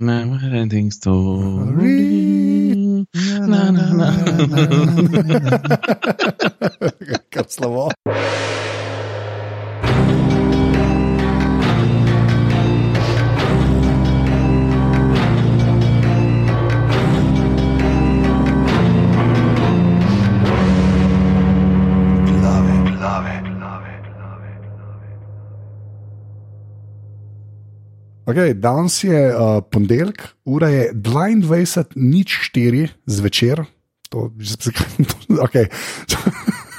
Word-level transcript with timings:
Never 0.00 0.38
ending 0.54 0.92
story. 0.92 1.74
Na, 3.42 3.74
na, 3.74 3.90
na. 3.90 4.08
Kar 7.34 7.46
slovo. 7.50 7.90
Okay, 28.28 28.52
danes 28.54 29.04
je 29.04 29.36
uh, 29.36 29.62
ponedeljek, 29.70 30.28
ura 30.44 30.68
je 30.68 30.92
22.04 30.92 32.88
zvečer. 33.06 33.64
To, 34.08 34.32
okay. 35.46 35.66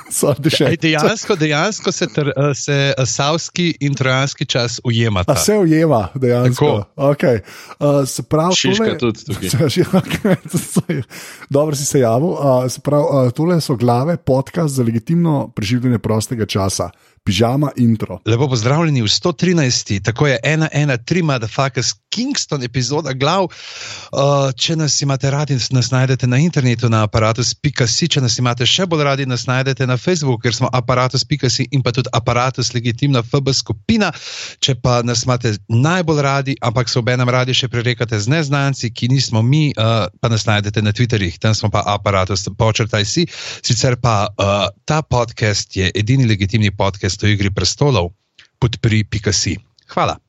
Sorry, 0.10 0.50
še. 0.50 0.68
Ej, 0.74 0.78
dejansko, 0.82 1.36
dejansko 1.38 1.92
se, 1.94 2.08
ter, 2.10 2.32
eh, 2.34 2.54
se 2.58 2.78
eh, 2.90 3.06
savski 3.06 3.70
in 3.86 3.94
trojanski 3.98 4.46
čas 4.50 4.80
ujemata. 4.84 5.34
A 5.34 5.42
se 5.42 5.58
ujema, 5.58 6.08
dejansko. 6.16 6.72
Okay. 6.98 7.42
Uh, 7.78 8.02
se 8.10 8.24
pravi, 8.26 8.56
Šiška 8.58 8.86
tole, 8.86 8.98
tudi 8.98 9.26
tukaj. 9.26 9.50
okay, 10.02 11.04
dobro 11.50 11.78
si 11.78 11.86
se 11.86 12.00
javil. 12.02 12.34
Uh, 12.34 12.66
se 12.70 12.82
pravi, 12.82 13.06
uh, 13.06 13.32
tole 13.34 13.62
so 13.62 13.78
glave, 13.78 14.18
podcast 14.18 14.76
za 14.76 14.84
legitimno 14.84 15.52
preživljanje 15.56 16.00
prostega 16.02 16.46
časa, 16.46 16.90
pižama 17.24 17.72
intro. 17.78 18.20
Lepo 18.26 18.50
pozdravljeni 18.50 19.02
v 19.02 19.08
113. 19.08 20.04
Tako 20.04 20.28
je 20.28 20.40
1-1-3, 20.44 21.24
motherfuckers, 21.24 21.94
Kingston, 22.10 22.64
epizoda 22.64 23.14
glav. 23.14 23.44
Uh, 23.44 24.50
če 24.58 24.76
nas 24.76 25.02
imate 25.02 25.30
radi, 25.32 25.58
nas 25.72 25.92
najdete 25.92 26.28
na 26.28 26.40
internetu 26.42 26.90
na 26.90 27.04
aparatus.si, 27.06 28.08
če 28.10 28.22
nas 28.22 28.38
imate 28.42 28.66
še 28.66 28.88
bolj 28.90 29.04
radi, 29.06 29.28
nas 29.30 29.46
najdete 29.48 29.86
na 29.88 29.98
Facebooku, 29.98 30.42
ker 30.42 30.56
smo 30.56 30.70
aparatus.si 30.74 31.68
in 31.72 31.84
pa 31.86 31.94
tudi 31.94 32.10
aparatus, 32.14 32.74
legitimna 32.74 33.22
FB 33.24 33.54
skupina. 33.54 34.12
Če 34.60 34.76
pa 34.82 35.00
nas 35.06 35.24
imate 35.28 35.54
najbolj 35.70 36.22
radi, 36.26 36.58
ampak 36.66 36.90
se 36.90 37.00
obenem 37.00 37.30
radi 37.30 37.54
še 37.54 37.70
prerekate 37.70 38.18
z 38.20 38.34
neznanci, 38.34 38.90
ki 38.90 39.12
nismo 39.14 39.44
mi, 39.46 39.70
uh, 39.78 40.10
pa 40.10 40.34
nas 40.34 40.48
najdete 40.50 40.82
na 40.82 40.96
Twitterjih, 40.96 41.38
tam 41.38 41.54
smo 41.54 41.70
pa 41.74 41.86
aparatus, 41.94 42.48
počrtaj 42.58 43.06
si. 43.06 43.28
Sicer 43.62 44.00
pa 44.02 44.18
uh, 44.34 44.68
ta 44.90 45.04
podcast 45.06 45.78
je 45.78 45.92
edini 45.94 46.26
legitimni 46.26 46.74
podcast 46.74 47.19
o 47.24 47.32
igri 47.32 47.52
prestolov, 47.52 48.14
podpri.si. 48.60 49.58
Hvala. 49.90 50.20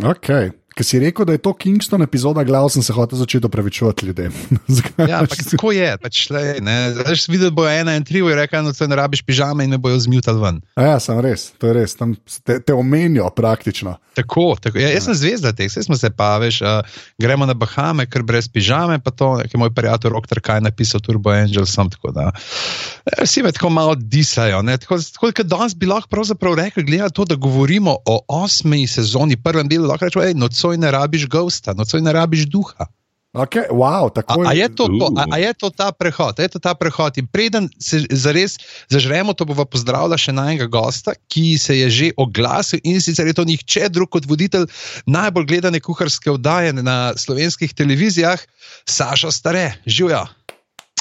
Okay. 0.00 0.50
Ker 0.72 0.84
si 0.84 0.98
rekel, 0.98 1.24
da 1.24 1.32
je 1.32 1.38
to 1.38 1.52
Kingston 1.52 2.02
epizoda, 2.02 2.44
glav 2.44 2.68
sem 2.68 2.82
se 2.82 2.92
hotel 2.92 3.18
začeti 3.18 3.46
opravičevati 3.46 4.06
ljudem. 4.06 4.32
Ja, 5.08 5.18
ampak 5.18 5.42
tako 5.44 5.72
je, 5.72 5.90
pač 5.98 6.30
le, 6.30 6.56
ne. 6.60 6.76
Zdaj, 6.94 7.16
si 7.16 7.32
videl, 7.32 7.50
bo 7.50 7.66
ena 7.68 7.96
in 7.96 8.04
tri, 8.04 8.18
in 8.18 8.32
rekel, 8.32 8.64
da 8.64 8.72
se 8.72 8.88
ne 8.88 8.96
rabiš 8.96 9.22
pižame 9.22 9.64
in 9.64 9.70
me 9.70 9.78
bojo 9.78 9.98
zmutali 10.00 10.40
ven. 10.40 10.60
A 10.76 10.82
Ja, 10.84 10.96
sem 11.00 11.18
res, 11.20 11.50
to 11.58 11.68
je 11.68 11.74
res. 11.74 11.96
Tam 11.96 12.14
te, 12.44 12.60
te 12.60 12.72
omenijo 12.72 13.28
praktično. 13.30 13.96
Tako, 14.12 14.56
tako. 14.60 14.76
Ja, 14.76 14.90
jaz 14.92 15.06
sem 15.06 15.16
zvezda 15.16 15.52
teh, 15.52 15.68
vse 15.68 15.82
smo 15.82 15.96
se 15.96 16.10
pa, 16.10 16.36
veš, 16.36 16.60
uh, 16.60 16.84
gremo 17.18 17.46
na 17.46 17.54
Bahame, 17.56 18.04
ker 18.06 18.20
brez 18.22 18.44
pižame, 18.48 18.98
pa 19.00 19.08
to, 19.10 19.38
ki 19.40 19.56
je 19.56 19.60
moj 19.60 19.70
prijatelj 19.72 20.12
Rokter 20.12 20.40
Kaj 20.40 20.60
napisal 20.60 21.00
Turbo 21.00 21.32
Angel, 21.32 21.64
sem 21.64 21.88
tako 21.88 22.12
da. 22.12 22.26
eh, 23.06 23.22
Vsi 23.24 23.42
me 23.42 23.52
tako 23.52 23.70
malo 23.70 23.94
disajo. 23.96 24.60
ne, 24.62 24.76
Tako, 24.78 24.98
tako 25.12 25.32
da 25.32 25.56
danes 25.56 25.74
bi 25.74 25.86
lahko 25.86 26.08
pravzaprav 26.08 26.54
rekli, 26.54 26.84
glede 26.84 27.02
na 27.02 27.08
to, 27.08 27.24
da 27.24 27.34
govorimo 27.36 27.96
o 28.04 28.18
osmi 28.28 28.86
sezoni, 28.86 29.36
prvem 29.36 29.68
delu, 29.68 29.88
lahko 29.88 30.04
rečemo, 30.04 30.24
hej, 30.24 30.34
nocoj 30.62 30.78
ne 30.78 30.90
rabiš 30.90 31.26
gosta, 31.28 31.74
nocoj 31.74 32.00
ne 32.00 32.12
rabiš 32.12 32.46
duha. 32.46 32.86
Okay, 33.32 33.64
wow, 33.72 34.06
A, 34.06 34.10
tako 34.12 34.44
a, 34.44 34.52
je 34.52 34.68
to, 34.68 34.92
to, 34.92 35.08
a, 35.16 35.24
Uh. 35.24 35.32
a 35.32 35.38
je 35.40 35.54
to 35.56 35.70
ta 35.72 35.88
prehod? 35.88 36.36
A 36.36 36.42
Je 36.42 36.48
to 36.52 36.58
ta 36.60 36.74
prehod? 36.74 37.16
In 37.16 37.26
preden 37.26 37.68
se 37.80 38.04
zares 38.10 38.60
zažremo, 38.92 39.32
to 39.32 39.48
bova 39.48 39.64
pozdravila 39.64 40.20
še 40.20 40.36
najnega 40.36 40.68
gosta, 40.68 41.16
ki 41.32 41.56
se 41.56 41.78
je 41.78 41.88
že 41.90 42.08
oglasil 42.20 42.78
in 42.84 43.00
sicer 43.00 43.24
je 43.26 43.32
to 43.32 43.48
nihče 43.48 43.88
drug 43.88 44.12
kot 44.12 44.28
voditelj 44.28 44.68
najbolj 45.08 45.48
gledane 45.48 45.80
kuharske 45.80 46.28
oddaje 46.28 46.76
na 46.76 47.16
slovenskih 47.16 47.72
televizijah, 47.72 48.36
Saša 48.84 49.32
Stare. 49.32 49.80
Živijo. 49.88 50.28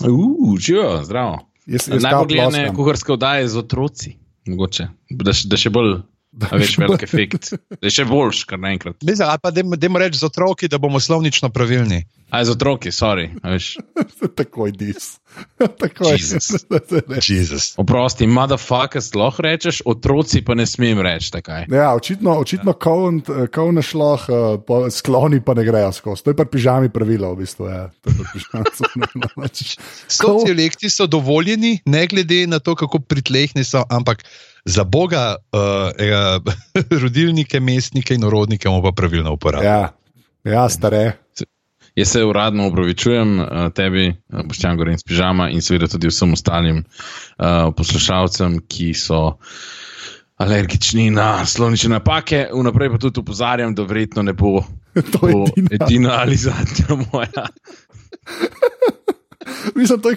Uf, 0.08 0.56
živijo, 0.64 1.03
zdravo. 1.03 1.44
Jaz, 1.68 1.91
jaz 1.91 2.00
Najbolj 2.00 2.28
gledane 2.31 2.72
kuharske 2.72 3.12
oddaje 3.12 3.52
z 3.52 3.59
otroci, 3.59 4.16
mogoče. 4.47 4.88
Da, 5.12 5.35
da 5.35 5.59
še 5.59 5.69
bolj, 5.69 6.00
a 6.40 6.56
veš, 6.56 6.78
velik 6.78 7.03
efekt. 7.03 7.52
Da 7.69 7.88
je 7.90 7.94
še 8.00 8.06
boljš, 8.08 8.46
kar 8.47 8.59
naenkrat. 8.62 9.02
Mislim, 9.03 9.28
ali 9.28 9.42
pa 9.44 9.52
dajmo 9.52 10.00
reči 10.00 10.22
z 10.22 10.30
otroki, 10.30 10.69
da 10.72 10.80
bomo 10.80 11.00
slovnično 11.00 11.52
pravilni. 11.52 12.06
A 12.31 12.46
z 12.47 12.56
otroki, 12.56 12.94
sorry. 12.96 13.28
Takoj 14.40 14.72
dis. 14.72 15.18
Takoj. 15.84 16.16
Jesus. 16.16 16.64
Jezus. 17.28 17.74
Oprosti, 17.75 18.28
motherfuckers, 18.28 19.12
lahko 19.16 19.44
rečeš, 19.44 19.81
otroci 19.86 20.40
pa 20.46 20.56
ne 20.56 20.64
smem 20.68 21.00
reči 21.03 21.31
takaj. 21.36 21.68
Ja, 21.72 21.91
očitno, 21.96 22.38
očitno 22.40 22.75
kovne 23.52 23.84
šloh, 23.84 24.24
uh, 24.31 24.88
skloni 24.88 25.41
pa 25.44 25.56
ne 25.59 25.66
grejo 25.68 25.91
skozi. 25.96 26.24
To 26.24 26.31
je 26.31 26.40
pa 26.40 26.47
pižami 26.47 26.91
pravilo, 26.94 27.34
v 27.36 27.44
bistvu. 27.44 27.68
Ja. 27.68 27.90
To 27.91 28.14
je 28.14 28.16
pa 28.16 28.30
pižamsko 28.31 28.91
pravilo. 28.96 29.31
Pač- 29.36 29.75
Sociolekti 30.08 30.88
so 30.88 31.09
dovoljeni, 31.12 31.81
ne 31.86 32.08
glede 32.08 32.46
na 32.47 32.64
to, 32.64 32.80
kako 32.80 33.03
pritlehni 33.03 33.68
so, 33.68 33.84
ampak 33.91 34.24
za 34.66 34.83
Boga, 34.83 35.35
uh, 35.53 35.59
uh, 35.61 36.53
rodilnike, 37.03 37.59
mestnike 37.59 38.16
in 38.16 38.23
urodnike 38.23 38.69
bomo 38.69 38.81
pa 38.81 38.91
pravilno 38.91 39.33
uporabljali. 39.33 39.67
Ja, 40.45 40.51
ja 40.51 40.69
stare. 40.69 41.11
Jaz 41.95 42.07
se 42.07 42.23
uradno 42.23 42.67
upravičujem 42.67 43.39
uh, 43.39 43.47
tebi, 43.75 44.16
Boštjan 44.45 44.77
Gorin 44.77 44.99
s 44.99 45.03
pižama 45.03 45.49
in 45.49 45.61
seveda 45.61 45.88
tudi 45.91 46.07
vsem 46.07 46.33
ostalim 46.33 46.77
uh, 46.77 47.73
poslušalcem, 47.77 48.61
ki 48.67 48.94
so 48.94 49.38
alergični 50.41 51.09
na 51.11 51.45
slovnične 51.45 51.89
napake. 51.89 52.47
Vnaprej 52.53 52.89
pa 52.89 52.97
tudi 52.97 53.19
upozarjam, 53.19 53.75
da 53.75 53.83
verjetno 53.83 54.23
ne 54.23 54.33
bo, 54.33 54.61
To 55.11 55.19
bo 55.22 55.45
edina. 55.57 55.69
edina 55.81 56.16
ali 56.22 56.35
zadnja 56.35 56.95
moja. 57.11 57.47
Mislim, 59.79 60.01
to 60.01 60.09
je 60.09 60.16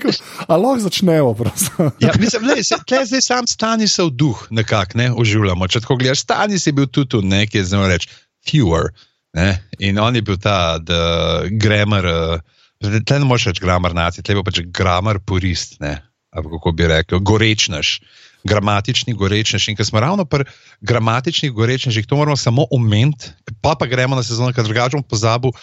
lahko 1.23 1.45
prosim. 1.45 1.91
Ja, 2.05 2.13
mislim, 2.19 2.47
lej, 2.49 2.65
se, 2.65 2.79
tle 2.87 3.05
zdaj 3.07 3.23
sam 3.23 3.47
stani 3.47 3.89
se 3.89 4.03
v 4.03 4.11
duh, 4.11 4.47
nekako 4.51 4.99
ne 4.99 5.11
oživljamo. 5.13 5.69
Če 5.69 5.85
tako 5.85 5.97
gledaš, 6.01 6.25
stani 6.25 6.59
si 6.59 6.73
bil 6.73 6.87
tudi 6.87 7.11
tu, 7.15 7.23
nekaj 7.23 7.61
je 7.61 7.65
znamo 7.65 7.89
reči, 7.89 8.11
fewer. 8.47 8.91
Ne? 9.35 9.49
In 9.79 9.99
on 9.99 10.17
je 10.17 10.23
bil 10.23 10.39
ta 10.39 10.79
the 10.79 11.51
grammar, 11.59 12.07
uh, 12.07 12.91
tle 13.07 13.19
ne 13.19 13.27
moreš 13.27 13.51
reči 13.51 13.65
grammar 13.65 13.95
naci, 13.95 14.23
tle 14.23 14.35
je 14.35 14.41
bil 14.41 14.47
pač 14.47 14.61
grammar 14.67 15.19
purist, 15.21 15.81
ne? 15.81 15.99
ali 16.35 16.51
kako 16.51 16.73
bi 16.73 16.87
rekel, 16.91 17.21
gorečnaš. 17.23 18.01
Gramatični 18.45 19.15
gorečnež. 19.17 19.69
In 19.69 19.77
ker 19.77 19.87
smo 19.89 20.01
ravno 20.01 20.25
pri 20.29 20.45
gramatičnih 20.85 21.53
gorečnežih, 21.53 22.07
to 22.07 22.17
moramo 22.17 22.37
samo 22.37 22.67
omeniti, 22.71 23.33
pa 23.65 23.75
pa 23.79 23.89
gremo 23.89 24.17
na 24.17 24.23
sezono, 24.23 24.53
ker 24.53 24.67
drugače 24.69 24.99
bom 24.99 25.05
pozabil. 25.05 25.55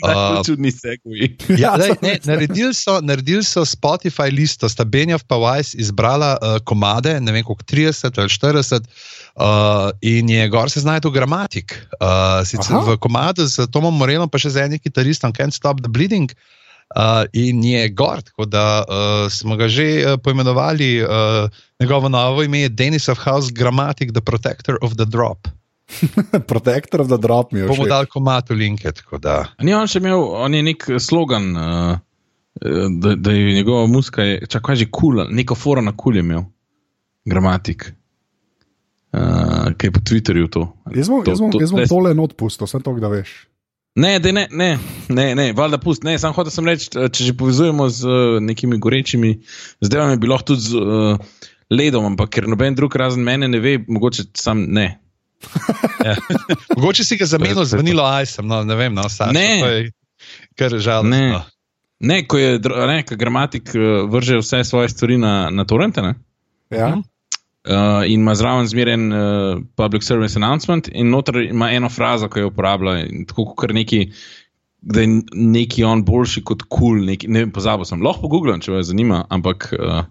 Uh, 0.00 0.40
Čudni 0.46 0.72
segui. 0.72 1.36
Ja, 1.60 1.76
sem 1.84 2.00
ne, 2.02 2.16
naredili, 2.24 2.72
so, 2.74 3.00
naredili 3.04 3.44
so 3.44 3.64
Spotify 3.68 4.32
listo, 4.32 4.68
sta 4.68 4.84
Benjav 4.84 5.24
pa 5.28 5.36
Weiss 5.36 5.76
izbrala 5.76 6.36
uh, 6.36 6.56
komade, 6.64 7.18
ne 7.20 7.32
vem 7.32 7.44
koliko 7.44 7.66
30 7.68 8.20
ali 8.20 8.32
40, 8.32 8.88
uh, 9.36 9.90
in 10.00 10.30
je 10.30 10.48
gor 10.48 10.72
se 10.72 10.80
znajde 10.80 11.08
v 11.08 11.18
gramatik. 11.18 11.76
Uh, 12.00 12.40
sicer 12.48 12.76
Aha. 12.76 12.86
v 12.88 12.96
komadu 12.96 13.44
z 13.46 13.68
Tomom 13.68 13.92
Morenom, 13.92 14.32
pa 14.32 14.40
še 14.40 14.56
z 14.56 14.64
enim 14.64 14.80
kitaristom, 14.80 15.36
Can't 15.36 15.52
Stop 15.52 15.84
the 15.84 15.92
Bleeding. 15.92 16.32
Uh, 16.32 16.59
in 17.32 17.64
je 17.64 17.88
gor, 17.88 18.22
tako 18.22 18.44
da 18.44 18.84
uh, 18.88 19.30
smo 19.32 19.56
ga 19.56 19.68
že 19.68 19.84
uh, 20.02 20.18
poimenovali, 20.22 21.02
uh, 21.02 21.08
njegovo 21.80 22.08
novo 22.08 22.42
ime 22.42 22.60
je 22.60 22.68
Denis 22.68 23.08
of 23.08 23.18
House 23.18 23.52
Grammatic, 23.52 24.12
the 24.12 24.20
Protector 24.20 24.76
of 24.82 24.94
the 24.94 25.04
Drop. 25.04 25.48
Protector 26.50 27.00
of 27.00 27.08
the 27.08 27.18
drop 27.18 27.52
mi 27.52 27.60
je. 27.60 27.66
Bomo 27.66 27.82
všeč. 27.82 27.88
dali 27.88 28.06
komatu 28.06 28.54
linke, 28.54 28.92
tako 28.92 29.18
da. 29.18 29.48
Ni 29.62 29.74
on 29.74 29.86
še 29.90 29.98
imel, 29.98 30.22
on 30.22 30.54
je 30.54 30.62
nek 30.62 30.86
slogan, 31.02 31.48
uh, 31.56 31.98
da, 33.00 33.14
da 33.16 33.32
je 33.32 33.54
njegova 33.54 33.86
muska, 33.86 34.22
je, 34.22 34.46
čak, 34.46 34.62
kaj 34.62 34.76
že 34.76 34.86
kul, 34.90 35.18
cool, 35.18 35.34
neko 35.34 35.54
foro 35.54 35.82
na 35.82 35.90
kul 35.96 36.14
je 36.16 36.22
imel, 36.22 36.44
gramatik. 37.26 37.88
Uh, 39.10 39.74
kaj 39.74 39.88
je 39.88 39.92
po 39.92 40.00
Twitterju 40.06 40.48
to? 40.54 40.62
Jaz 40.94 41.08
bom, 41.10 41.24
To- 41.24 41.30
jaz 41.34 41.40
bom, 41.42 41.50
to- 41.50 41.60
jaz 41.60 41.72
bom 41.74 41.86
tole 41.90 42.14
not 42.14 42.36
pustil, 42.38 42.66
sem 42.70 42.82
to, 42.82 42.94
da 43.02 43.10
veš. 43.10 43.32
Ne, 43.94 44.18
dej, 44.22 44.32
ne, 44.32 44.46
ne, 44.50 44.78
ne, 45.08 45.34
ne 45.34 45.52
valjda 45.52 45.78
pust. 45.82 46.04
Ne, 46.06 46.14
sam 46.18 46.34
hotel 46.36 46.52
sem 46.54 46.66
reči, 46.68 46.90
če 46.94 47.26
že 47.26 47.34
povezujemo 47.36 47.88
z 47.90 48.06
uh, 48.06 48.38
nekimi 48.42 48.78
gorečimi 48.78 49.32
zadevami, 49.82 50.18
bi 50.20 50.30
lahko 50.30 50.52
tudi 50.52 50.62
z 50.68 50.78
uh, 50.78 51.42
ledom, 51.74 52.06
ampak 52.12 52.30
ker 52.36 52.46
noben 52.50 52.78
drug 52.78 52.94
razen 52.96 53.24
mene 53.26 53.48
ne 53.50 53.58
ve, 53.62 53.78
mogoče 53.88 54.30
sam 54.38 54.66
ne. 54.70 54.92
Ja. 56.00 56.14
Mogoče 56.76 57.04
si 57.04 57.16
ga 57.20 57.26
zamenil 57.28 57.64
z 57.68 57.76
vanilo 57.76 58.04
ajsem, 58.08 58.46
no, 58.48 58.62
ne 58.64 58.76
vem, 58.76 58.94
no, 58.96 59.04
Saša, 59.04 59.34
Ne. 59.36 59.48
to 59.60 59.68
je 59.68 59.90
Kar 60.56 60.72
žalostno. 60.72 61.10
Ne. 61.12 61.40
Ne, 62.00 62.22
ko 62.24 62.38
je 62.40 62.56
ne, 62.88 63.02
ko 63.04 63.16
gramatik 63.20 63.74
vrže 64.08 64.38
vse 64.40 64.62
svoje 64.64 64.88
stvari 64.88 65.18
na, 65.20 65.50
na 65.52 65.66
torrente 65.68 66.00
ne, 66.00 66.14
Ja? 66.70 66.88
Mhm. 66.88 67.00
Uh, 67.68 68.02
in 68.06 68.20
ima 68.20 68.34
zraven 68.34 68.66
zmeren 68.66 69.12
uh, 69.12 69.62
public 69.76 70.02
service 70.02 70.38
announcement, 70.38 70.88
in 70.92 71.10
noter 71.10 71.36
ima 71.36 71.70
eno 71.70 71.88
frazo, 71.88 72.28
ki 72.28 72.46
jo 72.46 72.52
uporablja, 72.52 73.04
tako 73.28 73.50
kot 73.54 73.74
neki 73.76 74.06
da 74.80 75.00
je 75.00 75.08
neki 75.32 75.84
on 75.84 76.04
boljši 76.04 76.44
kot 76.44 76.62
kul. 76.68 77.00
Cool, 77.00 77.16
ne 77.28 77.42
vem, 77.44 77.50
pozabil 77.52 77.84
sem. 77.84 78.02
Lahko 78.02 78.28
pogooglam, 78.28 78.62
če 78.64 78.72
vas 78.72 78.88
zanima, 78.88 79.24
ampak 79.28 79.68
uh, 79.76 80.04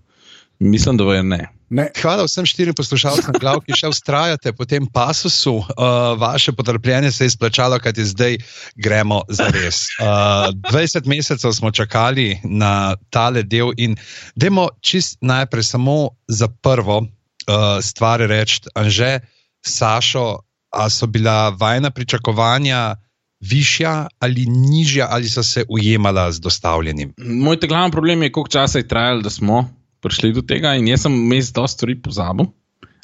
mislim, 0.60 1.00
da 1.00 1.14
je 1.14 1.24
ne. 1.24 1.40
Ne. 1.70 1.86
Hvala 2.02 2.24
vsem 2.26 2.48
štirim 2.50 2.74
poslušalcem, 2.74 3.36
glav, 3.42 3.60
ki 3.62 3.78
še 3.78 3.92
ustrajate 3.92 4.54
po 4.58 4.66
tem 4.66 4.88
pasusu. 4.90 5.60
Uh, 5.62 6.16
vaše 6.18 6.54
potrpljenje 6.58 7.12
se 7.14 7.28
je 7.28 7.34
izplačalo, 7.34 7.78
kajti 7.82 8.08
zdaj 8.10 8.40
gremo 8.82 9.22
za 9.30 9.52
res. 9.54 9.84
Uh, 10.02 10.50
20 10.72 11.10
mesecev 11.10 11.54
smo 11.54 11.70
čakali 11.72 12.40
na 12.44 12.96
tale 13.14 13.46
del 13.46 13.74
in 13.78 13.94
dajmo 14.34 14.70
čist 14.82 15.22
najprej 15.22 15.70
samo 15.70 16.00
za 16.26 16.50
prvo 16.50 17.04
uh, 17.50 17.82
stvar 17.82 18.22
reči, 18.30 18.62
Anže, 18.76 19.20
Sašo, 19.66 20.46
a 20.70 20.90
so 20.90 21.08
bila 21.10 21.50
vajna 21.50 21.90
pričakovanja 21.90 22.96
višja 23.40 24.08
ali 24.20 24.46
nižja, 24.46 25.08
ali 25.10 25.30
so 25.30 25.44
se 25.44 25.66
ujemala 25.70 26.32
z 26.32 26.40
dostavljenim? 26.40 27.14
Moj 27.18 27.58
glavni 27.58 27.92
problem 27.92 28.24
je, 28.24 28.32
koliko 28.32 28.50
časa 28.50 28.78
je 28.78 28.88
trajalo, 28.88 29.22
da 29.22 29.30
smo 29.30 29.70
prišli 30.02 30.34
do 30.34 30.42
tega, 30.42 30.76
in 30.76 30.88
jaz 30.88 31.02
sem 31.08 31.14
vmes 31.14 31.52
dosta 31.54 31.78
stvari 31.78 32.02
pozabil. 32.02 32.46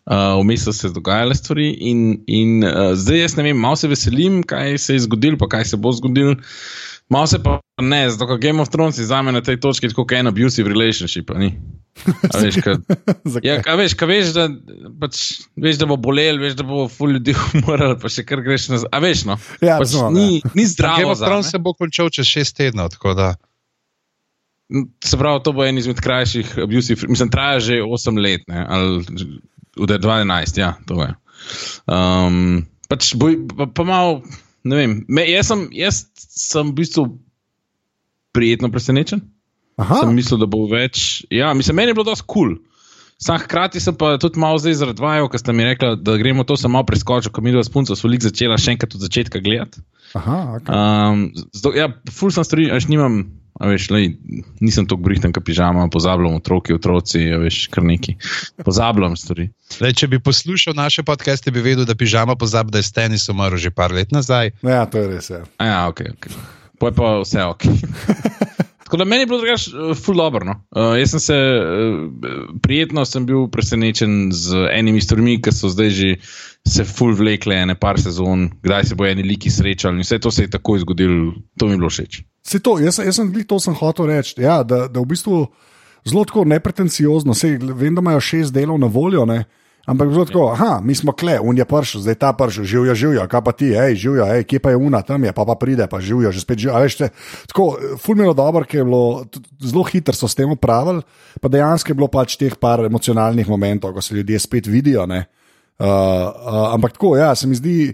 Uh, 0.05 0.37
vmes 0.37 0.63
so 0.63 0.73
se 0.73 0.89
dogajale 0.93 1.35
stvari, 1.35 1.71
in, 1.79 2.23
in 2.27 2.63
uh, 2.63 2.93
zdaj 2.93 3.19
jaz 3.19 3.35
ne 3.39 3.43
vem, 3.43 3.57
malo 3.57 3.75
se 3.75 3.87
veselim, 3.89 4.43
kaj 4.43 4.77
se 4.77 4.93
je 4.93 5.05
zgodilo, 5.07 5.37
pa 5.41 5.49
kaj 5.49 5.65
se 5.65 5.77
bo 5.81 5.91
zgodilo. 5.91 6.35
Malo 7.09 7.27
se 7.27 7.37
pa 7.43 7.59
ne, 7.81 8.09
zato 8.09 8.25
ker 8.27 8.39
Game 8.41 8.61
of 8.61 8.69
Thrones 8.73 8.97
je 8.97 9.05
za 9.05 9.21
me 9.21 9.31
na 9.31 9.41
tej 9.41 9.59
točki 9.61 9.91
kot 9.93 10.11
en 10.11 10.27
abusive 10.27 10.69
relationship. 10.69 11.29
A 11.31 11.37
veš, 12.43 12.57
ka, 12.65 12.75
ja, 13.45 13.59
ka 13.63 13.75
veš, 13.79 13.93
ka 13.95 14.07
veš, 14.09 14.33
da, 14.35 14.47
pač, 14.99 15.21
veš, 15.55 15.77
da 15.79 15.87
bo 15.87 15.95
bolel, 16.01 16.39
veš, 16.41 16.57
da 16.59 16.65
bo 16.67 16.87
ful 16.91 17.13
ljudi 17.15 17.35
umrl, 17.61 17.93
pa 18.01 18.11
še 18.11 18.25
kar 18.27 18.41
greš 18.45 18.69
nazaj. 18.73 18.89
A 18.91 19.01
veš, 19.03 19.25
no? 19.29 19.37
Ja, 19.63 19.77
pač, 19.79 19.93
no, 19.95 20.09
ni, 20.11 20.41
ni 20.57 20.65
zdravo. 20.67 21.05
Game 21.05 21.13
of 21.13 21.21
Thrones 21.21 21.53
se 21.53 21.61
bo 21.61 21.75
končal 21.77 22.09
čez 22.13 22.27
šest 22.27 22.57
tednov. 22.57 22.97
Se 25.05 25.19
pravi, 25.21 25.43
to 25.45 25.53
bo 25.53 25.63
en 25.63 25.77
izmed 25.77 26.01
krajših 26.01 26.55
abusive, 26.65 27.07
mislim, 27.11 27.29
traja 27.29 27.61
že 27.61 27.83
8 27.85 28.17
let, 28.17 28.47
ne, 28.49 28.65
ali 28.65 29.05
v 29.77 29.85
2011, 29.85 30.57
ja, 30.57 30.73
to 30.89 30.97
je. 31.03 31.11
Um, 31.85 32.65
pač 32.89 33.13
boj, 33.19 33.45
pa, 33.53 33.69
pa 33.69 33.85
malo, 33.85 34.23
ne 34.65 34.81
vem, 34.81 34.99
me, 35.07 35.25
jaz, 35.29 35.49
sem, 35.51 35.65
jaz 35.75 36.03
sem 36.17 36.71
v 36.71 36.79
bistvu 36.81 37.07
prijetno 38.35 38.71
presenečen. 38.73 39.23
Aha. 39.79 40.01
Sem 40.03 40.15
mislil, 40.15 40.39
da 40.39 40.47
bo 40.47 40.65
več. 40.71 41.25
Ja, 41.33 41.51
mislim, 41.55 41.77
meni 41.81 41.91
je 41.91 41.97
bilo 41.97 42.07
dosti 42.07 42.27
kul. 42.27 42.55
Cool. 42.55 42.63
Sam 43.21 43.39
hkrati 43.39 43.79
sem 43.79 43.95
pa 43.95 44.17
tudi 44.19 44.39
malo 44.43 44.59
zdaj 44.59 44.75
zaradvajal, 44.81 45.29
ker 45.31 45.39
ste 45.39 45.53
mi 45.55 45.63
rekli, 45.63 45.93
da 46.03 46.17
gremo 46.19 46.43
to 46.43 46.57
samo 46.59 46.81
preskočiti, 46.83 47.31
ko 47.31 47.43
mi 47.43 47.53
dva 47.55 47.63
spunca 47.63 47.95
so 47.95 48.11
lik 48.11 48.25
začela 48.25 48.57
še 48.59 48.75
enkrat 48.75 48.97
od 48.97 49.05
začetka 49.05 49.39
gledati. 49.43 49.83
Aha, 50.15 50.39
okay. 50.57 50.71
um, 50.71 51.25
zdo, 51.51 51.73
ja, 51.75 51.89
ful 52.11 52.31
sem 52.31 52.45
stvari, 52.47 52.69
až 52.71 52.87
nimam, 52.87 53.25
a 53.59 53.67
veš, 53.67 53.89
lej, 53.91 54.13
nisem 54.63 54.87
tako 54.87 55.03
brihten, 55.03 55.35
kot 55.35 55.43
pižama, 55.47 55.87
pozabljam 55.91 56.37
otroki, 56.39 56.75
otroci, 56.75 57.25
a 57.35 57.39
veš, 57.43 57.65
kar 57.73 57.83
neki. 57.83 58.15
Pozabljam 58.63 59.17
stvari. 59.19 59.49
Lej, 59.83 59.95
če 59.99 60.11
bi 60.11 60.21
poslušal 60.23 60.75
naše 60.77 61.03
podcaste, 61.03 61.51
bi 61.51 61.63
vedel, 61.63 61.87
da 61.87 61.97
pižama 61.99 62.37
pozablja, 62.39 62.77
da 62.77 62.83
je 62.83 62.87
Stenis 62.87 63.27
umrl 63.31 63.59
že 63.59 63.75
par 63.75 63.91
let 63.95 64.15
nazaj. 64.15 64.55
Ja, 64.63 64.85
to 64.87 65.03
je 65.03 65.11
res. 65.11 65.31
Ja, 65.31 65.43
ja 65.59 65.81
ok. 65.91 66.07
okay. 66.15 66.39
Poj 66.79 66.95
pa 66.95 67.17
vse 67.23 67.43
ok. 67.43 67.67
Tako 68.85 68.97
da 69.01 69.05
meni 69.05 69.23
je 69.23 69.25
bilo 69.25 69.39
drugače, 69.41 69.71
uh, 69.73 69.97
full 69.97 70.17
dobro. 70.17 70.45
No? 70.45 70.53
Uh, 70.69 70.93
jaz 70.99 71.15
sem 71.15 71.19
se 71.19 71.35
uh, 71.35 72.11
prijetno 72.61 73.05
sem 73.05 73.25
bil 73.25 73.47
presenečen 73.49 74.29
z 74.31 74.67
enimi 74.71 75.01
stvarmi, 75.01 75.39
ki 75.41 75.51
so 75.51 75.71
zdaj 75.73 75.89
že 75.89 76.11
se 76.67 76.85
full 76.85 77.17
vlekle, 77.17 77.55
ene 77.65 77.75
par 77.75 77.97
sezon, 78.01 78.49
kdaj 78.61 78.91
se 78.91 78.95
bo 78.95 79.07
eni 79.09 79.25
liki 79.25 79.49
srečali 79.49 79.97
in 79.97 80.05
vse 80.05 80.19
to 80.21 80.31
se 80.31 80.45
je 80.45 80.53
takoj 80.53 80.79
zgodilo, 80.85 81.33
to 81.57 81.65
mi 81.65 81.73
je 81.73 81.81
bilo 81.81 81.89
všeč. 81.89 82.21
Se 82.45 82.61
to, 82.61 82.77
jaz, 82.79 83.01
jaz 83.01 83.17
sem 83.17 83.33
to 83.49 83.59
sem 83.59 83.73
hotel 83.73 84.05
reči, 84.05 84.37
ja, 84.41 84.61
da, 84.63 84.85
da 84.87 85.01
v 85.01 85.09
bistvu 85.13 85.47
zelo 86.05 86.25
tako 86.25 86.45
nepretenciozno, 86.45 87.33
Sej, 87.33 87.57
vem, 87.57 87.95
da 87.95 88.05
imajo 88.05 88.21
šest 88.21 88.53
delov 88.53 88.77
na 88.79 88.87
voljo. 88.87 89.25
Ne? 89.25 89.45
Ampak 89.85 90.09
zelo 90.09 90.25
tako, 90.25 90.43
aha, 90.49 90.79
mi 90.81 90.97
smo 90.97 91.13
kle, 91.13 91.37
un 91.37 91.57
je 91.57 91.65
pršel, 91.65 92.01
zdaj 92.01 92.15
ta 92.17 92.31
pršel, 92.33 92.65
živijo, 92.65 92.95
živijo, 92.97 93.25
kaj 93.29 93.41
pa 93.45 93.51
ti, 93.53 93.69
hej, 93.77 93.93
živijo, 94.01 94.25
hej, 94.25 94.43
kje 94.49 94.59
pa 94.59 94.73
je 94.73 94.79
una, 94.81 95.01
tam 95.05 95.23
je, 95.23 95.33
pa 95.33 95.45
pa 95.45 95.55
pride, 95.61 95.85
pa 95.87 95.99
živijo, 96.01 96.31
že 96.33 96.41
spet 96.41 96.63
živijo. 96.63 96.79
Veš, 96.81 96.95
te, 96.97 97.09
tako, 97.51 97.65
fulmino 98.01 98.33
dobro, 98.33 98.65
ker 98.65 98.81
je 98.81 98.85
bilo 98.87 99.25
zelo 99.61 99.83
hitro 99.85 100.17
so 100.17 100.25
s 100.25 100.33
tem 100.33 100.49
upravili, 100.49 101.05
pa 101.37 101.51
dejansko 101.53 101.93
je 101.93 101.97
bilo 102.01 102.09
pač 102.09 102.33
teh 102.41 102.55
par 102.57 102.81
emocionalnih 102.81 103.45
momentov, 103.49 103.93
ko 103.93 104.01
se 104.01 104.17
ljudje 104.17 104.39
spet 104.41 104.65
vidijo. 104.65 105.05
Uh, 105.05 105.21
uh, 105.85 106.73
ampak 106.73 106.97
tako, 106.97 107.17
ja, 107.21 107.35
se 107.35 107.47
mi 107.47 107.57
zdi. 107.57 107.93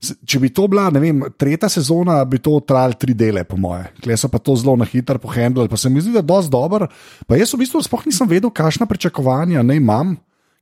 Če 0.00 0.38
bi 0.40 0.48
to 0.48 0.64
bila, 0.64 0.86
ne 0.88 0.96
vem, 0.96 1.18
tretja 1.36 1.68
sezona, 1.68 2.22
bi 2.24 2.38
to 2.40 2.54
trajalo 2.64 2.96
tri 2.96 3.12
dele, 3.12 3.42
po 3.44 3.58
moje. 3.60 3.84
Klej 4.00 4.16
so 4.16 4.30
pa 4.32 4.40
to 4.40 4.54
zelo 4.56 4.72
na 4.80 4.88
hitro 4.88 5.20
pohendali, 5.20 5.68
pa 5.68 5.76
se 5.76 5.92
mi 5.92 6.00
zdi, 6.00 6.14
da 6.16 6.24
je 6.24 6.28
dosti 6.30 6.50
dober. 6.50 6.86
Pa 7.28 7.36
jaz 7.36 7.52
v 7.52 7.60
bistvu 7.60 7.84
sploh 7.84 8.06
nisem 8.08 8.30
vedel, 8.30 8.48
kakšna 8.48 8.88
pričakovanja 8.88 9.62
naj 9.62 9.76
imam 9.76 10.16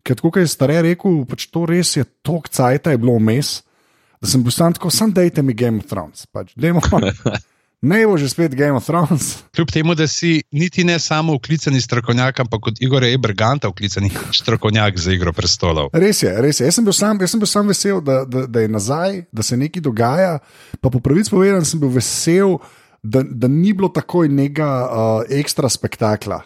ker 0.08 0.22
kot 0.24 0.40
je 0.40 0.48
starejši 0.48 0.86
rekel, 0.88 1.20
pač 1.28 1.48
to 1.52 1.66
res 1.68 1.92
je 1.98 2.06
tok 2.24 2.48
cajt, 2.48 2.88
je 2.88 3.00
bilo 3.00 3.18
vmes, 3.20 3.58
da 4.18 4.30
sem 4.30 4.42
bil 4.42 4.54
sam 4.54 4.72
tako, 4.72 4.90
sam 4.94 5.12
dajte 5.12 5.44
mi 5.44 5.56
Game 5.56 5.84
of 5.84 5.90
Thrones. 5.90 6.24
Pač, 6.32 6.56
Ne 7.78 8.02
bo 8.10 8.18
že 8.18 8.26
spet 8.26 8.58
Game 8.58 8.74
of 8.74 8.82
Thrones. 8.82 9.38
Kljub 9.54 9.70
temu, 9.70 9.94
da 9.94 10.08
si 10.10 10.42
niti 10.50 10.82
ne 10.82 10.98
samo 10.98 11.34
uklicani 11.38 11.78
strokovnjak, 11.80 12.40
ampak 12.42 12.60
kot 12.60 12.80
Igor 12.82 13.04
Eberganta, 13.06 13.70
uklicani 13.70 14.10
strokovnjak 14.34 14.98
za 14.98 15.14
igro 15.14 15.30
prestolov. 15.32 15.92
Res 15.94 16.24
je, 16.26 16.32
res 16.42 16.58
je. 16.58 16.66
Jaz 16.66 16.74
sem 16.74 16.88
bil 16.88 16.96
sam, 16.96 17.22
sem 17.22 17.38
bil 17.38 17.46
sam 17.46 17.70
vesel, 17.70 18.00
da, 18.02 18.24
da, 18.26 18.48
da 18.50 18.66
je 18.66 18.72
nazaj, 18.72 19.22
da 19.30 19.46
se 19.46 19.54
nekaj 19.56 19.84
dogaja. 19.86 20.40
Pa 20.82 20.90
po 20.90 20.98
pravici 20.98 21.30
povedan, 21.30 21.62
sem 21.62 21.78
bil 21.78 21.94
vesel, 21.94 22.58
da, 22.98 23.22
da 23.22 23.46
ni 23.46 23.70
bilo 23.70 23.92
takoj 23.94 24.26
nekega 24.26 24.66
uh, 24.66 25.30
ekstra 25.38 25.70
spektakla. 25.70 26.42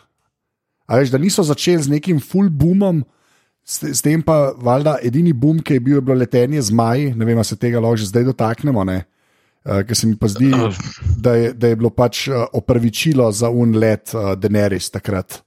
Veš, 0.93 1.15
da 1.15 1.17
niso 1.17 1.41
začeli 1.49 1.89
z 1.89 1.97
nekim 1.97 2.21
full 2.21 2.53
boomom. 2.53 3.01
S, 3.65 3.83
s 3.83 4.03
tem 4.03 4.23
pa, 4.23 4.53
valjda, 4.59 4.97
edini 5.07 5.33
boom, 5.33 5.61
ki 5.63 5.79
je 5.79 5.81
bil, 5.81 5.97
je 6.01 6.05
bilo 6.05 6.19
letenje 6.19 6.63
z 6.67 6.75
Maji, 6.75 7.13
ne 7.15 7.27
vem, 7.29 7.43
se 7.47 7.57
tega 7.57 7.81
lahko 7.81 8.01
že 8.03 8.11
zdaj 8.11 8.27
dotaknemo. 8.33 8.83
Uh, 8.83 9.83
Ker 9.87 9.95
se 9.95 10.09
mi 10.11 10.17
pa 10.19 10.27
zdi, 10.27 10.51
da 11.23 11.37
je, 11.39 11.53
da 11.55 11.71
je 11.71 11.79
bilo 11.79 11.93
pač 11.95 12.27
uh, 12.29 12.43
opravičilo 12.59 13.31
za 13.31 13.51
un 13.51 13.77
let 13.79 14.11
uh, 14.15 14.33
Daenerys 14.35 14.91
takrat, 14.91 15.39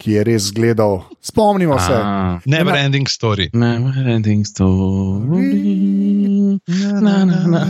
ki 0.00 0.16
je 0.16 0.24
res 0.24 0.48
gledal. 0.56 1.02
Spomnimo 1.20 1.76
se. 1.78 1.96
Never 2.50 2.76
ending 2.76 3.08
story. 3.08 3.50
Never 3.52 4.08
ending 4.08 4.46
story. 4.48 5.50
Na, 7.00 7.24
na, 7.24 7.38
na, 7.46 7.60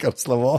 Kar 0.00 0.14
slabo. 0.18 0.58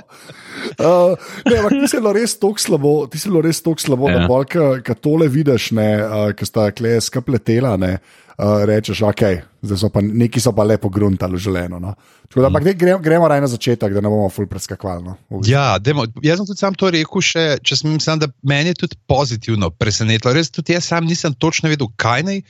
Uh, 0.79 1.15
ne, 1.45 1.57
ampak 1.59 1.71
ti 1.75 1.87
si 1.91 1.99
bilo 1.99 2.13
res 2.15 2.35
tako 2.39 2.59
slabo, 2.61 2.93
ti 3.11 3.19
si 3.19 3.29
bilo 3.31 3.43
res 3.45 3.61
tako 3.63 3.83
slabo, 3.83 4.09
ja. 4.11 4.23
da 4.23 4.29
bolj, 4.29 4.45
ki 4.85 4.95
tole 5.03 5.27
vidiš, 5.31 5.71
uh, 5.75 6.31
ki 6.35 6.47
sta 6.47 6.69
kle 6.75 6.95
skapletela. 7.03 7.75
Ne, 7.81 7.97
Uh, 7.99 8.24
rečeš, 8.37 9.01
ok, 9.01 9.21
so 9.79 9.89
pa 9.89 10.01
neki 10.03 10.39
so 10.39 10.51
pa 10.51 10.63
lepo 10.63 10.89
gruntali 10.89 11.37
želeno. 11.37 11.79
No. 11.79 11.93
Da, 12.35 12.49
mm. 12.49 12.63
gremo, 12.75 12.99
gremo 12.99 13.27
raj 13.27 13.41
na 13.41 13.47
začetek, 13.47 13.93
da 13.93 14.01
ne 14.01 14.09
bomo 14.09 14.29
ful 14.29 14.47
preskakovali. 14.47 15.03
No, 15.03 15.15
ja, 15.45 15.77
demo, 15.79 16.05
jaz 16.23 16.37
sem 16.39 16.47
tudi 16.47 16.59
sam 16.59 16.75
to 16.75 16.91
rekel, 16.91 17.23
še, 17.23 17.45
če 17.63 17.79
sem 17.79 17.93
mislim, 17.95 18.19
da 18.19 18.27
meni 18.43 18.73
je 18.73 18.81
tudi 18.85 18.99
pozitivno 19.07 19.69
presenetilo. 19.71 20.33
Res 20.35 20.51
tudi 20.51 20.75
jaz 20.75 20.91
sam 20.91 21.07
nisem 21.07 21.33
točno 21.33 21.71
vedel, 21.71 21.87
kaj 21.95 22.27
naj 22.27 22.43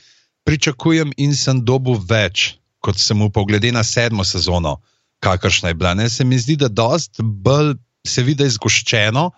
pričakujem 0.46 1.14
in 1.22 1.34
sem 1.38 1.62
dobil 1.62 1.98
več, 2.08 2.56
kot 2.82 2.98
sem 2.98 3.22
upal, 3.22 3.46
glede 3.46 3.70
na 3.74 3.84
sedmo 3.86 4.26
sezono, 4.26 4.80
kakršna 5.22 5.70
je 5.70 5.78
bila. 5.78 5.94
Ne, 5.94 6.10
se 6.10 6.24
mi 6.24 6.38
zdi, 6.38 6.58
da 6.58 6.68
dost 6.68 7.22
bolj 7.22 7.76
se 8.06 8.26
vidi 8.26 8.46
izgoščeno. 8.46 9.30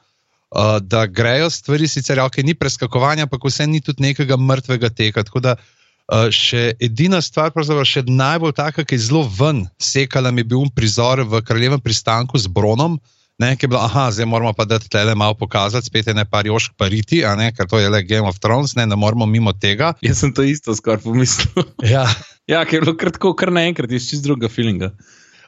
Uh, 0.48 0.78
da 0.80 1.02
grejo 1.04 1.50
stvari, 1.52 1.84
sicer 1.84 2.16
okay, 2.22 2.40
ni 2.40 2.54
preskakovanja, 2.56 3.26
ampak 3.26 3.42
vse 3.44 3.66
ni 3.68 3.82
tudi 3.84 4.00
nekega 4.00 4.38
mrtvega 4.40 4.88
teka. 4.96 5.20
Tako 5.28 5.42
da 5.44 5.52
uh, 5.58 5.66
Uh, 6.08 6.30
še 6.32 6.72
edina 6.80 7.18
stvar, 7.20 7.50
pravzaprav 7.52 7.84
še 7.84 8.00
najbolj 8.08 8.54
taka, 8.56 8.80
ki 8.80 8.96
je 8.96 9.04
zelo 9.10 9.26
ven 9.28 9.66
sekala, 9.76 10.32
je 10.32 10.44
bil 10.48 10.64
prizor 10.72 11.20
v 11.20 11.42
kraljevem 11.44 11.82
pristanku 11.84 12.40
z 12.40 12.48
Bronom. 12.48 12.96
Ne, 13.38 13.52
ki 13.54 13.68
je 13.68 13.70
bilo, 13.70 13.82
aha, 13.84 14.08
zdaj 14.10 14.26
moramo 14.26 14.50
pa 14.56 14.64
dati 14.66 14.88
tele 14.90 15.12
malo 15.14 15.36
pokazati, 15.38 15.86
spet 15.86 16.08
je 16.08 16.14
ne 16.16 16.24
par 16.26 16.48
jošk 16.48 16.72
pariti, 16.80 17.20
ne, 17.38 17.52
ker 17.54 17.68
to 17.70 17.78
je 17.78 17.90
le 17.92 18.00
Game 18.02 18.26
of 18.26 18.40
Thrones, 18.42 18.72
ne, 18.74 18.86
ne 18.88 18.96
moramo 18.98 19.28
mimo 19.30 19.52
tega. 19.52 19.92
Jaz 20.02 20.24
sem 20.24 20.32
to 20.34 20.42
isto 20.42 20.74
skoraj 20.74 21.04
pomislil. 21.04 21.68
ja. 21.94 22.08
ja, 22.50 22.64
ker 22.64 22.80
je 22.80 22.86
bilo 22.88 22.96
kratko, 22.98 23.34
kar 23.38 23.52
naenkrat, 23.54 23.92
iz 23.92 24.08
čist 24.08 24.24
druga 24.24 24.48
feelinga. 24.48 24.90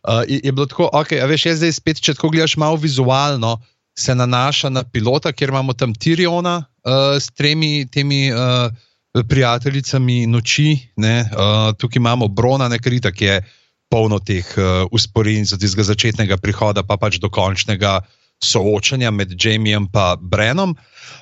Uh, 0.05 0.21
je, 0.29 0.39
je 0.45 0.53
bilo 0.53 0.69
tako, 0.71 0.87
ok, 0.93 1.17
a 1.19 1.27
veš, 1.33 1.49
jaz 1.49 1.65
zdaj 1.65 1.75
spet, 1.81 2.05
če 2.05 2.15
tako 2.21 2.31
gledaš 2.37 2.55
malo 2.61 2.79
vizualno, 2.79 3.57
se 3.99 4.15
nanaša 4.15 4.71
na 4.77 4.85
pilota, 4.85 5.33
kjer 5.33 5.51
imamo 5.51 5.73
tam 5.75 5.97
Tiriona 5.97 6.61
uh, 6.61 7.17
s 7.17 7.33
tremi 7.33 7.89
temi. 7.89 8.29
Uh, 8.29 8.71
prijateljicami 9.13 10.27
noči. 10.27 10.79
Uh, 10.97 11.75
tukaj 11.79 12.01
imamo 12.01 12.29
Brona, 12.29 12.69
nekrita, 12.69 13.13
ki 13.13 13.25
je 13.25 13.43
polno 13.91 14.19
teh 14.19 14.47
uh, 14.57 14.87
usporednic 14.95 15.53
od 15.53 15.61
tistega 15.61 15.83
začetnega 15.83 16.37
prihoda, 16.39 16.83
pa 16.87 16.97
pač 16.97 17.19
do 17.19 17.31
končnega 17.31 18.01
soočanja 18.41 19.11
med 19.11 19.35
Jamijem 19.35 19.89
in 19.91 20.19
Brenom. 20.21 20.77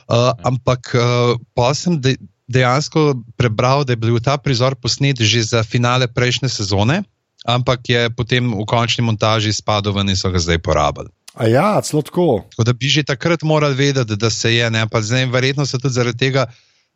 Uh, 0.08 0.32
ampak 0.44 0.92
uh, 0.94 1.40
pa 1.54 1.74
sem 1.74 2.00
dejansko 2.48 3.14
prebral, 3.36 3.84
da 3.84 3.92
je 3.92 3.96
bil 3.96 4.20
ta 4.20 4.36
prizor 4.36 4.76
posnet 4.76 5.20
že 5.20 5.42
za 5.42 5.62
finale 5.62 6.08
prejšnje 6.08 6.48
sezone. 6.48 7.02
ampak 7.46 7.88
je 7.88 8.10
potem 8.10 8.42
v 8.44 8.64
končni 8.66 9.04
montaži 9.04 9.52
spadal 9.52 9.94
ven 9.94 10.10
in 10.10 10.16
so 10.16 10.28
ga 10.30 10.38
zdaj 10.38 10.58
porabili. 10.58 11.08
A 11.38 11.46
ja, 11.46 11.80
celo 11.80 12.02
tako. 12.02 12.44
Tako 12.50 12.64
da 12.64 12.72
bi 12.72 12.88
že 12.88 13.06
takrat 13.06 13.42
morali 13.42 13.74
vedeti, 13.74 14.16
da 14.16 14.30
se 14.30 14.54
je, 14.54 14.70
ne 14.70 14.88
pa 14.90 15.00
zdaj, 15.00 15.26
verjetno 15.30 15.66
se 15.66 15.78
tudi 15.78 15.94
zaradi 15.94 16.18
tega. 16.18 16.46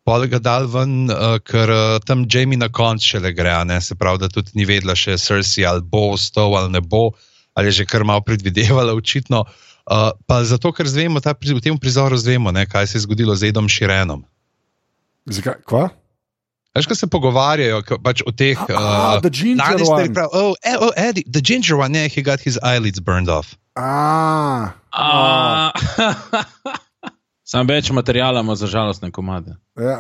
Pol 0.03 0.27
ga 0.27 0.41
dal 0.43 0.67
ven, 0.67 1.07
uh, 1.15 1.39
ker 1.39 1.71
uh, 1.71 1.99
tam 2.03 2.27
Jamie 2.27 2.59
na 2.59 2.67
koncu 2.67 3.15
še 3.15 3.21
le 3.23 3.31
gre, 3.31 3.55
ne? 3.69 3.79
se 3.79 3.95
pravi, 3.95 4.19
da 4.25 4.29
tudi 4.33 4.51
ni 4.59 4.67
vedela, 4.67 4.97
še 4.99 5.15
Cersei 5.15 5.63
ali 5.69 5.85
bo 5.85 6.11
ostal 6.17 6.57
ali 6.59 6.75
ne 6.75 6.83
bo, 6.83 7.13
ali 7.55 7.71
je 7.71 7.83
že 7.83 7.87
kar 7.87 8.03
malo 8.03 8.25
predvidevala, 8.27 8.97
očitno. 8.99 9.47
Uh, 9.87 10.11
pa 10.27 10.43
zato, 10.47 10.75
ker 10.75 10.87
zvemo, 10.91 11.23
ta, 11.23 11.35
v 11.35 11.63
tem 11.63 11.79
prizoru 11.79 12.19
zvemo, 12.19 12.51
ne, 12.51 12.67
kaj 12.67 12.91
se 12.91 12.99
je 12.99 13.07
zgodilo 13.07 13.35
z 13.35 13.51
Edom 13.51 13.71
Širenom. 13.71 14.27
Zakaj? 15.31 15.63
Kva? 15.67 15.91
Veš, 16.75 16.87
ko 16.89 16.95
se 16.95 17.07
pogovarjajo 17.07 17.83
k- 17.85 17.99
pač 18.03 18.23
o 18.27 18.33
teh. 18.33 18.57
Ah, 18.73 19.21
the 19.21 19.31
ginger 19.31 19.77
one. 19.87 20.09
Prav, 20.15 20.31
oh, 20.33 20.55
eh, 20.65 20.79
oh, 20.81 20.91
Eddie, 20.97 21.23
the 21.29 21.43
ginger 21.43 21.77
one, 21.77 21.95
yeah, 21.95 22.09
he 22.09 22.23
got 22.23 22.41
his 22.41 22.59
eyelids 22.63 22.99
burned 22.99 23.29
off. 23.29 23.55
A, 23.77 24.73
A, 24.93 25.73
Sam 27.45 27.67
več 27.67 27.91
materijala 27.91 28.41
ima 28.41 28.55
za 28.57 28.67
žalostne 28.67 29.11
komade. 29.11 29.57
ja. 29.77 29.99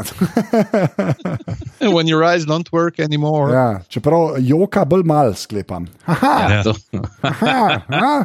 When 1.95 2.07
your 2.09 2.23
eyes 2.23 2.45
don't 2.47 2.71
work 2.73 2.99
anymore. 3.03 3.53
ja. 3.55 3.81
Čeprav 3.89 4.37
joka 4.39 4.85
bolj 4.85 5.03
mal 5.05 5.35
sklepam. 5.35 5.87
Aha, 6.07 6.49
Ja. 6.53 6.63
To- 6.63 6.75
aha, 7.23 7.81
aha. 7.89 8.25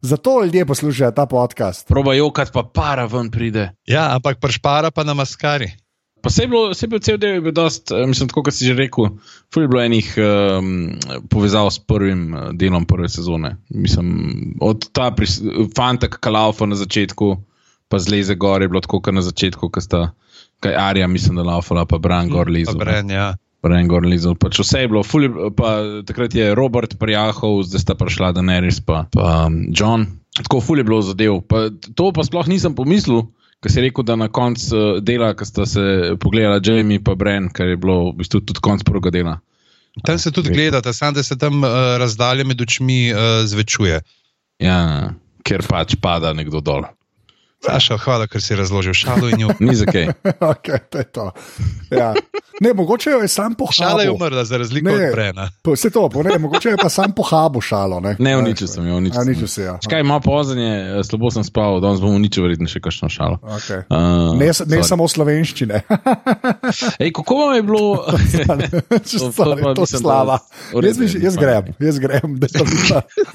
Zato 0.00 0.44
ljudje 0.44 0.66
poslušajo 0.66 1.10
ta 1.10 1.26
podcast. 1.26 1.88
Proba 1.88 2.14
jokat, 2.14 2.52
pa 2.52 2.62
para 2.62 3.04
ven 3.06 3.30
pride. 3.30 3.70
Ja, 3.86 4.14
ampak 4.16 4.36
pršpara 4.40 4.90
pa 4.90 5.04
na 5.04 5.14
maskari. 5.14 5.72
Je 6.40 6.46
bil 6.88 7.00
cel 7.00 7.16
del, 7.18 7.34
je 7.34 7.40
bil 7.40 7.52
dost, 7.52 7.90
eh, 7.92 8.06
mislim, 8.06 8.28
tako 8.28 8.42
kot 8.42 8.54
si 8.54 8.64
že 8.64 8.74
rekel, 8.74 9.10
ful 9.52 9.62
je 9.62 9.68
bilo 9.68 9.82
enih 9.82 10.14
um, 10.16 10.96
povezav 11.28 11.68
s 11.70 11.78
prvim 11.78 12.34
eh, 12.34 12.48
delom 12.52 12.84
prve 12.88 13.08
sezone. 13.08 13.56
Mislim, 13.68 14.56
od 14.60 14.88
ta 14.92 15.10
fanta, 15.76 16.08
ki 16.08 16.30
laufa 16.30 16.66
na 16.66 16.76
začetku, 16.76 17.36
pa 17.88 18.00
zleze 18.02 18.34
gor, 18.34 18.62
je 18.62 18.68
bilo 18.68 18.82
tako, 18.84 19.00
kot 19.04 19.14
na 19.14 19.22
začetku, 19.24 19.70
ko 19.70 19.80
sta, 19.82 20.02
kaj 20.64 20.76
Arja, 20.80 21.08
mislim, 21.10 21.38
da 21.40 21.46
laufala, 21.46 21.86
pa 21.86 21.98
Bran 21.98 22.30
gor 22.32 22.50
lezel. 22.50 22.78
Bren, 22.80 23.10
ja. 23.12 23.34
Bran 23.64 23.88
gor 23.88 24.04
lezel. 24.04 24.36
Pač 24.36 24.60
vse 24.60 24.84
je 24.84 24.90
bilo, 24.92 25.04
ful 25.06 25.28
pa 25.56 25.76
takrat 26.08 26.34
je 26.36 26.52
Robert 26.56 26.98
prijahal, 27.00 27.62
zdaj 27.64 27.84
sta 27.84 27.96
prišla 27.96 28.34
Daenerys 28.36 28.82
pa, 28.84 29.06
pa 29.14 29.46
um, 29.48 29.62
John. 29.72 30.08
Tako 30.34 30.60
ful 30.60 30.82
je 30.82 30.84
bilo 30.84 31.00
zadev. 31.04 31.40
Pa, 31.48 31.68
to 31.96 32.10
pa 32.12 32.26
sploh 32.26 32.50
nisem 32.50 32.76
pomislil. 32.76 33.24
Ker 33.64 33.72
si 33.72 33.80
rekel, 33.80 34.04
da 34.04 34.18
na 34.20 34.26
koncu 34.28 34.76
eh, 34.76 34.98
dela, 35.00 35.30
ko 35.32 35.46
sta 35.48 35.64
se 35.64 35.80
pogledala 36.20 36.60
Jamie 36.60 37.00
in 37.00 37.04
Bren, 37.16 37.48
kar 37.48 37.70
je 37.70 37.78
bilo 37.80 38.10
v 38.10 38.18
bistvu 38.20 38.42
tudi 38.44 38.60
konc 38.60 38.84
prvega 38.84 39.14
dela. 39.14 39.38
Tam 40.04 40.18
se 40.18 40.32
tudi 40.34 40.50
gledate, 40.50 40.92
samo 40.92 41.14
da 41.16 41.22
se 41.22 41.38
tam 41.38 41.62
uh, 41.62 41.96
razdalja 42.02 42.44
med 42.44 42.60
očmi 42.60 43.14
uh, 43.14 43.46
zvečuje. 43.46 44.00
Ja, 44.58 45.14
ker 45.46 45.62
pač 45.62 45.94
pada 46.02 46.34
nekdo 46.34 46.60
dol. 46.60 46.84
Saša, 47.64 47.96
hvala, 48.04 48.28
ker 48.28 48.42
si 48.44 48.56
razložil 48.56 48.92
šalo 48.92 49.30
in 49.32 49.46
jo. 49.46 49.48
Ni 49.60 49.74
za 49.76 49.88
kaj. 49.88 50.12
okay, 50.52 50.78
to 50.90 51.00
je 51.00 51.04
to. 51.04 51.26
Ja. 51.90 52.12
Ne, 52.64 52.72
mogoče 52.72 53.10
jo 53.10 53.18
je 53.18 53.28
sam 53.28 53.52
Šala 53.70 53.90
je 54.00 54.08
pohabil. 54.08 54.14
umrla, 54.16 54.44
za 54.44 54.56
razliko 54.56 54.88
Ne. 54.88 54.94
od 54.96 55.12
Brena. 55.12 55.50
Po- 55.62 55.72
Vse 55.72 55.90
to, 55.90 56.08
po- 56.08 56.22
ne, 56.22 56.38
mogoče 56.38 56.68
je 56.70 56.76
pa 56.76 56.88
sam 56.88 57.12
pohabil 57.12 57.60
šalo. 57.60 58.00
Ne, 58.00 58.16
Ne, 58.18 58.36
uničil 58.36 58.66
sem 58.66 58.80
jo, 58.82 58.96
uničil 58.96 59.14
A, 59.14 59.22
sem. 59.22 59.28
uničil 59.28 59.48
si 59.48 59.60
jo. 59.60 59.74
Škaj, 59.80 60.02
malo 60.02 60.20
pozneje, 60.22 60.72
eh, 60.90 61.02
slabo 61.02 61.30
sem 61.30 61.44
spal, 61.44 61.76
danes 61.78 62.00
bom 62.00 62.14
uničil 62.14 62.42
verjetno 62.42 62.66
še 62.66 62.80
kakšno 62.80 63.08
šalo. 63.08 63.36
Okay. 63.38 63.84
Uh, 63.86 64.32
Ne, 64.34 64.48
s- 64.48 64.64
ne 64.64 64.80
samo 64.82 65.04
slovenščine. 65.06 65.82
Ej, 66.98 67.12
kako 67.12 67.34
vam 67.36 67.54
je 67.54 67.62
bilo? 67.62 67.84
Čisto 69.02 69.28
To- 69.28 69.44
sorry, 69.44 69.74
da 69.74 69.86
slava. 69.88 70.38
Jaz, 70.74 70.96
bi, 70.96 71.04
je, 71.06 71.20
jaz 71.20 71.36
grem, 71.36 71.64
jaz 71.78 71.98
grem, 71.98 72.38
da 72.38 72.46
to 72.48 72.64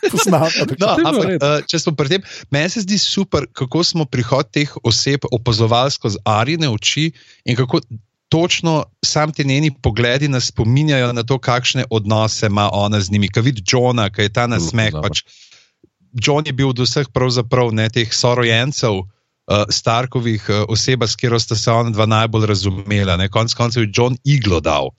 posnamem. 0.06 0.50
No, 0.76 0.88
je 0.90 1.06
ampak, 1.06 1.30
uh, 1.38 1.60
če 1.64 1.78
smo 1.78 1.94
pri 1.94 2.10
tem, 2.10 2.22
meni 2.50 2.70
se 2.70 2.82
zdi 2.82 2.98
super, 2.98 3.46
kako 3.48 3.84
smo 3.84 4.06
prihod 4.06 4.50
teh 4.50 4.74
oseb 4.82 5.28
opazovali 5.30 5.92
skozi 5.92 6.18
arine 6.24 6.70
oči 6.70 7.12
in 7.44 7.56
kako 7.56 7.82
točno 8.30 8.86
sam 9.06 9.32
ti 9.34 9.44
njeni 9.44 9.72
pogledi 9.82 10.28
nas 10.28 10.48
spominjajo 10.48 11.14
na 11.14 11.24
to, 11.24 11.38
kakšne 11.40 11.86
odnose 11.90 12.46
ima 12.46 12.70
ona 12.74 13.02
z 13.02 13.12
njimi. 13.12 13.30
Kaj 13.30 13.44
vidi 13.44 13.64
Johna, 13.66 14.10
kaj 14.10 14.26
je 14.26 14.34
ta 14.34 14.48
nasmeh. 14.48 14.92
Dobro. 14.92 15.10
Pač, 15.10 15.24
John 16.14 16.46
je 16.46 16.54
bil 16.54 16.70
od 16.70 16.80
vseh 16.80 17.08
pravzaprav 17.14 17.74
ne 17.74 17.90
teh 17.90 18.14
sorojencev. 18.14 19.02
Uh, 19.50 19.66
Starkovih 19.70 20.46
uh, 20.50 20.56
oseb, 20.70 21.04
s 21.04 21.16
katero 21.18 21.40
sta 21.42 21.56
se 21.58 21.72
ona 21.72 21.90
dva 21.90 22.06
najbolj 22.06 22.46
razumela. 22.46 23.18
ne. 23.18 23.30
Konec 23.30 23.54
koncev 23.54 23.84
je 23.84 23.92
John 23.94 24.18
iglo 24.24 24.60
dal. 24.62 24.90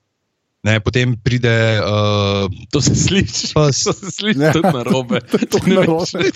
Ne, 0.63 0.79
potem 0.79 1.15
pride 1.23 1.79
uh, 1.81 2.51
To 2.69 2.81
se 2.81 2.95
sliši, 2.95 3.53
Pa 3.53 3.65
to 3.65 3.93
se 3.93 4.11
sliši 4.11 4.39
Ja. 4.39 4.51
tudi 4.53 4.67
na 4.73 4.83
robe. 4.83 5.21
Tudi 5.49 5.71
narobe. 5.71 6.05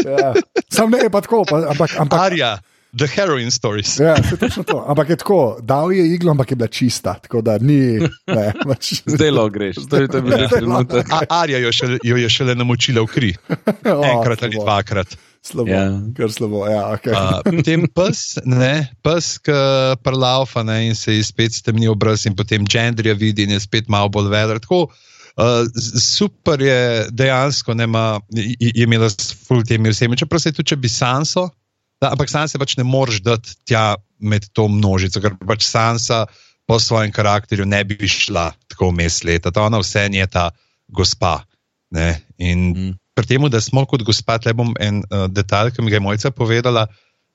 Ja. 0.06 0.32
Sam 0.70 0.90
ne 0.90 0.98
je 0.98 1.10
pa 1.10 1.20
tako, 1.20 1.44
pa, 1.48 1.66
ampak, 1.70 1.90
ampak 1.98 2.20
Arja, 2.20 2.58
The 2.98 3.06
Heroin 3.06 3.50
Stories. 3.50 3.98
Ja, 4.00 4.16
se 4.22 4.36
točno 4.36 4.62
to. 4.62 4.84
Ampak 4.88 5.08
je 5.08 5.16
tako, 5.16 5.58
dal 5.62 5.92
je 5.92 6.14
iglo, 6.14 6.30
ampak 6.30 6.50
je 6.50 6.56
bila 6.56 6.68
čista. 6.68 7.14
Tako 7.22 7.40
da 7.42 7.58
ni. 7.58 7.98
Ne, 8.26 8.52
pač, 8.66 9.02
Zdaj 9.06 9.30
lo 9.30 9.48
greš, 9.48 9.76
to 9.90 9.96
je, 9.96 10.08
to 10.08 10.18
je 10.18 10.22
bil 10.22 10.32
Zdaj 10.32 10.48
trenutek. 10.48 11.06
A, 11.12 11.20
Arja 11.40 11.58
jo, 11.58 11.72
šele, 11.72 11.98
jo 12.02 12.16
je 12.16 12.28
šele 12.30 12.54
namočila 12.54 13.02
v 13.02 13.06
kri, 13.06 13.30
o, 13.94 14.02
enkrat 14.04 14.42
ali 14.42 14.58
slabo, 14.58 14.64
dvakrat. 14.64 15.14
Slabo, 15.42 15.70
Ja. 15.70 15.84
kar 16.16 16.32
slabo. 16.34 16.64
Ja, 16.66 16.82
okay. 16.92 17.14
Uh, 17.14 17.38
potem 17.46 17.86
pes, 17.94 18.38
ne, 18.44 18.90
pes, 19.06 19.38
ki 19.38 19.54
prlaufa 20.02 20.62
ne, 20.66 20.80
in 20.90 20.98
se 20.98 21.14
ji 21.14 21.22
spet 21.24 21.54
stemni 21.54 21.88
obraz, 21.88 22.26
in 22.26 22.34
potem 22.36 22.66
gendrija 22.66 23.14
vidi 23.14 23.46
in 23.46 23.54
je 23.54 23.60
spet 23.62 23.88
malo 23.88 24.10
bolj 24.12 24.28
veler. 24.34 24.58
Tako, 24.60 24.82
uh, 24.90 25.62
super 26.02 26.60
je 26.60 27.06
dejansko, 27.14 27.74
ne, 27.78 27.86
ma, 27.86 28.18
je, 28.34 28.52
je 28.74 28.84
imela 28.84 29.08
s 29.08 29.30
ful 29.46 29.62
temi 29.62 29.94
vsemi, 29.94 30.18
čeprav 30.18 30.42
se 30.42 30.52
tudi, 30.52 30.74
če 30.74 30.76
bi 30.76 30.90
Sanso, 30.92 31.48
da, 32.00 32.12
ampak 32.14 32.30
Sanse 32.32 32.58
pač 32.58 32.76
ne 32.80 32.84
moreš 32.84 33.20
dati 33.24 33.54
tja 33.68 33.94
med 34.18 34.48
to 34.56 34.68
množico, 34.68 35.20
ker 35.20 35.36
pač 35.46 35.66
Sansa 35.68 36.24
po 36.68 36.78
svojem 36.78 37.12
karakterju 37.12 37.66
ne 37.66 37.82
bi 37.84 38.08
šla 38.08 38.50
tako 38.70 38.92
vmes 38.92 39.24
leta. 39.26 39.50
Ta 39.50 39.66
ona 39.66 39.80
vse 39.82 40.06
je 40.12 40.26
ta 40.26 40.50
gospa. 40.88 41.40
Ne, 41.90 42.22
in 42.38 42.70
Mm. 42.70 42.94
pri 43.14 43.26
tem, 43.26 43.42
da 43.50 43.60
smo 43.60 43.82
kot 43.86 44.02
gospa, 44.06 44.38
tle 44.38 44.54
bom 44.54 44.74
en 44.78 45.02
uh, 45.10 45.26
detalj, 45.26 45.74
ki 45.74 45.82
mi 45.82 45.90
ga 45.90 45.98
je 45.98 46.00
mojca 46.00 46.30
povedala, 46.30 46.86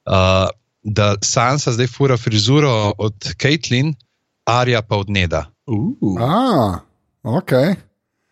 uh, 0.08 0.48
da 0.84 1.16
Sansa 1.22 1.74
zdaj 1.76 1.88
fura 1.92 2.18
frizuro 2.18 2.94
od 2.98 3.36
Caitlin, 3.42 3.96
Arja 4.48 4.82
pa 4.82 4.96
od 4.96 5.10
Neda. 5.10 5.50
Uh. 5.68 6.16
A, 6.22 6.80
ok. 7.24 7.52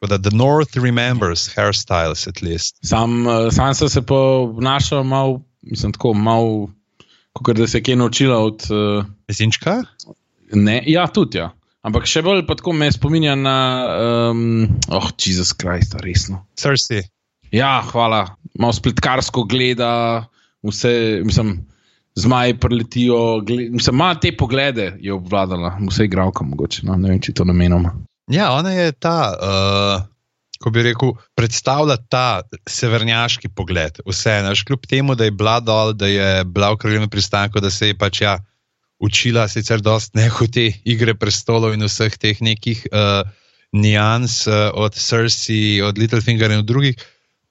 Da 0.07 0.17
the 0.17 0.31
North 0.31 0.77
remembers 0.77 1.49
hairstyles 1.55 2.27
at 2.27 2.41
least. 2.41 2.79
Sam, 2.83 3.25
sam 3.51 3.73
sem 3.73 3.89
se 3.89 4.01
pa 4.01 4.15
obnašal 4.15 5.03
malo, 5.03 5.41
mislim, 5.63 5.93
tako 5.95 6.13
malo, 6.13 6.69
kot 7.33 7.57
da 7.57 7.67
se 7.67 7.79
je 7.79 7.83
kaj 7.83 7.95
naučila 7.95 8.39
od. 8.43 8.67
Uh, 8.69 9.05
Zinčka? 9.31 9.81
ne, 10.55 10.83
ja, 10.87 11.07
tudi 11.07 11.37
ja. 11.37 11.51
Ampak 11.83 12.07
še 12.07 12.21
bolj 12.23 12.45
pa 12.47 12.55
tako 12.55 12.73
me 12.77 12.87
spominja 12.91 13.35
na. 13.35 13.57
Um, 14.31 14.69
oh, 14.87 15.09
Jezus 15.19 15.51
Krist, 15.57 15.97
resno. 16.03 16.45
Cersei. 16.59 17.03
Ja, 17.51 17.81
hvala. 17.89 18.37
Malo 18.59 18.73
spletkarsko 18.73 19.43
gleda, 19.49 20.23
vse, 20.63 21.21
mislim, 21.25 21.57
zmaji 22.15 22.55
preletijo. 22.61 23.41
Gled, 23.45 23.73
mislim, 23.75 23.99
ima 23.99 24.13
te 24.15 24.31
poglede, 24.37 24.93
je 25.03 25.13
obvladala, 25.13 25.75
vse 25.89 26.07
igralka 26.07 26.47
mogoče. 26.47 26.85
No, 26.87 26.95
ne 26.97 27.11
vem, 27.11 27.21
če 27.21 27.35
to 27.41 27.47
namenoma. 27.49 27.91
Ja, 28.31 28.53
ona 28.55 28.71
je 28.71 28.93
ta, 28.95 29.17
uh, 29.35 30.07
ko 30.63 30.71
bi 30.71 30.85
rekel, 30.85 31.11
predstavlja 31.35 31.97
ta 32.11 32.41
severnjaški 32.69 33.51
pogled. 33.51 33.99
Vse, 34.07 34.39
naš, 34.45 34.63
kljub 34.63 34.87
temu, 34.87 35.17
da 35.19 35.27
je 35.27 35.35
bila 35.35 35.59
dol, 35.59 35.91
da 35.97 36.07
je 36.07 36.43
bila 36.47 36.71
v 36.71 36.79
kraljevem 36.79 37.11
pristanku, 37.11 37.59
da 37.59 37.71
se 37.73 37.91
je 37.91 37.97
pač 37.99 38.21
ja, 38.23 38.37
učila 39.03 39.49
sicer 39.51 39.83
dosti 39.83 40.21
nehote 40.21 40.69
igre 40.87 41.15
prestolov 41.19 41.75
in 41.75 41.83
vseh 41.83 42.15
teh 42.15 42.39
nekih 42.39 42.85
uh, 42.91 43.27
nijans 43.75 44.45
uh, 44.47 44.71
od 44.79 44.95
Cersei, 44.95 45.81
od 45.83 45.99
Littlefingerja 45.99 46.55
in 46.55 46.63
od 46.63 46.69
drugih. 46.69 46.95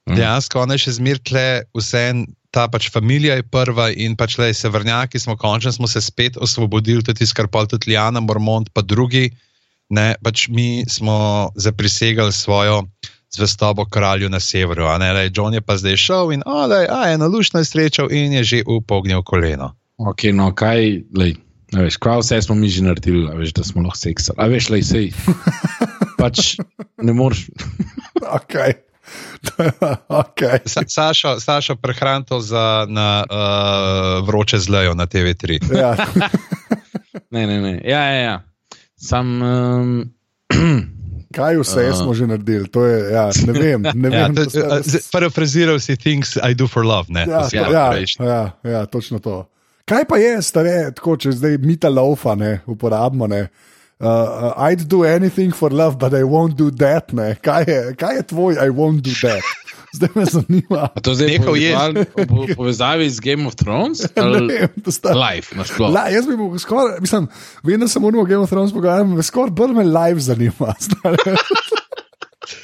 Mhm. 0.09 0.16
Dejansko 0.16 0.62
ona 0.64 0.78
je 0.78 0.87
še 0.87 0.97
zmerkle 1.02 1.47
vse. 1.76 2.07
Ta 2.52 2.66
pač 2.69 2.90
familija 2.92 3.38
je 3.38 3.47
prva 3.49 3.87
in 3.97 4.12
pač 4.12 4.35
le 4.37 4.50
severnjaki 4.52 5.16
smo 5.16 5.38
končno 5.40 5.71
smo 5.73 5.88
se 5.88 6.02
spet 6.04 6.37
osvobodili, 6.37 7.00
tudi 7.00 7.25
skrpal, 7.25 7.64
tudi 7.64 7.88
Liana, 7.95 8.21
Mormont, 8.21 8.69
pa 8.76 8.85
drugi. 8.85 9.31
Ne, 9.92 10.14
pač 10.25 10.49
mi 10.49 10.84
smo 10.88 11.50
zaprisegali 11.54 12.32
svojo 12.32 12.82
zvestobo 13.32 13.84
kralju 13.84 14.28
na 14.28 14.40
severu. 14.40 14.87
a 14.88 14.99
Ne, 14.99 15.12
lej, 15.12 15.30
John 15.37 15.54
je 15.54 15.61
pa 15.61 15.76
zdaj 15.76 15.96
šel 15.96 16.32
in 16.32 16.42
olej, 16.46 16.88
a 16.88 17.12
eno 17.12 17.28
lušno 17.28 17.61
je 17.61 17.64
srečal 17.64 18.12
in 18.12 18.32
je 18.32 18.44
že 18.44 18.62
upognil 18.66 19.22
koleno. 19.22 19.76
Ok, 19.96 20.32
no, 20.32 20.49
kaj, 20.54 21.04
lej, 21.16 21.37
veš, 21.72 21.96
kva 22.00 22.18
vse 22.18 22.40
smo 22.42 22.54
mi 22.54 22.68
že 22.68 22.84
naredili, 22.84 23.28
veš, 23.37 23.52
da 23.52 23.64
smo 23.64 23.84
lahko 23.84 24.00
seksali. 24.00 24.37
A 24.40 24.49
veš, 24.49 24.68
lej, 24.72 24.82
sej. 24.82 25.06
pač 26.20 26.56
ne 26.96 27.12
moreš. 27.12 27.52
okay. 28.40 28.80
okay. 30.08 30.64
Sa, 30.72 30.88
Sašo, 30.88 31.37
Sašo 31.40 31.76
prehranto 31.76 32.40
za 32.40 32.87
na, 32.88 33.25
uh, 33.28 34.25
vroče 34.25 34.58
zlejo 34.58 34.94
na 34.94 35.06
TV3. 35.06 35.61
Ja. 35.76 35.96
Ne, 37.30 37.46
ne, 37.46 37.61
ne. 37.61 37.80
Ja, 37.84 38.00
ja, 38.08 38.20
ja. 38.20 38.51
Sam, 39.02 39.42
um, 39.42 40.11
Kaj 41.32 41.56
vse 41.56 41.87
Aha. 41.87 41.97
smo 41.97 42.14
že 42.14 42.26
naredili? 42.26 42.68
To 42.68 42.85
je, 42.85 42.99
ja, 43.11 43.30
ne 43.47 43.52
vem. 43.52 43.80
Ne 43.94 44.09
Ja, 44.12 44.26
vem 44.26 44.37
to- 44.37 44.44
to 44.44 44.50
sta- 44.52 44.78
uh, 44.78 45.11
Parafraziral 45.11 45.80
si 45.80 45.97
things 45.97 46.37
I 46.37 46.52
do 46.54 46.68
for 46.68 46.85
love. 46.85 47.09
Ne, 47.09 47.25
Ja, 47.25 47.49
To 47.49 47.56
ja, 47.56 47.64
pa 47.64 47.73
ja, 47.73 48.04
ja, 48.21 48.42
ja, 48.62 48.87
točno 48.87 49.18
to. 49.18 49.49
Kaj 49.85 50.04
pa 50.04 50.16
je, 50.16 50.42
stare, 50.42 50.92
tako, 50.92 51.16
če 51.16 51.32
zdaj 51.32 51.56
mita 51.59 51.88
laufa, 51.88 52.35
ne, 52.35 52.61
uporabimo. 52.66 53.26
Ne. 53.26 53.49
Uh, 54.02 54.09
uh, 54.09 54.68
I'd 54.71 54.88
do 54.88 55.04
anything 55.04 55.52
for 55.54 55.71
love, 55.71 55.97
but 55.97 56.12
I 56.12 56.25
won't 56.25 56.56
do 56.56 56.71
that. 56.73 57.12
Ne. 57.12 57.37
Kaj, 57.42 57.64
je, 57.68 57.94
kaj 57.94 58.16
je 58.16 58.23
tvoj, 58.23 58.59
I 58.59 58.68
won't 58.71 59.02
do 59.02 59.14
that? 59.23 59.42
Zdaj 59.94 60.09
me 60.14 60.25
zanima. 60.25 60.88
A 60.94 61.00
to 61.00 61.14
zdaj 61.14 61.28
Nehal 61.28 61.56
je. 61.56 61.76
v 62.16 62.26
po, 62.26 62.47
povezavi 62.56 63.11
z 63.11 63.21
Game 63.21 63.47
of 63.47 63.54
Thrones? 63.54 64.00
Ne 64.16 64.68
to 64.82 64.90
sta- 64.90 65.12
Live. 65.12 65.52
La, 65.78 66.09
jaz 66.09 66.26
bi 66.26 66.37
bil 66.37 66.59
skoraj, 66.59 66.97
mislim, 67.00 67.28
vem, 67.62 67.80
da 67.80 67.88
se 67.88 68.00
moramo 68.00 68.23
o 68.23 68.26
Game 68.26 68.40
of 68.42 68.50
Thrones 68.50 68.73
pogovarjati, 68.73 69.11
me 69.11 69.23
skoraj 69.23 69.50
bolj 69.50 69.73
me 69.76 69.85
live 69.85 70.21
zanima. 70.21 70.75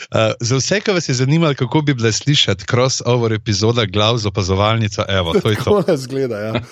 Uh, 0.08 0.32
za 0.40 0.56
vse, 0.56 0.80
ki 0.80 0.94
vas 0.96 1.08
je 1.08 1.14
zanimalo, 1.14 1.54
kako 1.54 1.82
bi 1.82 1.94
bila 1.94 2.12
slišati 2.12 2.64
crossover 2.70 3.32
epizoda 3.32 3.84
glav 3.84 4.16
z 4.18 4.26
opazovalnico, 4.26 5.04
evo, 5.08 5.32
to 5.32 5.50
je 5.50 5.56
to. 5.56 5.64
Tako 5.64 5.84
nas 5.92 6.06
gleda. 6.06 6.38
Ja. 6.38 6.52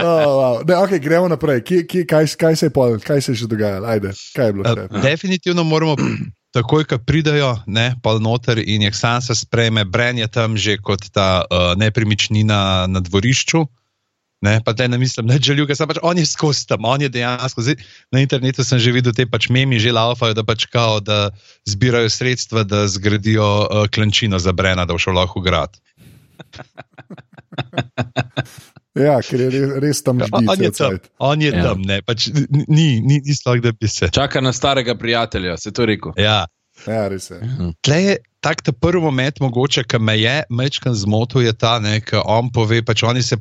Oh, 0.00 0.26
wow. 0.38 0.68
ne, 0.68 0.74
okay, 0.74 0.98
gremo 0.98 1.28
naprej. 1.28 1.60
Kje, 1.64 1.86
kje, 1.86 2.06
kaj, 2.06 2.26
kaj, 2.38 2.56
se 2.56 2.66
je 2.66 2.70
pol, 2.70 2.98
kaj 2.98 3.20
se 3.20 3.32
je 3.32 3.42
še 3.42 3.46
dogajalo? 3.50 3.86
Ajde, 3.86 4.12
kaj 4.36 4.46
je 4.46 4.52
bilo 4.52 4.64
še? 4.64 4.86
Uh, 4.90 5.02
definitivno 5.02 5.64
moramo. 5.64 5.96
Takoj, 6.56 6.82
ko 6.90 6.98
pridajo, 6.98 7.52
ne, 7.70 7.94
pol 8.02 8.18
noter 8.18 8.58
in 8.58 8.82
jih 8.82 8.96
Sansa 8.96 9.36
sprejme, 9.38 9.84
Bren 9.86 10.18
je 10.18 10.26
tam 10.26 10.56
že 10.58 10.80
kot 10.82 11.06
ta 11.14 11.44
uh, 11.46 11.78
nepremičnina 11.78 12.90
na 12.90 13.00
dvorišču. 13.00 13.68
Ne, 14.40 14.56
pa 14.64 14.72
te 14.72 14.88
ne 14.88 14.96
mislim, 14.98 15.26
da 15.28 15.34
je 15.36 15.40
željuga, 15.50 15.74
pač 15.86 15.98
on 16.02 16.18
je 16.18 16.24
skozi 16.26 16.66
tam, 16.66 16.84
on 16.88 17.02
je 17.02 17.08
dejansko. 17.12 17.60
Zdaj, 17.62 17.76
na 18.12 18.22
internetu 18.24 18.64
sem 18.64 18.78
že 18.80 18.92
videl 18.92 19.12
te 19.12 19.26
pač 19.28 19.50
memi, 19.52 19.76
že 19.76 19.92
laufajo, 19.92 20.32
da 20.34 20.44
pač 20.44 20.64
kao, 20.72 21.00
da 21.00 21.28
zbirajo 21.68 22.08
sredstva, 22.08 22.64
da 22.64 22.86
zgradijo 22.88 23.44
uh, 23.44 23.84
klančino 23.92 24.38
za 24.40 24.52
Brena, 24.56 24.86
da 24.88 24.96
bo 24.96 24.98
šel 24.98 25.14
lahko 25.20 25.40
grad. 25.44 25.76
Ja, 28.98 29.20
ker 29.22 29.38
je 29.38 29.50
res, 29.54 29.72
res 29.82 30.00
tam 30.02 30.18
ždi. 30.18 30.46
On 30.50 30.62
je 30.62 30.70
tam, 30.74 30.96
on 31.22 31.42
je 31.42 31.50
Ja. 31.54 31.62
tam, 31.62 31.82
ne, 31.86 32.00
pač 32.02 32.26
ni, 32.50 32.98
ni, 33.00 33.20
ni 33.22 33.34
slog, 33.34 33.60
da 33.62 33.70
bi 33.72 33.88
se. 33.88 34.08
Čaka 34.10 34.40
na 34.42 34.52
starega 34.52 34.94
prijatelja, 34.98 35.56
se 35.56 35.70
to 35.70 35.86
rekel. 35.86 36.12
Ja. 36.18 36.46
Ja, 36.88 37.06
res 37.08 37.30
je. 37.30 37.38
Tle 37.86 37.98
je 38.02 38.16
tak 38.42 38.62
ta 38.66 38.72
prvi 38.72 39.00
moment, 39.04 39.40
mogoče, 39.40 39.84
ki 39.84 40.00
me 40.02 40.16
je 40.18 40.42
mečkan 40.50 40.94
zmotil, 40.94 41.46
je 41.46 41.52
ta, 41.54 41.78
ki 41.78 42.24
on 42.24 42.50
pove, 42.50 42.82
pač 42.82 43.04
oni 43.06 43.22
se 43.22 43.38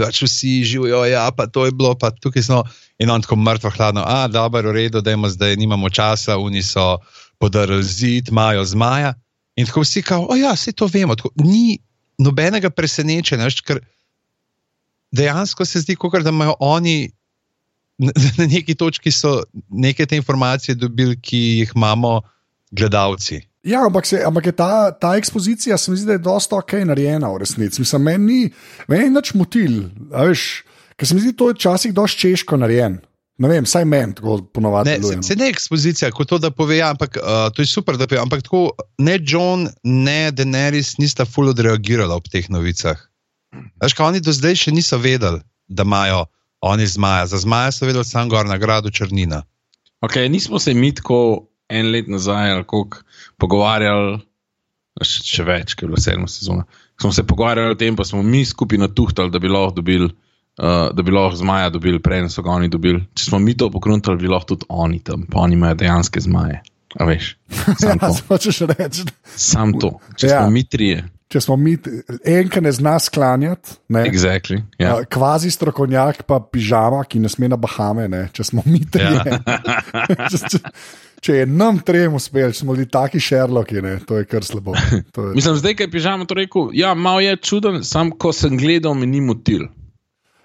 pač 0.00 0.22
vsi 0.24 0.64
živijo, 0.64 1.04
ja, 1.08 1.28
pa 1.36 1.46
to 1.46 1.66
je 1.66 1.72
bilo, 1.72 1.94
pa 1.98 2.10
tukaj 2.10 2.42
smo. 2.42 2.62
In 3.00 3.10
on 3.10 3.22
tako 3.22 3.36
mrtvo 3.36 3.70
hladno, 3.70 4.04
a 4.06 4.28
dobro, 4.28 4.70
v 4.70 4.74
redu, 4.76 5.00
da 5.00 5.16
zdaj 5.28 5.56
nimamo 5.56 5.90
časa, 5.90 6.36
oni 6.38 6.62
so 6.62 6.98
podarili 7.38 7.82
zid, 7.82 8.28
imajo 8.28 8.64
zmaja. 8.64 9.14
In 9.56 9.66
tako 9.66 9.80
vsi 9.80 10.02
kao, 10.02 10.26
o 10.30 10.36
ja, 10.36 10.52
vse 10.52 10.72
to 10.72 10.86
vemo. 10.86 11.16
Tako, 11.16 11.30
ni 11.44 11.78
nobenega 12.18 12.70
presenečenja, 12.70 13.48
veš, 13.48 13.60
ker 13.64 13.80
dejansko 15.16 15.64
se 15.64 15.80
zdi, 15.80 15.96
kot 15.96 16.22
da 16.22 16.30
imajo 16.30 16.56
oni. 16.60 17.10
Na 18.00 18.12
na 18.38 18.46
neki 18.48 18.74
točki 18.74 19.12
so 19.12 19.42
neke 19.68 20.06
te 20.06 20.16
informacije 20.16 20.74
dobili, 20.74 21.18
ki 21.20 21.36
jih 21.36 21.72
imamo 21.76 22.22
gledalci. 22.70 23.49
Ja, 23.62 23.84
ampak, 23.84 24.06
se, 24.08 24.22
ampak 24.24 24.46
je 24.46 24.52
ta, 24.56 24.90
ta 24.90 25.16
ekspozicija, 25.20 25.76
se 25.78 25.90
mi 25.90 25.96
zdi, 25.96 26.06
da 26.06 26.16
je 26.16 26.24
dosta 26.24 26.56
ok 26.56 26.72
narejena 26.88 27.28
v 27.28 27.42
resnici. 27.42 27.82
Mislim, 27.82 28.02
meni 28.02 28.24
ni, 28.24 28.50
meni 28.88 29.10
ni 29.10 29.16
nič 29.18 29.34
motil, 29.36 29.82
veš, 30.08 30.64
ker 30.96 31.08
se 31.08 31.16
mi 31.16 31.20
zdi, 31.20 31.34
to 31.36 31.50
je 31.50 31.58
včasih 31.58 31.92
dosti 31.94 32.24
češko 32.24 32.56
narejen. 32.56 32.96
Ne 33.40 33.48
vem, 33.48 33.64
saj 33.68 33.84
meni 33.88 34.14
tako 34.16 34.38
ponovadi 34.52 34.90
Ne, 34.90 34.96
se, 35.02 35.16
no. 35.16 35.22
se 35.24 35.36
ne 35.36 35.48
ekspozicija, 35.48 36.10
kot 36.12 36.28
to, 36.28 36.38
da 36.40 36.50
pove, 36.52 36.76
ja, 36.76 36.90
ampak 36.92 37.16
uh, 37.20 37.48
to 37.52 37.64
je 37.64 37.68
super, 37.68 37.96
da 37.96 38.08
pove. 38.08 38.20
Ampak 38.20 38.42
tako 38.44 38.70
ne 39.00 39.18
John, 39.20 39.68
ne 39.84 40.32
Daenerys 40.32 40.96
nista 41.00 41.24
full 41.24 41.52
odreagirala 41.52 42.16
ob 42.16 42.28
teh 42.32 42.48
novicah. 42.52 43.00
Veš, 43.80 43.96
kaj 43.96 44.12
oni 44.12 44.20
do 44.24 44.32
zdaj 44.36 44.58
še 44.60 44.74
niso 44.76 45.00
vedeli, 45.00 45.40
da 45.68 45.88
imajo 45.88 46.26
oni 46.60 46.86
zmaja. 46.86 47.30
Za 47.32 47.40
zmaja 47.44 47.72
so 47.72 47.88
vedeli 47.88 48.04
samo 48.04 48.28
gor 48.32 48.48
na 48.48 48.60
gradu 48.60 48.92
Črnina. 48.92 49.42
Okay, 50.04 50.28
nismo 50.28 50.60
se 50.60 50.74
mi 50.74 50.92
tako 50.94 51.48
en 51.68 51.92
let 51.92 52.08
nazaj 52.08 52.52
ali 52.52 52.64
koliko 52.64 53.00
pogovarjali, 53.40 54.18
še, 55.00 55.22
še 55.26 55.46
več, 55.48 55.74
ker 55.74 55.86
je 55.86 55.92
bilo 55.92 56.00
sedma 56.00 56.28
sezona. 56.28 56.66
Smo 57.00 57.12
se 57.16 57.24
pogovarjali 57.24 57.72
o 57.72 57.78
tem, 57.80 57.96
pa 57.96 58.04
smo 58.04 58.20
mi 58.22 58.44
skupaj 58.44 58.78
natuhtali, 58.78 59.32
da 59.32 59.40
bi 59.40 59.48
lahko 59.48 59.78
dobili. 59.80 60.10
Uh, 60.60 60.90
da 60.92 61.00
bi 61.00 61.12
lahko 61.14 61.38
zmaja 61.38 61.70
dobili, 61.72 62.02
prej 62.04 62.26
so 62.28 62.42
ga 62.44 62.50
oni 62.52 62.68
dobili. 62.68 62.98
Če 63.16 63.30
smo 63.30 63.38
mi 63.40 63.54
to 63.56 63.70
pokruntali, 63.72 64.18
bi 64.20 64.28
lahko 64.28 64.50
tudi 64.52 64.66
oni 64.68 64.98
tam, 65.00 65.22
pa 65.30 65.40
oni 65.40 65.56
imajo 65.56 65.78
dejanske 65.80 66.20
zmaje. 66.20 66.58
A 66.98 67.06
veš, 67.08 67.30
sam 67.78 67.96
Ja, 68.02 68.10
to. 68.10 68.16
hočeš 68.28 68.58
reči, 68.68 69.06
Sam 69.38 69.72
to. 69.80 69.94
Če 70.18 70.26
Ja. 70.26 70.32
ja. 70.34 70.40
smo 70.42 70.50
mi 70.50 70.64
trije. 70.66 71.04
če 71.30 71.40
smo 71.40 71.54
mi, 71.56 71.76
en, 72.26 72.48
ki 72.50 72.60
ne 72.60 72.72
zna 72.74 72.96
sklanjati, 72.98 73.76
ne, 73.94 74.02
Exactly, 74.10 74.58
ja. 74.82 74.96
a, 74.98 75.04
kvazi 75.06 75.52
strokovnjak, 75.54 76.24
pa 76.26 76.40
pižama, 76.42 77.04
ki 77.06 77.22
ne 77.22 77.30
sme 77.30 77.46
na 77.48 77.56
Bahame, 77.56 78.08
ne, 78.10 78.24
če 78.34 78.44
smo 78.50 78.66
mi 78.66 78.82
trije. 78.82 79.38
če, 80.34 80.58
če, 81.20 81.40
je 81.42 81.46
nam 81.46 81.78
trem 81.84 82.14
uspel, 82.16 82.52
smo 82.56 82.74
bili 82.76 82.88
taki 82.90 83.20
šerloki, 83.20 83.82
ne, 83.84 83.98
to 84.06 84.20
je 84.20 84.28
kar 84.28 84.44
slabo. 84.46 84.74
Je, 84.76 85.02
Mislim, 85.36 85.58
zdaj, 85.60 85.76
ki 85.76 85.86
je 85.86 85.92
pižama 85.92 86.28
to 86.28 86.38
rekel, 86.38 86.70
ja, 86.76 86.94
malo 86.94 87.20
je 87.24 87.36
čuden, 87.36 87.82
sam 87.84 88.12
ko 88.12 88.32
sem 88.36 88.56
gledal, 88.60 88.96
mi 88.98 89.08
ni 89.10 89.20
motil. 89.24 89.68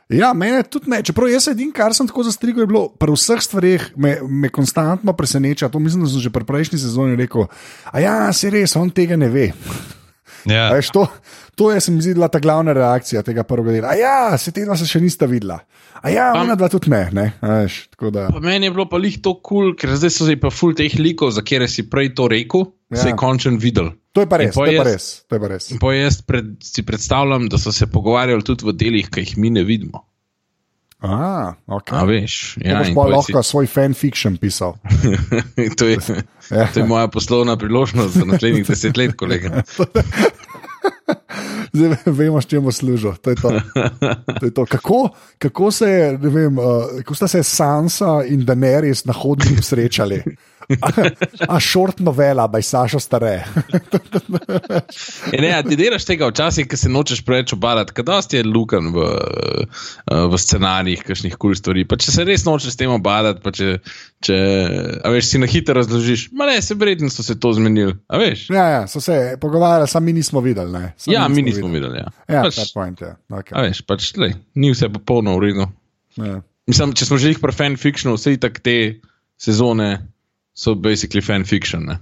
Ja, 0.09 0.33
mene 0.37 0.61
tudi 0.69 0.91
ne. 0.93 0.99
Čeprav 1.01 1.31
jaz 1.31 1.47
edin, 1.49 1.71
kar 1.73 1.93
sem 1.97 2.05
tako 2.05 2.21
zastrigel, 2.27 2.61
je 2.61 2.69
bilo 2.69 2.83
pri 3.01 3.15
vseh 3.15 3.41
stvareh, 3.41 3.87
me, 3.97 4.19
me 4.21 4.51
konstantno 4.53 5.15
preseneča. 5.17 5.69
To 5.73 5.81
mislim, 5.81 6.03
da 6.05 6.09
sem 6.11 6.21
že 6.21 6.29
pri 6.29 6.45
prejšnji 6.45 6.77
sezoni 6.77 7.17
rekel. 7.17 7.47
A 7.89 8.03
ja, 8.03 8.15
se 8.29 8.53
res, 8.53 8.75
on 8.77 8.93
tega 8.93 9.17
ne 9.17 9.31
ve. 9.33 9.47
Ja. 10.45 10.69
Veš, 10.69 10.91
to, 10.91 11.07
to 11.55 11.71
je, 11.71 11.81
se 11.81 11.91
mi 11.91 12.01
zdi, 12.01 12.13
ta 12.29 12.39
glavna 12.39 12.73
reakcija 12.73 13.23
tega 13.23 13.43
prvega 13.43 13.71
dela. 13.71 13.89
A 13.89 13.95
ja, 13.95 14.37
se 14.37 14.51
te 14.51 14.65
dva 14.65 14.77
se 14.77 14.85
še 14.85 14.99
nista 14.99 15.25
videla. 15.25 15.59
A 15.97 16.09
ja, 16.09 16.27
Pa- 16.33 16.41
ona 16.41 16.53
dva 16.53 16.69
tudi 16.69 16.91
ne. 16.91 17.09
ne? 17.11 17.25
Veš, 17.41 17.77
da. 18.11 18.27
Meni 18.39 18.67
je 18.67 18.71
bilo 18.71 18.85
pa 18.85 18.97
lih 18.97 19.17
to 19.17 19.33
kul, 19.35 19.41
cool, 19.41 19.73
ker 19.73 19.95
zdaj 19.95 20.11
so 20.11 20.27
se 20.27 20.35
pa 20.37 20.49
ful 20.49 20.75
teh 20.77 20.93
likov, 20.95 21.31
za 21.31 21.41
kere 21.41 21.65
si 21.67 21.87
prej 21.89 22.13
to 22.13 22.27
rekel, 22.27 22.67
Ja. 22.85 22.99
se 23.01 23.09
je 23.09 23.15
končen 23.17 23.57
videl. 23.57 23.95
To 24.13 24.21
je 24.21 24.27
pa 24.29 24.37
res, 24.37 24.53
to 24.53 24.63
je 24.63 24.77
pa 24.77 24.83
res. 24.85 25.05
To 25.25 25.35
je 25.35 25.41
pa 25.41 25.47
res. 25.47 25.69
Pa 25.81 25.93
jaz 25.93 26.19
pred, 26.21 26.51
si 26.61 26.83
predstavljam, 26.83 27.49
da 27.49 27.57
so 27.57 27.73
se 27.73 27.87
pogovarjali 27.87 28.45
tudi 28.45 28.63
v 28.63 28.75
delih, 28.75 29.09
ki 29.09 29.23
jih 29.23 29.37
mi 29.37 29.49
ne 29.49 29.63
vidimo. 29.63 30.05
A, 31.01 31.53
okay. 31.67 31.93
A 31.93 32.05
veš, 32.05 32.57
Ja, 32.57 32.71
ja, 32.71 32.77
boš 32.79 32.93
pa 32.95 33.03
lahko 33.09 33.41
svoj 33.43 33.67
fanfiction 33.67 34.37
pisal. 34.37 34.77
si, 35.57 35.69
to, 35.77 35.85
je, 35.85 35.97
Ja. 36.51 36.67
to 36.73 36.79
je 36.79 36.85
moja 36.85 37.07
poslovna 37.07 37.57
priložnost 37.57 38.13
za 38.13 38.25
naslednjih 38.25 38.67
deset 38.67 38.97
let, 38.97 39.15
kolega. 39.17 39.63
Zdaj 41.73 41.97
vemo, 42.05 42.41
s 42.41 42.45
čim 42.45 42.63
bo 42.63 42.71
služil. 42.71 43.15
To 43.21 43.29
je 43.29 43.35
to. 43.35 43.49
To 44.39 44.45
je 44.45 44.53
to. 44.53 44.65
Kako, 44.65 45.09
kako, 45.37 45.71
se 45.71 45.89
je, 45.89 46.17
vem, 46.17 46.57
uh, 46.57 46.65
kako 46.97 47.15
sta 47.15 47.27
se 47.27 47.43
Sansa 47.43 48.23
in 48.25 48.45
Daenerys 48.45 49.07
na 49.07 49.13
hodniku 49.13 49.63
srečali? 49.63 50.23
A, 51.53 51.59
short 51.59 51.99
novela, 51.99 52.47
baj 52.47 52.63
Saša 52.65 52.99
stare. 52.99 53.33
E, 55.31 55.41
ne, 55.41 55.51
ti 55.67 55.77
delaš 55.77 56.05
tega 56.07 56.29
včasih, 56.29 56.67
ki 56.69 56.77
se 56.79 56.89
nočeš 56.89 57.21
preveč 57.25 57.53
obadati, 57.53 57.93
kaj 57.95 58.05
dosti 58.07 58.39
je 58.39 58.45
lukan 58.47 58.91
v, 58.95 59.05
eh, 59.05 60.23
v 60.31 60.39
scenarijih, 60.41 61.03
kakšnih 61.05 61.35
kul 61.37 61.53
cool 61.53 61.59
stvari. 61.59 61.85
Pa 61.89 61.99
če 62.01 62.13
se 62.13 62.25
res 62.27 62.45
nočeš 62.47 62.73
s 62.73 62.79
tem 62.81 62.93
obadati, 62.93 63.43
pa 63.43 63.53
če, 63.55 63.77
če 64.25 64.39
a 65.05 65.13
veš, 65.13 65.29
si 65.31 65.41
na 65.41 65.49
hitro 65.49 65.77
razložiš, 65.77 66.27
ma 66.33 66.49
ne, 66.49 66.57
se 66.65 66.77
verjetno 66.79 67.11
so 67.13 67.25
se 67.25 67.37
to 67.39 67.53
zmenili. 67.57 67.95
A 68.09 68.21
veš? 68.21 68.47
Ja, 68.53 68.65
ja, 68.77 68.81
so 68.89 69.03
se 69.03 69.37
pogovarjali, 69.41 69.89
samo 69.91 70.05
mi 70.09 70.17
nismo 70.17 70.41
videli. 70.45 70.71
ne. 70.71 70.93
Samo 70.97 71.13
Ja, 71.13 71.27
mi 71.29 71.45
nismo 71.45 71.69
videli. 71.69 72.01
Ja. 72.01 72.11
Ja, 72.29 72.43
pač, 72.47 72.73
point, 72.73 73.01
ja. 73.01 73.15
Okay. 73.29 73.53
a 73.53 73.67
veš, 73.67 73.85
pač, 73.85 74.13
lej, 74.17 74.35
ni 74.55 74.73
vse 74.73 74.89
popolno 74.93 75.37
v 75.37 75.45
redu. 75.45 75.69
Ja. 76.17 76.41
Mislim, 76.65 76.95
če 76.97 77.05
smo 77.05 77.21
že 77.21 77.33
jih 77.33 77.41
pri 77.41 77.53
fanfictionu, 77.53 78.17
vse 78.17 78.37
te 78.41 78.77
sezone 79.37 80.14
so 80.55 80.75
basically 80.75 81.21
fanfiction. 81.21 81.85
Ne? 81.85 81.99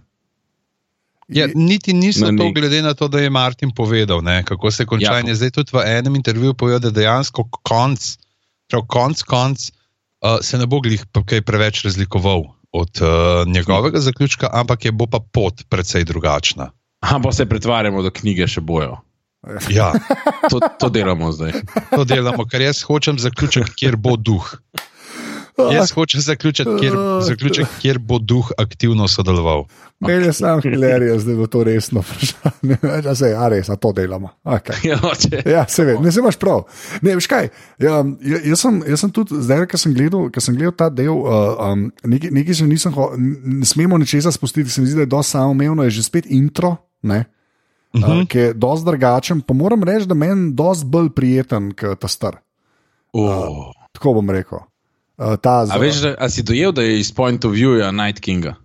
Ja, 1.28 1.48
niti 1.56 1.94
niso 1.94 2.28
to, 2.38 2.52
glede 2.56 2.82
na 2.82 2.94
to, 2.94 3.08
da 3.08 3.20
je 3.20 3.30
Martin 3.30 3.72
povedal, 3.72 4.22
ne, 4.22 4.44
kako 4.46 4.72
se 4.72 4.86
konča. 4.86 5.18
Ja. 5.26 5.36
Zdaj 5.36 5.52
tudi 5.52 5.72
v 5.74 5.86
enem 5.86 6.16
intervjuju 6.20 6.54
povedal, 6.54 6.80
da 6.80 6.92
dejansko 6.92 7.48
konc, 7.64 8.18
prav 8.70 8.86
konc, 8.88 9.24
konc 9.24 9.70
uh, 9.70 10.38
se 10.42 10.58
ne 10.58 10.68
bo 10.68 10.82
glih 10.84 11.06
pa 11.12 11.24
kaj 11.24 11.42
preveč 11.42 11.84
razlikoval 11.86 12.44
od 12.74 13.02
uh, 13.02 13.48
njegovega 13.48 14.00
zaključka, 14.00 14.50
ampak 14.54 14.86
je 14.86 14.92
bo 14.92 15.08
pa 15.08 15.20
pot 15.20 15.64
precej 15.70 16.04
drugačna. 16.04 16.72
Aha, 17.00 17.20
pa 17.24 17.32
se 17.32 17.46
pretvarjamo, 17.46 18.02
da 18.02 18.12
knjige 18.14 18.48
še 18.48 18.62
bojo. 18.62 19.02
Ja, 19.70 19.92
To, 20.50 20.60
to 20.80 20.90
delamo 20.90 21.32
zdaj. 21.32 21.52
to 21.92 22.04
delamo, 22.08 22.46
ker 22.48 22.62
jaz 22.64 22.84
hočem 22.88 23.20
zaključek, 23.20 23.74
kjer 23.76 23.98
bo 24.00 24.16
duh. 24.16 24.54
Jaz 25.72 25.92
hočem 25.92 26.22
zaključiti, 26.22 26.70
kjer, 26.80 26.94
zaključiti, 27.22 27.68
kjer 27.82 28.00
bo 28.00 28.20
duh 28.20 28.52
aktivno 28.58 29.08
sodeloval. 29.08 29.66
Meni 30.00 30.26
je 30.26 30.34
samo 30.34 30.62
hilarija, 30.62 31.20
zdaj 31.20 31.36
bo 31.36 31.48
to 31.48 31.64
resno 31.64 32.02
vprašanje. 32.02 32.78
Ja, 33.06 33.16
se, 33.16 33.36
a 33.38 33.48
res, 33.50 33.70
a 33.70 33.76
to 33.76 33.92
delamo. 33.92 34.30
Okay. 34.44 34.82
Ja. 34.84 34.98
Ja, 35.52 35.68
se 35.68 35.86
ve, 35.86 35.98
ne 36.00 36.12
se 36.12 36.20
imaš 36.20 36.36
prav. 36.36 36.64
Ne, 37.02 37.16
veš 37.16 37.28
kaj, 37.28 37.50
ja, 37.80 38.04
ja- 38.22 38.42
jaz, 38.46 38.60
sem, 38.60 38.84
jaz 38.88 39.00
sem 39.00 39.12
tudi, 39.12 39.38
zdaj, 39.42 39.68
ko 39.68 39.78
sem 39.78 39.94
gledal, 39.94 40.30
ko 40.32 40.42
sem 40.42 40.56
gledal 40.56 40.74
ta 40.74 40.90
del, 40.90 41.14
uh, 41.14 41.54
um, 41.70 41.86
nekaj, 42.04 42.32
nekaj 42.32 42.56
se 42.56 42.68
nisem, 42.68 42.94
ho- 42.94 43.12
ne 43.44 43.66
smemo 43.66 43.98
ničesar 43.98 44.32
spustiti, 44.32 44.70
se 44.70 44.82
mi 44.82 44.88
zdi, 44.88 44.96
da 44.96 45.02
je 45.02 45.12
dosti 45.14 45.32
samoumevno, 45.32 45.84
je 45.84 45.90
že 45.90 46.04
spet 46.04 46.26
intro, 46.30 46.76
ne, 47.02 47.26
uh 47.94 48.02
-huh. 48.02 48.22
uh, 48.22 48.28
ki 48.28 48.38
je 48.40 48.54
dosti 48.54 48.86
drugačen, 48.86 49.42
pa 49.42 49.54
moram 49.54 49.84
reči, 49.84 50.08
da 50.08 50.14
meni 50.16 50.54
dosti 50.54 50.86
bolj 50.86 51.10
prijeten 51.10 51.72
kot 51.80 52.00
ta 52.00 52.08
star. 52.08 52.38
Oh. 53.14 53.72
Tako 53.94 54.14
bom 54.14 54.30
rekel. 54.30 54.58
Uh, 55.18 55.36
ta 55.38 55.62
A 55.70 55.78
veš, 55.78 56.02
da, 56.02 56.16
a 56.18 56.30
si 56.30 56.42
dojel, 56.44 56.72
da 56.74 56.82
je 56.82 57.00
iz 57.00 57.12
point 57.14 57.46
of 57.46 57.54
view 57.54 57.78
Night 57.92 58.20
Kinga? 58.20 58.56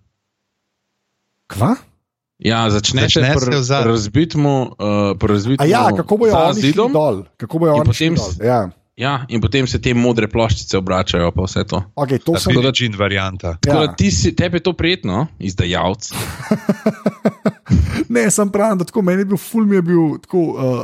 Kva? 1.46 1.76
Ja, 2.38 2.70
začneš 2.70 3.14
Začne 3.18 3.34
se 3.34 3.50
v 3.50 3.62
zadnjem. 3.62 3.90
razbitmu, 3.90 4.54
uh, 4.78 5.18
pri 5.18 5.28
razbitmu 5.28 5.64
A 5.64 5.66
ja, 5.66 5.90
kako 5.96 6.16
bojo 6.16 6.36
oni 6.36 6.60
zidom. 6.60 6.92
dol? 6.92 7.24
Kako 7.36 7.58
bojo 7.58 7.74
oni 7.74 7.84
potem 7.84 8.14
dol? 8.14 8.32
Ja. 8.40 8.70
Ja, 8.98 9.22
in 9.30 9.38
potem 9.38 9.66
se 9.66 9.78
te 9.78 9.94
modre 9.94 10.26
ploščice 10.26 10.78
obračajo, 10.78 11.30
pa 11.30 11.44
vse 11.46 11.62
to. 11.70 11.78
Okay, 11.94 12.18
to 12.18 12.34
je 12.34 12.72
čin 12.74 12.96
varianta. 12.98 13.54
Tako 13.62 13.76
Ja. 13.76 13.86
da 13.86 13.94
ti 13.94 14.10
si, 14.10 14.34
tebi 14.34 14.58
je 14.58 14.62
to 14.66 14.72
prijetno, 14.72 15.26
izdajalec. 15.38 16.10
ne, 18.14 18.30
sem 18.30 18.50
pravi, 18.50 18.78
da 18.78 18.84
tako 18.84 19.02
meni 19.02 19.22
je 19.22 19.28
bil, 19.30 19.38
ful 19.38 19.66
mi 19.66 19.78
je 19.78 19.82
bil 19.82 20.18
tako. 20.18 20.38
Uh, 20.38 20.82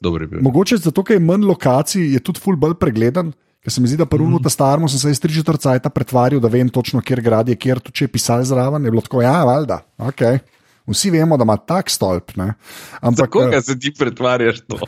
Dobro 0.00 0.24
je 0.24 0.28
bil. 0.28 0.42
Mogoče 0.42 0.76
zato, 0.76 1.02
ker 1.04 1.14
je 1.16 1.22
manj 1.22 1.46
lokacij, 1.46 2.10
je 2.14 2.18
tudi 2.22 2.42
ful 2.42 2.58
bolj 2.58 2.74
pregleden. 2.74 3.30
Ker 3.68 3.72
se 3.74 3.82
mi 3.84 3.88
zdi, 3.90 3.98
da 4.00 4.06
prvo 4.08 4.24
mm. 4.24 4.42
ta 4.42 4.48
starmo 4.48 4.88
sem 4.88 4.96
se 4.96 5.10
iz 5.12 5.18
tri 5.20 5.34
četrt 5.34 5.60
cajta 5.60 5.90
pretvarjal, 5.92 6.40
da 6.40 6.48
vem 6.48 6.70
točno, 6.72 7.02
kjer 7.04 7.20
grad 7.20 7.50
je, 7.52 7.56
kjer 7.60 7.82
tu 7.84 7.92
če 7.92 8.06
je 8.06 8.12
pisal 8.14 8.40
zraven. 8.48 8.80
Je 8.84 8.90
bilo 8.94 9.02
tako, 9.04 9.20
ja, 9.20 9.42
valjda, 9.44 9.82
ok. 10.00 10.22
Vsi 10.88 11.10
vemo, 11.12 11.36
da 11.36 11.44
ima 11.44 11.58
tak 11.60 11.90
stolp. 11.92 12.32
Ne? 12.40 12.54
Ampak, 13.04 13.18
Za 13.18 13.26
koga 13.26 13.56
eh, 13.58 13.62
se 13.62 13.76
ti 13.78 13.92
pretvarjaš 13.98 14.62
to? 14.64 14.78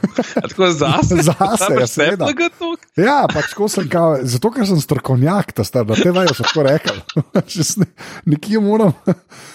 A 0.41 0.49
Tako 0.49 0.71
zase. 0.71 1.21
Zase, 1.29 1.69
ja, 1.81 1.87
seveda. 1.87 2.31
Ja, 2.97 3.19
pač 3.29 3.53
tako 3.53 3.69
sem 3.69 3.89
kao, 3.93 4.17
zato 4.23 4.49
ker 4.55 4.65
sem 4.65 4.81
strokovnjak, 4.81 5.53
ta 5.53 5.65
star, 5.69 5.85
da 5.85 6.01
te 6.01 6.09
vajo 6.17 6.33
so 6.33 6.49
tako 6.49 6.65
rekel. 6.71 7.05
Ne- 7.81 7.91
Nekje 8.33 8.65
moram. 8.65 8.97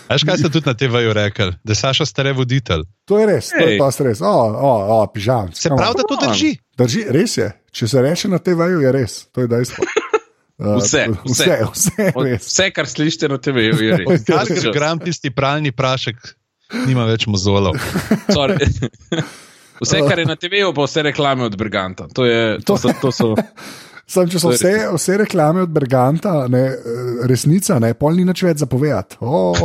Veš, 0.09 0.21
kaj 0.21 0.37
ste 0.37 0.53
tudi 0.53 0.69
na 0.69 0.77
TV-ju 0.77 1.17
rekli? 1.17 1.49
Da 1.65 1.73
je 1.73 1.81
Saša 1.81 2.05
stare 2.05 2.37
voditelj. 2.37 2.85
To 3.09 3.17
je 3.17 3.25
res, 3.25 3.49
to 3.49 3.65
je 3.65 3.73
Ej. 3.73 3.81
pa 3.81 3.89
res. 4.05 4.21
O, 4.21 4.29
o, 4.29 4.71
o 5.01 5.03
pižam. 5.09 5.49
Se 5.53 5.73
pravi, 5.73 5.97
da 5.97 6.05
to 6.05 6.21
drži. 6.27 6.57
Drži, 6.77 7.07
res 7.09 7.39
je. 7.41 7.49
Če 7.75 7.89
se 7.91 8.01
reče 8.01 8.31
na 8.31 8.39
TV-ju, 8.39 8.79
je 8.85 8.91
res. 8.95 9.17
To 9.35 9.43
je 9.43 9.51
dejstvo. 9.51 9.83
Uh, 10.55 10.77
Vse, 10.79 11.07
vse, 11.25 11.27
vse. 11.27 11.57
vse, 11.73 12.11
Od, 12.15 12.29
vse, 12.39 12.69
kar 12.71 12.87
slišite 12.87 13.27
na 13.31 13.37
TV-ju, 13.37 13.75
je 13.83 13.97
res. 13.99 14.23
Kar 14.27 14.47
gram 14.71 15.01
tisti 15.03 15.31
pralni 15.35 15.73
prašek, 15.75 16.21
nima 16.85 17.03
več 17.09 17.27
mozolov. 17.27 17.75
Sorry. 18.35 18.55
Vse, 19.75 19.99
kar 20.07 20.21
je 20.21 20.23
na 20.23 20.37
TV-ju, 20.39 20.69
pa 20.71 20.85
vse 20.85 21.01
reklame 21.03 21.43
od 21.43 21.57
Briganta. 21.59 22.07
To, 22.15 22.23
je, 22.23 22.61
to, 22.63 22.77
so, 22.79 22.93
to 22.95 23.09
so. 23.11 23.33
Sem, 24.05 24.27
če 24.29 24.37
so 24.37 24.51
vse, 24.53 24.71
vse 24.93 25.15
reklame 25.17 25.63
od 25.65 25.71
Berganta, 25.73 26.45
ne, 26.51 26.59
eh, 26.77 27.21
resnica, 27.25 27.79
ne, 27.81 27.95
pol 27.97 28.13
ni 28.19 28.25
nič 28.27 28.43
več 28.45 28.59
zapovedati. 28.61 29.17
Oh, 29.25 29.55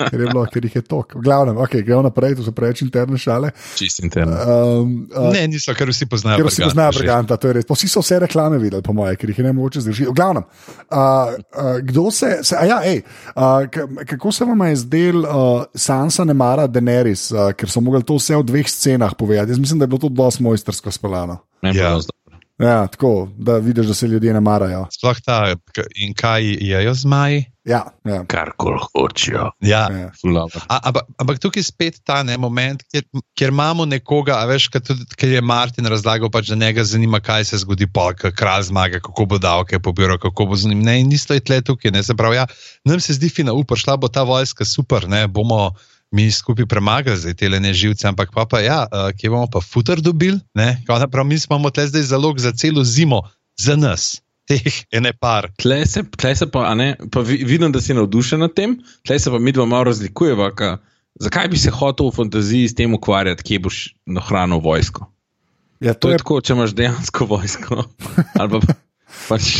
ker, 0.00 0.24
je 0.24 0.26
bilo, 0.26 0.42
ker 0.50 0.64
jih 0.66 0.74
je 0.80 0.82
tok. 0.82 1.14
V 1.14 1.22
glavnem, 1.22 1.60
okay, 1.62 1.84
gremo 1.86 2.02
naprej, 2.02 2.34
to 2.40 2.46
so 2.46 2.50
preveč 2.56 2.82
interne 2.82 3.14
šale. 3.20 3.52
Čist 3.78 4.02
interno. 4.02 4.34
Um, 4.34 4.96
uh, 5.14 5.30
Ne, 5.30 5.44
niso, 5.52 5.70
ker 5.78 5.86
vsi 5.94 6.08
poznajo. 6.10 6.42
Ker 6.42 6.50
vsi 6.50 6.64
Berganta 6.64 6.72
poznajo 6.72 6.96
že. 6.96 7.02
Briganta, 7.04 7.38
to 7.38 7.52
je 7.52 7.56
res. 7.60 7.68
Vsi 7.70 7.92
so 7.92 8.02
vse 8.02 8.18
reklame 8.24 8.58
videli, 8.58 8.82
po 8.82 8.96
mojem, 8.96 9.20
ker 9.22 9.30
jih 9.30 9.38
je 9.38 9.46
ne 9.46 9.54
mogoče 9.54 9.84
zdržati. 9.86 10.10
V 10.10 10.16
glavnem, 10.18 10.48
uh, 10.90 10.98
uh, 10.98 11.70
kdo 11.86 12.10
se, 12.10 12.32
se 12.42 12.58
a 12.58 12.66
ja, 12.66 12.80
ej, 12.90 13.04
uh, 13.38 13.70
kako 14.02 14.34
se 14.34 14.50
vam 14.50 14.66
je 14.66 14.82
zdel 14.82 15.22
uh, 15.22 15.62
Sansa 15.78 16.26
ne 16.26 16.34
mara 16.34 16.66
Daenerys, 16.66 17.28
uh, 17.30 17.52
ker 17.54 17.70
so 17.70 17.78
mogli 17.78 18.02
to 18.02 18.18
vse 18.18 18.34
v 18.42 18.48
dveh 18.50 18.66
scenah 18.66 19.14
povedati. 19.14 19.54
Jaz 19.54 19.62
mislim, 19.62 19.78
da 19.78 19.86
je 19.86 19.94
bilo 19.94 20.02
to 20.02 20.10
dosti 20.10 20.42
mojstersko 20.42 20.90
speljano. 20.90 21.38
Meni 21.62 21.78
Ja. 21.78 21.94
dobro. 21.94 22.23
Ja, 22.58 22.86
tako, 22.86 23.28
da 23.36 23.58
vidiš, 23.58 23.86
da 23.86 23.94
se 23.94 24.06
ljudje 24.06 24.32
ne 24.32 24.40
marajo. 24.40 24.86
Sploh 24.90 25.16
ta, 25.24 25.54
in 25.94 26.14
kaj 26.14 26.42
jejo 26.44 26.94
zmaji? 26.94 27.44
Ja, 27.64 27.80
ja. 28.04 28.24
Karkoli 28.28 28.78
hočejo. 28.92 29.50
Ja. 29.60 29.88
ja. 29.90 30.10
Ful 30.20 30.34
dobro. 30.34 30.60
A, 30.68 30.92
ampak, 31.18 31.38
tukaj 31.42 31.60
je 31.60 31.64
spet 31.64 31.98
ta 32.04 32.22
ne, 32.22 32.36
moment, 32.38 32.82
kjer, 32.92 33.02
kjer 33.34 33.50
imamo 33.50 33.86
nekoga, 33.88 34.36
a 34.38 34.46
veš, 34.46 34.68
ker, 34.70 34.84
tudi, 34.84 35.06
ker 35.18 35.32
je 35.32 35.40
Martin 35.42 35.88
razlagal, 35.90 36.30
pač, 36.30 36.52
da 36.52 36.60
njega 36.60 36.84
zanima, 36.84 37.18
kaj 37.24 37.48
se 37.50 37.58
zgodi, 37.64 37.88
pa 37.90 38.12
kralj 38.14 38.68
zmaga, 38.68 39.00
kako 39.02 39.26
bo 39.32 39.40
davke 39.40 39.80
pobiral, 39.80 40.20
kako 40.22 40.46
bo 40.52 40.60
z 40.60 40.70
njim. 40.70 40.84
Ne, 40.84 41.00
in 41.00 41.10
isto 41.12 41.34
je 41.34 41.42
tle 41.42 41.62
tukaj. 41.64 41.90
Ne, 41.90 42.04
se 42.06 42.14
pravi, 42.14 42.36
ja, 42.36 42.46
nam 42.84 43.00
se 43.00 43.16
zdi 43.18 43.32
fina, 43.32 43.52
upor, 43.52 43.80
šla 43.80 43.96
bo 43.96 44.12
ta 44.12 44.22
vojska 44.22 44.64
super, 44.68 45.08
ne, 45.08 45.26
bomo 45.26 45.72
mi 46.14 46.30
skupaj 46.30 46.66
premagali 46.70 47.18
zdaj 47.18 47.34
te 47.34 47.48
neživce, 47.50 48.06
ampak 48.08 48.30
pa, 48.34 48.46
pa 48.46 48.60
ja, 48.62 48.84
uh, 48.86 49.10
kje 49.18 49.32
bomo 49.32 49.48
pa 49.50 49.60
futer 49.60 50.00
dobili? 50.00 50.38
Ne, 50.54 50.78
prav, 50.86 51.26
mi 51.26 51.38
smo 51.38 51.56
imamo 51.56 51.70
tle 51.74 51.88
zdaj 51.90 52.06
zalog 52.14 52.38
za 52.38 52.52
celo 52.52 52.84
zimo, 52.84 53.22
za 53.58 53.74
nas, 53.76 54.22
teh 54.46 54.84
ene 54.94 55.12
par. 55.12 55.50
Tle 55.58 55.82
se, 55.86 56.04
tle 56.16 56.34
se 56.36 56.46
pa, 56.50 56.68
ne, 56.78 56.94
pa 57.12 57.20
vi, 57.20 57.42
vidim, 57.44 57.72
da 57.72 57.80
si 57.80 57.94
navdušen 57.94 58.40
nad 58.46 58.54
tem, 58.54 58.78
tle 59.06 59.18
se 59.18 59.30
pa 59.30 59.38
mi 59.38 59.52
dva 59.52 59.66
malo 59.66 59.90
razlikujeva. 59.90 60.52
Ka, 60.54 60.76
zakaj 61.20 61.50
bi 61.50 61.58
se 61.58 61.74
hotel 61.74 62.12
v 62.12 62.16
fantaziji 62.22 62.70
s 62.70 62.78
tem 62.78 62.94
ukvarjati, 62.94 63.42
kje 63.42 63.58
boš 63.66 63.82
nahranil 64.06 64.62
vojsko? 64.62 65.10
ja 65.80 65.94
To 65.94 66.06
to 66.06 66.08
je 66.08 66.14
je 66.14 66.22
tako, 66.22 66.40
če 66.40 66.52
imaš 66.54 66.74
dejansko 66.78 67.26
vojsko. 67.26 67.84
Ali 68.40 68.60
pa 68.60 68.76
pač 69.28 69.50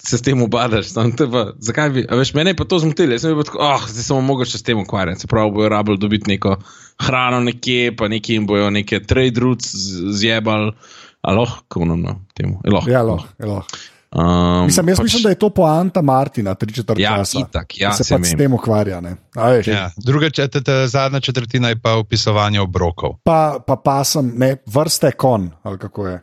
se 0.00 0.18
s 0.18 0.22
tem 0.22 0.42
ubadaš. 0.42 0.86
samo 0.86 1.10
te 1.10 1.26
Pa, 1.26 1.46
zakaj 1.58 1.90
bi? 1.90 2.04
a 2.04 2.14
Veš, 2.14 2.34
mene 2.34 2.50
je 2.50 2.56
pa 2.56 2.64
to 2.64 2.78
zmotilo. 2.78 3.12
Jaz 3.12 3.20
sem 3.20 3.32
bil 3.32 3.44
tako, 3.44 3.58
oh, 3.60 3.82
zdaj 3.84 4.04
sem 4.04 4.24
mogel 4.24 4.44
še 4.44 4.58
s 4.58 4.62
tem 4.62 4.78
ukvarjati. 4.78 5.20
Se 5.20 5.26
pravi, 5.26 5.50
bojo 5.50 5.68
rabili 5.68 5.98
dobiti 5.98 6.28
neko 6.28 6.56
hrano 6.98 7.40
nekje, 7.42 7.92
pa 7.92 8.08
neki 8.08 8.34
jim 8.34 8.46
bojo 8.46 8.70
neke 8.70 9.00
trade 9.00 9.38
routes 9.38 9.68
z- 9.68 10.12
zjebali. 10.14 10.72
Ali 11.20 11.38
lahko, 11.38 11.84
no, 11.84 11.96
no, 11.96 12.12
temu. 12.32 12.60
Lahko. 12.64 12.90
Ja, 12.90 13.02
lahko, 13.02 13.28
je 13.36 13.46
lahko. 13.46 13.78
Um, 14.10 14.64
Mislim, 14.64 14.88
jaz 14.88 15.00
mislim, 15.00 15.22
da 15.22 15.28
je 15.28 15.34
to 15.36 15.50
poanta 15.50 16.02
Martina, 16.02 16.54
tri 16.54 16.72
četrt 16.72 16.98
Ja, 16.98 17.16
časa. 17.16 17.38
itak, 17.40 17.74
ja, 17.76 17.90
se 17.92 18.04
saj 18.04 18.18
pač 18.18 18.26
s 18.26 18.36
tem 18.36 18.52
ukvarja. 18.52 19.00
ne. 19.00 19.16
A 19.34 19.50
veš, 19.50 19.66
Ja. 19.66 19.90
Druga 19.98 20.30
četrta, 20.30 20.86
zadnja 20.86 21.20
četrtina 21.20 21.68
je 21.68 21.76
pa 21.76 21.92
opisovanje 21.92 22.60
obrokov. 22.60 23.18
Pa, 23.22 23.58
pa 23.60 23.76
pasem, 23.76 24.32
ne, 24.34 24.56
vrste 24.66 25.12
kon, 25.12 25.50
ali 25.62 25.78
kako 25.78 26.06
je, 26.06 26.20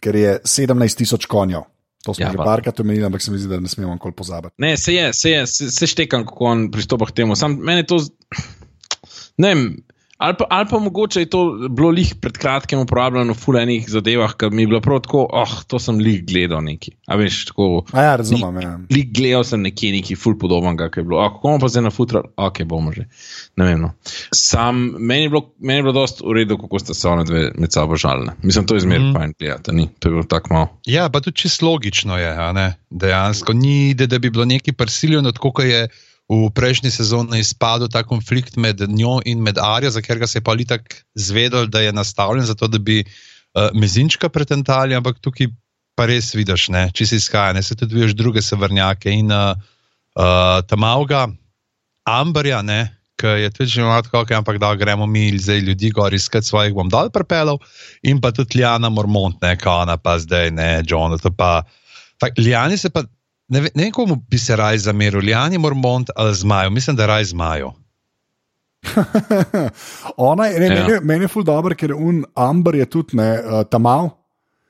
ker 0.00 0.16
je 0.16 0.38
17 0.40 0.96
tisoč 0.96 1.26
konjev. 1.26 1.60
To 2.04 2.14
smo 2.14 2.24
Ja, 2.24 2.30
že 2.32 2.36
pa- 2.36 2.44
parkrat 2.44 2.80
omenili, 2.80 3.04
ampak 3.04 3.22
se 3.22 3.30
mi 3.30 3.38
zdi, 3.38 3.48
da 3.48 3.60
ne 3.60 3.68
smemo 3.68 3.92
nikoli 3.92 4.14
pozabiti. 4.16 4.54
Ne, 4.58 4.76
se 4.76 4.94
je, 4.94 5.12
se 5.12 5.30
je, 5.30 5.46
se, 5.46 5.70
se 5.70 5.86
štekam, 5.86 6.24
kako 6.26 6.44
on 6.44 6.70
pristopa 6.70 7.06
k 7.06 7.12
temu. 7.12 7.36
Sam 7.36 7.58
meni 7.60 7.84
to, 7.86 7.98
ne 9.36 9.48
vem, 9.48 9.64
ali 10.20 10.36
pa, 10.38 10.44
ali 10.50 10.66
pa 10.70 10.78
mogoče 10.78 11.20
je 11.20 11.28
to 11.32 11.68
bilo 11.70 11.90
lih 11.90 12.14
pred 12.20 12.36
kratkim 12.38 12.82
uporabljeno 12.84 13.32
v 13.32 13.40
fulejnih 13.40 13.86
zadevah, 13.88 14.34
ki 14.36 14.50
mi 14.52 14.62
je 14.62 14.68
bilo 14.68 14.80
prav 14.84 15.00
tako, 15.06 15.24
oh, 15.32 15.54
to 15.66 15.78
sem 15.80 15.96
lih 15.98 16.20
gledal 16.26 16.60
neki. 16.64 16.92
A 17.08 17.16
veš, 17.16 17.44
tako. 17.48 17.68
A 17.92 18.02
ja, 18.04 18.16
razumem. 18.20 18.60
Ja. 18.60 18.74
Lih 18.92 19.06
gledal 19.16 19.44
sem 19.48 19.64
nekje 19.64 19.94
neki 19.96 20.18
ful 20.20 20.36
podobnega, 20.38 20.90
ki 20.92 21.00
je 21.00 21.06
bilo. 21.08 21.22
Oh, 21.22 21.32
kako 21.32 21.48
bomo 21.48 21.62
pa 21.64 21.70
zdaj 21.72 21.86
na 21.88 21.94
futra, 21.94 22.22
ok, 22.36 22.62
bomo 22.68 22.92
že. 22.92 23.06
Ne 23.56 23.70
vem. 23.70 23.80
No. 23.80 23.94
Sam, 24.36 24.82
meni 24.98 25.30
je 25.30 25.32
bilo, 25.32 25.42
meni 25.58 25.78
je 25.80 25.88
bilo 25.88 25.96
dost 25.96 26.20
v 26.20 26.36
redu, 26.36 26.60
kako 26.60 26.82
sta 26.84 26.94
se 26.94 27.08
one 27.08 27.24
dve 27.24 27.46
med 27.56 27.72
sabo 27.72 27.96
žalile. 27.96 28.36
Mislim, 28.42 28.68
to 28.68 28.76
je 28.76 28.84
zmeraj 28.84 29.08
mm. 29.08 29.16
fajn 29.16 29.34
gledati, 29.38 29.72
ni, 29.72 29.88
to 29.98 30.08
je 30.08 30.18
bilo 30.18 30.28
tako 30.28 30.54
malo. 30.54 30.68
Ja, 30.86 31.08
pa 31.08 31.24
tudi 31.24 31.40
čisto 31.40 31.66
logično 31.66 32.20
je, 32.20 32.28
a 32.28 32.52
ne? 32.52 32.68
dejansko 32.90 33.52
ni, 33.52 33.94
da, 33.94 34.06
da 34.06 34.18
bi 34.18 34.30
bilo 34.30 34.44
neki 34.44 34.72
prisiljeno, 34.72 35.32
tako 35.32 35.52
kot 35.52 35.64
je 35.64 35.88
v 36.30 36.46
prejšnji 36.54 36.92
sezoni 36.94 37.42
izpadel 37.42 37.90
ta 37.90 38.04
konflikt 38.06 38.54
med 38.54 38.78
njo 38.86 39.18
in 39.26 39.42
med 39.42 39.58
Arijo, 39.58 39.90
za 39.90 40.02
katerega 40.02 40.28
se 40.30 40.38
je 40.38 40.46
pa 40.46 40.54
litak 40.54 41.02
zvedel, 41.18 41.66
da 41.66 41.82
je 41.82 41.92
nastavljen 41.92 42.46
zato, 42.46 42.68
da 42.70 42.78
bi 42.78 43.02
uh, 43.02 43.74
mezinčka 43.74 44.28
pretentali, 44.28 44.94
ampak 44.94 45.18
tukaj 45.18 45.50
pa 45.98 46.06
res 46.06 46.30
vidiš, 46.34 46.68
ne, 46.70 46.86
če 46.94 47.06
si 47.06 47.18
izhaja, 47.18 47.52
ne 47.52 47.62
se 47.66 47.74
tudi 47.74 47.98
vidiš 47.98 48.14
druge 48.14 48.42
severnjake 48.46 49.10
in 49.10 49.34
uh, 49.34 49.58
uh, 50.14 50.62
Tamauga, 50.70 51.26
Amberja, 52.06 52.62
ne. 52.62 52.80
Ki 53.20 53.34
je 53.42 53.50
tudi 53.52 53.68
že 53.74 53.84
malo 53.84 54.00
tako, 54.06 54.22
okay, 54.22 54.38
ampak 54.38 54.56
da 54.62 54.70
gremo 54.78 55.04
mi 55.10 55.28
zdaj 55.36 55.58
ljudi 55.66 55.90
gor 55.92 56.14
iskati 56.14 56.46
svojih 56.46 56.72
bom 56.72 56.88
dol 56.88 57.10
prepelov, 57.12 57.58
in 58.06 58.22
pa 58.22 58.30
tudi 58.32 58.62
Liana 58.62 58.88
Mormont, 58.88 59.42
ne, 59.42 59.58
kana 59.60 59.98
pa 59.98 60.16
zdaj, 60.22 60.54
ne, 60.54 60.70
Jonathan 60.86 61.34
pa. 61.36 61.66
Tak, 62.20 62.38
Liani 62.38 62.78
se 62.78 62.88
pa, 62.88 63.02
ne, 63.50 63.60
ve- 63.60 63.70
ne 63.74 63.82
vem, 63.82 63.92
komu 63.92 64.16
bi 64.24 64.38
se 64.38 64.56
raj 64.56 64.78
zameril, 64.78 65.20
Liani 65.20 65.58
Mormont 65.58 66.10
ali 66.16 66.34
zmajo, 66.34 66.70
mislim, 66.70 66.96
da 66.96 67.06
raj 67.06 67.24
zmajo. 67.26 67.72
Ona 70.18 70.46
je, 70.46 70.60
ne, 70.60 70.66
Ja. 70.66 70.74
meni, 70.74 70.92
je- 70.92 71.00
meni 71.02 71.24
je 71.24 71.28
ful 71.28 71.42
dobro, 71.44 71.74
ker 71.74 71.92
un 71.92 72.24
Amber 72.34 72.74
je 72.74 72.86
tudi 72.86 73.16
ne, 73.16 73.30
uh, 73.34 73.62
tamal 73.64 74.10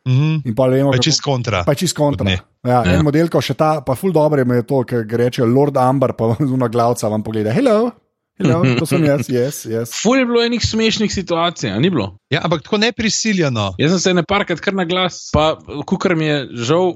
Mhm. 0.08 0.40
in 0.44 0.54
pa 0.54 0.66
vemo, 0.66 0.90
Pa 0.90 0.96
kako- 0.96 1.02
čist 1.02 1.20
kontra. 1.20 1.62
Pa 1.64 1.72
je 1.72 1.76
čist 1.76 1.96
kontra. 1.96 2.30
Ja, 2.30 2.38
Ja. 2.64 2.84
en 2.84 3.04
model, 3.04 3.28
ko 3.28 3.40
še 3.40 3.54
ta, 3.54 3.80
pa 3.80 3.94
ful 3.94 4.12
dobro 4.12 4.42
je 4.44 4.62
to, 4.62 4.84
ker 4.84 5.04
reče 5.06 5.44
Lord 5.44 5.76
Amber, 5.76 6.12
pa 6.12 6.24
zunaj 6.40 6.68
glavca 6.68 7.08
vam 7.08 7.22
pogleda. 7.22 7.52
Hello, 7.52 7.90
hello, 8.38 8.62
to 8.78 8.86
sem 8.86 9.04
jaz, 9.04 9.28
yes, 9.28 9.66
yes. 9.66 9.92
Ful 10.02 10.16
je 10.16 10.26
bilo 10.26 10.40
enih 10.42 10.60
smešnih 10.60 11.12
situacij, 11.12 11.70
a 11.70 11.78
ni 11.78 11.90
bilo? 11.90 12.16
Ja, 12.30 12.40
ampak 12.42 12.62
tako 12.62 12.78
neprisiljeno. 12.78 13.74
Jaz 13.78 13.90
sem 13.92 13.98
se 14.00 14.14
ne 14.14 14.22
parkrat 14.22 14.60
kar 14.60 14.74
na 14.74 14.84
glas, 14.84 15.30
pa 15.32 15.56
kukar 15.86 16.16
mi 16.16 16.24
je 16.26 16.48
žal, 16.54 16.94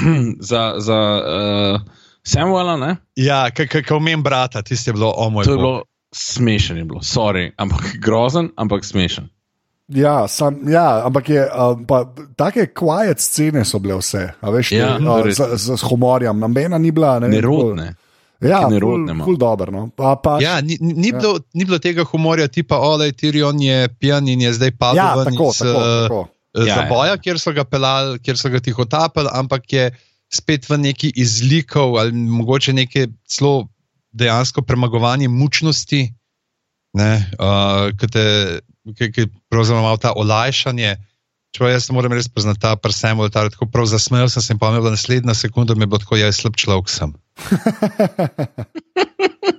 za, 0.50 0.74
za 0.78 1.22
uh, 1.24 1.80
Samuela, 2.22 2.76
ne? 2.76 2.96
Ja, 3.16 3.50
kako 3.50 3.96
omenjam 3.96 4.22
brata, 4.22 4.62
tisti 4.62 4.90
je 4.90 4.94
bilo 4.94 5.12
o 5.16 5.30
moj. 5.30 5.44
To 5.44 5.50
je 5.50 5.56
bilo 5.56 5.82
smešen, 6.12 6.76
je 6.76 6.84
bilo, 6.84 7.00
sorry, 7.00 7.50
ampak 7.56 7.80
grozen, 8.04 8.50
ampak 8.56 8.84
smešen. 8.84 9.28
Ja, 9.88 10.28
sam, 10.28 10.68
ja, 10.68 11.06
ampak 11.06 11.28
je, 11.28 11.44
uh, 11.44 11.78
pa, 11.88 12.04
take 12.36 12.66
quiet 12.80 13.18
scene 13.18 13.64
so 13.64 13.78
bile 13.78 13.96
vse, 13.96 14.32
a 14.40 14.50
veš, 14.50 14.72
Ja, 14.72 14.98
te, 14.98 15.04
uh, 15.04 15.30
z, 15.32 15.56
z, 15.56 15.76
z 15.76 15.82
humorjem, 15.88 16.38
nobena 16.38 16.78
ni 16.78 16.90
bila. 16.90 17.18
Ne, 17.18 17.28
vem, 17.28 17.36
Nerodne. 17.40 17.94
Ja, 18.40 18.60
Take 18.60 18.64
ful, 18.64 18.74
nerodne 18.74 19.24
ful 19.24 19.36
dobro. 19.36 19.72
No. 19.72 19.88
Pa, 19.96 20.14
pa, 20.22 20.38
Ja, 20.42 20.60
ni, 20.60 20.76
ni, 20.80 20.94
ni, 20.94 21.12
bilo, 21.12 21.38
ni 21.54 21.64
bilo 21.64 21.78
tega 21.82 22.04
humorja, 22.04 22.48
tipa, 22.48 22.78
da 22.98 23.04
je 23.04 23.12
Tyrion 23.12 23.62
je 23.62 23.88
pijan 23.88 24.28
in 24.28 24.40
je 24.40 24.52
zdaj 24.52 24.76
padel 24.78 25.02
ja 25.02 25.14
ven 25.14 25.32
tako, 25.32 25.48
iz 25.50 25.58
tako, 25.58 25.80
eh, 25.80 26.02
tako. 26.02 26.26
Ja, 26.66 26.82
zaboja, 26.82 27.16
kjer 27.22 27.40
so 27.40 27.54
ga 27.54 27.64
pelali, 27.64 28.18
kjer 28.24 28.38
so 28.40 28.50
ga 28.50 28.60
tihotapili, 28.64 29.30
ampak 29.32 29.72
je 29.72 29.90
spet 30.32 30.68
v 30.68 30.78
neki 30.78 31.12
izlikov 31.16 31.96
ali 32.00 32.12
mogoče 32.12 32.72
neke 32.76 33.06
celo 33.28 33.68
dejansko 34.12 34.62
premagovanje 34.62 35.28
mučnosti, 35.28 36.02
ne, 36.98 37.12
uh, 37.38 37.88
ki 37.96 38.10
te 38.12 38.24
ki, 38.96 39.12
ki 39.12 39.28
pravzaprav 39.52 39.84
ima 39.84 39.96
ta 39.96 40.12
olajšanje. 40.16 40.96
Čeprav 41.54 41.70
jaz 41.72 41.90
moram 41.90 42.12
res 42.12 42.28
priznati, 42.28 42.60
ta 42.60 42.74
prsem, 42.76 43.20
da 43.32 43.48
tako 43.48 43.66
prav 43.72 43.86
zasmejal 43.88 44.28
sem 44.28 44.44
se 44.44 44.52
in 44.52 44.60
pomnil, 44.60 44.84
da 44.84 44.92
naslednja 44.92 45.34
sekunda 45.34 45.74
mi 45.74 45.86
je 45.86 45.92
bilo 45.92 46.02
tako, 46.02 46.18
ja, 46.20 46.28
slab 46.32 46.58
človek 46.60 46.92
sem. 46.92 47.14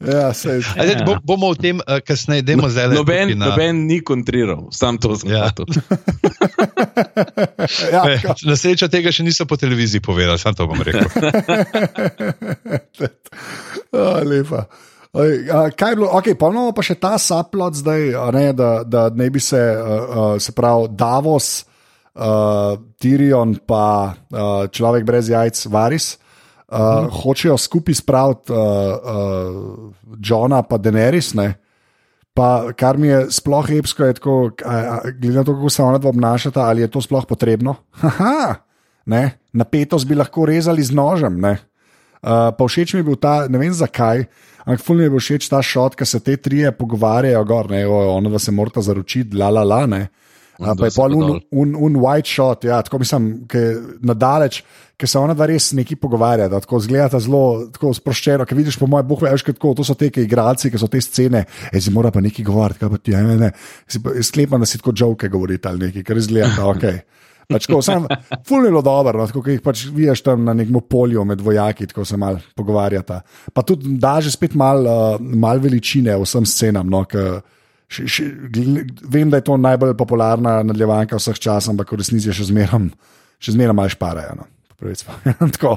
Ja, 0.00 0.32
sej, 0.32 0.64
Ajde, 0.80 1.04
bo, 1.04 1.20
bomo 1.20 1.52
o 1.52 1.54
tem 1.54 1.76
uh, 1.76 2.00
kasneje, 2.00 2.40
dajmo 2.42 2.72
zdaj 2.72 2.88
le. 2.88 2.94
Noben, 2.96 3.36
na- 3.36 3.52
noben 3.52 3.84
ni 3.84 4.00
kontriral, 4.00 4.72
sam 4.72 4.96
to 4.96 5.12
sem 5.12 5.28
Ja. 5.28 5.52
ja, 7.92 8.16
ka- 8.16 8.32
Na 8.48 8.56
srečo 8.56 8.88
tega 8.88 9.12
še 9.12 9.20
niso 9.20 9.44
po 9.44 9.60
televiziji 9.60 10.00
povedali, 10.00 10.40
samo 10.40 10.56
to 10.56 10.64
bom 10.64 10.80
rekel. 10.80 11.04
A, 13.92 14.24
lepa. 14.24 14.72
A, 15.12 15.20
kaj 15.68 15.92
je 15.92 15.96
bilo, 15.96 16.08
okay, 16.16 16.32
ponovno 16.32 16.72
pa 16.72 16.80
še 16.80 16.96
ta 16.96 17.18
saplot 17.18 17.74
zdaj, 17.76 18.14
a 18.14 18.30
ne, 18.30 18.52
da, 18.56 18.86
da 18.86 19.10
ne 19.10 19.28
bi 19.28 19.36
se, 19.36 19.58
uh, 19.58 19.76
uh, 19.76 20.40
se 20.40 20.54
pravi, 20.56 20.96
Davos, 20.96 21.66
uh, 22.16 22.72
Tyrion 22.96 23.58
pa 23.66 24.16
uh, 24.16 24.64
človek 24.70 25.04
brez 25.04 25.28
jajc, 25.28 25.66
Varis, 25.68 26.14
uh, 26.14 26.20
hmm. 26.78 27.10
hočejo 27.22 27.56
skupaj 27.58 27.94
spraviti 27.94 28.52
uh, 28.52 28.58
uh, 28.58 30.16
Johna 30.22 30.62
pa 30.62 30.78
Daenerys. 30.78 31.34
Ne? 31.34 31.54
Pa, 32.34 32.70
kar 32.78 32.98
mi 32.98 33.10
je 33.10 33.24
sploh 33.34 33.70
epsko, 33.80 34.06
je 34.06 34.16
tako, 34.20 34.34
a, 34.64 34.74
a, 34.74 34.98
glede 35.10 35.40
na 35.40 35.44
to, 35.44 35.56
kako 35.58 35.70
se 35.70 35.82
ona 35.82 35.98
dva 35.98 36.12
obnašata, 36.14 36.62
ali 36.62 36.84
je 36.84 36.90
to 36.90 37.02
sploh 37.02 37.26
potrebno. 37.26 37.74
Haha, 38.02 38.62
ne, 39.10 39.24
napetost 39.52 40.06
bi 40.06 40.14
lahko 40.14 40.46
rezali 40.46 40.82
z 40.82 40.94
nožem. 40.94 41.40
Ne. 41.42 41.58
Uh, 42.20 42.52
pa 42.54 42.68
všeč 42.68 42.94
mi 42.94 43.00
je 43.00 43.08
bil 43.08 43.16
ta, 43.16 43.48
ne 43.48 43.58
vem 43.58 43.72
zakaj, 43.72 44.26
ampak 44.62 44.82
fulno 44.84 45.00
mi 45.00 45.08
je 45.08 45.14
bil 45.16 45.24
všeč 45.24 45.48
ta 45.50 45.62
šot, 45.64 45.96
ki 45.96 46.06
se 46.06 46.20
te 46.20 46.36
trije 46.36 46.70
pogovarjajo, 46.76 47.44
gor, 47.48 47.70
ne, 47.72 47.82
o, 47.88 47.98
ono, 48.14 48.30
da 48.30 48.38
se 48.38 48.52
morata 48.52 48.84
zaročiti, 48.84 49.36
la 49.36 49.50
la 49.50 49.64
la. 49.64 49.82
Ne. 49.90 50.02
Uh, 50.60 50.74
pa 50.76 50.90
je 50.90 50.92
pol 50.92 51.14
pa 51.16 51.24
un, 51.24 51.38
un, 51.56 51.74
un 51.88 51.94
white 52.02 52.28
shot, 52.28 52.66
ja, 52.68 52.82
tako 52.84 53.00
mislim, 53.00 53.28
ki 53.48 53.60
je 53.60 53.76
nadaleč, 54.04 54.60
ki 55.00 55.08
se 55.08 55.16
ona 55.16 55.32
dva 55.32 55.46
res 55.48 55.70
neki 55.76 55.96
pogovarjata, 55.96 56.60
tako 56.60 56.82
zgleda 56.84 57.20
zelo 57.22 57.44
tako 57.72 57.94
sproščeno, 57.96 58.44
ki 58.44 58.58
vidiš, 58.58 58.76
po 58.80 58.88
mojem, 58.90 59.08
boh 59.08 59.22
veš, 59.24 59.46
kako 59.46 59.72
to 59.78 59.86
so 59.88 59.96
te 59.96 60.10
igralci, 60.20 60.68
ki 60.72 60.80
so 60.80 60.90
te 60.92 61.00
scene, 61.00 61.46
e, 61.70 61.80
zdaj 61.80 61.94
mora 61.96 62.12
pa 62.12 62.20
neki 62.20 62.44
govoriti, 62.44 62.82
kaj 62.82 62.92
pa 62.92 63.00
ti, 63.00 63.16
ne, 63.16 63.38
ne, 63.40 63.48
pa- 64.04 64.18
sklepam, 64.26 64.60
da 64.60 64.68
si 64.68 64.82
tako 64.82 64.92
žoke 65.00 65.30
govoriti 65.32 65.70
ali 65.70 65.86
nekaj, 65.86 66.04
kar 66.04 66.20
izgleda, 66.20 66.68
ok. 66.68 66.84
Pač 67.50 67.66
tako, 67.66 67.80
sam, 67.82 68.04
fulno 68.46 68.68
je 68.68 68.74
bilo 68.74 68.82
dobro, 68.86 69.18
no, 69.18 69.26
tako, 69.26 69.42
ki 69.42 69.56
jih 69.56 69.62
pač 69.64 69.86
vidiš 69.90 70.22
tam 70.22 70.44
na 70.46 70.54
nekem 70.54 70.76
polju 70.86 71.24
med 71.26 71.40
vojaki, 71.42 71.88
tako 71.90 72.04
se 72.06 72.18
mal 72.20 72.36
pogovarjata. 72.56 73.22
Pa 73.54 73.64
tudi 73.66 73.96
da 73.98 74.18
že 74.22 74.30
spet 74.30 74.54
mal, 74.54 74.84
uh, 74.86 75.16
mal 75.18 75.58
veličine 75.58 76.14
vsem 76.20 76.46
scenam. 76.46 76.86
No, 76.92 77.02
ke, 77.10 77.40
še, 77.90 78.06
še, 78.06 78.24
vem, 79.10 79.30
da 79.30 79.40
je 79.40 79.48
to 79.50 79.58
najbolj 79.58 79.96
popularna 79.98 80.60
nadaljevanka 80.62 81.18
vseh 81.18 81.42
časov, 81.42 81.74
ampak 81.74 81.90
v 81.92 82.00
resnici 82.00 82.30
je 82.30 82.38
še 82.38 82.48
zmeraj, 82.52 82.88
še 83.42 83.58
zmeraj 83.58 83.76
malo 83.76 83.92
šparajo. 83.92 84.38
No. 84.38 84.48
Tako, 85.52 85.74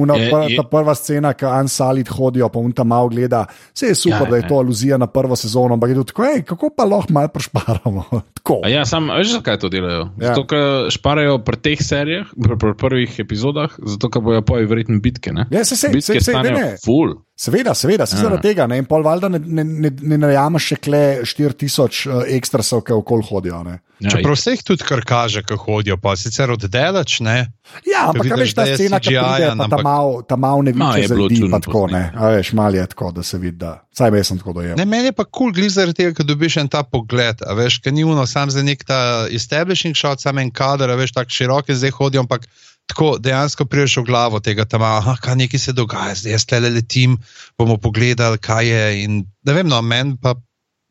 una, 0.00 0.14
prva, 0.16 0.46
ta 0.48 0.62
prva 0.64 0.94
scena, 0.96 1.34
ki 1.36 1.44
Ansalit 1.44 2.08
hodijo, 2.08 2.48
pa 2.48 2.56
unta 2.56 2.86
malo 2.88 3.10
gleda, 3.12 3.42
vse 3.76 3.90
je 3.90 3.94
super, 3.94 4.16
Ja, 4.16 4.24
ja, 4.24 4.30
da 4.30 4.36
je 4.38 4.44
ja. 4.46 4.48
to 4.48 4.60
aluzija 4.62 4.96
na 4.96 5.06
prvo 5.06 5.36
sezono, 5.36 5.76
ampak 5.76 5.92
je 5.92 5.98
tudi 5.98 6.12
tako, 6.14 6.24
ej, 6.24 6.40
kako 6.48 6.70
pa 6.72 6.86
lahko 6.88 7.12
malo 7.12 7.28
prešparamo. 7.34 8.04
Ja, 8.70 8.86
sam, 8.86 9.10
veš, 9.10 9.34
zakaj 9.40 9.58
to 9.58 9.68
delajo? 9.68 10.06
Ja. 10.22 10.30
Zato, 10.30 10.46
ker 10.46 10.88
šparajo 10.94 11.40
pri 11.44 11.56
teh 11.58 11.80
serijah, 11.82 12.30
pri, 12.32 12.56
pri 12.56 12.72
prvih 12.78 13.16
epizodah, 13.20 13.74
zato, 13.76 14.08
ker 14.08 14.22
bojo 14.22 14.40
poje 14.46 14.68
verjetno 14.70 15.00
bitke. 15.02 15.34
Ne? 15.34 15.48
Ja, 15.50 15.64
se- 15.66 15.76
se- 15.76 15.90
bitke 15.90 16.16
se- 16.16 16.20
se- 16.22 16.32
ne, 16.32 16.40
stanejo 16.40 16.56
ne. 16.56 16.76
Ful. 16.80 17.16
Seveda, 17.36 17.74
seveda, 17.74 18.06
se 18.06 18.16
Ja. 18.16 18.20
zaradi 18.22 18.42
tega. 18.48 18.66
Ne? 18.66 18.78
In 18.78 18.86
pol 18.88 19.02
valjda 19.04 19.28
ne, 19.28 19.38
ne, 19.38 19.64
ne, 19.64 19.90
ne 19.92 20.16
najameš 20.18 20.70
še 20.72 20.76
kle 20.80 21.00
4000 21.20 22.06
uh, 22.08 22.22
ekstrasov, 22.32 22.80
ki 22.80 22.94
okol 22.96 23.20
hodijo. 23.28 23.58
Ne? 23.62 23.74
Ja, 24.00 24.10
Čeprav 24.10 24.36
se 24.36 24.54
jih 24.54 24.62
tudi 24.64 24.84
kar 24.84 25.00
kaže, 25.04 25.42
ko 25.44 25.56
hodijo, 25.56 25.96
pa 25.96 26.14
sicer 26.16 26.50
od 26.52 26.64
delač, 26.68 27.18
ne. 27.20 27.36
Ja, 27.84 28.06
ampak 28.08 28.24
vidiš, 28.24 28.32
kaj 28.32 28.40
veš, 28.40 28.54
ta 28.54 28.64
da 28.64 28.68
je 28.68 28.76
scena, 28.76 29.00
ki 29.00 29.12
pride, 29.12 29.46
pa 29.46 29.56
ta 29.56 29.64
ampak- 29.68 29.84
mal, 29.84 30.08
ta 30.28 30.36
mal 30.36 30.64
ne 30.64 30.72
Ma, 30.72 30.90
je 30.96 31.02
vidi, 31.02 31.14
bilo 31.14 31.28
zdi 31.28 31.38
čudno 31.40 31.56
pa 31.56 31.60
tako, 31.60 31.82
ne. 31.92 32.02
A 32.12 32.30
veš, 32.32 32.52
mal 32.52 32.74
je 32.74 32.86
tako, 32.86 33.10
da 33.12 33.22
se 33.22 33.38
vidi, 33.38 33.56
da. 33.56 33.72
Saj 33.92 34.12
jaz 34.12 34.26
sem 34.28 34.40
tako 34.40 34.52
dojemal. 34.52 34.76
Ne, 34.76 34.84
meni 34.86 35.08
je 35.08 35.12
pa 35.12 35.24
kul, 35.24 35.52
cool, 35.52 35.68
zaradi 35.72 35.94
tega, 35.94 36.12
ker 36.12 36.28
dobiš 36.28 36.56
en 36.56 36.68
ta 36.68 36.82
pogled. 36.84 37.40
A 37.40 37.52
veš, 37.56 37.78
ker 37.80 37.92
ni 37.92 38.04
uno, 38.04 38.24
sam 38.26 38.52
za 38.52 38.64
nek 38.64 38.84
ta 38.84 39.00
establishing 39.30 39.96
shot, 39.96 40.20
sam 40.20 40.38
en 40.38 40.50
kader, 40.50 40.92
a 40.92 40.96
veš, 40.96 41.12
tako 41.16 41.32
široke 41.32 41.76
zdaj 41.76 41.92
hodijo, 41.96 42.24
ampak 42.24 42.48
tako 42.86 43.16
dejansko 43.18 43.66
priješ 43.66 43.96
v 43.96 44.04
glavo 44.04 44.40
tega 44.40 44.64
tam, 44.64 44.82
ah, 44.82 45.16
kaj 45.20 45.36
nekaj 45.36 45.60
se 45.60 45.72
dogaja, 45.72 46.14
zdaj 46.14 46.32
jaz 46.32 46.44
tele 46.46 46.70
letim, 46.70 47.18
bomo 47.58 47.76
pogledali, 47.76 48.38
kaj 48.38 48.66
je. 48.66 48.82
In, 49.04 49.16
ne 49.44 49.52
vem, 49.52 49.68
no, 49.68 49.82
meni 49.82 50.16
pa 50.22 50.34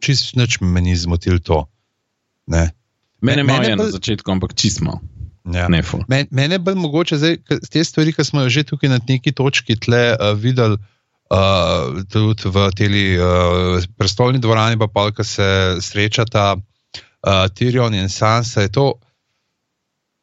čist 0.04 0.36
nič 0.36 0.60
me 0.62 0.82
ni 0.82 0.96
zmotil 0.96 1.40
to. 1.40 1.64
Ne. 2.48 2.70
Mene 3.22 3.44
Mene 3.44 3.54
malo 3.54 3.64
je 3.64 3.76
na 3.76 3.84
pa- 3.84 3.92
začetku, 3.92 4.28
ampak 4.32 4.54
čist 4.54 4.82
malo. 4.82 5.00
Ja. 5.46 5.70
Men- 5.70 6.28
Mene 6.32 6.58
bolj 6.60 6.76
mogoče 6.76 7.18
zdaj, 7.18 7.38
te 7.70 7.84
stvari, 7.84 8.14
ki 8.14 8.24
smo 8.26 8.42
jo 8.42 8.50
že 8.50 8.64
tukaj 8.66 8.90
na 8.90 8.98
neki 8.98 9.32
točki 9.32 9.76
tle 9.78 10.18
uh, 10.18 10.34
videli, 10.34 10.78
uh, 11.30 12.02
tudi 12.10 12.50
v 12.50 12.70
tej 12.74 13.18
uh, 13.18 13.78
prestolni 13.98 14.42
dvorani, 14.42 14.78
pa 14.78 14.88
pa 14.88 15.12
ko 15.14 15.24
se 15.24 15.46
srečata 15.82 16.58
uh, 16.58 17.46
Tyrion 17.54 17.94
in 17.94 18.10
Sansa, 18.10 18.62
je 18.62 18.74
to, 18.74 18.98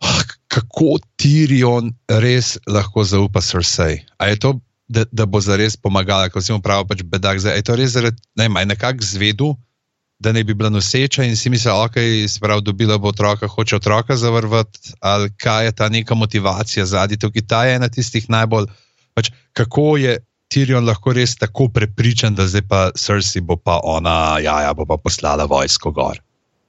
ah, 0.03 0.23
kako 0.53 1.01
Tyrion 1.17 1.95
res 2.21 2.59
lahko 2.69 3.05
zaupa 3.09 3.41
Cersei. 3.41 4.05
A 4.21 4.29
je 4.29 4.37
to, 4.37 4.51
da, 4.89 5.07
da 5.09 5.25
bo 5.25 5.41
zares 5.41 5.79
pomagala, 5.81 6.29
ko 6.29 6.43
si 6.45 6.53
mu 6.53 6.61
pravi, 6.61 6.85
pač 6.91 7.05
bedak, 7.09 7.41
zdaj, 7.41 7.57
je 7.57 7.65
to 7.65 7.77
res 7.81 7.95
zaradi, 7.97 8.21
ne 8.37 8.49
vem, 8.49 8.61
nekako 8.69 9.07
zvedel. 9.07 9.55
Da 10.23 10.31
ne 10.31 10.45
bi 10.47 10.55
bila 10.55 10.69
noseča 10.71 11.25
in 11.27 11.35
si 11.35 11.51
mislila, 11.51 11.83
okay, 11.83 12.29
je 12.31 12.61
dobila 12.63 12.95
bo 12.95 13.11
otroka, 13.11 13.49
hoče 13.51 13.81
otroka 13.81 14.15
zavrvati, 14.17 14.95
ali 15.01 15.33
kaj 15.35 15.67
je 15.67 15.73
ta 15.73 15.89
neka 15.89 16.15
motivacija 16.15 16.87
zadnji. 16.87 17.19
Tukaj 17.19 17.43
ta 17.43 17.65
je 17.67 17.75
ena 17.75 17.89
tistih 17.89 18.29
najbolj, 18.31 18.69
pač, 19.19 19.33
kako 19.53 19.97
je 19.99 20.21
Tyrion 20.53 20.87
lahko 20.87 21.17
res 21.17 21.35
tako 21.41 21.67
prepričan, 21.75 22.37
da 22.39 22.47
zdaj 22.47 22.63
pa 22.69 22.83
Cersei 22.95 23.43
bo 23.43 23.57
pa 23.57 23.81
ona, 23.83 24.39
ja, 24.39 24.61
ja, 24.63 24.77
bo 24.77 24.87
pa 24.87 25.01
poslala 25.01 25.49
vojsko 25.51 25.91
gor. 25.91 26.21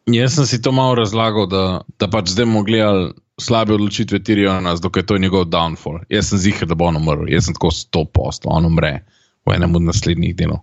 Jaz 0.09 0.33
sem 0.33 0.47
si 0.49 0.61
to 0.63 0.71
malo 0.71 0.95
razlagal, 0.95 1.45
da, 1.51 1.63
da 1.99 2.09
pač 2.09 2.33
zdaj 2.33 2.49
bomo 2.49 2.63
gledali 2.65 3.11
slabe 3.41 3.73
odločitve 3.73 4.19
Tyriona, 4.19 4.75
zato 4.75 4.89
ker 4.93 5.05
to 5.05 5.15
je 5.17 5.23
njegov 5.25 5.45
downfall. 5.49 6.03
Jaz 6.09 6.29
sem 6.29 6.37
zihar, 6.37 6.67
da 6.69 6.75
bo 6.75 6.85
on 6.85 6.97
umrl, 6.99 7.25
jaz 7.31 7.47
sem 7.49 7.55
tako 7.57 7.71
100%, 7.73 8.45
on 8.51 8.65
umre 8.69 8.99
v 9.45 9.55
enem 9.55 9.75
od 9.75 9.81
naslednjih 9.89 10.35
delov. 10.35 10.61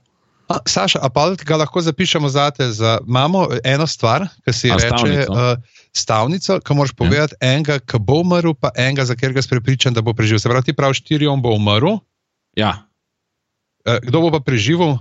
A, 0.50 0.58
Saša, 0.66 0.98
a 0.98 1.06
pa 1.14 1.28
ga 1.46 1.56
lahko 1.62 1.78
zapišemo 1.78 2.26
zate? 2.28 2.66
Za, 2.74 2.98
imamo 3.06 3.44
eno 3.64 3.86
stvar, 3.86 4.26
ki 4.44 4.52
se 4.52 4.68
ji 4.68 4.74
reče 4.74 4.88
stavnico? 4.88 5.32
uh, 5.32 5.82
stavnico, 5.94 6.56
ki 6.60 6.74
moraš 6.74 6.92
povedati 6.98 7.34
ja. 7.38 7.52
enega, 7.54 7.78
ki 7.78 8.00
bo 8.02 8.20
umrl, 8.24 8.54
pa 8.58 8.72
enega, 8.74 9.04
za 9.06 9.14
katerega 9.14 9.42
si 9.42 9.48
prepričan, 9.52 9.94
da 9.94 10.02
bo 10.02 10.14
preživel. 10.14 10.42
Se 10.42 10.50
pravi, 10.50 10.64
ti 10.70 10.74
praviš, 10.74 11.04
Tyrion 11.06 11.42
bo 11.42 11.54
umrl, 11.54 11.98
Ja, 12.58 12.82
uh, 13.86 13.98
kdo 14.02 14.26
bo 14.26 14.30
pa 14.34 14.40
preživel? 14.42 14.98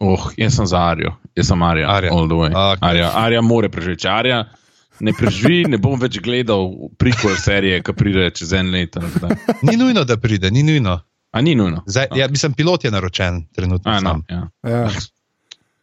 oh, 0.00 0.30
jaz 0.40 0.56
sem 0.56 0.66
za 0.66 0.80
Arijo, 0.88 1.12
jaz 1.36 1.50
sem 1.52 1.62
Arija. 1.62 1.88
Arya. 1.90 2.10
all 2.12 2.24
the 2.28 2.34
way. 2.38 2.48
Ok. 2.48 2.78
Arja, 2.80 3.10
Arja 3.12 3.40
more 3.44 3.68
preživeti. 3.68 4.06
Če 4.06 4.08
Arja 4.08 4.38
ne 5.00 5.12
preživi, 5.12 5.64
ne 5.64 5.78
bom 5.78 6.00
več 6.00 6.18
gledal 6.18 6.68
prikol 6.96 7.36
serije, 7.36 7.82
ki 7.82 7.92
pride 7.92 8.30
čez 8.30 8.52
en 8.52 8.70
let. 8.70 8.96
ali 8.96 9.10
kdaj. 9.14 9.36
Ni 9.62 9.76
nujno, 9.76 10.04
da 10.04 10.16
pride, 10.16 10.50
ni 10.50 10.62
nujno. 10.62 11.00
A 11.30 11.40
ni 11.40 11.54
nujno. 11.54 11.82
Zdaj, 11.86 12.06
ja, 12.16 12.28
mislim, 12.28 12.52
pilot 12.52 12.84
je 12.84 12.90
naročen 12.90 13.46
trenutno. 13.54 13.92
A, 13.92 14.00
no, 14.00 14.22
ja. 14.28 14.48
Ja. 14.64 14.88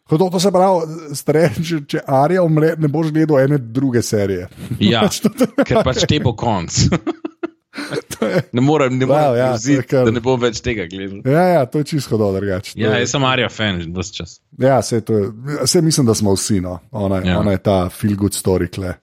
Ko 0.04 0.18
To, 0.18 0.40
se 0.40 0.52
pravi, 0.52 0.82
stare, 1.14 1.50
če, 1.60 1.80
če 1.88 2.00
Arija 2.08 2.44
umre, 2.44 2.76
ne 2.78 2.88
boš 2.88 3.10
gledal 3.10 3.40
ene 3.40 3.58
druge 3.58 4.02
serije. 4.02 4.48
ja, 4.80 5.02
ker 5.68 5.84
pač 5.84 6.04
te 6.06 6.20
bo 6.20 6.36
konc. 6.36 6.70
ne 8.54 8.62
morem, 8.62 8.98
ne 8.98 9.06
Wow, 9.06 9.10
morem 9.12 9.38
ja, 9.38 9.46
ja, 9.48 9.58
je 9.72 9.82
kar- 9.84 10.06
da 10.06 10.12
ne 10.12 10.22
bom 10.22 10.40
več 10.40 10.62
tega 10.62 10.86
gledal. 10.88 11.20
Ja, 11.26 11.42
ja, 11.50 11.66
to 11.66 11.78
je 11.78 11.84
čisto 11.86 12.18
drugače. 12.32 12.74
To 12.74 12.80
Ja, 12.80 12.94
je- 12.94 13.02
jaz 13.02 13.12
sem 13.12 13.24
Arija 13.24 13.50
fan, 13.50 13.82
že 13.82 13.90
vse 13.92 14.14
čas. 14.14 14.38
Ja, 14.58 14.82
se, 14.82 15.02
to 15.02 15.14
je, 15.14 15.32
se 15.66 15.82
mislim, 15.82 16.06
da 16.06 16.14
smo 16.14 16.34
vsi. 16.34 16.62
No. 16.62 16.80
Ona. 16.92 17.22
Ja. 17.22 17.40
ona 17.40 17.52
je 17.52 17.58
ta 17.60 17.90
feel 17.90 18.16
good 18.16 18.32
story, 18.34 18.70
kle. 18.70 18.94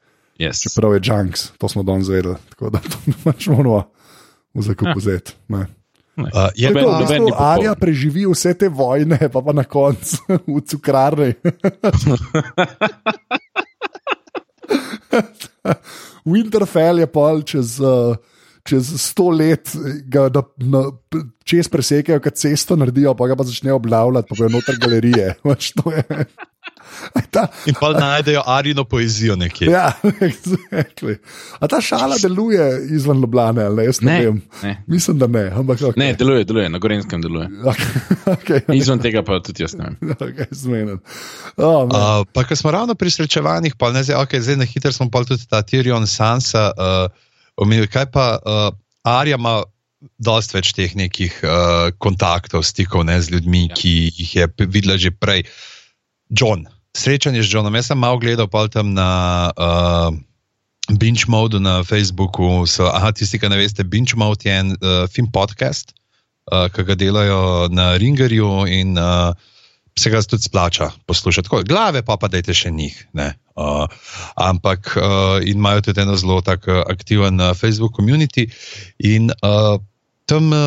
Yes. 0.42 0.62
čeprav 0.66 0.94
je 0.96 1.00
Junks, 1.05 1.50
to 1.59 1.68
smo 1.68 1.83
danes 1.87 2.09
vedeli. 2.11 2.35
Tako 2.50 2.70
da 2.74 2.78
to 2.83 2.98
pač 3.24 3.46
moramo. 3.46 3.85
za 4.55 4.74
kupuzet. 4.74 5.37
Ja. 5.48 5.66
Uh, 6.12 6.26
je 6.55 6.68
pa, 6.74 6.81
to, 6.81 6.88
v 7.09 7.12
ni 7.24 7.31
popoln. 7.33 7.48
Arja 7.52 7.74
preživi 7.74 8.26
vse 8.28 8.52
te 8.55 8.68
vojne, 8.68 9.16
pa 9.33 9.40
pa 9.40 9.52
na 9.57 9.64
koncu 9.64 10.16
v 10.57 10.61
cukrarni. 10.61 11.33
Winterfell 16.24 16.98
je 17.02 17.07
pol 17.11 17.42
čez, 17.42 17.81
uh, 17.81 18.16
čez 18.66 18.92
sto 19.00 19.31
let, 19.33 19.72
ga 20.07 20.28
na, 20.28 20.42
na, 20.68 20.83
čez 21.48 21.68
presekajo, 21.72 22.20
kot 22.22 22.37
cesto 22.38 22.76
naredijo, 22.78 23.14
pa 23.18 23.26
ga 23.31 23.37
pa 23.38 23.44
začnejo 23.48 23.76
obnavljati, 23.81 24.28
pa 24.28 24.35
bojo 24.38 24.52
noter 24.52 24.76
galerije. 24.83 25.35
Veš, 25.48 25.72
to 25.81 25.92
je- 25.96 26.26
Ta, 27.35 27.46
in 27.66 27.74
pa 27.81 27.92
najdejo 27.92 28.42
arino 28.46 28.85
poezijo 28.85 29.37
nekje. 29.37 29.70
ja, 29.70 29.92
exactly. 30.31 31.16
A 31.61 31.68
ta 31.68 31.81
šala 31.81 32.16
deluje 32.22 32.87
izven 32.90 33.20
Ljubljana, 33.20 33.66
ali 33.66 33.76
ne? 33.76 33.85
Jaz 33.85 34.00
ne, 34.00 34.12
Ne, 34.12 34.24
vem. 34.24 34.42
ne. 34.62 34.85
Mislim, 34.87 35.18
da 35.18 35.26
ne. 35.26 35.50
Ampak, 35.50 35.81
okay. 35.81 35.98
Ne, 35.98 36.12
deluje, 36.14 36.44
deluje, 36.44 36.68
na 36.68 36.78
Gorenskem 36.78 37.22
deluje. 37.22 37.48
okay, 38.35 38.61
Izven 38.76 39.00
tega 39.02 39.22
pa 39.22 39.40
tudi 39.40 39.64
jaz 39.64 39.74
ne 39.78 39.85
vem. 39.85 40.14
okay, 40.20 40.46
zmenen. 40.50 41.00
Oh, 41.57 41.88
man. 41.88 41.96
Uh, 41.96 42.26
pa, 42.33 42.44
ko 42.44 42.57
smo 42.57 42.70
ravno 42.70 42.94
pri 42.94 43.11
srečevanjih, 43.11 43.76
pa 43.78 43.92
ne 43.92 44.05
zdaj, 44.05 44.20
okay, 44.24 44.40
zdaj 44.40 44.61
na 44.61 44.68
hitro 44.68 44.92
smo 44.92 45.11
pa 45.11 45.24
tudi 45.24 45.46
ta 45.48 45.62
Tyrion 45.62 46.07
Sansa 46.07 46.70
uh, 46.76 47.07
omenili. 47.57 47.88
Kaj 47.88 48.11
pa 48.12 48.37
uh, 48.38 48.68
Arja 49.09 49.37
ima 49.40 49.62
dosti 50.18 50.57
več 50.59 50.72
teh 50.76 50.94
nekih 50.98 51.40
uh, 51.46 51.90
kontaktov, 52.02 52.64
stikov 52.66 53.07
ne, 53.07 53.18
z 53.22 53.37
ljudmi, 53.37 53.66
ja. 53.68 53.76
ki 53.78 53.94
jih 54.11 54.37
je 54.40 54.48
videla 54.66 54.98
že 54.98 55.14
prej. 55.14 55.46
John, 56.33 56.64
srečanje 56.96 57.42
z 57.42 57.52
Johnom. 57.52 57.74
Jaz 57.74 57.90
sem 57.92 57.98
malo 57.98 58.20
gledal 58.20 58.48
pol 58.48 58.68
tam 58.68 58.94
na. 58.94 59.50
Uh, 59.57 60.12
Binge 60.90 61.31
Mode 61.31 61.62
na 61.62 61.87
Facebooku, 61.87 62.66
so, 62.66 62.90
aha, 62.90 63.14
tisti, 63.14 63.38
ki 63.38 63.46
ne 63.48 63.57
veste, 63.57 63.87
Binge 63.87 64.18
Mode 64.18 64.42
je 64.42 64.50
en 64.50 64.74
uh, 64.74 65.07
film 65.07 65.31
podcast, 65.31 65.94
uh, 66.50 66.66
ki 66.74 66.83
ga 66.83 66.98
delajo 66.98 67.70
na 67.70 67.94
Ringerju 68.02 68.66
in 68.66 68.98
uh, 68.98 69.31
se 69.94 70.11
ga 70.11 70.20
tudi 70.26 70.42
splača 70.42 70.90
poslušati. 71.07 71.48
Tako, 71.48 71.62
glave 71.62 72.02
pa 72.02 72.16
pa 72.16 72.28
dajte 72.28 72.50
še 72.50 72.74
njih. 72.74 72.98
Uh, 73.14 73.87
ampak 74.35 74.96
uh, 74.98 75.38
imajo 75.46 75.87
tudi 75.87 76.02
eno 76.02 76.16
zelo 76.18 76.40
tak 76.42 76.66
uh, 76.66 76.83
aktiven 76.90 77.40
uh, 77.40 77.55
Facebook 77.55 77.94
community. 77.94 78.50
In 78.98 79.31
uh, 79.31 79.78
tam 80.32 80.52
uh, 80.52 80.58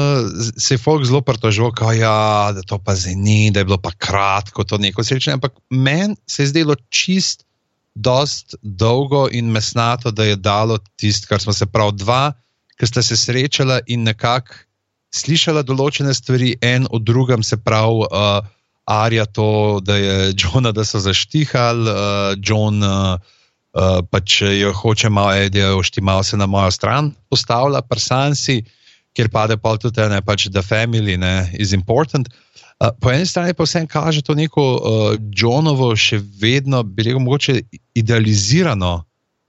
se 0.58 0.74
je 0.74 0.78
folk 0.78 1.06
zelo 1.06 1.22
pritožil, 1.26 1.72
ja, 1.98 2.52
da 2.54 2.62
to 2.62 2.78
pa 2.78 2.94
zdaj 2.96 3.16
ni, 3.18 3.52
da 3.52 3.60
je 3.60 3.66
bilo 3.66 3.78
pa 3.82 3.92
kratko 3.98 4.64
to 4.64 4.78
neko 4.78 5.04
srečanje. 5.04 5.34
Ampak 5.42 5.58
meni 5.70 6.16
se 6.30 6.44
je 6.44 6.48
zdelo 6.54 6.76
čist 6.90 7.46
dost 7.96 8.56
dolgo 8.62 9.26
in 9.32 9.50
mesnato, 9.50 10.12
da 10.12 10.24
je 10.24 10.36
dalo 10.36 10.78
tisto, 10.96 11.28
kar 11.30 11.42
smo 11.42 11.54
se 11.54 11.66
prav 11.66 11.96
dva, 11.98 12.34
ki 12.78 12.88
sta 12.88 13.02
se 13.02 13.18
srečala 13.18 13.80
in 13.88 14.04
nekako 14.06 14.54
slišala 15.16 15.64
določene 15.64 16.14
stvari, 16.14 16.58
en 16.62 16.86
od 16.92 17.02
drugem, 17.08 17.44
se 17.44 17.58
pravi, 17.58 18.06
uh, 18.12 18.46
Arja 18.86 19.26
to, 19.26 19.80
da 19.82 19.96
je 19.98 20.34
Johna, 20.38 20.76
da 20.76 20.86
so 20.86 21.00
zaštihali, 21.02 21.90
uh, 21.90 22.38
John 22.38 22.84
uh, 22.84 23.18
uh, 23.74 24.04
pač 24.12 24.42
jo 24.46 24.74
hoče 24.76 25.10
malo, 25.10 25.50
da 25.50 25.64
je 25.64 25.74
oštimal 25.74 26.22
se 26.24 26.38
na 26.38 26.46
mojo 26.46 26.70
stran, 26.72 27.16
postavlja 27.32 27.82
prsansi, 27.82 28.62
kjer 29.16 29.32
pade 29.32 29.58
pa 29.58 29.76
tudi 29.80 30.04
ena, 30.04 30.22
pač 30.22 30.50
the 30.52 30.64
family 30.64 31.18
ne, 31.18 31.50
is 31.54 31.74
important. 31.74 32.30
Uh, 32.84 32.92
po 33.00 33.12
eni 33.12 33.26
strani 33.26 33.56
pa 33.56 33.64
vsem 33.64 33.88
kaže 33.88 34.22
to 34.22 34.36
neko 34.36 34.64
uh, 34.76 35.12
Johnovo 35.32 35.94
še 35.96 36.20
vedno, 36.42 36.84
bi 36.84 37.08
rekel, 37.08 37.24
mogoče 37.24 37.62
idealizirano 37.96 39.06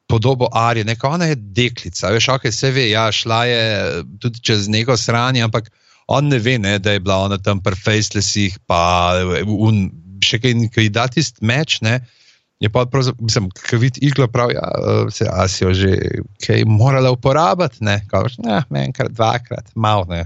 podobo 0.06 0.48
Arije. 0.52 0.84
Neka 0.84 1.08
ona 1.08 1.26
je 1.32 1.36
deklica, 1.36 2.12
veš, 2.14 2.28
ok, 2.28 2.46
se 2.52 2.70
ve, 2.70 2.88
ja, 2.90 3.08
šla 3.12 3.44
je 3.44 3.58
eh, 3.58 4.02
tudi 4.22 4.40
čez 4.40 4.68
neko 4.68 4.96
sranje, 4.96 5.42
ampak 5.42 5.70
on 6.06 6.28
ne 6.30 6.38
ve, 6.38 6.58
ne, 6.58 6.78
da 6.78 6.92
je 6.94 7.00
bila 7.02 7.16
ona 7.24 7.38
tam 7.38 7.60
pri 7.62 7.74
facelessih, 7.74 8.58
pa 8.66 9.18
un, 9.42 9.88
še 10.22 10.38
kaj, 10.38 10.54
ki 10.70 10.86
ji 10.86 10.92
da 10.94 11.08
tisti 11.10 11.42
meč, 11.42 11.80
ne. 11.82 11.98
Je 12.60 12.70
pa 12.72 12.86
pravzaprav, 12.88 13.24
mislim, 13.24 13.50
ki 13.50 13.76
vidi 13.76 14.00
iglo, 14.08 14.28
prav, 14.32 14.50
ja, 14.54 14.64
eh, 14.64 15.10
se, 15.10 15.28
a 15.30 15.48
si 15.48 15.64
jo 15.64 15.74
že 15.74 15.96
kaj 16.46 16.64
morala 16.64 17.10
uporabiti, 17.12 17.84
ne, 17.84 18.00
kažeš, 18.08 18.38
ne, 18.38 18.62
enkrat, 18.84 19.12
dvakrat, 19.12 19.70
malo, 19.74 20.06
ne. 20.08 20.24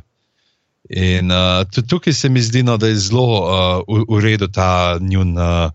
In 0.90 1.30
uh, 1.30 1.82
tukaj 1.88 2.12
se 2.12 2.28
mi 2.28 2.42
zdi, 2.42 2.62
no, 2.62 2.76
da 2.76 2.88
je 2.90 2.96
zelo 2.98 3.26
uh, 3.26 3.82
v, 3.86 4.04
v 4.10 4.20
redu 4.24 4.48
ta 4.50 4.98
njun 5.00 5.38
uh, 5.38 5.70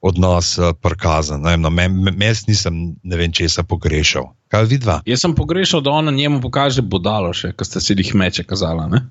odnos 0.00 0.58
uh, 0.58 0.70
prikazan. 0.82 1.42
No, 1.42 1.70
jaz 2.20 2.44
nisem 2.46 2.94
ne 3.02 3.16
vem, 3.16 3.32
česa 3.32 3.64
pogrešal. 3.66 4.30
Kaj 4.50 4.68
vidva? 4.70 5.00
Jaz 5.06 5.24
sem 5.24 5.34
pogrešal, 5.34 5.82
da 5.82 5.90
ona 5.90 6.14
njemu 6.14 6.38
pokaže 6.40 6.82
bodalo, 6.86 7.32
še, 7.34 7.50
ko 7.52 7.66
ste 7.66 7.82
si 7.82 7.98
jih 7.98 8.14
meče 8.14 8.46
kazala. 8.46 8.86
Ne? 8.86 9.02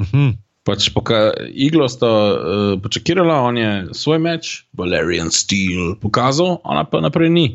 Uh 0.00 0.06
-huh. 0.06 0.32
Pač 0.68 0.90
poka, 0.92 1.30
iglo 1.48 1.86
sta 1.88 2.08
uh, 2.08 2.72
počakirala, 2.84 3.40
on 3.48 3.56
je 3.56 3.70
svoj 3.96 4.20
meč, 4.20 4.50
Valerian 4.76 5.32
Steel, 5.32 5.94
pokazal, 5.96 6.58
ona 6.60 6.84
pa 6.84 7.00
naprej 7.00 7.32
ni. 7.32 7.46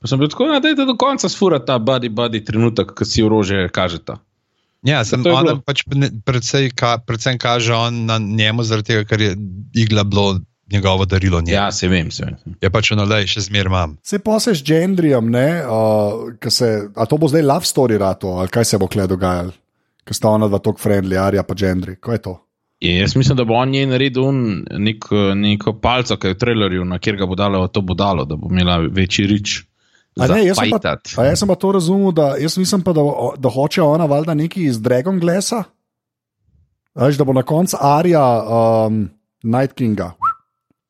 Pa 0.00 0.08
sem 0.08 0.20
bil 0.20 0.32
tako, 0.32 0.48
da 0.56 0.72
je 0.72 0.86
do 0.88 0.96
konca 1.00 1.28
sfura 1.28 1.60
ta 1.60 1.76
body, 1.76 2.08
body 2.08 2.40
trenutek, 2.44 2.96
ko 2.96 3.04
si 3.08 3.24
orožje 3.24 3.68
kažeta. 3.72 4.16
Ja, 4.84 5.00
sem 5.04 5.24
To 5.24 5.32
je 5.32 5.36
ona 5.36 5.54
pač 5.64 5.80
predvsej 6.28 6.72
ka, 6.76 6.98
predvsem 7.00 7.40
kaže 7.40 7.72
on 7.72 8.04
na 8.04 8.18
njemu, 8.20 8.64
zaradi 8.68 8.92
tega, 8.92 9.04
ker 9.08 9.20
je 9.20 9.30
igla 9.80 10.04
bilo 10.04 10.40
njegovo 10.72 11.04
darilo. 11.08 11.40
Njemu. 11.40 11.56
Ja, 11.56 11.72
se 11.72 11.88
vem, 11.88 12.10
se 12.12 12.24
vem. 12.24 12.36
Je 12.60 12.70
pač 12.70 12.92
ono, 12.92 13.06
da 13.08 13.22
še 13.24 13.46
zmer 13.48 13.68
imam. 13.72 13.96
Se 14.04 14.20
poseš 14.20 14.60
z 14.60 14.68
gendrijem, 14.68 15.32
ne, 15.32 15.64
uh, 15.64 16.52
se, 16.52 16.88
a 16.92 17.08
to 17.08 17.16
bo 17.20 17.28
zdaj 17.32 17.44
love 17.48 17.68
story 17.68 17.96
rato, 18.00 18.36
ali 18.40 18.52
kaj 18.52 18.68
se 18.74 18.80
bo 18.80 18.88
kle 18.92 19.08
dogajalo, 19.08 19.56
ker 20.04 20.16
sta 20.16 20.32
ona 20.36 20.48
dva 20.48 20.60
tako 20.62 20.80
friendly, 20.80 21.18
Arja 21.20 21.42
pa 21.42 21.56
gendri. 21.58 21.96
Kaj 22.00 22.14
je 22.14 22.22
to? 22.28 22.34
Je, 22.80 22.96
jaz 23.00 23.16
mislim, 23.16 23.36
da 23.36 23.44
bo 23.44 23.54
on 23.54 23.70
njej 23.72 23.86
naredil 23.86 24.32
nek, 24.78 25.06
neko 25.34 25.76
palco, 25.80 26.16
ki 26.20 26.32
je 26.32 26.34
v 26.34 26.38
trailerju, 26.38 26.84
na 26.84 26.98
kjer 26.98 27.16
ga 27.16 27.28
bo 27.30 27.38
dalo 27.38 27.62
to 27.68 27.80
bodalo, 27.80 28.26
da 28.28 28.36
bo 28.36 28.50
imela 28.50 28.82
večji 28.92 29.26
rič. 29.30 29.62
A 30.20 30.28
ne, 30.30 30.44
jaz 30.46 30.58
sem, 30.60 30.70
pa, 30.70 31.24
jaz 31.26 31.40
sem 31.40 31.48
pa 31.50 31.56
to 31.58 31.72
razumel, 31.74 32.12
da, 32.14 32.34
jaz 32.38 32.58
mislim 32.58 32.84
pa, 32.86 32.92
da, 32.94 33.02
da 33.38 33.50
hoče 33.50 33.82
ona 33.82 34.06
valjda 34.10 34.34
nekaj 34.34 34.62
iz 34.62 34.82
Dragon 34.82 35.18
Glassa. 35.20 35.64
Veš, 36.94 37.16
da 37.18 37.24
bo 37.24 37.32
na 37.32 37.42
koncu 37.42 37.76
Arja 37.80 38.22
um, 38.42 39.08
Night 39.42 39.74
Kinga. 39.74 40.12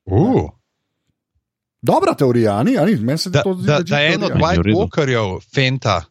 Uh. 0.05 0.51
Dobra 1.83 2.15
teorija, 2.15 2.59
a 2.59 2.63
ni? 2.63 2.77
a 2.79 2.85
ni? 2.85 2.97
Meni 2.97 3.19
se 3.19 3.31
Da, 3.31 3.43
to 3.43 3.55
zdi 3.55 3.67
da, 3.67 3.77
legit 3.77 3.91
da 3.91 3.99
je 3.99 4.15
en 4.15 4.23
od 4.23 4.29
teorija. 4.29 4.47
Meni 4.49 4.57
je 4.57 4.57
v 4.57 4.59
White 4.59 4.67
redu. 4.67 4.79
Walkerjev, 4.79 5.41
Fenta, 5.55 6.03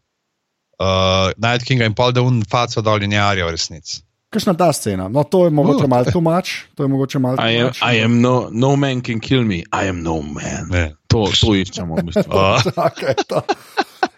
uh, 0.84 1.32
Night 1.38 1.64
Kinga 1.64 1.88
in 1.88 1.96
pol 1.96 2.12
da 2.12 2.22
un 2.22 2.44
faco 2.44 2.84
dol 2.84 3.04
in 3.04 3.16
jarja 3.16 3.48
v 3.48 3.56
resnici. 3.56 4.02
Kakšna 4.34 4.56
ta 4.58 4.72
scena? 4.74 5.06
No, 5.08 5.22
to 5.24 5.44
je 5.46 5.52
mogoče 5.52 5.86
Uh, 5.86 5.90
malo 5.90 6.10
tumač. 6.10 6.66
To 6.76 6.84
je 6.84 6.90
mogoče 6.90 7.20
malo 7.20 7.38
I 7.38 7.54
am, 7.56 7.70
tumač. 7.70 7.82
I 7.86 8.02
am 8.02 8.20
no, 8.20 8.50
no 8.52 8.76
man 8.76 9.02
can 9.02 9.20
kill 9.20 9.44
me, 9.44 9.62
I 9.72 9.88
am 9.88 10.02
no 10.02 10.22
man. 10.22 10.68
Ne. 10.70 10.86
To, 11.08 11.28
to 11.30 11.54
iščemo, 11.54 11.96
v 11.96 12.08
bistvu. 12.10 12.34
Uh, 12.34 12.58
Okay, 12.84 13.14
to. 13.24 13.44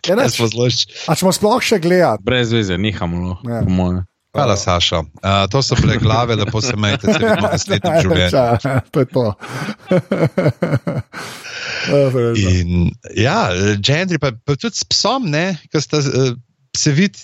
Ja, 0.08 0.30
smo 0.30 0.47
zelo 0.47 0.67
š- 0.67 0.88
a 1.06 1.15
ćemo 1.15 1.32
sploh 1.32 1.60
še 1.60 1.80
gledati? 1.80 2.23
Brez 2.23 2.51
veze, 2.51 2.78
nehamo, 2.78 3.17
no, 3.17 3.34
Ja. 3.43 3.60
po 3.60 3.69
mojem. 3.69 4.04
Hvala, 4.32 4.56
Saša. 4.56 4.99
Uh, 4.99 5.47
to 5.47 5.60
so 5.60 5.75
bile 5.75 5.95
glave, 5.97 6.36
lepo 6.36 6.62
se 6.62 6.75
majte, 6.75 7.08
se 7.08 7.15
vidimo 7.15 7.36
v 7.41 7.51
naslednjem 7.51 7.93
življenju. 8.04 8.82
To 8.91 8.99
je 8.99 9.08
to. 9.08 9.25
Ja. 11.86 12.49
In 12.51 12.91
ja, 13.15 13.49
Gendry, 13.78 14.17
pa, 14.17 14.32
pa 14.36 14.56
tudi 14.56 14.75
s 14.75 14.84
psom, 14.84 15.30
ne, 15.30 15.58
ki 15.65 15.82
sta 15.82 15.99
uh, 15.99 16.34
se 16.77 16.91
vidi, 16.91 17.19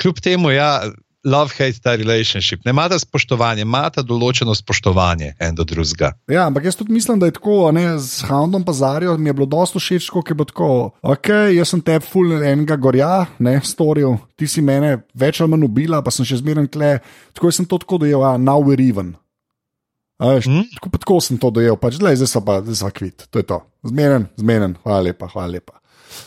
kljub 0.00 0.20
temu, 0.24 0.50
ja, 0.50 0.90
love-hate 1.24 1.80
ta 1.82 1.94
relationship. 1.96 2.64
Ne 2.64 2.72
imata 2.72 2.98
spoštovanje, 2.98 3.64
imata 3.66 4.02
določeno 4.06 4.54
spoštovanje 4.56 5.34
en 5.40 5.54
do 5.54 5.66
drugega. 5.68 6.12
Ja, 6.32 6.46
ampak 6.48 6.64
jaz 6.64 6.78
tudi 6.78 6.94
mislim, 6.96 7.20
da 7.20 7.28
je 7.28 7.36
tako, 7.36 7.70
ne, 7.76 7.98
z 8.00 8.24
Houndom 8.30 8.64
pa 8.64 8.72
Zarijo 8.72 9.16
mi 9.18 9.28
je 9.28 9.36
bilo 9.36 9.48
dosto 9.50 9.80
všeč, 9.82 10.08
kot 10.14 10.30
je 10.32 10.36
bilo 10.38 10.48
tako. 10.48 10.70
Ok, 11.02 11.28
jaz 11.52 11.74
sem 11.74 11.82
te 11.84 11.98
full 12.00 12.32
enega 12.40 12.78
gorja, 12.80 13.26
ne, 13.38 13.58
storil, 13.64 14.16
ti 14.36 14.48
si 14.48 14.64
mene 14.64 15.02
več 15.14 15.42
ali 15.42 15.52
manj 15.52 15.68
ubila, 15.68 16.00
pa 16.04 16.14
sem 16.14 16.24
še 16.28 16.40
zmeren 16.40 16.70
tle. 16.72 16.98
Tako 17.36 17.52
sem 17.52 17.68
to 17.68 17.80
tako 17.82 18.00
dojel, 18.04 18.24
a 18.24 18.38
now 18.40 18.60
we're 18.64 18.80
even. 18.80 19.16
A 20.20 20.34
Veš, 20.36 20.46
Mm. 20.46 20.56
mm. 20.58 20.64
tako, 20.76 20.98
tako 21.00 21.20
sem 21.24 21.38
to 21.40 21.48
dojel, 21.50 21.76
pač, 21.80 21.96
zdaj 21.96 22.16
pa 22.44 22.60
zdaj 22.60 22.76
so 22.76 22.90
kvit, 22.92 23.28
to 23.32 23.40
je 23.40 23.44
to. 23.48 23.60
Zmeren, 23.88 24.28
zmeren, 24.36 24.76
hvala 24.84 25.08
lepa, 25.08 25.28
hvala 25.32 25.56
lepa. 25.56 25.79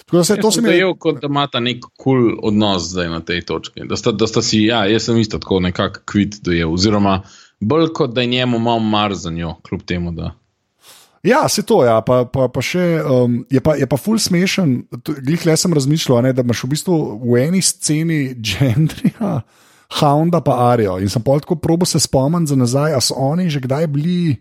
Tako 0.06 0.18
da 0.18 0.24
se 0.24 0.36
to 0.36 0.48
Jaz 0.48 0.54
se 0.54 0.62
sem 0.62 0.64
mi 0.64 0.70
je. 0.70 0.82
dojel, 0.82 0.94
kot 1.00 1.22
da 1.22 1.28
imata 1.28 1.60
nek 1.60 1.86
kul 1.98 2.20
cool 2.20 2.40
odnos 2.44 2.90
zdaj 2.92 3.10
na 3.10 3.20
tej 3.20 3.42
točki. 3.42 3.88
Da 3.90 3.98
sta, 3.98 4.12
da 4.12 4.28
sta 4.28 4.42
si, 4.42 4.64
ja, 4.66 4.86
jaz 4.86 5.10
sem 5.10 5.18
isto 5.18 5.40
tako 5.40 5.60
nekako 5.60 6.00
kvit 6.06 6.40
dojel. 6.44 6.74
Oziroma, 6.74 7.22
bolj 7.60 7.90
kot 7.94 8.14
da 8.14 8.22
je 8.22 8.28
njemu 8.28 8.60
malo 8.60 8.80
mar 8.80 9.16
za 9.16 9.32
njo, 9.32 9.56
kljub 9.64 9.82
temu, 9.82 10.12
da. 10.12 10.34
Ja, 11.24 11.50
se 11.50 11.64
to, 11.64 11.86
ja, 11.86 12.02
pa, 12.04 12.26
pa, 12.28 12.50
pa 12.52 12.62
še 12.62 13.00
um, 13.00 13.38
je, 13.52 13.62
pa, 13.64 13.78
je 13.80 13.88
pa 13.88 13.96
ful 13.96 14.20
smešen. 14.20 14.74
Glih 15.24 15.46
le 15.48 15.56
sem 15.56 15.74
razmišljal, 15.74 16.20
ne, 16.26 16.34
da 16.36 16.44
imaš 16.44 16.66
v 16.66 16.72
bistvu 16.76 16.98
v 17.24 17.38
eni 17.46 17.62
sceni 17.64 18.18
Gendrija, 18.36 19.38
Hounda 20.00 20.42
pa 20.44 20.58
Arijo. 20.74 20.98
In 21.00 21.12
sem 21.12 21.24
pol 21.24 21.40
tako 21.40 21.56
probo 21.64 21.88
se 21.88 22.02
spomniti 22.04 22.52
za 22.52 22.58
nazaj, 22.60 22.98
a 22.98 23.00
so 23.00 23.16
oni 23.16 23.48
že 23.48 23.64
kdaj 23.64 23.88
bili 23.88 24.36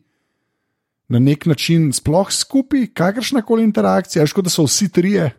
na 1.12 1.20
nek 1.20 1.46
način 1.46 1.90
sploh 1.92 2.30
skupaj, 2.32 2.86
kakršna 2.94 3.42
koli 3.42 3.64
interakcija, 3.68 4.26
škoda, 4.26 4.48
da 4.48 4.54
so 4.54 4.64
vsi 4.64 4.88
trije. 4.88 5.30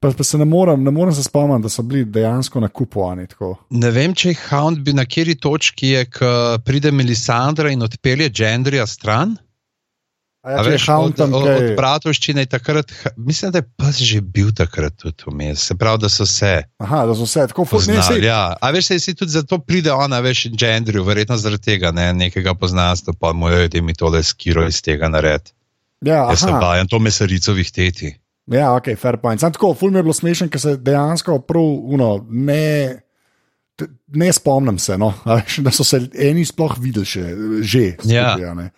Pa, 0.00 0.12
pa 0.16 0.24
se 0.24 0.38
ne 0.38 0.46
morem, 0.48 0.84
ne 0.84 0.90
morem 0.90 1.12
se 1.14 1.22
spomniti, 1.22 1.62
da 1.62 1.68
so 1.68 1.82
bili 1.82 2.04
dejansko 2.04 2.60
nakupovani. 2.60 3.26
tako. 3.28 3.56
Ne 3.70 3.90
vem, 3.90 4.14
če 4.14 4.32
je 4.32 4.38
Hound 4.48 4.80
bi 4.86 4.94
na 4.96 5.04
kateri 5.04 5.34
točki 5.36 5.88
je, 5.88 6.06
pride 6.64 6.92
Melisandra 6.92 7.70
in 7.70 7.82
odpelje 7.82 8.30
Gendrija 8.32 8.86
stran. 8.86 9.36
A 10.40 10.50
ja, 10.50 10.56
A 10.56 10.64
je 10.64 10.70
veš, 10.70 10.88
od, 10.88 11.20
od, 11.20 11.32
kaj- 11.44 11.70
od 11.70 11.76
bratovščine 11.76 12.42
je 12.42 12.46
takrat, 12.46 12.92
mislim, 13.16 13.52
da 13.52 13.60
je 13.60 13.66
pes 13.76 13.98
že 14.00 14.20
bil 14.24 14.54
takrat 14.56 14.94
tudi 14.96 15.26
vmes. 15.26 15.60
Se 15.68 15.74
pravi, 15.76 16.00
da 16.00 16.08
so 16.08 16.24
se 16.26 16.62
Aha, 16.78 17.02
da 17.06 17.14
so 17.14 17.26
vse 17.28 17.44
tako 17.52 17.66
poznali. 17.68 18.24
Ja. 18.24 18.56
A 18.60 18.70
veš, 18.72 18.86
saj 18.88 19.00
si 19.04 19.14
tudi 19.14 19.36
zato 19.36 19.58
pride 19.58 19.92
ona, 19.92 20.20
veš, 20.24 20.46
Gendriju, 20.56 21.04
verjetno 21.04 21.36
zaradi 21.36 21.62
tega, 21.62 21.92
ne, 21.92 22.12
nekega 22.16 22.54
poznanstva, 22.54 23.12
pa 23.20 23.32
mu 23.32 23.48
je, 23.52 23.82
mi 23.82 23.92
tole 23.94 24.22
skiro 24.22 24.64
iz 24.64 24.80
tega 24.82 25.12
nared. 25.12 25.52
Ja, 26.00 26.24
Jaz 26.32 26.40
sem 26.40 26.56
vajen 26.56 26.88
to 26.88 26.98
mesaricovih 26.98 27.70
teti. 27.70 28.14
ja, 28.46 28.72
ok, 28.72 28.96
fair 28.96 29.20
point. 29.20 29.40
Sam 29.40 29.52
tako, 29.52 29.74
ful 29.74 29.90
mi 29.90 29.98
je 29.98 30.02
bilo 30.02 30.16
smešen, 30.16 30.48
ker 30.48 30.60
se 30.60 30.76
dejansko 30.76 31.38
prav, 31.44 31.68
uno, 31.84 32.26
ne, 32.30 32.96
ne 34.08 34.32
spomnim 34.32 34.78
se, 34.78 34.96
no, 34.98 35.12
da 35.58 35.70
so 35.70 35.84
se 35.84 36.00
eni 36.16 36.44
sploh 36.48 36.78
videli 36.80 37.04
še, 37.06 37.24
že. 37.60 37.96
Ja. 38.04 38.32
skupaj, 38.32 38.48
a 38.48 38.70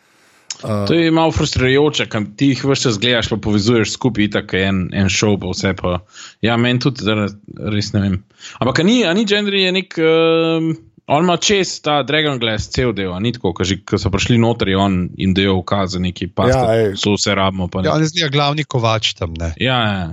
ne. 0.68 0.86
To 0.88 0.94
je 0.94 1.10
malo 1.14 1.32
frustrirajoče, 1.34 2.06
ker 2.12 2.28
ti 2.36 2.52
jih 2.52 2.64
vse 2.64 2.88
čas 2.88 3.00
gledaš, 3.02 3.28
pa 3.32 3.40
povezuješ 3.42 3.96
skupaj, 3.96 4.30
tako 4.36 4.56
je 4.56 4.70
en, 4.70 4.80
en 5.02 5.10
šov, 5.12 5.40
pa 5.42 5.52
vse. 5.52 5.74
Pa. 5.78 5.98
Ja, 6.44 6.56
meni 6.60 6.82
tudi, 6.82 7.04
da 7.06 7.26
res 7.72 7.92
ne 7.96 8.04
vem. 8.06 8.16
Ampak 8.60 8.82
ni, 8.86 9.02
a 9.06 9.12
ni 9.16 9.26
Gendry 9.28 9.66
je 9.66 9.76
nek. 9.80 10.00
Um, 10.00 10.72
on 11.12 11.26
ima 11.26 11.36
čez 11.36 11.74
ta 11.82 12.02
Dragon 12.06 12.38
Glass 12.38 12.70
cel 12.72 12.94
del, 12.96 13.12
a 13.12 13.20
ni 13.20 13.32
tako, 13.34 13.52
ko 13.54 13.98
so 13.98 14.10
prišli 14.12 14.38
noter, 14.40 14.70
je 14.72 14.78
on 14.78 14.98
jim 15.18 15.34
dejal 15.36 15.60
ukaz, 15.60 15.98
neki 15.98 16.30
pa 16.32 16.48
Ja, 16.48 16.64
so 16.96 17.16
vse 17.16 17.34
rabimo. 17.36 17.68
Ja, 17.82 17.96
on 17.96 18.04
je 18.04 18.12
zdaj 18.14 18.30
glavni 18.32 18.64
kovač 18.64 19.14
tam. 19.18 19.34
Ne. 19.38 19.52
Ja, 19.60 19.78
ja. 19.82 20.10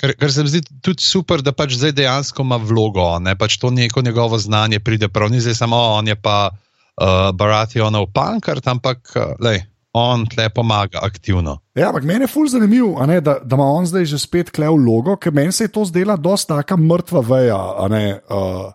Kar, 0.00 0.14
kar 0.16 0.32
se 0.32 0.42
mi 0.42 0.48
zdi 0.48 0.62
tudi 0.80 1.04
super, 1.04 1.42
da 1.44 1.52
pač 1.52 1.74
zdaj 1.76 1.92
dejansko 1.98 2.46
ima 2.46 2.56
vlogo, 2.56 3.04
ne 3.20 3.34
pač 3.36 3.58
to 3.60 3.68
neko 3.74 4.00
njegovo 4.02 4.38
znanje 4.40 4.80
pride 4.80 5.10
prav, 5.12 5.28
ni 5.28 5.42
zdaj 5.44 5.58
samo 5.58 5.76
on 5.98 6.08
je 6.08 6.16
pa 6.16 6.48
uh, 6.48 7.28
Barationov 7.36 8.08
pankart, 8.14 8.64
ampak 8.70 9.12
uh, 9.12 9.34
lej, 9.44 9.60
on 9.92 10.26
tle 10.30 10.48
pomaga 10.54 11.00
aktivno. 11.02 11.58
Ja, 11.74 11.88
ampak 11.90 12.04
meni 12.06 12.26
je 12.26 12.30
ful 12.30 12.48
zanimivo, 12.48 12.94
a 13.02 13.06
ne, 13.10 13.20
da, 13.20 13.38
da 13.42 13.56
ima 13.56 13.66
on 13.66 13.86
zdaj 13.86 14.06
že 14.12 14.20
spet 14.22 14.50
klev 14.54 14.76
vlogo, 14.78 15.16
ker 15.16 15.34
meni 15.34 15.52
se 15.52 15.66
je 15.66 15.74
to 15.74 15.84
zdela 15.84 16.16
dosta 16.16 16.60
taka 16.60 16.76
mrtva 16.76 17.24
veja, 17.26 17.62
ne, 17.90 18.20
uh, 18.30 18.70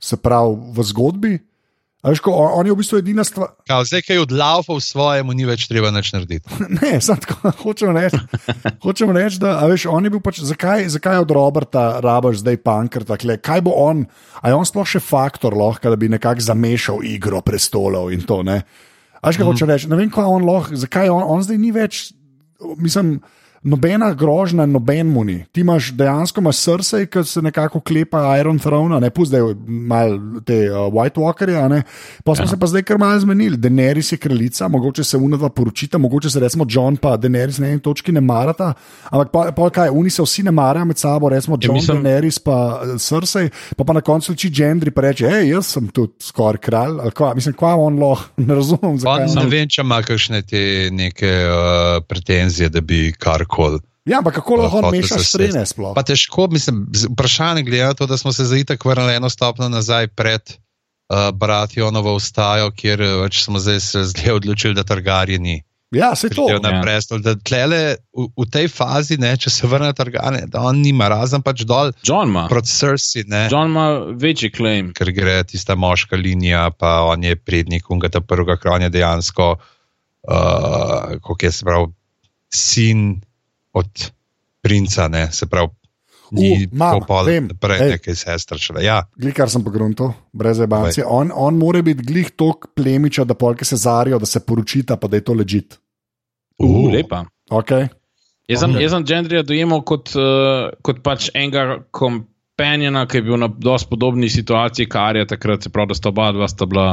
se 0.00 0.16
pravi 0.16 0.56
v 0.72 0.88
zgodbi. 0.92 1.34
Veš, 2.06 2.20
ko, 2.22 2.30
on, 2.38 2.52
on 2.60 2.68
je 2.68 2.70
v 2.70 2.78
bistvu 2.78 2.98
edina 3.00 3.24
stvar. 3.26 3.56
Kao, 3.66 3.82
zdaj, 3.82 4.04
ki 4.06 4.14
je 4.14 4.22
odlaufal 4.22 4.78
svojemu, 4.78 5.34
ni 5.34 5.46
več 5.48 5.64
treba 5.66 5.90
nič 5.90 6.12
narediti. 6.14 6.46
Ne, 6.78 7.00
tako 7.02 7.50
hočem 7.64 7.96
reči. 7.96 8.20
Hočem 8.84 9.10
reči, 9.16 9.40
da 9.42 9.58
veš, 9.66 9.88
on 9.90 10.06
je 10.06 10.12
bil 10.14 10.22
pač, 10.22 10.38
zakaj, 10.46 10.86
zakaj 10.94 11.24
od 11.24 11.34
Roberta 11.34 11.98
rabaš 12.04 12.44
zdaj 12.44 12.60
punker, 12.62 13.06
takle, 13.08 13.40
kaj 13.42 13.64
bo 13.66 13.74
on, 13.74 14.04
a 14.38 14.52
je 14.52 14.54
on 14.54 14.68
sploh 14.68 14.86
še 14.86 15.02
faktor 15.02 15.56
lahko, 15.58 15.90
da 15.90 15.98
bi 15.98 16.12
nekako 16.12 16.46
zamešal 16.46 17.02
igro 17.02 17.42
prestolov 17.42 18.14
in 18.14 18.22
to. 18.28 18.44
Ne? 18.46 18.62
A 19.26 19.32
veš, 19.32 19.40
kaj 19.40 19.48
hočem 19.48 19.70
reči, 19.72 19.88
ne 19.90 19.98
vem, 19.98 20.10
kaj 20.12 20.28
on 20.30 20.46
lahko, 20.46 20.78
zakaj 20.78 21.10
on, 21.10 21.24
on 21.34 21.42
zdaj 21.42 21.58
ni 21.58 21.72
več, 21.74 22.12
mislim. 22.78 23.16
Nobena 23.66 24.12
grožnja, 24.14 24.62
noben 24.66 25.08
mu 25.10 25.24
ni. 25.26 25.40
Ti 25.52 25.60
imaš 25.60 25.88
dejansko 25.98 26.40
imaš 26.40 26.56
srce, 26.56 27.00
ki 27.10 27.24
se 27.26 27.42
nekako 27.42 27.80
klepa 27.80 28.20
Iron 28.38 28.58
Throne, 28.62 29.00
ne 29.00 29.10
pusti 29.10 29.40
malo 29.66 30.40
te 30.46 30.60
uh, 30.70 30.86
White 30.94 31.18
Walkerje. 31.18 31.82
Pa 32.24 32.34
smo 32.34 32.44
ja. 32.44 32.48
se 32.48 32.58
pa 32.60 32.66
zdaj 32.70 32.84
kar 32.86 32.98
malo 32.98 33.18
zmenili. 33.20 33.58
Daenerys 33.58 34.12
je 34.12 34.18
kraljica, 34.22 34.68
mogoče 34.68 35.04
se 35.04 35.16
unova 35.16 35.48
poročita, 35.48 35.98
mogoče 35.98 36.30
se 36.30 36.40
recimo 36.40 36.66
John 36.68 36.96
pa 36.96 37.16
Daenerys 37.16 37.58
na 37.58 37.66
eni 37.66 37.82
točki 37.82 38.12
ne 38.12 38.20
marata, 38.20 38.72
ampak 39.10 39.32
pa, 39.32 39.50
pa 39.56 39.70
kaj, 39.70 39.90
oni 39.92 40.10
se 40.10 40.22
vsi 40.22 40.46
ne 40.46 40.54
marajo 40.54 40.84
med 40.84 40.98
sabo, 40.98 41.28
recimo 41.28 41.58
John, 41.60 41.74
ja, 41.76 41.80
mislim- 41.80 42.02
Daenerys 42.02 42.38
pa 42.38 42.80
srce, 42.98 43.48
pa 43.76 43.84
pa 43.84 43.92
na 43.92 44.00
koncu 44.00 44.34
či 44.34 44.50
Gendry 44.50 44.90
pa 44.94 45.08
reče, 45.08 45.26
hej, 45.28 45.50
jaz 45.50 45.72
sem 45.74 45.88
tudi 45.88 46.12
skoraj 46.22 46.62
kralj, 46.62 47.00
ali 47.02 47.10
kva, 47.10 47.34
mislim, 47.34 47.54
kva 47.58 47.74
on 47.74 47.98
lahko, 47.98 48.30
ne 48.46 48.54
razumem, 48.54 48.94
ne 49.34 49.46
vem, 49.50 49.68
če 49.68 49.82
ima 49.82 50.02
kakšne 50.06 50.42
te 50.46 50.62
neke 50.92 51.34
uh, 51.50 51.98
pretenzije, 52.06 52.70
da 52.70 52.80
bi 52.80 53.10
karkoli. 53.18 53.55
Ja, 54.06 54.20
ampak 54.22 54.38
kako 54.38 54.60
lahko 54.60 54.78
on 54.78 54.84
hotel 54.86 55.00
meša 55.00 55.18
zasesti. 55.18 55.30
strene 55.34 55.66
sploh? 55.66 55.94
Pa 55.96 56.04
težko, 56.06 56.46
mislim, 56.52 56.84
vprašanje 57.10 57.62
glede 57.66 57.88
na 57.90 57.94
to, 57.98 58.06
da 58.06 58.18
smo 58.18 58.32
se 58.32 58.44
zdaj 58.46 58.64
tako 58.64 58.92
vrnili 58.94 59.16
eno 59.18 59.30
stopno 59.30 59.68
nazaj 59.68 60.06
pred 60.14 60.42
uh, 60.46 61.30
Barationovo 61.34 62.14
ustajo, 62.14 62.70
kjer 62.70 63.02
eh, 63.02 63.16
pač 63.24 63.42
smo 63.44 63.58
zdaj 63.58 63.80
se 63.80 64.04
zdaj 64.04 64.38
odločili, 64.38 64.74
da 64.78 64.84
Targaryen 64.86 65.42
ni. 65.42 65.62
Ja, 65.94 66.14
se 66.14 66.28
to. 66.30 66.46
ja. 66.50 66.80
prestol. 66.82 67.18
Da 67.22 67.34
tlele, 67.34 67.96
v, 68.14 68.26
v 68.34 68.46
tej 68.50 68.68
fazi, 68.70 69.18
ne, 69.22 69.36
če 69.38 69.50
se 69.50 69.66
vrne 69.70 69.92
Targaryen, 69.94 70.50
da 70.50 70.62
on 70.66 70.80
nima, 70.82 71.08
razen 71.10 71.42
pač 71.42 71.62
dol 71.66 71.92
John 72.06 72.30
ima. 72.30 72.46
proti 72.50 72.70
Cersei, 72.70 73.26
ne, 73.26 73.46
John 73.50 73.74
ima 73.74 73.86
večji 74.14 74.50
claim. 74.54 74.94
ker 74.94 75.10
gre 75.14 75.42
tista 75.46 75.74
moška 75.74 76.18
linija, 76.18 76.70
pa 76.70 77.02
on 77.10 77.24
je 77.24 77.36
prednik 77.36 77.90
unga 77.90 78.08
ta 78.08 78.20
prvega 78.20 78.58
kranja 78.58 78.90
dejansko, 78.90 79.56
uh, 79.56 81.18
kako 81.22 81.38
je 81.42 81.52
se 81.52 81.64
pravi, 81.64 81.92
sin 82.54 83.20
od 83.76 84.06
princa, 84.64 85.08
ne, 85.12 85.28
se 85.32 85.46
pravi. 85.50 85.74
Ni 86.34 86.66
tako 86.66 87.04
pol 87.06 87.28
vem, 87.28 87.44
prej 87.60 87.82
ej. 87.84 87.90
nekaj 87.94 88.16
sestra 88.18 88.58
šele. 88.58 88.82
Ja, 88.82 89.04
Glej, 89.14 89.34
kar 89.36 89.50
sem 89.52 89.62
pogrunil, 89.62 90.10
brez 90.34 90.58
ebancije. 90.64 91.04
On, 91.06 91.30
on 91.30 91.58
mora 91.60 91.84
biti 91.86 92.02
glih 92.02 92.32
tok 92.34 92.72
plemiča, 92.74 93.24
da 93.24 93.36
polke 93.38 93.64
se 93.64 93.78
zarijo, 93.78 94.18
da 94.18 94.26
se 94.26 94.42
poročita, 94.42 94.96
pa 94.98 95.06
da 95.06 95.20
je 95.20 95.26
to 95.28 95.36
ležit. 95.38 95.78
Uh, 96.58 96.88
lepa. 96.90 97.24
Okay. 97.50 97.86
Jaz 98.48 98.64
sem, 98.64 98.74
Ok. 98.74 98.80
jaz 98.82 98.94
sem 98.94 99.04
Gendrija 99.06 99.42
dojemal 99.46 99.84
kot, 99.86 100.14
uh, 100.18 100.72
kot 100.82 101.02
pač 101.06 101.28
enega 101.34 101.84
kompanjona, 101.94 103.04
ki 103.06 103.20
je 103.20 103.26
bil 103.26 103.38
na 103.42 103.48
dosti 103.48 103.90
podobni 103.90 104.30
situaciji, 104.32 104.88
kar 104.90 105.18
je 105.20 105.26
takrat, 105.30 105.62
se 105.62 105.70
pravi, 105.70 105.92
da 105.92 105.98
sta 105.98 106.10
oba 106.10 106.32
dva 106.34 106.48
sta 106.50 106.66
bila, 106.66 106.88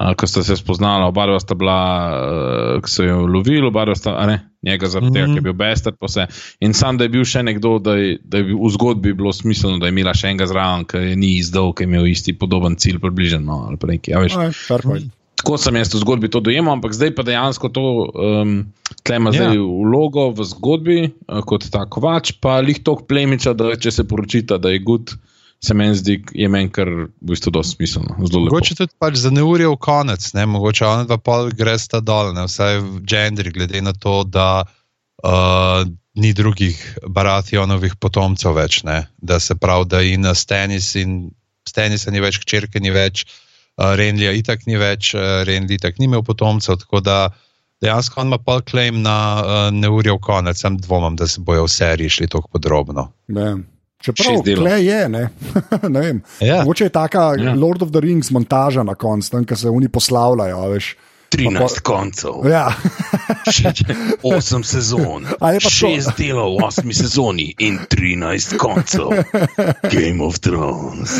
uh, 0.00 0.14
ko 0.18 0.26
sta 0.26 0.42
se 0.42 0.56
spoznala, 0.56 1.06
oba 1.06 1.26
dva 1.26 1.38
sta 1.40 1.54
bila, 1.54 1.78
uh, 2.10 2.82
ki 2.82 2.90
so 2.90 3.04
jo 3.06 3.26
lovili, 3.26 3.62
oba 3.66 3.84
dva 3.84 3.94
sta, 3.94 4.16
a 4.18 4.26
ne, 4.26 4.36
njega 4.62 4.88
zaradi 4.88 5.12
tega, 5.12 5.26
Mhm. 5.26 5.34
ker 5.34 5.40
je 5.40 5.46
bil 5.46 5.58
bester, 5.58 5.92
pa 5.92 6.06
vse. 6.06 6.26
In 6.60 6.72
sam, 6.74 6.96
da 6.96 7.04
je 7.04 7.12
bil 7.14 7.24
še 7.24 7.42
nekdo, 7.42 7.78
da 7.78 7.94
je, 7.96 8.18
da 8.24 8.38
je 8.40 8.54
v 8.54 8.70
zgodbi 8.74 9.12
bilo 9.14 9.32
smiselno, 9.32 9.78
da 9.78 9.86
je 9.86 9.94
imela 9.96 10.14
še 10.14 10.32
enega 10.32 10.46
zraven, 10.46 10.84
ki 10.88 10.96
je 10.98 11.16
ni 11.16 11.36
izdal, 11.38 11.72
ki 11.72 11.84
je 11.84 11.90
imel 11.90 12.06
isti 12.08 12.32
podoben 12.32 12.76
cilj, 12.76 12.98
približen. 12.98 13.44
No, 13.44 13.66
ali 13.68 13.76
pa 13.76 13.86
nekaj, 13.86 14.14
a 14.14 14.24
veš. 14.24 14.34
Point. 14.82 15.12
Tako 15.34 15.58
sem 15.58 15.76
jaz 15.76 15.90
v 15.92 15.98
zgodbi 16.00 16.28
to 16.32 16.40
dojemal, 16.40 16.78
ampak 16.78 16.94
zdaj 16.96 17.10
pa 17.12 17.22
dejansko 17.26 17.68
to 17.68 17.82
um, 18.14 18.72
tlema 19.04 19.28
Ja. 19.34 19.50
zdaj 19.50 19.58
vlogo 19.60 20.30
v 20.32 20.40
zgodbi 20.46 20.98
uh, 21.28 21.42
kot 21.44 21.66
ta 21.68 21.84
kovač, 21.84 22.32
pa 22.40 22.60
lih 22.64 22.78
tok 22.80 23.04
plemiča, 23.10 23.52
da 23.52 23.74
če 23.76 23.90
se 23.92 24.04
poročita, 24.08 24.56
da 24.56 24.70
je 24.72 24.78
gud, 24.80 25.12
se 25.64 25.74
meni 25.74 25.96
zdi, 25.96 26.18
je 26.36 26.48
meni 26.48 26.70
kar 26.72 26.88
v 26.88 27.08
bistvu 27.30 27.52
dosti 27.54 27.76
smiselno. 27.76 28.16
Mogoče 28.18 28.76
tudi 28.78 28.92
pač 29.00 29.18
za 29.22 29.32
neurjev 29.32 29.76
konec, 29.82 30.26
ne, 30.36 30.46
mogoče 30.46 30.86
ona 30.86 31.06
dva 31.08 31.18
pol 31.18 31.50
gre 31.56 31.76
sta 31.80 32.02
dol, 32.04 32.34
ne, 32.36 32.46
vsaj 32.48 32.80
v 32.82 33.02
gendri, 33.08 33.52
glede 33.54 33.80
na 33.84 33.94
to, 33.96 34.22
da 34.28 34.64
uh, 34.64 35.84
ni 36.14 36.34
drugih 36.36 36.80
Barationovih 37.08 37.96
potomcev 38.00 38.56
več, 38.58 38.82
ne, 38.84 39.04
da 39.18 39.40
se 39.40 39.56
pravi, 39.56 39.88
da 39.90 40.04
in 40.04 40.28
Stenis 40.34 40.94
in 41.00 41.32
Stenisa 41.64 42.12
ni 42.12 42.20
več, 42.20 42.42
hčerke 42.44 42.80
ni 42.84 42.92
več, 42.92 43.24
uh, 43.24 43.94
Renlija 43.96 44.34
itak 44.36 44.68
ni 44.68 44.76
več, 44.80 45.14
uh, 45.16 45.42
Renli 45.48 45.80
itak 45.80 45.98
ni 45.98 46.10
imel 46.10 46.22
potomcev, 46.26 46.76
tako 46.84 47.00
da 47.00 47.18
dejansko 47.82 48.20
on 48.20 48.32
ima 48.32 48.38
pol 48.38 48.60
claim 48.68 49.00
na 49.02 49.18
uh, 49.40 49.68
neurjev 49.72 50.20
konec, 50.24 50.60
sem 50.60 50.76
dvomim, 50.80 51.16
da 51.16 51.28
se 51.28 51.40
bojo 51.40 51.64
v 51.64 51.72
seriji 51.72 52.18
šli 52.18 52.28
tako 52.36 52.52
podrobno. 52.52 53.08
Ne. 53.32 53.54
Čeprav 54.04 54.34
tle 54.44 54.76
je, 54.80 55.08
ne, 55.08 55.28
ne 55.88 56.00
vem. 56.00 56.18
Ja. 56.38 56.58
Mogoče 56.58 56.84
je 56.84 56.90
taka 56.90 57.32
Ja. 57.34 57.54
Lord 57.54 57.82
of 57.82 57.90
the 57.90 58.00
Rings 58.00 58.30
montaža 58.30 58.82
na 58.82 58.94
koncu, 58.94 59.30
tam, 59.30 59.44
ki 59.44 59.56
se 59.56 59.68
oni 59.70 59.88
poslavljajo. 59.88 60.68
Veš. 60.68 60.96
13 61.30 61.80
koncev, 61.82 62.44
Ja. 62.46 62.68
8 64.22 64.62
sezon, 64.62 65.26
Ali 65.40 65.58
pa 65.58 65.68
to- 65.70 66.12
delov 66.14 66.54
v 66.54 66.62
8 66.62 66.92
sezoni 66.94 67.54
in 67.58 67.78
13 67.80 68.54
koncev. 68.54 69.10
Game 69.84 70.20
of 70.20 70.38
Thrones. 70.38 71.10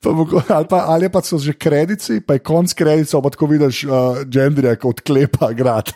Pa 0.00 0.10
mogo- 0.10 0.40
Ali 0.48 0.66
pa, 0.66 0.84
ali 0.86 1.08
pa 1.08 1.20
so 1.20 1.36
že 1.36 1.52
kredici, 1.52 2.20
pa 2.20 2.32
je 2.32 2.38
konc 2.40 2.72
kredicov, 2.72 3.20
pa 3.20 3.28
tako 3.28 3.46
vidiš, 3.46 3.84
uh, 3.84 3.92
Gendrija, 4.24 4.76
kot 4.76 5.00
klepa 5.00 5.52
grad. 5.52 5.92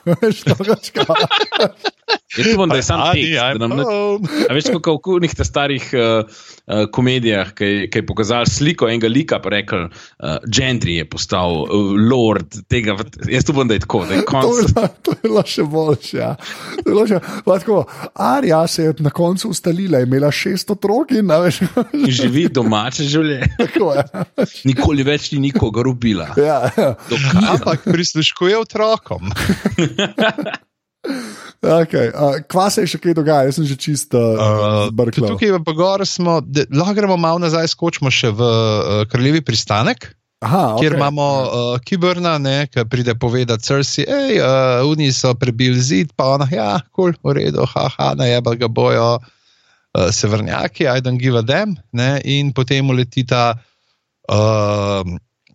To 2.32 2.42
upam, 2.48 2.68
da 2.68 2.76
je 2.76 2.82
sam 2.82 3.00
tekst, 3.12 3.34
da 3.52 3.58
nam 3.58 3.76
ne. 3.76 3.84
A 4.48 4.54
veš, 4.54 4.64
kako 4.72 4.94
v 5.06 5.16
unih 5.16 5.34
te 5.34 5.44
starih 5.44 5.84
uh, 5.92 6.24
uh, 6.24 6.86
komedijah, 6.88 7.50
ki 7.52 7.64
je- 7.64 8.02
pokazal 8.02 8.46
sliko 8.46 8.88
enega 8.88 9.08
lika, 9.08 9.36
pa 9.38 9.50
rekel, 9.50 9.82
uh, 9.84 9.90
Gendry 10.46 10.94
je 10.94 11.04
postal 11.04 11.62
uh, 11.62 11.68
lord 12.02 12.46
tega. 12.66 12.96
Jaz 13.26 13.44
upam, 13.48 13.68
da 13.68 13.74
je 13.74 13.80
tako, 13.80 14.04
da 14.06 14.14
je 14.14 14.22
To 14.22 14.22
je 14.22 14.26
konc. 14.26 14.72
bilo- 14.72 14.88
To 15.02 15.10
je 15.10 15.18
bilo 15.22 15.42
še 15.44 15.62
boljše. 15.64 16.16
Ja. 16.16 16.36
To 16.84 17.04
tako, 17.58 17.84
Arja 18.14 18.66
se 18.66 18.82
je 18.82 18.94
na 18.98 19.10
koncu 19.10 19.48
ustalila, 19.48 19.98
je 19.98 20.06
imela 20.06 20.30
šest 20.32 20.70
otrok 20.70 21.10
in 21.10 21.28
veš, 21.28 21.60
Živi 22.16 22.48
domače 22.48 23.04
življenje. 23.04 23.52
tako 23.58 23.92
je. 23.92 24.04
Nikoli 24.64 25.02
več 25.02 25.32
ni 25.32 25.38
nikogar 25.42 25.86
ubila. 25.86 26.30
Ja, 26.36 26.70
ja. 26.72 26.94
Dokaz. 27.04 27.44
Ampak 27.50 27.84
prisluškuje 27.84 28.58
otrokom. 28.58 29.28
Okay, 31.62 32.10
uh, 32.10 32.40
kva 32.50 32.66
se 32.74 32.82
je 32.82 32.90
še 32.90 32.98
kaj 32.98 33.14
dogaja, 33.14 33.46
jaz 33.46 33.60
sem 33.60 33.66
že 33.70 33.76
čisto 33.78 34.18
uh, 34.18 34.88
zbrkal. 34.90 35.36
Tukaj 35.36 35.60
pa 35.62 35.74
gor 35.78 36.02
smo, 36.08 36.40
da, 36.42 36.66
lahko 36.74 36.96
gremo 36.98 37.14
malo 37.14 37.38
nazaj, 37.38 37.70
skočimo 37.70 38.10
še 38.10 38.32
v 38.34 38.42
uh, 38.42 39.04
Kraljevi 39.06 39.44
pristanek. 39.46 40.10
Aha, 40.42 40.74
Kjer 40.80 40.96
okay. 40.96 40.98
imamo 40.98 41.26
uh, 41.46 41.78
Kiberna, 41.86 42.34
ki 42.66 42.82
pride 42.90 43.14
povedati, 43.14 43.62
Cersei, 43.62 44.02
hej, 44.10 44.40
uh, 44.42 44.82
oni 44.90 45.12
so 45.14 45.30
prebili 45.38 45.78
zid, 45.78 46.10
pa 46.18 46.34
ona, 46.34 46.50
ja, 46.50 46.82
kul, 46.90 47.14
cool, 47.14 47.30
v 47.30 47.38
redu, 47.38 47.62
haha, 47.62 48.10
najebal 48.18 48.58
ga 48.58 48.66
bojo 48.66 49.22
uh, 49.22 50.10
severnjaki, 50.10 50.90
I 50.90 50.98
don't 50.98 51.22
give 51.22 51.38
a 51.38 51.46
damn. 51.46 51.78
Ne? 51.94 52.18
In 52.26 52.50
potem 52.50 52.90
uletita 52.90 53.54
uh, 53.54 55.06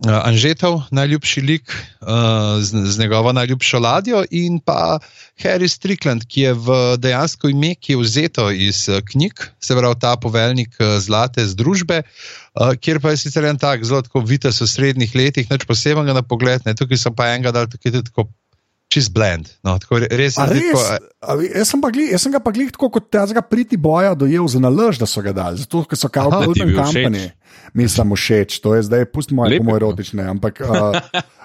Anžetov, 0.06 0.84
najljubši 0.94 1.42
lik 1.42 1.72
uh, 1.74 2.62
z, 2.62 2.86
z 2.86 3.00
njegovo 3.00 3.32
najljubšo 3.34 3.80
ladjo, 3.82 4.22
in 4.30 4.60
pa 4.62 5.00
Harry 5.42 5.68
Strickland, 5.68 6.28
ki 6.30 6.42
je 6.42 6.54
v 6.54 6.78
dejansko 7.02 7.50
ime, 7.50 7.74
ki 7.76 7.96
je 7.96 8.02
vzeto 8.04 8.46
iz 8.52 8.86
uh, 8.90 9.02
knjig, 9.02 9.42
se 9.60 9.76
pravi 9.76 9.98
ta 10.00 10.14
poveljnik 10.22 10.78
uh, 10.78 11.00
zlate 11.02 11.48
združbe, 11.50 12.04
uh, 12.06 12.76
kjer 12.78 13.02
pa 13.02 13.16
je 13.16 13.24
sicer 13.26 13.50
en 13.50 13.58
tak 13.58 13.86
zelo 13.90 14.04
tako 14.06 14.22
vites 14.22 14.62
v 14.62 14.70
srednjih 14.70 15.16
letih, 15.18 15.50
nič 15.50 15.66
posebnega 15.66 16.14
na 16.14 16.22
pogled, 16.22 16.62
ne? 16.66 16.78
tukaj 16.78 17.02
so 17.02 17.10
pa 17.10 17.34
enega 17.34 17.56
dal 17.56 17.66
tukaj 17.66 17.98
tudi 17.98 18.12
tako. 18.12 18.30
Čist 18.88 19.12
blend. 19.12 19.50
No, 19.68 19.74
tako 19.84 19.98
res, 20.00 20.38
res? 20.38 20.38
tako, 20.40 20.80
A 21.20 21.34
Jaz 21.44 21.74
sem, 21.74 21.82
pa 21.84 21.90
gli, 21.92 22.06
jaz 22.08 22.24
sem 22.24 22.32
ga 22.32 22.40
pa 22.40 22.54
glih 22.56 22.70
tako 22.72 22.88
kot 22.96 23.10
tega 23.12 23.44
priti 23.44 23.76
boja 23.76 24.14
dojel 24.16 24.48
za 24.48 24.62
nalož, 24.64 25.02
da 25.02 25.04
so 25.04 25.20
ga 25.26 25.34
dali, 25.36 25.60
zato 25.60 25.82
ker 25.84 26.00
so 26.00 26.08
kao 26.08 26.32
je 26.32 26.48
Golden 26.48 26.72
bil 26.72 26.80
všeč? 26.80 27.36
Mi 27.74 27.86
sem 27.88 28.10
všeč, 28.10 28.60
to 28.64 28.76
je 28.76 28.84
zdaj, 28.84 29.06
pustimo 29.12 29.46
je 29.46 29.60
moj 29.60 29.66
bil. 29.66 29.76
erotične, 29.78 30.24
ampak 30.24 30.62
uh, 30.66 30.96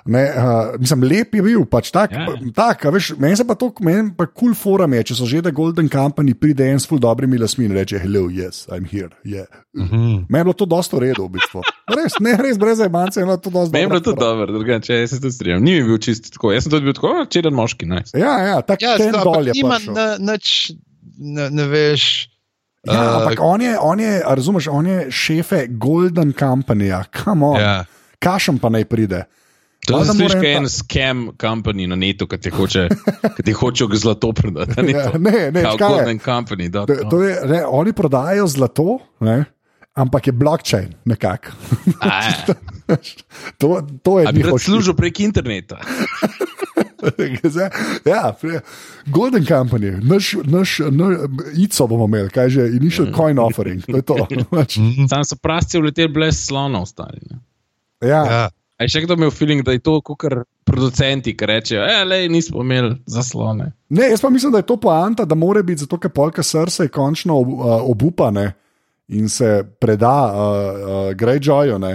ne, 0.07 0.23
uh, 0.33 0.75
mislim, 0.81 1.03
lep 1.05 1.35
je 1.35 1.43
bil, 1.43 1.65
pač 1.67 1.91
tak, 1.93 2.13
Ja. 2.13 2.27
tak 2.55 2.87
a 2.87 2.91
veš, 2.91 3.13
meni 3.19 3.37
se 3.37 3.45
pa 3.45 3.55
to, 3.55 3.69
meni 3.81 4.15
pa 4.17 4.27
kul 4.27 4.53
cool 4.53 4.55
forum 4.55 4.95
je, 4.97 5.03
če 5.11 5.15
so 5.19 5.27
že 5.27 5.43
da 5.43 5.51
Golden 5.51 5.89
Company 5.93 6.33
pride 6.35 6.65
en 6.65 6.81
s 6.81 6.87
ful 6.89 6.99
dobrimi 6.99 7.39
lasmi 7.39 7.67
in 7.69 7.75
reče, 7.77 7.99
hello, 7.99 8.27
yes, 8.33 8.65
I'm 8.73 8.87
here, 8.89 9.11
yeah. 9.25 9.47
Mhm. 9.77 10.27
Meni 10.29 10.41
je 10.41 10.45
bilo 10.45 10.57
to 10.57 10.67
dosto 10.67 10.97
v 10.97 11.11
redu, 11.11 11.27
v 11.29 11.37
bistvu. 11.37 11.61
Res, 11.97 12.17
ne, 12.21 12.33
res, 12.39 12.57
brez 12.57 12.79
zajmance 12.79 13.21
je 13.21 13.27
bilo 13.27 13.37
to 13.37 13.51
dosto 13.51 13.73
Meni 13.73 13.85
je 13.85 13.89
bilo 13.89 14.01
fora. 14.05 14.21
dobro, 14.21 14.47
drugače 14.53 14.95
jaz 14.95 15.11
se 15.11 15.21
tudi 15.21 15.33
strinjam. 15.33 15.63
Ni 15.63 15.77
mi 15.77 15.85
bil 15.85 15.99
čist 15.99 16.33
tako, 16.33 16.53
jaz 16.53 16.65
sem 16.65 16.73
tudi 16.73 16.89
bil 16.89 16.97
tako, 16.97 17.27
čeden 17.29 17.55
moški, 17.55 17.87
ne. 17.87 18.03
Ja, 18.15 18.39
ja, 18.41 18.57
tako 18.63 18.85
Ja, 18.85 18.97
je 18.97 19.13
nima 19.53 19.79
nič, 20.19 20.73
ne, 21.19 21.51
ne 21.51 21.67
veš. 21.69 22.32
Ja, 22.83 22.95
eh, 22.95 23.17
ampak 23.17 23.39
on 23.41 23.63
je, 23.63 23.77
on 23.81 24.01
je, 24.01 24.23
razumeš, 24.27 24.69
on 24.71 24.87
je 24.87 25.11
šefe 25.11 25.67
Golden 25.69 26.33
Companyja, 26.39 27.05
kam 27.11 27.43
on. 27.43 27.61
Ja. 27.61 27.85
Kašem 28.19 28.59
pa 28.59 28.69
naj 28.69 28.85
pride. 28.85 29.25
To 29.87 29.99
je 29.99 30.15
mora 30.15 30.35
kot 30.39 30.47
en 30.47 30.69
scam 30.71 31.23
company 31.41 31.89
na 31.91 31.97
netu, 31.99 32.27
ki 32.31 32.39
ti 32.39 32.51
hoče, 32.55 32.85
ti 33.45 33.53
hoče 33.53 33.87
zlato 33.99 34.33
prodati. 34.33 34.93
Ja, 34.95 35.11
to? 35.11 35.19
ne, 35.19 35.51
ne, 35.51 35.63
Kao 35.63 35.75
škaj 35.75 35.91
je. 35.91 35.97
Golden 35.97 36.19
Company. 36.19 36.69
dot 36.71 36.87
To, 36.87 36.95
com. 37.01 37.11
to 37.11 37.23
je, 37.23 37.41
ne, 37.47 37.65
oni 37.67 37.93
prodajajo 37.93 38.47
zlato, 38.47 38.99
ne, 39.21 39.45
ampak 39.95 40.27
je 40.27 40.33
blockchain 40.33 40.95
nekako. 41.05 41.51
To, 43.59 43.81
to 44.03 44.21
je 44.21 44.27
bi 44.27 44.43
njihov 44.43 44.59
rad 44.59 44.61
služil 44.61 44.95
prek 44.95 45.21
interneta. 45.21 45.79
ja, 48.13 48.35
Golden 49.07 49.45
Company, 49.45 49.99
naš, 50.03 50.37
naš, 50.45 50.79
naš 50.91 51.17
ICO 51.57 51.87
bomo 51.87 52.07
imeli, 52.07 52.31
kaj 52.31 52.49
že, 52.49 52.67
initial 52.79 53.13
coin 53.17 53.39
offering, 53.39 53.85
to 53.87 53.97
je 53.97 54.03
to. 54.03 54.27
Pač, 54.51 54.79
Sam 55.11 55.25
so 55.25 55.37
prasci 55.37 55.79
uleteli 55.79 56.13
brez 56.13 56.39
slona 56.47 56.83
ostali. 56.83 57.19
Ne? 57.31 57.39
ja, 58.09 58.25
Ja. 58.27 58.51
A 58.83 58.87
je 58.87 58.97
še 58.97 59.05
kdo 59.05 59.15
imel 59.15 59.31
feeling, 59.31 59.63
da 59.63 59.77
je 59.77 59.79
to 59.85 60.01
kot 60.03 60.25
producenti, 60.67 61.37
ki 61.39 61.47
rečejo, 61.47 61.85
e, 61.87 62.01
le, 62.09 62.17
nismo 62.33 62.65
imeli 62.65 62.97
zaslone. 63.07 63.69
Ne, 63.95 64.09
jaz 64.11 64.23
pa 64.25 64.31
mislim, 64.33 64.51
da 64.51 64.59
je 64.59 64.67
to 64.67 64.77
poanta, 64.83 65.27
da 65.29 65.39
mora 65.39 65.63
biti 65.63 65.85
zato, 65.85 66.01
ker 66.03 66.11
polka 66.11 66.43
srca 66.43 66.89
je 66.89 66.91
končno 66.91 67.37
ob, 67.45 67.53
uh, 67.53 67.75
obupane 67.87 68.49
in 69.15 69.29
se 69.31 69.61
preda 69.79 70.11
uh, 70.11 70.35
uh, 70.35 70.97
Greyjoyu, 71.19 71.79
ne, 71.79 71.93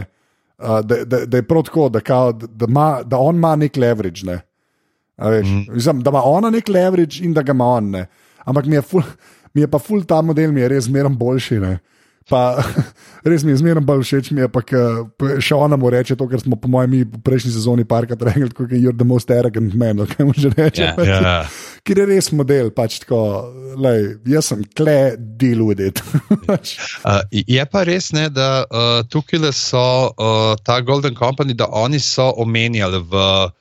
uh, 0.61 0.79
da, 0.79 1.01
da, 1.03 1.25
da 1.25 1.41
je 1.41 1.47
prav 1.49 1.65
tako, 1.67 1.89
da, 1.91 1.99
kao, 1.99 2.31
da, 2.31 2.47
da, 2.47 2.71
ima, 2.71 2.87
da 3.03 3.19
on 3.19 3.35
ima 3.35 3.55
nek 3.59 3.75
leverage. 3.75 4.23
Ne. 4.23 4.39
Veš, 5.17 5.47
mm. 5.47 5.65
mislim, 5.73 6.01
da 6.05 6.09
ima 6.09 6.21
ona 6.23 6.49
nek 6.49 6.69
leverage 6.69 7.25
in 7.25 7.33
da 7.33 7.41
ga 7.41 7.51
ima 7.51 7.65
on. 7.65 7.89
Ne. 7.91 8.05
Ampak 8.45 8.65
mi 8.65 8.75
je, 8.75 8.81
ful, 8.81 9.03
mi 9.53 9.61
je 9.61 9.67
pa 9.67 9.79
ful 9.79 10.03
ta 10.05 10.21
model, 10.21 10.51
mi 10.51 10.61
je 10.61 10.67
res 10.75 10.89
zmeraj 10.89 11.15
boljši. 11.17 11.59
Ne. 11.59 11.77
Pa, 12.29 12.59
res 13.29 13.43
mi 13.47 13.53
je 13.53 13.61
zmeraj 13.61 13.85
bolj 13.87 14.03
všeč, 14.03 14.29
mi 14.35 14.43
je 14.43 14.49
pa, 14.51 14.61
še 15.39 15.55
ona 15.55 15.77
mu 15.79 15.89
reče 15.91 16.17
to, 16.19 16.27
kar 16.27 16.41
smo 16.43 16.57
po 16.59 16.69
mojem 16.71 16.91
mi 16.91 16.99
v 17.05 17.21
prejšnji 17.23 17.53
sezoni 17.55 17.85
parkrat 17.87 18.25
rekli, 18.29 18.49
kot 18.51 18.73
je 18.75 18.81
You're 18.83 18.97
the 18.97 19.07
most 19.07 19.31
arrogant 19.31 19.75
man, 19.79 20.03
ali 20.03 20.11
kaj 20.11 20.27
mu 20.27 20.35
že 20.35 20.51
reče. 20.51 20.83
Ja. 20.83 20.93
pač. 20.97 21.07
Ja. 21.07 21.37
Ker 21.87 22.01
je 22.03 22.07
res 22.09 22.29
model, 22.35 22.71
pač 22.75 22.99
tako, 23.03 23.21
lej, 23.79 24.17
jaz 24.27 24.51
sem 24.51 24.65
kle, 24.75 25.15
deal 25.17 25.63
with 25.67 25.83
it. 25.83 26.03
Uh, 27.07 27.21
je 27.31 27.63
pa 27.71 27.83
res, 27.87 28.09
ne, 28.15 28.25
da 28.33 28.65
uh, 28.65 28.99
tukaj 29.07 29.51
so 29.55 30.11
uh, 30.11 30.55
ta 30.67 30.79
Golden 30.83 31.15
Company, 31.15 31.55
da 31.55 31.69
oni 31.71 31.99
so 32.03 32.25
omenjali 32.43 32.99
v 33.07 33.15
uh, 33.15 33.53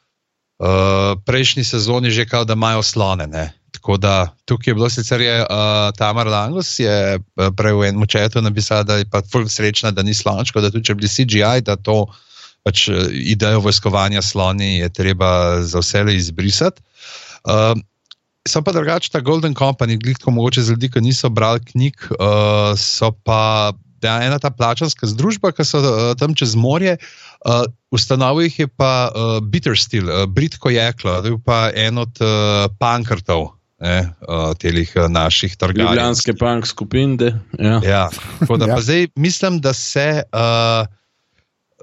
prejšnji 1.24 1.64
sezoni 1.64 2.10
že, 2.10 2.24
kao, 2.26 2.44
da 2.44 2.52
imajo 2.52 2.82
slone. 2.82 3.26
Ne. 3.26 3.52
Tako 3.70 3.96
da 3.96 4.34
tukaj 4.44 4.70
je 4.70 4.74
bilo 4.74 4.88
sicer 4.90 5.20
uh, 5.20 5.46
Tamar 5.96 6.26
Langus 6.26 6.78
je 6.78 7.18
uh, 7.18 7.48
prej 7.56 7.72
v 7.72 7.88
enem 7.88 8.06
četu 8.06 8.42
napisal, 8.42 8.84
da 8.84 8.96
je 8.96 9.04
pa 9.10 9.20
ful 9.22 9.48
srečna, 9.48 9.90
da 9.90 10.02
ni 10.02 10.14
slončko, 10.14 10.60
da 10.60 10.70
tudi 10.70 10.88
če 10.88 10.94
bi 10.94 11.08
CGI, 11.08 11.60
da 11.60 11.76
to 11.76 12.06
pač 12.64 12.88
uh, 12.88 13.10
idejo 13.12 13.60
vojskovanja 13.60 14.22
sloni 14.22 14.78
je 14.80 14.88
treba 14.88 15.60
za 15.62 15.84
vse 15.84 16.04
izbrisati. 16.14 16.82
Uh, 17.44 17.76
So 18.46 18.62
pa 18.62 18.70
drugače 18.70 19.10
ta 19.10 19.20
Golden 19.20 19.54
Company, 19.58 19.98
glitko 19.98 20.30
mogoče 20.30 20.62
za 20.62 20.72
ljudi, 20.72 20.86
ki 20.90 21.00
niso 21.02 21.28
brali 21.28 21.60
knjig, 21.66 21.94
uh, 22.14 22.78
so 22.78 23.10
pa 23.10 23.72
da, 24.02 24.18
ena 24.24 24.38
ta 24.38 24.50
plačanska 24.50 25.06
združba, 25.06 25.52
ki 25.56 25.64
so 25.64 25.80
uh, 25.80 26.12
tam 26.18 26.34
čez 26.34 26.54
morje. 26.58 26.96
Uh, 27.46 27.66
ustanovil 27.94 28.48
jih 28.48 28.58
je 28.64 28.68
pa 28.68 29.10
uh, 29.10 29.38
Bittersteel, 29.44 30.08
uh, 30.08 30.24
Britko 30.28 30.72
jeklo, 30.72 31.20
to 31.22 31.34
je 31.34 31.38
pa 31.44 31.70
en 31.74 31.98
od 32.02 32.20
uh, 32.20 32.66
pankrtov. 32.80 33.52
Ne, 33.76 34.08
uh, 34.24 34.54
telih 34.56 34.88
uh, 34.96 35.04
naših 35.12 35.52
trgovcev. 35.56 35.92
Ljubljanske 35.92 36.32
punk 36.40 36.66
skupine. 36.66 37.34
Ja. 37.60 37.80
Ja, 37.84 38.04
da 38.48 38.66
Ja. 38.68 38.74
pa 38.74 38.80
zdaj 38.80 39.08
mislim, 39.16 39.60
da 39.60 39.72
se. 39.72 40.22
Uh, 40.32 40.86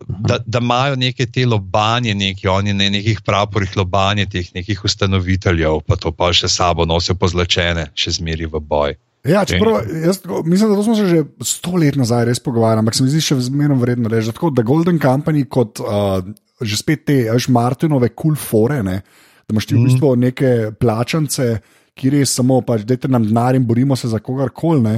Da, 0.08 0.40
da 0.46 0.60
imajo 0.60 0.96
neke 0.96 1.26
te 1.26 1.46
lobanje, 1.46 2.16
neki, 2.16 2.48
oni 2.48 2.74
ne 2.74 2.90
nekih 2.90 3.22
praporih 3.22 3.78
lobanje 3.78 4.26
teh 4.26 4.50
nekih 4.56 4.82
ustanoviteljev, 4.84 5.80
pa 5.88 5.96
to 5.96 6.12
pa 6.12 6.32
še 6.34 6.50
sabo 6.50 6.86
nosijo 6.86 7.16
pozlačene, 7.16 7.86
še 7.96 8.18
zmeri 8.18 8.50
v 8.50 8.60
boj. 8.60 8.98
Ja, 9.28 9.44
čeprav, 9.48 9.82
jaz, 10.04 10.22
mislim, 10.46 10.74
da 10.76 10.84
smo 10.84 10.96
se 10.96 11.06
že 11.08 11.24
sto 11.48 11.76
let 11.80 11.96
nazaj 12.00 12.26
res 12.30 12.42
pogovarjali, 12.44 12.84
ampak 12.84 12.98
se 12.98 13.06
mi 13.06 13.14
zdi 13.14 13.22
še 13.24 13.40
zmerno 13.48 13.78
vredno 13.80 14.12
reči, 14.12 14.32
da, 14.32 14.38
tako, 14.38 14.52
da 14.56 14.66
Golden 14.68 15.00
Company 15.00 15.46
kot 15.50 15.80
uh, 15.84 16.20
že 16.64 16.80
spet 16.80 17.06
te, 17.08 17.20
veš, 17.32 17.50
Martinove 17.54 18.12
kul 18.14 18.34
cool 18.34 18.40
fore, 18.40 18.82
ne, 18.84 19.00
da 19.44 19.56
imaš 19.56 19.70
ti 19.70 19.78
v 19.78 19.86
bistvu 19.88 20.16
neke 20.20 20.52
plačance, 20.80 21.48
ki 21.94 22.10
res 22.10 22.34
samo 22.34 22.60
pač, 22.66 22.88
dajte 22.90 23.10
nam 23.12 23.26
denar 23.28 23.56
in 23.58 23.66
borimo 23.70 23.96
se 24.00 24.10
za 24.10 24.20
kogarkoli. 24.24 24.96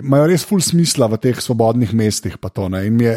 Imajo 0.00 0.26
res 0.28 0.44
full 0.44 0.60
smisla 0.64 1.06
v 1.08 1.20
teh 1.22 1.38
svobodnih 1.40 1.94
mestih. 1.96 2.36
To, 2.36 2.68
ne. 2.68 2.82
Je, 3.00 3.14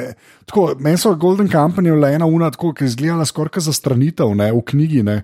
tako, 0.48 0.70
meni 0.80 1.00
so 1.02 1.12
Golden 1.20 1.50
Company 1.52 1.92
le 1.92 2.14
ena 2.16 2.30
ura, 2.30 2.52
tako, 2.54 2.72
ki 2.78 2.86
je 2.86 2.94
izgledala 2.94 3.26
skoraj 3.28 3.66
za 3.68 3.74
stranitev 3.76 4.32
ne, 4.38 4.52
v 4.54 4.64
knjigi. 4.64 5.04
Ne. 5.04 5.18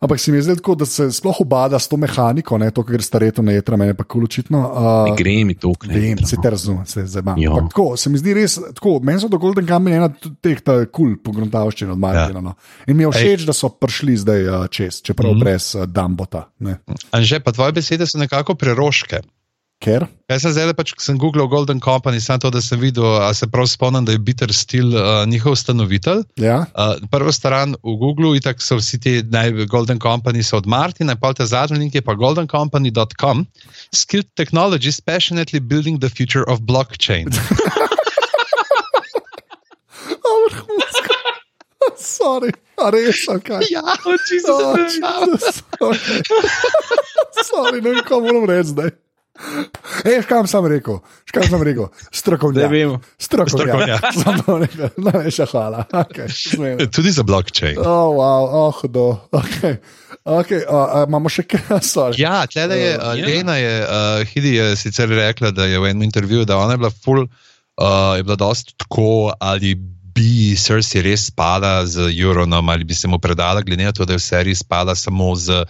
Ampak 0.00 0.20
se 0.20 0.32
mi 0.32 0.38
je 0.38 0.42
zdelo 0.42 0.56
tako, 0.56 0.74
da 0.74 0.86
se 0.86 1.10
sploh 1.12 1.40
obada 1.40 1.78
s 1.78 1.88
to 1.88 1.96
mehaniko, 2.00 2.58
ne, 2.58 2.70
to, 2.70 2.82
kar 2.88 3.02
stareto 3.04 3.42
ne 3.44 3.58
jetra, 3.58 3.76
meni 3.76 3.92
pa 3.94 4.04
kul 4.08 4.24
očitno. 4.24 4.60
Uh, 4.60 5.16
gre 5.16 5.34
mi 5.44 5.54
to, 5.54 5.74
ne. 5.84 5.98
Vem, 5.98 6.22
se 6.24 6.38
te 6.40 6.50
razumem, 6.50 6.86
se 6.88 7.04
zdaj 7.06 7.22
imam. 7.36 7.68
Tako, 7.68 7.98
se 8.00 8.08
mi 8.10 8.18
zdi 8.18 8.32
res, 8.38 8.56
tako, 8.78 8.94
meni 9.04 9.20
so 9.20 9.28
do 9.28 9.36
Golden 9.38 9.68
Company 9.68 9.98
ena 9.98 10.08
t- 10.08 10.32
teh 10.40 10.62
kul 10.64 10.86
cool 10.96 11.18
pogruntavščin 11.20 11.92
od 11.92 12.00
Martina. 12.00 12.40
Ja. 12.40 12.44
No. 12.48 12.54
In 12.88 12.96
mi 12.96 13.04
je 13.04 13.10
všeč, 13.12 13.44
da 13.44 13.52
so 13.52 13.68
prišli 13.76 14.16
zdaj 14.24 14.48
uh, 14.48 14.64
čez, 14.72 15.02
čeprav 15.04 15.34
mm 15.34 15.36
-hmm. 15.36 15.44
brez 15.44 15.74
uh, 15.76 15.84
Dambota. 15.84 16.46
Ne. 16.64 16.78
Anže, 17.12 17.40
pa 17.44 17.52
tvoje 17.52 17.72
besede 17.72 18.06
so 18.06 18.18
nekako 18.18 18.54
preroške. 18.54 19.20
Ker? 19.80 20.04
Jaz 20.28 20.42
sem 20.44 20.52
zdaj 20.52 20.74
pač, 20.76 20.92
ko 20.92 21.00
sem 21.00 21.16
googlal 21.16 21.48
Golden 21.48 21.80
Company, 21.80 22.20
samo 22.20 22.44
to, 22.44 22.50
da 22.52 22.60
sem 22.60 22.76
videl, 22.76 23.06
a 23.24 23.32
se 23.32 23.48
prav 23.48 23.64
spomnim, 23.64 24.04
da 24.04 24.12
je 24.12 24.20
Bitter 24.20 24.52
Steel 24.52 24.92
uh, 24.92 25.24
njihov 25.24 25.56
ustanovitelj. 25.56 26.20
Ja. 26.36 26.66
Uh, 26.76 27.00
prvo 27.08 27.32
stran 27.32 27.72
v 27.80 27.96
Googlu, 27.96 28.34
in 28.36 28.44
tako 28.44 28.60
so 28.60 28.76
vsi 28.76 29.00
ti 29.00 29.14
naj, 29.24 29.64
Golden 29.72 29.96
Company 29.96 30.44
so 30.44 30.60
od 30.60 30.68
Martina, 30.68 31.16
pa 31.16 31.32
ta 31.32 31.48
zadnji 31.48 31.80
link 31.80 31.96
je 31.96 32.04
pa 32.04 32.12
goldencompany.com. 32.12 33.46
Skilled 33.96 34.28
technologies 34.36 35.00
passionately 35.00 35.64
building 35.64 35.96
the 36.04 36.12
future 36.12 36.44
of 36.44 36.60
blockchain. 36.68 37.32
Sorry, 41.96 42.52
a 42.76 42.90
res, 42.90 43.24
kaj. 43.44 43.64
ja, 43.70 43.82
Oh, 44.04 44.16
Jesus. 44.28 45.62
Okay. 45.80 46.20
Sorry, 47.48 47.80
ne 47.80 47.94
vem, 47.94 48.04
kaj 48.04 48.20
moram 48.20 48.44
reči 48.48 48.72
zdaj. 48.74 48.90
Ej, 50.04 50.24
kam 50.28 50.46
sem 50.46 50.66
rekel, 50.66 51.00
kam 51.32 51.44
sem 51.44 51.62
rekel, 51.62 51.88
strokovnjak. 52.12 52.68
Zdaj 52.68 52.72
vemo. 52.72 53.00
Strokovnjak. 53.18 54.04
Samo 54.22 54.58
rekel, 54.60 54.88
najlepša 54.96 55.46
hvala. 55.52 55.84
Okay. 55.92 56.28
Tudi 56.94 57.10
za 57.10 57.22
blockchain. 57.22 57.78
oh, 57.78 58.16
wow, 58.16 58.44
oh, 58.48 58.72
hudo. 58.80 59.20
Okay. 59.32 59.80
Okay, 60.24 60.60
uh, 60.68 61.00
uh, 61.00 61.04
imamo 61.08 61.32
še 61.32 61.46
kaj, 61.48 61.80
sorry. 61.94 62.20
Ja, 62.20 62.44
tlele 62.50 62.76
je, 62.76 62.90
uh, 62.98 63.14
ja. 63.16 63.28
Lena 63.28 63.56
je, 63.56 63.72
uh, 63.84 64.24
Hidi 64.32 64.56
je 64.58 64.66
sicer 64.76 65.08
rekla, 65.08 65.52
da 65.56 65.64
je 65.64 65.80
v 65.80 65.92
enem 65.92 66.04
intervjuju, 66.10 66.44
da 66.44 66.60
ona 66.60 66.76
je 66.76 66.82
bila 66.82 66.92
full, 66.92 67.24
uh, 67.24 68.12
je 68.20 68.26
bila 68.28 68.36
dosti 68.40 68.76
tako, 68.76 69.32
ali 69.40 69.74
bi 70.10 70.52
Cersei 70.58 71.04
res 71.06 71.30
spala 71.30 71.86
z 71.88 72.10
Euronom, 72.12 72.68
ali 72.68 72.84
bi 72.84 72.94
se 72.94 73.08
mu 73.08 73.18
predala, 73.22 73.64
glede 73.64 73.86
na 73.86 73.94
to, 73.96 74.04
da 74.04 74.12
je 74.12 74.20
v 74.20 74.26
seriji 74.26 74.60
spala 74.60 74.94
samo 74.98 75.32
z 75.38 75.64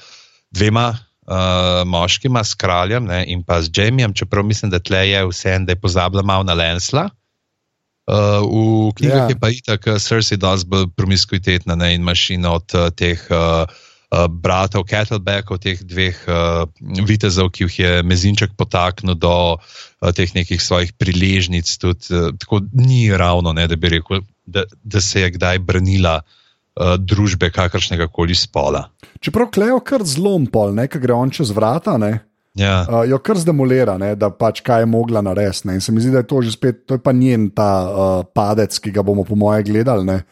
dvema 0.50 0.90
uh, 1.30 1.86
moškima, 1.86 2.44
s 2.44 2.54
kraljem 2.54 3.06
ne, 3.06 3.22
in 3.30 3.44
pa 3.46 3.60
z 3.62 3.70
Jamiem, 3.76 4.14
čeprav 4.14 4.44
mislim, 4.44 4.70
da 4.70 4.82
tle 4.82 5.06
je 5.08 5.22
vse 5.30 5.54
en, 5.54 5.66
da 5.66 5.72
je 5.72 5.80
pozabila 5.80 6.22
malo 6.22 6.44
na 6.44 6.54
Lensla. 6.54 7.08
Uh, 8.10 8.42
v 8.42 8.90
knjigah 8.98 9.28
Ja. 9.28 9.30
je 9.30 9.38
pa 9.38 9.52
itak 9.54 9.86
uh, 9.86 10.00
Cersei 10.02 10.40
dosti 10.40 10.66
bolj 10.66 10.88
promiskuitetna 10.96 11.78
ne, 11.78 11.94
in 11.94 12.02
mašina 12.02 12.50
od 12.58 12.74
uh, 12.74 12.88
teh 12.90 13.22
uh, 13.30 13.62
uh, 14.10 14.26
bratov 14.26 14.82
Kettlebackov, 14.90 15.60
teh 15.62 15.78
dveh 15.78 16.18
uh, 16.26 16.66
vitezov, 17.06 17.52
ki 17.54 17.68
jih 17.68 17.78
je 17.78 17.92
mezinček 18.02 18.58
potaknil 18.58 19.14
do 19.14 19.54
uh, 19.54 20.10
teh 20.16 20.34
nekih 20.34 20.58
svojih 20.58 20.90
priležnic. 20.98 21.70
Tudi, 21.78 22.10
uh, 22.10 22.34
tako 22.34 22.64
ni 22.74 23.06
ravno, 23.14 23.54
ne, 23.54 23.68
da 23.70 23.78
bi 23.78 23.94
rekel, 23.94 24.26
da, 24.42 24.66
da 24.82 24.98
se 24.98 25.22
je 25.22 25.30
kdaj 25.38 25.62
branila 25.62 26.18
uh, 26.18 26.39
družbe 26.98 27.50
kakršnega 27.50 28.08
koli 28.08 28.34
spola. 28.34 28.86
Čeprav 29.20 29.50
klejo 29.52 29.80
kar 29.84 30.04
zlom 30.06 30.46
pol, 30.46 30.72
ne, 30.74 30.88
ki 30.88 31.00
gre 31.02 31.14
on 31.16 31.30
čez 31.30 31.52
vrata, 31.52 31.98
ne, 32.00 32.18
Ja. 32.58 32.82
uh, 32.82 33.04
jo 33.06 33.18
kar 33.22 33.38
zdemolira, 33.38 33.94
ne, 33.98 34.14
da 34.18 34.30
pač 34.34 34.58
kaj 34.66 34.82
je 34.82 34.86
mogla 34.90 35.22
narediti. 35.22 35.68
ne. 35.68 35.78
In 35.78 35.80
se 35.80 35.92
mi 35.92 36.02
zdi, 36.02 36.10
da 36.10 36.18
je 36.18 36.26
to 36.26 36.42
že 36.42 36.52
spet, 36.52 36.86
to 36.86 36.98
je 36.98 37.02
pa 37.02 37.12
njen 37.12 37.50
ta 37.54 37.70
uh, 37.86 38.24
padec, 38.34 38.74
ki 38.78 38.90
ga 38.90 39.02
bomo 39.06 39.24
po 39.24 39.38
moje 39.38 39.62
gledali. 39.62 40.04
Ne. 40.04 40.22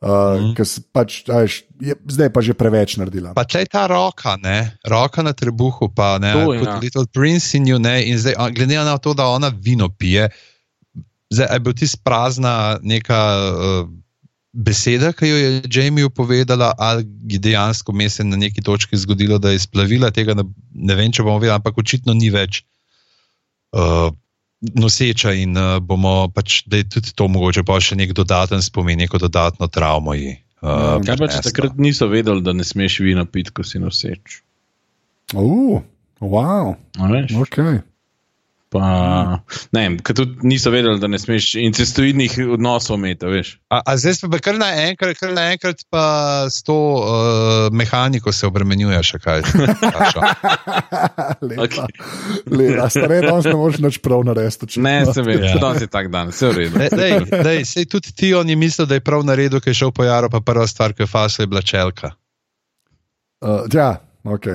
Uh, 0.00 0.40
mm 0.40 0.54
-hmm. 0.54 0.82
pač, 0.92 1.28
a 1.28 1.40
veš, 1.44 1.64
je, 1.80 1.94
zdaj 2.08 2.26
je 2.26 2.32
pa 2.32 2.40
že 2.40 2.54
preveč 2.54 2.96
naredila. 2.96 3.34
Pa 3.34 3.44
tle 3.44 3.60
je 3.60 3.66
ta 3.66 3.86
roka, 3.86 4.36
ne? 4.36 4.76
roka 4.84 5.22
na 5.22 5.32
trebuhu, 5.32 5.88
pa 5.88 6.18
ne, 6.18 6.32
To, 6.32 6.46
kot 6.46 6.68
ja. 6.68 6.78
Little 6.78 7.06
Prince 7.12 7.56
in 7.56 7.64
you, 7.64 7.78
ne, 7.78 8.04
in 8.04 8.18
zdaj, 8.18 8.34
glede 8.52 8.76
na 8.76 8.98
to, 8.98 9.14
da 9.14 9.26
ona 9.26 9.48
vino 9.48 9.88
pije, 9.88 10.28
zdaj 11.32 11.48
je 11.52 11.60
bil 11.60 11.72
ti 11.72 11.86
sprazna 11.86 12.78
neka 12.82 13.20
uh, 13.52 13.88
beseda, 14.56 15.12
ki 15.12 15.28
jo 15.28 15.36
je 15.36 15.48
Jamie 15.68 16.08
povedala, 16.08 16.72
ali 16.78 17.04
je 17.28 17.38
dejansko 17.38 17.92
mese 17.92 18.24
na 18.24 18.36
neki 18.36 18.62
točki 18.64 18.96
zgodilo, 18.96 19.38
da 19.38 19.52
je 19.52 19.60
splavila 19.60 20.10
tega, 20.10 20.34
ne, 20.34 20.46
ne 20.72 20.94
vem, 20.96 21.12
če 21.12 21.24
bomo 21.26 21.38
vedeli, 21.38 21.56
ampak 21.56 21.78
očitno 21.78 22.16
ni 22.16 22.32
več. 22.32 22.64
Uh, 23.76 24.08
Noseča 24.56 25.34
in 25.36 25.52
uh, 25.60 25.76
bomo 25.84 26.30
pač, 26.32 26.62
da 26.64 26.80
je 26.80 26.86
tudi 26.96 27.12
to 27.12 27.26
mogoče 27.28 27.60
pa 27.68 27.76
še 27.82 27.98
nek 28.00 28.14
dodaten 28.16 28.64
spomin, 28.64 28.96
neko 29.04 29.20
dodatno 29.20 29.68
travmo 29.68 30.16
ji. 30.16 30.38
Uh, 30.64 30.96
Kaj 31.04 31.20
pa 31.20 31.28
če 31.28 31.42
takrat 31.44 31.76
niso 31.76 32.08
vedeli, 32.08 32.40
da 32.42 32.56
ne 32.56 32.64
smeš 32.64 33.02
vina 33.04 33.26
piti, 33.28 33.52
ko 33.52 33.66
si 33.66 33.82
noseč? 33.82 34.40
Uh, 35.36 35.84
wow, 36.24 36.72
ok. 36.96 37.60
Pa, 38.76 39.40
ne 39.72 39.82
vem, 39.82 39.96
ker 40.04 40.16
tudi 40.18 40.48
niso 40.50 40.70
vedeli, 40.74 41.00
da 41.00 41.08
ne 41.08 41.18
smeš 41.20 41.54
incestuidnih 41.62 42.36
odnosov 42.56 42.98
imeti, 43.00 43.24
a 43.24 43.32
veš. 43.32 43.52
A, 43.72 43.80
a 43.80 43.96
zdaj 44.00 44.28
pa 44.32 44.40
kar 44.44 44.58
naenkrat, 44.60 45.16
kar 45.16 45.32
naenkrat 45.36 45.80
pa 45.92 46.04
s 46.52 46.60
to 46.66 46.76
uh, 46.76 47.68
mehaniko 47.72 48.32
se 48.36 48.46
obremenjuje, 48.48 49.00
še 49.08 49.20
kaj. 49.24 49.44
Okay. 49.46 50.28
Lepa. 51.48 51.86
Stare, 52.92 53.20
danes 53.24 53.48
ne 53.48 53.56
moreš 53.56 53.80
nič 53.84 53.98
prav 54.04 54.24
narediti. 54.28 54.80
Ne, 54.84 54.98
se 55.08 55.24
vem, 55.24 55.40
Ja. 55.46 55.56
danes 55.62 55.82
je 55.84 55.90
tak 55.90 56.10
dan, 56.12 56.30
vse 56.34 56.50
v 56.52 56.56
redu. 56.60 56.84
Dej, 56.96 57.16
dej, 57.30 57.64
sej 57.68 57.88
tudi 57.90 58.12
ti 58.16 58.32
on 58.34 58.48
je 58.48 58.56
mislil, 58.58 58.86
da 58.88 58.98
je 58.98 59.04
prav 59.04 59.24
na 59.26 59.36
redu, 59.38 59.60
ki 59.62 59.72
je 59.72 59.80
šel 59.82 59.92
po 59.94 60.04
jaro, 60.06 60.30
pa 60.32 60.40
prva 60.44 60.66
stvar, 60.68 60.94
ki 60.96 61.04
je 61.04 61.10
fasla, 61.10 61.44
je 61.44 61.50
bila 61.50 61.62
čelka. 61.62 62.12
Uh, 63.44 63.64
ja, 63.72 64.00
ok, 64.24 64.46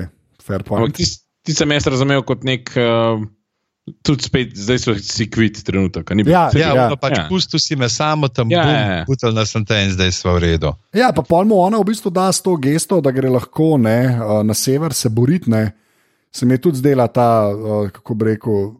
fair 0.42 0.64
point. 0.66 0.82
Ampak 0.82 0.96
ti, 0.98 1.06
ti 1.46 1.54
sem 1.54 1.70
jaz 1.70 1.86
razumel 1.90 2.24
kot 2.26 2.42
nek, 2.46 2.72
uh, 2.76 3.22
tudi 4.02 4.22
spet, 4.22 4.52
zdaj 4.56 4.78
so 4.78 4.94
si 4.94 5.26
kvit 5.26 5.64
trenutek. 5.64 6.10
a 6.10 6.14
ni 6.14 6.22
bil? 6.22 6.32
Ja, 6.32 6.50
Ja, 6.54 6.74
ja. 6.74 6.88
ja, 6.90 6.96
pač 6.96 7.16
Ja. 7.16 7.22
ja. 7.22 7.28
pustil 7.28 7.58
si 7.60 7.76
me 7.76 7.88
samo 7.88 8.28
tam, 8.28 8.50
Ja, 8.50 8.58
ja, 8.58 8.64
bum, 8.64 8.74
ja, 8.74 8.96
ja. 8.96 9.04
putal 9.06 9.32
na 9.34 9.44
sem 9.46 9.64
te 9.64 9.74
in 9.84 9.90
zdaj 9.90 10.12
smo 10.12 10.34
v 10.34 10.38
redu. 10.38 10.72
Ja, 10.94 11.12
pa 11.12 11.22
pojmo 11.22 11.56
ona 11.56 11.78
v 11.78 11.84
bistvu 11.84 12.10
da 12.10 12.32
s 12.32 12.40
to 12.40 12.56
gesto, 12.56 13.00
da 13.00 13.10
gre 13.10 13.28
lahko 13.28 13.76
ne, 13.78 13.98
uh, 14.14 14.42
na 14.42 14.54
sever 14.54 14.92
se 14.92 15.08
boriti. 15.08 15.50
Ne. 15.50 15.72
Se 16.32 16.46
mi 16.46 16.54
je 16.54 16.58
tudi 16.60 16.78
zdela 16.78 17.06
ta, 17.08 17.48
uh, 17.48 17.90
kako 17.90 18.14
bi 18.14 18.24
rekel, 18.24 18.52
uh, 18.52 18.74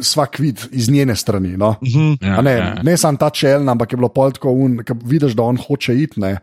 svak 0.00 0.38
vid 0.38 0.60
iz 0.72 0.88
njene 0.88 1.16
strani. 1.16 1.56
No. 1.56 1.74
Mhm. 1.82 2.22
A 2.22 2.42
Ne, 2.42 2.74
ne 2.82 2.96
samo 2.96 3.18
ta 3.18 3.30
čelna, 3.30 3.72
ampak 3.72 3.92
je 3.92 3.96
bilo 3.96 4.08
pol 4.08 4.30
tako, 4.32 4.52
un, 4.52 4.78
ke 4.78 4.94
vidiš, 5.04 5.32
da 5.32 5.42
on 5.42 5.56
hoče 5.58 5.94
iti. 5.96 6.20
ne. 6.20 6.38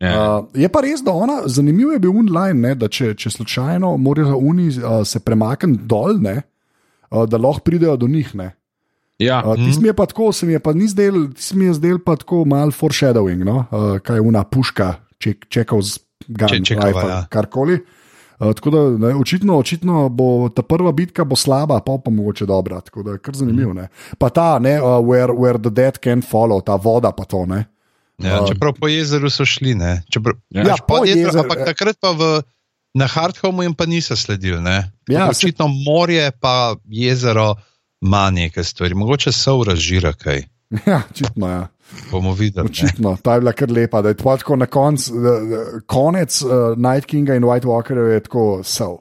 Ja. 0.00 0.38
Uh, 0.38 0.46
je 0.54 0.68
pa 0.68 0.80
res, 0.80 1.02
da 1.04 1.12
ona, 1.12 1.42
zanimivo 1.46 1.92
je 1.92 1.98
bil 1.98 2.10
online, 2.10 2.54
ne, 2.68 2.74
da 2.74 2.88
če, 2.88 3.14
če 3.14 3.30
slučajno 3.30 3.96
morajo 3.96 4.38
oni 4.38 4.68
uh, 4.78 5.02
se 5.04 5.20
premakniti 5.20 5.84
dol, 5.84 6.16
ne, 6.20 6.40
uh, 7.10 7.24
da 7.24 7.36
lahko 7.36 7.60
pridejo 7.60 7.96
do 7.96 8.08
njih. 8.08 8.34
Ne. 8.34 8.50
Ja, 9.18 9.42
Uh, 9.42 9.54
Tisti 9.54 9.82
mi 9.82 9.88
je 9.88 9.94
pa 9.94 10.06
tako, 10.06 10.32
se 10.32 10.46
mi 10.46 10.52
je 10.52 10.58
pa 10.58 10.72
ni 10.72 10.88
zdel, 10.88 11.28
tisti 11.30 11.56
mi 11.56 11.64
je 11.64 11.74
zdel 11.74 11.98
pa 11.98 12.16
tako 12.16 12.44
mal 12.44 12.70
foreshadowing, 12.70 13.44
no? 13.44 13.64
uh, 13.66 13.98
kaj 13.98 14.16
je 14.16 14.20
una 14.22 14.44
puška, 14.44 14.94
ček, 15.18 15.44
čekal 15.48 15.82
z 15.82 15.98
gun, 16.26 16.48
Če- 16.60 16.74
rifle, 16.76 17.04
ja. 17.06 17.26
karkoli. 17.28 17.80
Uh, 18.38 18.54
tako 18.54 18.70
da 18.70 18.80
ne, 18.98 19.14
očitno, 19.14 19.58
očitno 19.58 20.08
bo 20.08 20.48
ta 20.48 20.62
prva 20.62 20.92
bitka 20.92 21.24
bo 21.24 21.36
slaba, 21.36 21.80
pa 21.80 21.98
pa 21.98 22.10
mogoče 22.10 22.46
dobra. 22.46 22.80
Tako 22.80 23.02
da 23.02 23.10
je 23.10 23.18
kar 23.18 23.34
zanimivo. 23.34 23.74
Ne. 23.74 23.88
Pa 24.16 24.30
ta, 24.30 24.58
ne, 24.58 24.78
uh, 24.78 24.96
where, 24.98 25.34
where 25.34 25.58
the 25.58 25.70
dead 25.70 25.98
can 25.98 26.22
follow, 26.22 26.62
ta 26.62 26.76
voda 26.76 27.12
pa 27.12 27.24
to. 27.24 27.44
Ne. 27.44 27.66
Ja, 28.18 28.40
čeprav 28.44 28.72
po 28.74 28.88
jezeru 28.88 29.28
so 29.28 29.44
šli, 29.44 29.74
ne. 29.74 30.02
Čeprav, 30.08 30.36
Ja, 30.50 30.62
Ja, 30.62 30.76
po 30.80 31.04
jezeru, 31.04 31.20
jezeru, 31.20 31.38
ampak 31.40 31.58
ja. 31.58 31.64
takrat 31.66 31.96
pa 32.00 32.10
v, 32.12 32.40
na 32.94 33.06
Hardhomu 33.06 33.62
jim 33.62 33.74
pa 33.74 33.86
niso 33.86 34.16
sledili. 34.16 34.60
Ne. 34.60 34.90
Ja, 35.08 35.28
Očitno 35.28 35.68
morje 35.68 36.30
pa 36.30 36.74
jezero 36.84 37.54
ima 38.00 38.30
neke 38.30 38.64
stvari, 38.64 38.94
mogoče 38.94 39.32
so 39.32 39.64
razžira 39.66 40.12
kaj. 40.12 40.42
Ja, 40.86 41.02
očitno. 41.10 41.48
Ja. 41.48 41.68
Bomo 42.10 42.34
videli. 42.34 42.64
ne. 42.64 42.70
Očitno, 42.70 43.16
ta 43.22 43.34
je 43.34 43.40
bila 43.40 43.52
kar 43.52 43.70
lepa. 43.70 44.02
Da 44.02 44.08
je 44.08 44.16
tako 44.16 44.56
na 44.56 44.66
koncu, 44.66 45.14
uh, 45.14 45.20
konec 45.86 46.42
uh, 46.42 46.50
Night 46.76 47.06
Kinga 47.06 47.34
in 47.34 47.42
White 47.42 47.66
Walkerja 47.66 48.12
je 48.12 48.20
tako 48.22 48.60
sov. 48.64 48.96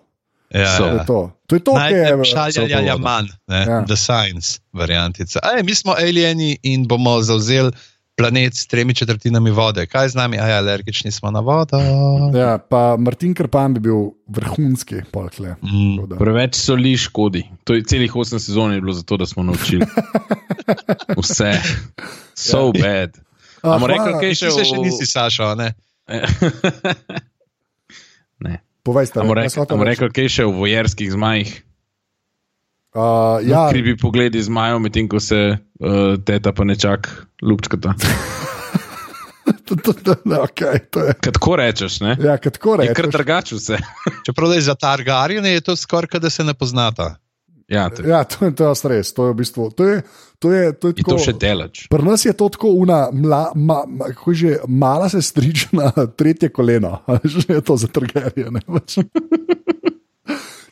Ja, 0.50 0.78
To 0.78 0.86
ja. 0.86 0.92
je 0.94 1.06
to. 1.06 1.32
To 1.48 1.56
je 1.56 1.60
to, 1.60 1.74
kar 1.74 1.92
je. 1.92 2.26
Šalja, 2.26 2.80
ja, 2.80 2.98
manj, 2.98 3.28
ne, 3.48 3.66
Ja. 3.70 3.86
the 3.86 3.96
science 3.96 4.60
variantica. 4.74 5.40
Ej, 5.56 5.64
mi 5.64 5.76
smo 5.76 5.92
alieni 5.92 6.58
in 6.64 6.88
bomo 6.88 7.22
zauzeli 7.22 7.72
planet 8.20 8.56
s 8.56 8.68
tremi 8.68 8.96
četrtinami 8.96 9.52
vode. 9.52 9.86
Kaj 9.88 10.10
z 10.10 10.20
nami? 10.20 10.40
Aj, 10.40 10.58
alergični 10.60 11.12
smo 11.12 11.32
na 11.32 11.40
vodo. 11.40 11.80
Ja, 12.36 12.58
pa 12.60 13.00
Martin 13.00 13.34
Krpan 13.34 13.74
bi 13.74 13.80
bil 13.88 14.12
vrhunski 14.28 15.02
polkle. 15.12 15.56
Mm. 15.64 16.20
Preveč 16.20 16.60
soli 16.60 16.98
škodi. 16.98 17.46
To 17.64 17.74
je 17.74 17.84
celih 17.88 18.12
8 18.12 18.40
sezon 18.40 18.74
je 18.76 18.82
bilo 18.82 18.94
zato, 18.94 19.18
da 19.18 19.26
smo 19.26 19.44
naučili. 19.44 19.88
Vse. 21.20 21.54
So 22.36 22.72
Ja. 22.76 22.82
bad. 22.84 23.18
Amo 23.64 23.88
rekel, 23.88 24.20
kaj 24.20 24.36
še 24.36 24.52
še 24.52 24.78
nisi 24.80 25.06
Sašo, 25.08 25.56
ne? 25.56 25.74
ne. 28.46 28.60
Povej, 28.84 29.12
stari, 29.12 29.28
so 29.28 29.66
reči? 29.68 29.84
rekel, 29.84 30.12
kaj 30.12 30.28
še 30.30 30.44
v 30.48 30.56
vojerskih 30.56 31.12
zmajih. 31.12 31.52
Uh, 32.90 33.38
ja, 33.46 33.68
Krivi 33.70 33.98
pogledi 33.98 34.42
zmajev, 34.42 34.80
medtem 34.82 35.08
ko 35.10 35.20
se 35.22 35.58
uh, 35.58 36.18
teta 36.26 36.54
pa 36.54 36.66
nečak 36.66 37.10
lupčkata. 37.42 37.94
okay, 40.46 40.80
to 40.90 41.06
je. 41.06 41.14
Kad 41.22 41.34
tako 41.34 41.56
rečeš, 41.56 42.00
ne? 42.02 42.18
Ja, 42.20 42.38
tako 42.38 42.82
Je 42.82 42.94
kar 42.94 43.06
rečeš. 43.06 43.12
drugače 43.12 43.56
vse. 43.56 43.78
Čeprav 44.26 44.50
da 44.50 44.56
je 44.56 44.62
za 44.62 44.76
Targarjene, 44.76 45.52
je 45.52 45.62
to 45.62 45.76
skoraj, 45.76 46.20
da 46.20 46.30
se 46.30 46.44
ne 46.44 46.54
poznata. 46.54 47.16
Ja, 47.70 47.90
to, 47.90 48.02
Ja, 48.02 48.24
to 48.24 48.46
je, 48.46 48.56
to 48.56 48.66
je 48.66 48.90
res. 48.90 49.14
To 49.14 49.28
je 49.28 49.34
v 49.34 49.38
bistvu. 49.38 49.70
To 49.78 49.86
je, 49.86 50.02
to 50.42 50.52
je, 50.52 50.74
to 50.74 50.90
je 50.90 50.94
tako, 50.98 51.12
to 51.12 51.18
še 51.22 51.34
delač. 51.38 51.86
Pri 51.94 52.02
nas 52.02 52.26
je 52.26 52.34
to 52.34 52.50
tako, 52.50 52.74
una, 52.74 53.12
mla, 53.14 53.52
ma, 53.54 53.84
ma, 53.86 54.10
kako 54.10 54.34
že, 54.34 54.56
mala 54.66 55.10
se 55.10 55.22
striče 55.22 55.70
na 55.78 55.92
tretje 56.20 56.50
koleno, 56.50 57.06
že 57.24 57.46
je 57.46 57.62
to 57.62 57.78
za 57.78 57.88
trgerje. 57.88 58.50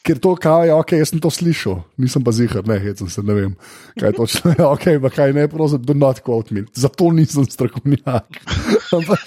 Ker 0.08 0.16
to 0.18 0.34
kaže, 0.34 0.72
ok, 0.72 0.92
jaz 0.94 1.10
sem 1.10 1.20
to 1.20 1.28
slišal, 1.30 1.82
nisem 1.98 2.24
pa 2.24 2.32
zihar, 2.32 2.64
ne, 2.64 2.80
hecam 2.80 3.10
se, 3.10 3.20
ne 3.22 3.34
vem, 3.36 3.52
kaj 3.94 4.14
točno 4.14 4.54
je, 4.54 4.64
ok, 4.74 4.86
pa 4.98 5.10
kaj 5.12 5.34
ne, 5.34 5.48
prosim, 5.48 5.82
do 5.82 5.92
not 5.94 6.22
quote 6.22 6.50
me, 6.50 6.64
zato 6.74 7.12
nisem 7.12 7.44
strokovnjak. 7.46 8.40
Ampak, 8.96 9.20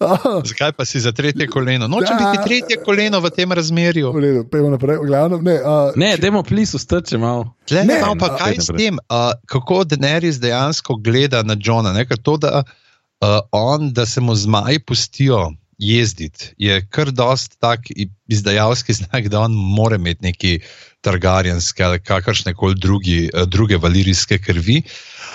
ah, 0.00 0.40
Zakaj 0.48 0.72
pa 0.72 0.84
si 0.84 0.96
za 0.98 1.12
tretje 1.12 1.46
koleno? 1.46 1.86
Nočem 1.86 2.16
Ja. 2.16 2.30
biti 2.30 2.44
tretje 2.44 2.76
koleno 2.78 3.20
v 3.20 3.30
tem 3.30 3.52
razmerju. 3.52 4.12
v 4.12 4.18
redu, 4.18 4.44
pojmo 4.44 4.70
naprej, 4.70 4.96
v 4.96 5.06
glavnem, 5.06 5.40
ne. 5.42 5.56
Uh, 5.56 5.92
Ne, 5.94 6.16
dajmo 6.16 6.42
plis 6.42 6.72
ustači 6.72 7.18
malo. 7.18 7.52
Tle, 7.64 7.84
Ne, 7.84 8.00
no, 8.00 8.14
pa 8.14 8.26
a- 8.26 8.36
kaj 8.38 8.56
s 8.58 8.72
tem, 8.72 8.96
uh, 9.04 9.36
kako 9.44 9.84
Daenerys 9.84 10.38
dejansko 10.38 10.96
gleda 10.96 11.42
na 11.42 11.52
Johna? 11.54 11.92
Ne? 11.92 12.06
Ker 12.06 12.16
to, 12.18 12.36
da, 12.38 12.62
uh, 12.62 13.28
on, 13.52 13.92
da 13.92 14.06
se 14.06 14.20
mu 14.20 14.34
zmaji 14.34 14.78
pustijo 14.78 15.52
jezditi, 15.78 16.54
je 16.58 16.80
kar 16.88 17.10
dost 17.10 17.56
tak 17.60 17.80
izdajalski 18.28 18.92
znak, 19.00 19.28
da 19.28 19.40
on 19.40 19.52
mora 19.52 19.96
imeti 19.96 20.24
neki 20.24 20.58
targarjanske 21.00 21.84
ali 21.84 22.00
kakršne 22.00 22.54
koli 22.54 22.74
drugi, 22.74 23.30
eh, 23.34 23.46
druge 23.46 23.76
valirijske 23.76 24.38
krvi. 24.38 24.82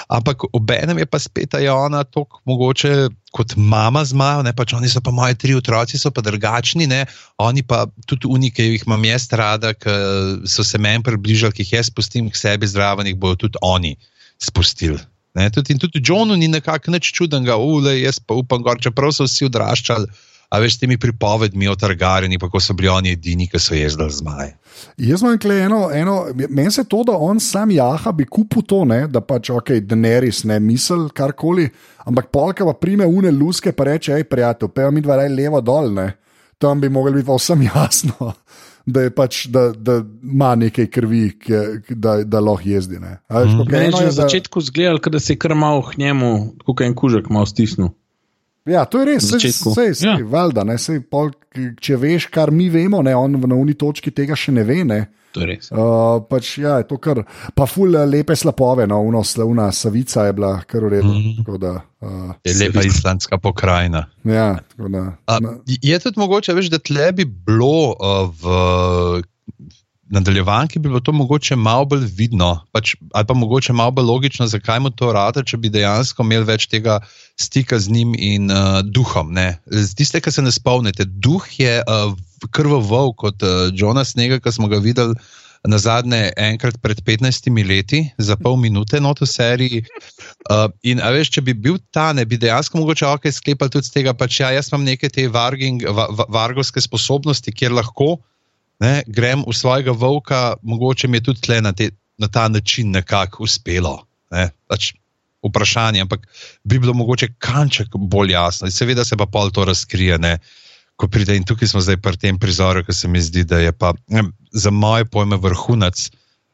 Ampak 0.07 0.43
obenem 0.53 0.97
je 0.97 1.05
pa 1.05 1.19
spet 1.19 1.53
je 1.53 1.71
ona 1.71 2.03
tako 2.03 2.41
mogoče 2.45 3.09
kot 3.31 3.53
mama 3.55 4.03
zmaja, 4.05 4.41
ne 4.41 4.53
pač 4.53 4.73
oni 4.73 4.89
so 4.89 4.99
pa 5.01 5.11
moji 5.11 5.35
tri 5.35 5.55
otroci, 5.55 5.97
so 5.97 6.11
pa 6.11 6.21
drugačni, 6.21 6.87
ne, 6.87 7.05
oni 7.37 7.63
pa 7.63 7.85
tudi 8.05 8.27
unike, 8.27 8.65
jih 8.65 8.83
imam 8.87 9.05
jaz 9.05 9.29
rada, 9.31 9.71
ki 9.73 9.93
so 10.51 10.65
se 10.67 10.77
meni 10.77 11.03
približali, 11.03 11.55
ki 11.55 11.63
jih 11.63 11.73
jaz 11.77 11.87
spustim 11.87 12.27
k 12.29 12.35
sebi 12.35 12.67
zraven, 12.67 13.07
jih 13.07 13.15
bodo 13.15 13.45
tudi 13.45 13.61
oni 13.61 13.95
spustili. 14.41 14.99
Ne, 15.35 15.47
tudi, 15.49 15.71
in 15.71 15.79
tudi 15.79 16.01
Johnu 16.03 16.35
ni 16.35 16.49
nekako 16.51 16.91
nič 16.91 17.13
čudenega, 17.15 17.55
ule, 17.55 18.01
jaz 18.01 18.19
pa 18.19 18.35
upam, 18.35 18.59
gor, 18.65 18.81
čeprav 18.83 19.13
so 19.15 19.23
vsi 19.23 19.47
odraščali, 19.47 20.11
a 20.51 20.59
veš, 20.59 20.77
temi 20.77 20.97
pripovedmi 20.97 21.67
o 21.67 21.75
Targarjeni, 21.75 22.35
pa 22.37 22.49
ko 22.49 22.59
so 22.59 22.73
bili 22.73 22.89
oni 22.89 23.11
edini, 23.11 23.47
ki 23.47 23.59
so 23.59 23.73
jezdili 23.73 24.11
zmaje. 24.11 24.57
Jaz 24.97 25.21
imam 25.21 25.37
tukaj 25.37 25.61
eno, 25.61 25.89
eno 25.93 26.15
meni 26.49 26.71
se 26.71 26.83
to, 26.83 27.03
da 27.03 27.13
on 27.13 27.39
sam 27.39 27.71
jaha, 27.71 28.11
bi 28.11 28.25
kupil 28.25 28.61
to, 28.63 28.81
ne, 28.85 29.07
da 29.07 29.21
pač 29.21 29.49
ok, 29.49 29.71
Daenerys 29.81 30.43
ne 30.43 30.59
misel 30.59 31.07
karkoli, 31.09 31.69
ampak 32.05 32.27
polka 32.29 32.65
pa 32.65 32.73
prime 32.75 33.05
une 33.05 33.31
luske, 33.31 33.71
pa 33.71 33.83
reče, 33.85 34.13
hej, 34.13 34.23
prijatelj, 34.25 34.69
pejo 34.69 34.91
mi 34.91 35.01
dva 35.01 35.15
rej 35.17 35.29
levo 35.31 35.61
dol, 35.61 35.91
ne. 35.93 36.09
Tam 36.57 36.81
bi 36.81 36.89
mogli 36.89 37.13
biti 37.13 37.31
vsem 37.31 37.61
jasno. 37.69 38.33
Da 38.85 39.01
je 39.01 39.11
pač, 39.11 39.45
da, 39.47 39.71
da 39.71 39.99
ima 40.23 40.55
nekaj 40.57 40.87
krvi, 40.87 41.37
ki, 41.39 41.53
ki- 41.87 41.95
da, 41.95 42.23
da 42.23 42.39
lahko 42.39 42.65
jezdi. 42.65 42.99
ne. 42.99 43.19
A 43.27 43.39
veš, 43.39 43.47
Mhm. 43.47 43.57
kako 43.59 43.71
Meni 43.71 43.85
je 43.85 43.91
je, 43.91 44.01
na 44.01 44.05
da- 44.05 44.11
začetku 44.17 44.61
zgledal, 44.61 44.99
da 44.99 45.19
se 45.19 45.33
je 45.33 45.37
kar 45.37 45.55
malo 45.55 45.83
k 45.83 45.97
njemu, 45.97 46.31
kot 46.65 46.81
en 46.81 46.95
kužek, 46.95 47.29
malo 47.29 47.45
stisnil. 47.45 47.89
Ja, 48.69 48.85
to 48.85 48.99
je 49.01 49.05
res, 49.05 49.25
sej, 49.25 49.51
sej, 49.51 49.95
sej, 49.95 50.05
Ja. 50.05 50.17
valjda, 50.21 50.63
ne, 50.63 50.77
sej, 50.77 51.01
pol, 51.09 51.31
če 51.81 51.97
veš, 51.97 52.27
kar 52.29 52.51
mi 52.53 52.69
vemo, 52.69 53.01
ne, 53.01 53.15
on 53.17 53.39
na 53.41 53.57
uni 53.57 53.73
točki 53.73 54.13
tega 54.13 54.37
še 54.37 54.53
ne 54.53 54.63
ve. 54.63 54.83
Ne. 54.85 54.99
To 55.31 55.41
je 55.41 55.47
res. 55.47 55.69
Uh, 55.71 56.19
pač, 56.27 56.57
ja, 56.59 56.75
je 56.81 56.89
to 56.89 56.97
kar, 57.01 57.23
pa 57.55 57.65
ful 57.65 57.95
eh, 57.95 58.05
lepe 58.05 58.35
slapove, 58.35 58.85
no, 58.87 58.99
uno, 59.07 59.23
slavna 59.23 59.69
savica 59.71 60.27
je 60.27 60.33
bila 60.37 60.61
kar. 60.67 60.83
Mhm. 60.83 61.07
Mm 61.07 61.35
-hmm. 61.39 61.57
da, 61.57 61.81
uh, 62.01 62.33
Je 62.43 62.53
lepa 62.59 62.83
islandska 62.91 63.37
pokrajina. 63.37 64.05
ja, 64.23 64.59
tako 64.69 64.89
da, 64.89 65.17
A, 65.25 65.39
na, 65.39 65.57
je 65.65 65.99
tudi 65.99 66.19
mogoče, 66.19 66.53
veš, 66.53 66.69
da 66.69 66.79
tle 66.79 67.11
bi 67.11 67.25
bilo 67.25 67.95
uh, 67.97 68.29
v 68.41 69.23
nadaljevanki, 70.11 70.79
bi 70.79 70.89
bilo 70.89 70.99
to 70.99 71.11
mogoče 71.11 71.55
malo 71.55 71.85
bolj 71.85 72.05
vidno, 72.15 72.51
pač, 72.75 72.95
ali 73.13 73.27
pa 73.27 73.33
mogoče 73.33 73.73
malo 73.73 73.91
bolj 73.95 74.05
logično, 74.05 74.47
zakaj 74.47 74.79
mu 74.83 74.89
to 74.91 75.11
rade, 75.15 75.43
če 75.47 75.57
bi 75.57 75.71
dejansko 75.71 76.25
imeli 76.27 76.47
več 76.49 76.67
tega 76.71 76.99
stika 77.39 77.79
z 77.79 77.95
njim 77.95 78.15
in 78.17 78.51
uh, 78.51 78.81
duhom. 78.83 79.31
Tiste, 79.97 80.21
ki 80.21 80.31
se 80.31 80.43
ne 80.43 80.51
spomnite, 80.51 81.07
duh 81.07 81.45
je 81.59 81.79
uh, 81.81 82.11
krvoval 82.51 83.15
kot 83.15 83.43
uh, 83.43 83.69
Jonas 83.73 84.11
Snega, 84.15 84.41
ki 84.43 84.51
smo 84.51 84.71
ga 84.71 84.81
videli. 84.83 85.15
Na 85.61 85.77
zadnje, 85.77 86.31
enkrat 86.41 86.79
pred 86.81 86.97
15 87.05 87.45
leti, 87.69 87.99
za 88.17 88.33
pol 88.33 88.55
minute, 88.57 88.97
not 88.97 89.19
v 89.21 89.27
seriji. 89.29 89.83
Uh, 90.49 90.73
in 90.81 90.97
a 90.97 91.11
veš, 91.13 91.29
če 91.35 91.43
bi 91.45 91.53
bil 91.53 91.77
ta, 91.93 92.07
ne 92.17 92.25
bi 92.25 92.39
dejansko 92.41 92.81
mogoče 92.81 93.05
ok 93.05 93.29
sklepal 93.29 93.69
tudi 93.69 93.85
z 93.85 93.93
tega, 93.93 94.15
pač 94.17 94.39
ja, 94.41 94.49
jaz 94.57 94.71
imam 94.73 94.87
neke 94.89 95.05
te 95.05 95.27
varging, 95.29 95.85
va, 95.85 96.07
va, 96.09 96.25
vargovske 96.33 96.81
sposobnosti, 96.81 97.53
kjer 97.53 97.77
lahko 97.77 98.15
ne, 98.81 98.93
grem 99.07 99.45
v 99.47 99.53
svojega 99.55 99.93
volka, 99.93 100.55
mogoče 100.61 101.07
mi 101.07 101.21
je 101.21 101.29
tudi 101.29 101.45
tle 101.45 101.61
na, 101.61 101.73
te, 101.73 101.91
na 102.17 102.27
ta 102.27 102.47
način 102.49 102.91
nekako 102.91 103.45
uspelo. 103.45 104.01
Ne, 104.31 104.49
pač 104.67 104.93
vprašanje, 105.45 106.01
ampak 106.01 106.27
bi 106.63 106.79
bilo 106.79 106.93
mogoče 106.93 107.33
kanček 107.41 107.95
bolj 107.95 108.33
jasno. 108.35 108.69
In 108.69 108.73
seveda 108.73 109.05
se 109.05 109.17
pa 109.17 109.25
pol 109.25 109.51
to 109.51 109.65
razkrije. 109.65 110.17
Ne, 110.21 110.37
Ko 111.01 111.07
pride 111.09 111.33
in 111.33 111.45
tukaj 111.47 111.71
smo 111.71 111.81
zdaj 111.81 111.97
pri 111.97 112.17
tem 112.19 112.37
prizoru, 112.37 112.83
ki 112.85 112.93
se 112.93 113.07
mi 113.09 113.17
zdi, 113.21 113.41
da 113.49 113.57
je 113.57 113.71
pa 113.73 113.95
ne, 114.13 114.21
za 114.53 114.69
moje 114.69 115.07
pojme 115.09 115.39
vrhunec 115.41 116.03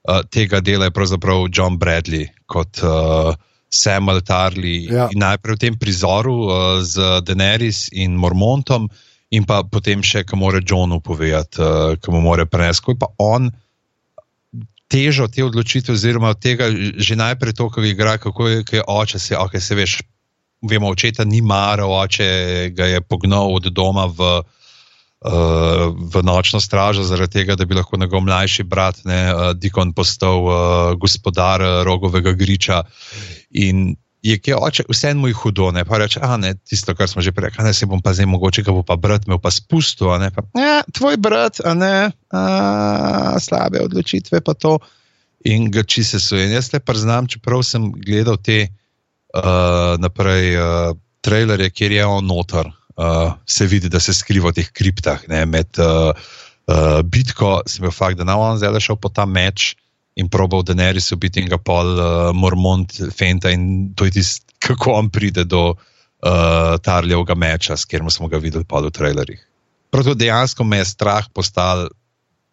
uh, 0.07 0.21
tega 0.31 0.61
dela 0.63 0.87
je 0.87 0.93
pravzaprav 0.95 1.49
John 1.51 1.75
Bradley 1.79 2.29
kot 2.45 2.79
uh, 2.79 3.35
Samuel 3.69 4.21
Tarly. 4.23 4.87
Ja. 4.87 5.09
Najprej 5.11 5.57
v 5.57 5.59
tem 5.59 5.75
prizoru 5.75 6.35
uh, 6.47 6.53
z 6.79 7.19
Daenerys 7.27 7.89
in 7.91 8.15
Mormontom, 8.15 8.87
in 9.31 9.47
pa 9.47 9.61
potem 9.67 10.03
še, 10.05 10.23
ki 10.27 10.39
mora 10.39 10.61
Johnu 10.63 11.01
povedati, 11.03 11.59
uh, 11.61 11.95
ki 11.99 12.13
mu 12.13 12.21
mora 12.23 12.47
prenesti. 12.47 12.83
Ko 12.85 12.95
je 12.95 13.01
pa 13.01 13.09
on 13.19 13.51
težo 14.87 15.27
te 15.27 15.43
odločitve, 15.43 15.95
oziroma 15.95 16.33
tega 16.33 16.69
že 16.71 17.19
najprej 17.19 17.53
to, 17.53 17.67
kako 17.67 17.87
igra, 17.87 18.17
kako 18.17 18.47
je, 18.47 18.63
je 18.71 18.83
oče, 18.87 19.19
se, 19.19 19.35
okay, 19.35 19.59
se 19.59 19.75
veš. 19.75 19.99
Vemo, 20.57 20.89
očeta 20.89 21.21
ni 21.21 21.37
maral, 21.45 21.91
oče 21.93 22.73
ga 22.73 22.87
je 22.89 23.01
pognal 23.05 23.51
od 23.53 23.67
doma 23.69 24.07
v, 24.09 24.29
uh, 24.41 25.93
v 25.93 26.23
nočno 26.25 26.57
stražo, 26.57 27.05
zaradi 27.05 27.43
tega, 27.43 27.53
da 27.53 27.67
bi 27.69 27.77
lahko 27.77 27.99
njegov 28.01 28.23
mlajši 28.25 28.65
brat, 28.65 29.03
ne, 29.05 29.19
uh, 29.29 29.51
Dikon, 29.53 29.93
postal 29.93 30.41
uh, 30.41 30.55
gospodar 30.97 31.61
uh, 31.61 31.83
rogovega 31.85 32.33
griča. 32.33 32.81
In 33.53 33.93
je 34.25 34.37
kaj 34.41 34.53
oče, 34.57 34.83
vse 34.89 35.13
mu 35.13 35.29
je 35.29 35.35
hudo, 35.37 35.69
ne 35.71 35.85
pa 35.85 35.99
reče, 36.01 36.19
a 36.23 36.37
ne, 36.41 36.53
tisto, 36.65 36.95
kar 36.97 37.09
smo 37.09 37.21
že 37.21 37.31
prej 37.31 37.49
rekli, 37.49 37.63
a 37.63 37.67
ne 37.67 37.73
se 37.73 37.85
bom 37.85 38.01
pa 38.01 38.13
zdaj 38.17 38.29
mogoče, 38.29 38.63
ga 38.65 38.73
bo 38.73 38.83
pa 38.83 38.97
brat 38.97 39.27
imel 39.27 39.39
pa 39.41 39.51
spustil, 39.53 40.09
a 40.13 40.17
ne 40.21 40.31
pa, 40.33 40.43
ja, 40.57 40.81
tvoj 40.93 41.19
brat, 41.21 41.61
a 41.65 41.73
ne, 41.77 42.09
a, 42.33 42.43
slabe 43.41 43.83
odločitve 43.85 44.41
pa 44.41 44.57
to. 44.57 44.77
In 45.45 45.69
ga 45.71 45.85
či 45.85 46.03
se 46.03 46.19
suje. 46.19 46.47
In 46.47 46.57
jaz 46.57 46.71
le 46.73 46.81
priznam, 46.83 47.29
čeprav 47.29 47.61
sem 47.63 47.91
gledal 47.93 48.39
te 48.41 48.65
uh, 48.67 49.93
naprej 50.01 50.57
uh, 50.57 50.97
trailerje, 51.23 51.69
kjer 51.71 51.93
je 51.99 52.07
on 52.09 52.25
noter, 52.25 52.67
uh, 52.97 53.37
se 53.45 53.69
vidi, 53.69 53.89
da 53.89 54.01
se 54.01 54.17
skriva 54.17 54.49
v 54.51 54.59
teh 54.59 54.71
kriptah, 54.73 55.21
ne, 55.29 55.45
med 55.45 55.77
uh, 55.79 56.09
uh, 56.67 56.99
bitko, 57.05 57.61
sem 57.69 57.85
bil 57.85 57.93
fakt, 57.93 58.17
da 58.19 58.27
na 58.27 58.35
on 58.41 58.57
zdaj 58.59 58.73
le 58.75 58.81
šel 58.83 58.99
po 58.99 59.13
ta 59.13 59.29
meč 59.29 59.75
in 60.17 60.29
probal 60.33 60.63
Daenerys 60.65 61.11
ubiti 61.13 61.43
in 61.43 61.49
ga 61.51 61.59
pol 61.61 61.91
uh, 61.99 62.07
Mormont 62.33 62.89
fenta 63.13 63.51
in 63.53 63.93
to 63.95 64.07
je 64.09 64.15
tisto, 64.17 64.47
kako 64.59 64.95
on 64.97 65.09
pride 65.13 65.43
do 65.45 65.75
uh, 65.75 66.73
Tarljevega 66.81 67.35
meča, 67.37 67.77
s 67.77 67.85
katerim 67.85 68.09
smo 68.09 68.25
ga 68.27 68.41
videli 68.41 68.65
pol 68.65 68.89
v 68.89 68.95
trailerjih. 68.97 69.43
Prav 69.93 70.03
to 70.09 70.15
dejansko 70.17 70.63
me 70.65 70.81
je 70.81 70.89
strah 70.89 71.29
postal 71.33 71.87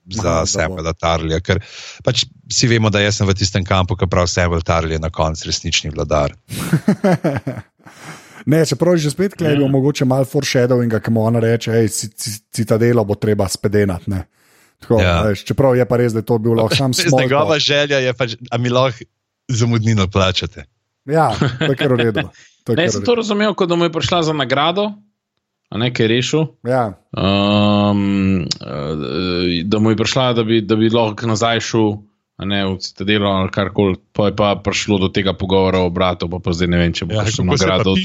za 0.04 0.44
Samuela 0.46 0.92
Tarlija, 0.92 1.40
ker 1.40 1.62
pač 2.04 2.26
vsi 2.52 2.68
vemo, 2.68 2.90
da 2.92 3.00
sem 3.08 3.24
v 3.26 3.32
tistem 3.34 3.64
kampu, 3.64 3.96
ki 3.96 4.06
pravi 4.12 4.28
Samuel 4.28 4.60
Tarlij 4.60 4.98
je 4.98 5.00
na 5.00 5.08
koncu 5.10 5.48
resnični 5.48 5.88
vladar. 5.90 6.36
ne, 8.46 8.66
čeprav 8.66 8.94
je 8.94 9.08
že 9.08 9.10
spet 9.10 9.34
klebil, 9.34 9.64
Ja. 9.64 9.66
yeah. 9.66 9.72
mogoče 9.72 10.04
malo 10.04 10.24
foreshadowinga, 10.28 11.00
ki 11.00 11.10
mu 11.10 11.24
ona 11.24 11.40
reče, 11.40 11.72
hej, 11.72 11.88
ci- 11.88 12.12
ci- 12.12 12.40
citadelo 12.52 13.04
bo 13.04 13.14
treba 13.14 13.48
spedenati. 13.48 14.10
ne. 14.10 14.24
Tako, 14.84 15.00
Ja. 15.00 15.22
veš, 15.24 15.44
čeprav 15.48 15.76
je 15.76 15.84
pa 15.88 15.96
res, 15.96 16.12
da 16.12 16.20
je 16.20 16.28
to 16.28 16.36
bil 16.38 16.52
lahko 16.60 16.76
sam 16.76 16.92
small 16.96 17.24
Njegova 17.24 17.56
želja 17.58 17.98
je 18.04 18.12
pač, 18.14 18.36
da 18.40 18.58
mi 18.60 18.68
lahko 18.68 19.04
zamudnino 19.48 20.04
plačate. 20.12 20.68
Ja, 21.08 21.32
to 21.58 21.72
je 21.72 21.76
kar 21.76 21.92
v 21.92 21.96
redu. 22.00 22.28
Ne, 22.68 22.76
kar 22.76 22.92
sem 22.92 23.04
to 23.04 23.14
razumel, 23.16 23.52
kot 23.56 23.68
da 23.68 23.76
mu 23.76 23.84
je 23.88 23.92
prišla 23.92 24.22
za 24.28 24.32
nagrado, 24.32 24.86
a 25.68 25.78
ne 25.80 25.88
kaj 25.92 26.08
rešil. 26.08 26.46
Ja, 26.64 26.92
Um, 27.12 28.40
eh, 28.44 29.64
da 29.64 29.78
mu 29.78 29.90
je 29.90 29.96
prišla, 29.96 30.32
da 30.32 30.44
bi, 30.44 30.60
da 30.60 30.76
bi 30.76 30.88
lahko 30.90 31.26
nazaj 31.26 31.60
šel, 31.60 31.92
a 32.36 32.44
ne 32.44 32.64
v 32.66 32.78
citadelo 32.82 33.28
ali 33.30 33.50
karkoli, 33.50 33.96
pa 34.12 34.26
je 34.26 34.36
pa 34.36 34.54
prišlo 34.64 34.98
do 34.98 35.08
tega 35.08 35.32
pogovora 35.38 35.84
o 35.86 35.90
bratu, 35.90 36.26
pa, 36.30 36.40
pa 36.42 36.52
zdaj 36.52 36.68
ne 36.68 36.78
vem, 36.78 36.92
če 36.92 37.06
bo 37.06 37.14
Ja, 37.14 37.26
se 37.30 37.42
pa 37.42 37.52
nagrado 37.52 37.92
od 37.94 38.00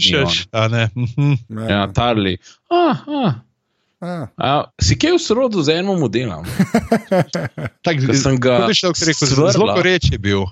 a 0.51 0.67
ne? 0.67 0.89
Mhm. 0.95 1.33
njega. 1.49 1.69
Ja, 1.71 1.87
Tarli. 1.93 2.37
Ah, 2.69 2.97
ah. 3.07 3.33
Ja. 4.01 4.27
A, 4.37 4.71
si 4.81 4.97
kaj 4.99 5.17
v 5.17 5.21
sorodu 5.23 5.63
z 5.63 5.79
enim 5.79 5.99
modelom? 5.99 6.45
Tak, 7.85 7.99
Ko 8.05 8.13
sem 8.15 8.39
ga. 8.39 8.67
Zelo 8.71 9.75
je 9.83 10.17
bil. 10.19 10.47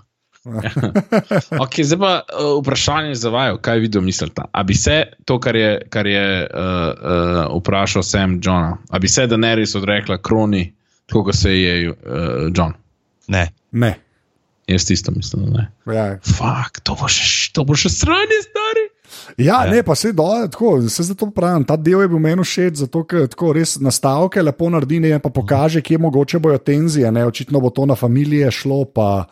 Okay, 1.64 1.84
zdaj 1.84 2.00
pa 2.00 2.14
uh, 2.24 2.64
vprašanje 2.64 3.16
za 3.16 3.30
vaju, 3.30 3.58
kaj 3.62 3.80
vi 3.80 3.88
domislite. 3.88 4.42
A 4.52 4.64
bi 4.64 4.76
se 4.76 5.04
to, 5.26 5.40
kar 5.40 5.56
je, 5.56 5.82
kar 5.90 6.08
je 6.08 6.48
uh, 6.48 6.50
uh, 7.52 7.60
vprašal 7.60 8.04
Sam 8.04 8.40
Johna, 8.44 8.78
a 8.90 9.00
bi 9.00 9.08
se 9.08 9.28
Daenerys 9.28 9.76
odrekla 9.76 10.18
kroni, 10.18 10.74
tako 11.06 11.24
kot 11.24 11.36
se 11.36 11.52
je 11.62 11.90
uh, 11.90 11.96
John? 12.56 12.74
Ne. 13.28 13.50
Ne. 13.72 14.00
Jaz 14.68 14.92
isto 14.92 15.12
mislim, 15.12 15.46
da 15.46 15.58
ne. 15.58 15.96
Ja. 15.96 16.20
Fak, 16.38 16.80
to 16.84 16.96
bo 16.96 17.08
še, 17.08 17.52
to 17.54 17.64
bo 17.64 17.76
še 17.76 17.92
sranje, 17.92 18.42
stari. 18.48 18.87
Ja, 19.38 19.66
Ja. 19.66 19.72
ne, 19.72 19.84
pa 19.84 19.96
se 19.96 20.12
dole, 20.14 20.48
tako, 20.50 20.82
se 20.90 21.04
zato 21.04 21.30
pravim, 21.32 21.64
ta 21.64 21.76
del 21.76 22.02
je 22.02 22.08
bil 22.08 22.20
meni 22.20 22.42
všeč, 22.44 22.76
zato 22.84 23.04
ker 23.04 23.28
tako 23.28 23.54
res 23.54 23.78
nastavke 23.80 24.42
lepo 24.42 24.70
naredi 24.70 25.00
ne, 25.00 25.20
pa 25.20 25.30
pokaže, 25.30 25.82
kje 25.82 25.98
mogoče 25.98 26.40
bojo 26.40 26.58
tenzije, 26.58 27.12
ne, 27.12 27.26
očitno 27.26 27.60
bo 27.62 27.70
to 27.70 27.86
na 27.86 27.96
familije 27.96 28.52
šlo, 28.52 28.86
pa 28.86 29.28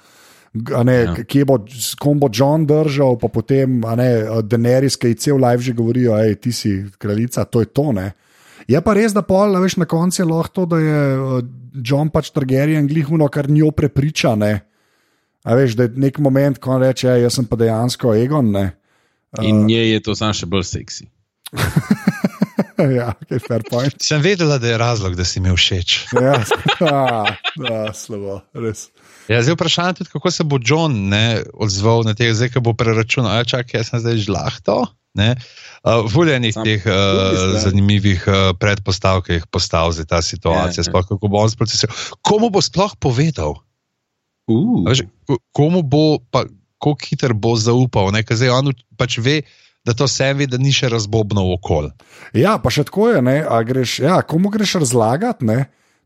a 0.76 0.84
ne, 0.84 0.94
Ja. 1.04 1.14
kje 1.28 1.46
bo, 1.46 1.58
s 1.68 1.96
kom 2.00 2.20
bo 2.20 2.30
John 2.32 2.64
držal, 2.66 3.18
pa 3.20 3.28
potem, 3.28 3.82
Daenerys, 4.44 4.96
ki 4.96 5.16
cel 5.16 5.36
live 5.38 5.62
že 5.62 5.74
govorijo, 5.74 6.16
hej, 6.16 6.36
ti 6.36 6.52
si 6.52 6.86
kraljica, 6.98 7.44
to 7.46 7.60
je 7.60 7.66
to, 7.66 7.92
ne. 7.92 8.14
Je 8.68 8.80
pa 8.82 8.94
res, 8.94 9.12
da 9.14 9.22
pol, 9.22 9.52
veš, 9.62 9.76
na 9.78 9.86
koncu 9.86 10.22
je 10.22 10.26
lahko 10.26 10.54
to, 10.54 10.66
da 10.66 10.78
je 10.80 11.02
eh, 11.16 11.42
John 11.84 12.10
pač 12.10 12.32
Targaryen 12.32 12.88
glihuno, 12.88 13.28
kar 13.28 13.50
njo 13.50 13.72
prepriča, 13.72 14.36
ne. 14.36 14.62
A 15.44 15.54
veš, 15.54 15.76
da 15.76 15.84
je 15.84 15.92
nek 15.96 16.18
moment, 16.20 16.58
ko 16.58 16.78
reče, 16.80 17.08
"Ej, 17.10 17.22
jaz 17.28 17.34
sem 17.36 17.46
pa 17.46 17.56
dejansko 17.56 18.16
Egon, 18.16 18.52
ne. 18.52 18.72
In 19.42 19.66
njej 19.66 19.92
je 19.98 20.00
to 20.06 20.16
sam 20.16 20.34
še 20.34 20.46
bolj 20.46 20.64
seksi. 20.70 21.10
ja, 22.98 23.14
okay, 23.22 23.40
fair 23.40 23.64
point. 23.70 23.96
Sem 24.04 24.22
vedela, 24.22 24.58
da 24.62 24.68
je 24.68 24.78
razlog, 24.78 25.16
da 25.16 25.26
si 25.26 25.40
mi 25.40 25.52
všeč. 25.52 25.98
Ja, 26.16 26.40
a, 26.92 27.24
da, 27.56 27.80
slabo, 27.96 28.42
res. 28.54 28.90
Ja, 29.32 29.42
zdaj 29.42 29.58
vprašanje 29.58 29.96
je 29.96 30.00
tudi, 30.04 30.12
kako 30.14 30.32
se 30.32 30.44
bo 30.44 30.60
John 30.62 31.10
ne, 31.10 31.44
odzval 31.54 32.06
na 32.06 32.14
te, 32.14 32.30
zdaj, 32.34 32.54
ko 32.54 32.62
bo 32.62 32.76
preračunal. 32.78 33.40
Ja, 33.40 33.48
čakaj, 33.48 33.82
jaz 33.82 33.90
sem 33.92 34.04
zdaj 34.04 34.22
žlahto. 34.28 34.84
Uh, 35.16 36.04
Voljenih 36.12 36.56
teh 36.60 36.84
uh, 36.84 37.56
zanimivih 37.64 38.26
uh, 38.28 38.52
predpostavk 38.60 39.30
je 39.32 39.42
postavil 39.48 39.96
za 39.96 40.04
ta 40.04 40.20
situacija, 40.22 40.84
ja, 40.84 40.88
sploh 40.90 41.08
kako 41.08 41.32
bo 41.32 41.40
on 41.40 41.50
sprocesiral. 41.50 41.96
Komu 42.20 42.50
bo 42.52 42.60
sploh 42.62 42.98
povedal? 43.00 43.56
Uh. 44.52 44.84
Veš, 44.84 45.08
ko- 45.24 45.40
komu 45.56 45.82
bo, 45.88 46.20
pa 46.20 46.44
kako 46.82 46.98
hiter 47.06 47.34
bo 47.34 47.56
zaupal, 47.60 48.12
ne? 48.16 48.24
ker 48.24 48.38
zdaj 48.38 48.54
on 48.54 48.74
pač 49.00 49.18
ve, 49.24 49.42
da 49.86 49.94
to 49.94 50.08
sem 50.10 50.38
ve, 50.38 50.48
da 50.50 50.58
ni 50.62 50.74
še 50.74 50.90
razbobno 50.92 51.44
okol. 51.56 51.92
Ja, 52.36 52.58
pa 52.62 52.74
še 52.74 52.88
tako 52.90 53.12
je, 53.14 53.22
ne, 53.26 53.40
a 53.46 53.62
greš, 53.66 54.00
ja, 54.06 54.20
komu 54.26 54.52
greš 54.54 54.80
razlagati, 54.84 55.46
ne? 55.46 55.66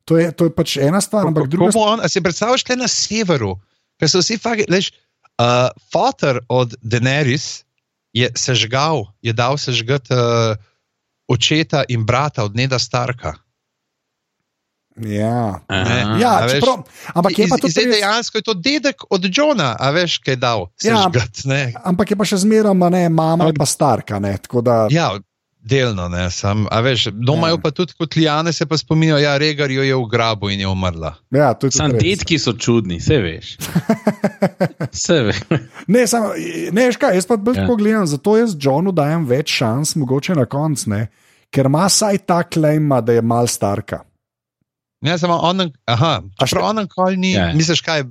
To 0.09 0.17
je, 0.17 0.31
to 0.33 0.49
je 0.49 0.53
pač 0.55 0.75
ena 0.81 1.01
stvar, 1.05 1.27
ampak 1.29 1.49
druga 1.51 1.75
on, 1.77 2.01
si 2.09 2.21
predstavljaš 2.23 2.65
te 2.65 2.75
na 2.79 2.89
severu, 2.89 3.53
ker 4.01 4.09
so 4.09 4.23
vsi 4.23 4.39
fagi, 4.41 4.65
leš, 4.71 4.89
uh, 5.37 5.69
Fotor 5.93 6.41
od 6.49 6.73
Daenerys 6.81 7.61
je 8.15 8.29
sežgal, 8.33 9.05
je 9.21 9.35
dal 9.37 9.59
sežgati 9.61 10.15
uh, 10.15 10.57
očeta 11.29 11.85
in 11.87 12.07
brata 12.09 12.43
od 12.43 12.57
Neda 12.57 12.79
Starka. 12.81 13.37
Ja, 14.99 15.59
Aha. 15.65 16.17
ja 16.17 16.39
veš, 16.41 16.51
čeprav, 16.53 16.83
ampak 17.13 17.31
je 17.33 17.47
pa 17.47 17.55
Iz- 17.55 17.61
to 17.61 17.67
Zdaj 17.69 17.85
dejansko 17.87 18.37
je 18.37 18.41
to 18.41 18.53
dedek 18.55 18.97
od 19.09 19.21
Johna, 19.27 19.75
a 19.75 19.89
veš, 19.89 20.17
kaj 20.17 20.31
je 20.31 20.35
dal. 20.37 20.67
Ja. 20.79 21.03
Sežgat, 21.03 21.45
ne. 21.45 21.73
ampak 21.83 22.11
je 22.11 22.15
pa 22.15 22.25
še 22.25 22.37
zmeraj 22.37 22.75
ne, 22.89 23.09
mama 23.09 23.43
ali 23.43 23.53
pa 23.53 23.63
starka. 23.63 24.19
Ne, 24.19 24.35
da, 24.61 24.87
Ja, 24.89 25.15
delno, 25.61 26.07
ne, 26.07 26.27
sam, 26.27 26.67
a 26.67 26.79
veš, 26.79 27.11
doma 27.13 27.47
Ja. 27.47 27.51
jo 27.51 27.57
pa 27.57 27.71
tudi 27.71 27.93
kot 27.93 28.15
Lijane 28.15 28.51
se 28.51 28.65
pa 28.65 28.75
spominjajo, 28.75 29.19
ja, 29.19 29.37
Regar 29.37 29.69
jo 29.69 29.83
je 29.83 29.95
v 29.95 30.05
grabu 30.05 30.49
in 30.49 30.59
je 30.59 30.67
umrla. 30.67 31.15
ja, 31.31 31.47
je 31.47 31.59
tudi 31.59 31.71
Sam 31.73 31.91
res. 31.91 32.01
detki 32.01 32.35
so 32.35 32.53
čudni, 32.53 32.97
vse 32.97 33.17
veš. 33.17 33.57
Vse 34.91 35.21
veš. 35.25 35.39
Ne, 35.87 36.07
sam, 36.07 36.31
ne, 36.71 36.91
škaj, 36.91 37.15
jaz 37.15 37.25
pa 37.25 37.37
bolj 37.37 37.55
Ja. 37.55 37.61
tako 37.61 37.75
gledam, 37.75 38.07
zato 38.07 38.37
jaz 38.37 38.55
Johnu 38.55 38.91
dajem 38.91 39.25
več 39.25 39.49
šans, 39.53 39.95
mogoče 39.95 40.35
na 40.35 40.45
koncu, 40.45 40.89
ne, 40.89 41.07
ker 41.49 41.65
ima 41.65 41.89
saj 41.89 42.17
ta 42.19 42.43
klejma, 42.43 43.01
da 43.01 43.13
je 43.13 43.21
mal 43.21 43.47
starka. 43.47 44.03
Ne, 45.01 45.17
samo 45.17 45.37
on, 45.37 45.61
aha, 45.87 46.21
A 46.37 46.45
še- 46.45 46.49
čeprav 46.49 46.65
on 46.65 46.75
nikoli 46.75 47.17
ni, 47.17 47.31
Ja. 47.31 47.53
misliš, 47.53 47.81
kaj 47.81 48.03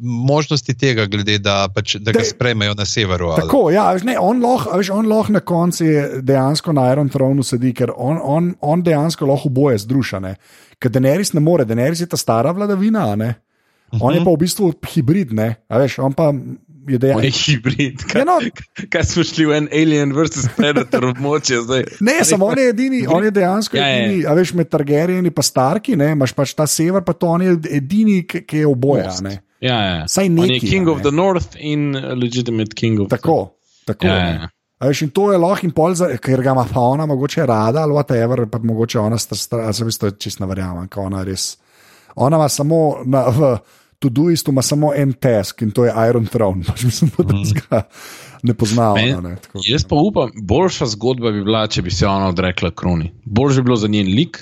možnosti 0.00 0.74
tega, 0.74 1.04
glede 1.06 1.38
da, 1.38 1.68
pač, 1.68 1.96
da 1.96 2.12
ga 2.12 2.24
sprejmejo 2.24 2.74
na 2.74 2.84
severu. 2.84 3.26
ali? 3.26 3.42
Tako, 3.42 3.70
ja, 3.70 3.92
veš, 3.92 4.02
ne, 4.02 4.16
on 4.18 4.40
lahko 4.40 4.78
lahko 5.06 5.32
na 5.32 5.40
koncu 5.40 5.84
je 5.84 6.22
dejansko 6.22 6.72
na 6.72 6.92
Iron 6.92 7.08
Thronu 7.08 7.42
sedi, 7.42 7.74
ker 7.74 7.92
on, 7.94 8.18
on, 8.22 8.54
on 8.60 8.82
dejansko 8.82 9.26
lahko 9.26 9.48
oboje 9.48 9.78
združene. 9.78 10.36
Ker 10.78 10.90
Daenerys 10.90 11.34
ne 11.34 11.40
more, 11.40 11.64
Daenerys 11.64 12.00
je 12.00 12.06
ta 12.06 12.16
stara 12.16 12.52
vladavina, 12.52 13.12
a 13.12 13.16
ne. 13.16 13.34
On 13.92 14.08
Mhm. 14.08 14.18
je 14.18 14.24
pa 14.24 14.30
v 14.30 14.36
bistvu 14.36 14.72
hibrid, 14.86 15.32
ne, 15.32 15.56
a 15.68 15.76
veš, 15.76 15.98
on 15.98 16.12
pa 16.12 16.32
je 16.88 16.92
je 16.92 16.98
dejansko. 16.98 17.42
hibrid. 17.46 18.04
Kaj, 18.04 18.20
Ja, 18.20 18.24
no. 18.24 18.38
kaj 18.90 19.04
smo 19.04 19.24
šli 19.24 19.46
v 19.46 19.52
en 19.52 19.68
Alien 19.72 20.12
vs. 20.12 20.48
Predator 20.56 21.04
območje 21.04 21.60
zdaj? 21.62 21.84
Ne, 22.00 22.24
samo 22.24 22.46
on 22.46 22.58
je 22.58 22.68
edini, 22.68 23.06
on 23.06 23.24
je 23.24 23.30
dejansko 23.30 23.76
Ja, 23.76 23.86
ja. 23.86 24.04
edini, 24.04 24.26
a 24.26 24.34
veš, 24.34 24.54
med 24.54 24.68
Targaryen 24.68 25.26
in 25.26 25.32
pa 25.32 25.42
Starki, 25.42 25.96
ne, 25.96 26.12
imaš 26.12 26.32
pač 26.32 26.54
ta 26.54 26.66
sever, 26.66 27.02
pa 27.04 27.12
to 27.12 27.26
on 27.28 27.42
je 27.42 27.56
edini, 27.70 28.22
ki 28.26 28.44
ki 28.44 28.56
je 28.56 28.66
oboje, 28.66 29.04
a 29.04 29.16
ne. 29.20 29.34
Ja, 29.60 29.76
ja. 29.82 30.08
Saj 30.08 30.26
On 30.26 30.38
je 30.38 30.46
neki, 30.54 30.70
King 30.70 30.88
a 30.88 30.92
of 30.92 30.98
ne. 30.98 31.04
the 31.04 31.12
North 31.12 31.56
in 31.58 31.92
legitimate 32.16 32.74
King 32.74 33.00
of 33.00 33.10
Tako, 33.10 33.52
tako. 33.86 34.06
Ja, 34.06 34.14
ne. 34.14 34.30
ja. 34.40 34.48
A 34.80 34.88
Veš, 34.88 35.02
in 35.02 35.10
to 35.10 35.26
je 35.32 35.36
lahko 35.38 35.66
in 35.66 35.74
pol, 35.76 35.92
ker 36.24 36.40
ga 36.40 36.54
ima 36.54 36.64
pa 36.64 36.80
ona 36.80 37.04
mogoče 37.06 37.44
rada 37.46 37.82
ali 37.82 37.92
whatever, 37.92 38.46
pa 38.48 38.58
mogoče 38.58 38.98
ona 38.98 39.18
stara, 39.18 39.72
se 39.72 39.84
mi 39.84 39.92
to 39.92 40.10
čisto 40.10 40.40
ne 40.40 40.48
verjamem, 40.48 40.88
ker 40.88 41.02
ona 41.04 41.20
res. 41.22 41.58
Ona 42.16 42.36
ima 42.40 42.48
samo 42.48 42.78
na, 43.04 43.26
v 43.28 43.50
Todoistu 44.00 44.50
ima 44.54 44.62
samo 44.64 44.94
en 44.96 45.12
task 45.12 45.62
in 45.62 45.70
to 45.76 45.84
je 45.84 45.92
Iron 46.08 46.26
Throne. 46.26 46.64
Pač 46.68 46.86
mislim, 46.88 47.10
da 47.18 47.36
mm. 47.36 47.84
ne 48.48 48.54
pozna 48.54 48.94
Men-. 48.96 49.20
Ne, 49.22 49.36
tako. 49.36 49.60
Jaz 49.68 49.84
pa 49.84 50.00
upam, 50.00 50.32
boljša 50.40 50.88
zgodba 50.96 51.32
bi 51.36 51.44
bila, 51.44 51.66
če 51.68 51.84
bi 51.84 51.92
se 51.92 52.08
ona 52.08 52.32
odrekla 52.32 52.72
kroni. 52.72 53.12
Bolj 53.24 53.60
bi 53.60 53.68
bilo 53.68 53.76
za 53.76 53.92
njen 53.92 54.08
lik, 54.16 54.40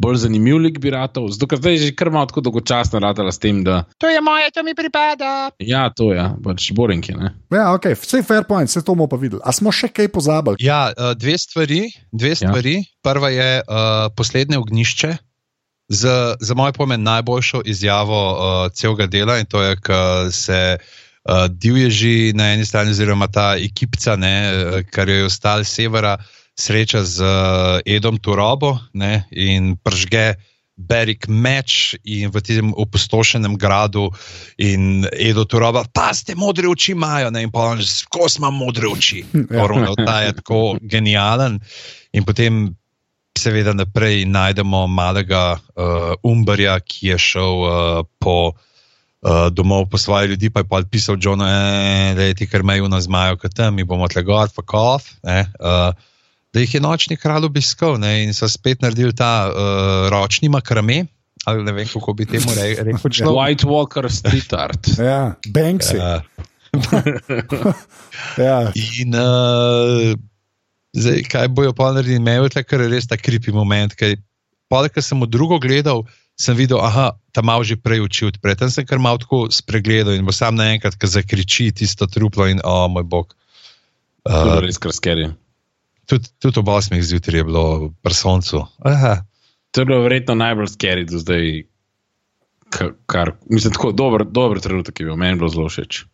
bolj 0.00 0.22
zanimiv 0.24 0.58
lik 0.64 0.78
bi 0.80 0.92
ratov, 0.92 1.28
zato 1.32 1.48
ker 1.50 1.60
zdaj 1.60 1.76
je 1.76 1.80
že 1.86 1.94
kar 1.96 2.10
malo 2.12 2.28
tako 2.30 2.44
dolgočasno 2.48 3.00
ratala 3.04 3.32
s 3.32 3.40
tem, 3.40 3.62
da 3.64 3.84
To 4.00 4.08
je 4.08 4.20
moje, 4.24 4.50
to 4.54 4.64
mi 4.64 4.74
pripada. 4.74 5.50
ja, 5.58 5.88
to 5.92 6.12
je, 6.12 6.18
ja, 6.18 6.28
pač 6.44 6.70
boring 6.76 7.04
je. 7.08 7.16
Ne? 7.16 7.32
Ja, 7.52 7.72
ok, 7.76 7.92
vse 8.00 8.22
fair 8.24 8.44
point, 8.48 8.68
vse 8.68 8.80
to 8.80 8.96
bomo 8.96 9.08
pa 9.08 9.20
videli. 9.20 9.42
A 9.44 9.52
smo 9.52 9.72
še 9.72 9.92
kaj 9.92 10.08
pozabili? 10.12 10.60
Ja, 10.64 10.88
eh, 10.92 11.12
dve 11.20 11.36
stvari. 11.38 11.82
Dve 12.12 12.34
stvari. 12.36 12.76
Ja. 12.80 12.88
Prva 13.04 13.32
je 13.32 13.50
uh, 13.60 14.08
poslednje 14.16 14.60
ognišče. 14.60 15.16
Z, 15.90 16.08
za 16.40 16.54
moje 16.54 16.72
pomen 16.72 17.02
najboljšo 17.02 17.62
izjavo 17.64 18.20
uh, 18.32 18.72
celega 18.72 19.06
dela 19.06 19.38
in 19.38 19.46
to 19.46 19.62
je, 19.62 19.76
da 19.88 20.30
se 20.30 20.78
uh, 20.78 21.46
divježi 21.50 22.32
na 22.34 22.52
eni 22.52 22.64
strani, 22.64 22.90
oziroma 22.90 23.26
ta 23.26 23.56
ekipca, 23.58 24.16
ne, 24.16 24.36
eh, 24.52 24.82
kar 24.90 25.08
je 25.08 25.24
ostal 25.24 25.64
severa, 25.64 26.16
sreča 26.54 27.02
z 27.04 27.24
uh, 27.24 27.80
Edom 27.86 28.18
Turobo 28.18 28.78
ne, 28.92 29.24
in 29.30 29.76
pržge 29.76 30.34
Berik 30.80 31.28
meč 31.28 31.94
in 32.08 32.30
v 32.32 32.40
tem 32.40 32.72
opustošenem 32.72 33.58
gradu 33.60 34.08
in 34.56 35.04
Edo 35.12 35.44
Turoba, 35.44 35.84
pa 35.92 36.08
ste 36.16 36.32
modre 36.38 36.70
oči 36.70 36.94
imajo, 36.96 37.28
ne, 37.34 37.44
in 37.44 37.52
pa 37.52 37.74
on, 37.74 37.82
ko 38.08 38.28
smo 38.32 38.48
modre 38.54 38.88
oči. 38.88 39.20
Ja. 39.50 39.66
Ta 40.06 40.16
je 40.24 40.32
tako 40.40 40.78
genijalen. 40.80 41.60
In 42.16 42.24
potem, 42.24 42.72
seveda, 43.40 43.72
naprej 43.76 44.26
najdemo 44.28 44.84
malega 44.86 45.54
uh, 45.56 46.12
Umbarja, 46.26 46.76
ki 46.84 47.14
je 47.14 47.22
šel 47.30 47.64
uh, 47.64 48.02
po. 48.20 48.52
Uh, 49.20 49.50
domov 49.52 49.82
po 49.92 49.98
svoje 50.00 50.30
ljudi, 50.32 50.48
pa 50.48 50.62
je 50.62 50.64
pa 50.64 50.78
pisal 50.80 51.18
John, 51.20 51.42
da 52.16 52.24
je 52.24 52.32
ti 52.34 52.46
kar 52.48 52.62
meju 52.64 52.88
na 52.88 53.02
zmaju, 53.04 53.36
kot 53.36 53.52
tam, 53.52 53.74
mi 53.76 53.84
bomo 53.84 54.08
tlegot, 54.08 54.54
pa 54.56 54.64
kov. 54.64 55.04
Uh, 55.28 55.92
da 56.52 56.60
jih 56.60 56.74
je 56.74 56.80
nočni 56.80 57.16
kralj 57.16 57.44
obiskal 57.46 57.98
ne, 58.00 58.24
in 58.24 58.34
so 58.34 58.48
spet 58.48 58.82
naredili 58.82 59.14
ta 59.16 59.50
uh, 59.50 60.08
ročni 60.10 60.48
makrame, 60.48 61.04
ali 61.44 61.64
ne 61.64 61.72
vem, 61.72 61.88
kako 61.88 62.12
bi 62.12 62.26
temu 62.26 62.54
re, 62.56 62.74
rekel. 62.80 63.10
človek. 63.10 63.36
White 63.36 63.68
Walker 63.68 64.10
Street 64.12 64.52
Art. 64.52 64.90
Ja, 65.10 65.34
Banksy. 65.46 65.96
Ja. 65.96 66.22
Ja. 68.38 68.70
In 68.74 69.14
uh, 69.14 70.14
zdaj, 70.96 71.22
kaj 71.30 71.48
bojo 71.54 71.72
pa 71.76 71.92
naredili, 71.92 72.18
imel 72.20 72.48
je 72.48 72.64
ker 72.64 72.80
je 72.80 72.88
res 72.88 73.06
ta 73.06 73.16
kripi 73.16 73.52
moment. 73.52 73.94
Poleg 74.70 74.92
tega 74.94 75.04
sem 75.04 75.20
v 75.20 75.28
drugo 75.30 75.58
gledal, 75.62 76.04
sem 76.40 76.56
videl, 76.56 76.80
da 76.80 77.12
ta 77.34 77.42
mal 77.42 77.64
že 77.66 77.76
prej 77.76 78.00
uči 78.06 78.30
odpre. 78.30 78.54
Tam 78.56 78.70
sem 78.70 78.86
kar 78.86 78.98
malo 78.98 79.20
tako 79.20 79.46
spregledal 79.52 80.16
in 80.16 80.24
bo 80.24 80.32
sam 80.32 80.56
naenkrat, 80.56 80.96
ki 80.96 81.06
zakriči 81.06 81.70
tisto 81.74 82.06
truplo 82.06 82.48
in 82.48 82.62
o 82.64 82.84
oh, 82.84 82.88
moj 82.88 83.04
bog. 83.04 83.34
Uh, 84.24 84.60
res 84.60 84.78
kar 84.80 84.92
skeri. 84.92 85.30
tudi, 86.06 86.28
tudi 86.42 86.60
ob 86.60 86.68
8 86.68 87.00
zjutraj 87.00 87.40
je 87.40 87.44
bilo 87.44 87.92
pri 88.02 88.14
soncu. 88.14 88.66
Aha. 88.84 89.24
To 89.70 89.80
je 89.80 89.86
bilo 89.86 90.02
verjetno 90.02 90.34
najbolj 90.34 90.72
skeri 90.74 91.06
do 91.06 91.20
zdaj. 91.22 91.64
Kar, 93.10 93.34
mislim, 93.50 93.74
tako 93.74 93.90
dober, 93.92 94.22
dober 94.24 94.60
trenutek 94.62 95.00
je 95.00 95.06
bil, 95.06 95.16
meni 95.18 95.34
je 95.34 95.40
bilo 95.42 95.48
zelo 95.50 95.66
všeč. 95.66 96.04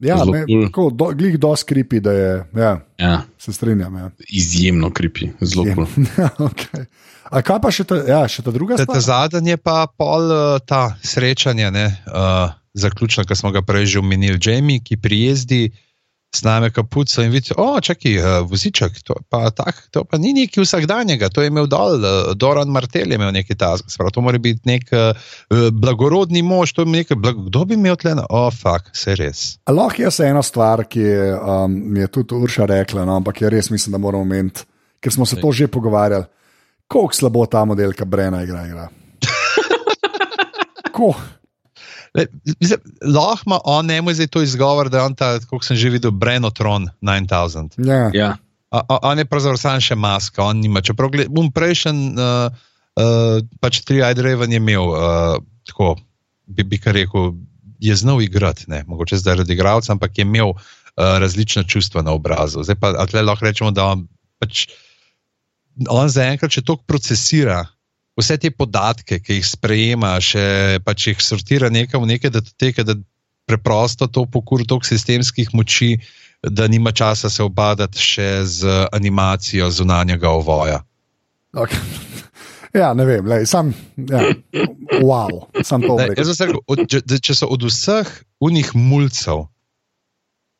Ja, 0.00 0.16
Zelo 0.18 0.32
me, 0.32 0.44
cool. 0.46 0.64
tako, 0.66 0.90
do, 0.90 1.06
glih 1.14 1.38
do 1.38 1.52
skripi, 1.56 2.00
da 2.00 2.12
je, 2.12 2.30
ja, 2.56 2.72
Ja, 2.98 3.22
se 3.38 3.52
strinjam. 3.52 3.94
Ja. 3.96 4.10
izjemno 4.28 4.90
kripi, 4.90 5.30
zelo 5.40 5.64
kul. 5.74 5.86
Ja, 6.18 6.28
okay. 6.38 6.84
A 7.30 7.40
kaj 7.42 7.60
pa 7.62 7.70
še 7.72 7.86
ta, 7.88 7.96
ja, 8.04 8.22
še 8.28 8.42
ta 8.44 8.50
druga 8.52 8.76
Ta, 8.76 8.84
ta 8.84 9.00
stvar? 9.00 9.30
zadnji 9.30 9.54
je 9.54 9.56
pa 9.56 9.86
pol 9.88 10.28
uh, 10.28 10.58
ta 10.66 10.96
srečanje, 11.02 11.70
ne, 11.70 11.86
uh, 12.06 12.52
zaključno, 12.74 13.24
ki 13.24 13.34
smo 13.38 13.50
ga 13.54 13.62
prej 13.62 13.86
že 13.94 14.02
omenili, 14.02 14.38
Jamie, 14.42 14.82
ki 14.84 14.98
prijezdi, 15.00 15.70
sname 16.36 16.70
kapuco 16.74 17.22
in 17.22 17.32
vidi, 17.32 17.54
o, 17.56 17.80
čakaj, 17.80 18.16
uh, 18.18 18.26
voziček, 18.48 19.00
to 19.06 19.16
pa, 19.30 19.48
tak, 19.54 19.86
to 19.94 20.04
pa 20.04 20.18
ni 20.18 20.34
nekaj 20.36 20.64
vsakdanjega, 20.64 21.30
to 21.32 21.44
je 21.44 21.52
imel 21.52 21.68
dol, 21.70 21.98
uh, 22.00 22.32
Doran 22.38 22.70
Martel 22.74 23.12
je 23.12 23.18
imel 23.18 23.32
neki 23.34 23.56
task, 23.58 23.90
sprav, 23.92 24.12
to 24.14 24.24
mora 24.24 24.38
biti 24.42 24.66
nek 24.68 24.90
uh, 24.92 25.32
blagorodni 25.72 26.42
mož, 26.42 26.74
to 26.74 26.84
je 26.84 26.92
nekaj, 26.94 27.18
blag, 27.20 27.40
kdo 27.48 27.64
bi 27.70 27.78
imel 27.78 27.98
tle, 28.00 28.16
o, 28.28 28.44
fak, 28.50 28.90
se 28.96 29.16
res. 29.18 29.44
Lahko 29.70 30.02
je 30.02 30.14
se 30.14 30.30
ena 30.30 30.42
stvar, 30.42 30.84
ki 30.90 31.00
je, 31.00 31.32
um, 31.38 31.78
mi 31.94 32.04
je 32.04 32.10
tudi 32.18 32.34
Urša 32.34 32.66
rekla, 32.70 33.06
no, 33.06 33.18
ampak 33.20 33.44
je 33.44 33.52
res 33.54 33.70
mislim, 33.70 33.94
da 33.96 34.02
moramo 34.02 34.26
omeniti, 34.26 34.66
ker 35.00 35.12
smo 35.12 35.26
se 35.26 35.40
to 35.40 35.52
že 35.52 35.68
pogovarjali. 35.68 36.26
Koliko 36.88 37.14
slabo 37.14 37.46
ta 37.46 37.64
modelka 37.64 38.04
Brena 38.04 38.42
igra? 38.42 38.66
igra? 38.66 38.88
Ko? 40.96 41.14
Le, 42.14 42.26
mislim, 42.60 42.80
Lahko 43.02 43.42
ima 43.46 43.58
on, 43.64 43.86
ne 43.86 43.98
mu 44.02 44.12
zdaj 44.14 44.30
to 44.30 44.42
izgovor, 44.42 44.88
da 44.88 45.00
je 45.00 45.04
on 45.10 45.14
ta, 45.18 45.32
kot 45.50 45.64
sem 45.66 45.76
že 45.76 45.90
videl, 45.90 46.10
Brenotron 46.14 46.88
9000. 47.02 47.80
Ja. 47.86 48.10
Ja, 48.14 48.36
A, 48.74 48.80
a, 48.88 48.98
on 49.02 49.18
je 49.18 49.26
pravzaprav 49.30 49.58
sam 49.60 49.82
še 49.82 49.94
maska, 49.94 50.42
on 50.42 50.58
nima. 50.58 50.82
Čeprav 50.82 51.12
bom 51.30 51.50
prejšen, 51.54 51.98
uh, 52.18 52.54
uh, 52.98 53.36
pač 53.62 53.84
tri 53.86 54.00
Ajdreven 54.02 54.50
je 54.50 54.58
imel, 54.58 54.88
uh, 54.90 55.36
tako 55.68 55.92
bi, 56.50 56.66
bi 56.66 56.80
kar 56.82 56.96
rekel, 56.98 57.36
je 57.78 57.94
znal 57.94 58.22
igrati, 58.24 58.66
ne, 58.72 58.82
mogoče 58.90 59.20
zaradi 59.20 59.54
igralca, 59.54 59.92
ampak 59.94 60.18
je 60.18 60.26
imel 60.26 60.56
uh, 60.56 60.64
različna 61.22 61.62
čustva 61.70 62.02
na 62.02 62.16
obrazu. 62.18 62.64
Zdaj 62.66 62.80
pa 62.82 62.90
lahko 62.98 63.46
rečemo, 63.46 63.70
da 63.70 63.86
on 63.94 64.08
pač 64.42 64.66
on 65.90 66.10
zaenkrat 66.10 66.54
še 66.54 66.64
toliko 66.66 66.86
procesira 66.90 67.62
vse 68.18 68.36
te 68.38 68.50
podatke, 68.50 69.18
ki 69.22 69.38
jih 69.40 69.46
sprejema, 69.46 70.14
še 70.22 70.78
pač 70.84 71.08
jih 71.10 71.22
sortira 71.22 71.70
nekam 71.72 72.04
v 72.04 72.14
neke 72.14 72.30
datoteke, 72.30 72.86
da 72.86 72.96
preprosto 73.44 74.08
to 74.08 74.24
pokur 74.30 74.64
toliko 74.64 74.88
sistemskih 74.88 75.52
moči, 75.54 75.98
da 76.44 76.68
nima 76.68 76.92
časa 76.92 77.30
se 77.30 77.42
obadati 77.42 78.00
še 78.00 78.28
z 78.44 78.76
animacijo 78.92 79.70
zunanjega 79.70 80.30
ovoja. 80.30 80.82
Okay. 81.52 81.80
Ja, 82.74 82.88
ne 82.90 83.04
vem, 83.06 83.22
lej, 83.30 83.44
sam, 83.46 83.68
ja, 83.94 84.32
wow, 84.98 85.44
sam 85.62 85.84
to 85.84 85.94
Ne, 85.94 86.08
jaz 86.18 86.40
rekel, 86.42 86.58
od, 86.66 86.80
če, 86.90 87.04
če 87.22 87.36
so 87.38 87.46
od 87.54 87.62
vseh 87.68 88.08
unih 88.42 88.72
mulcev, 88.74 89.44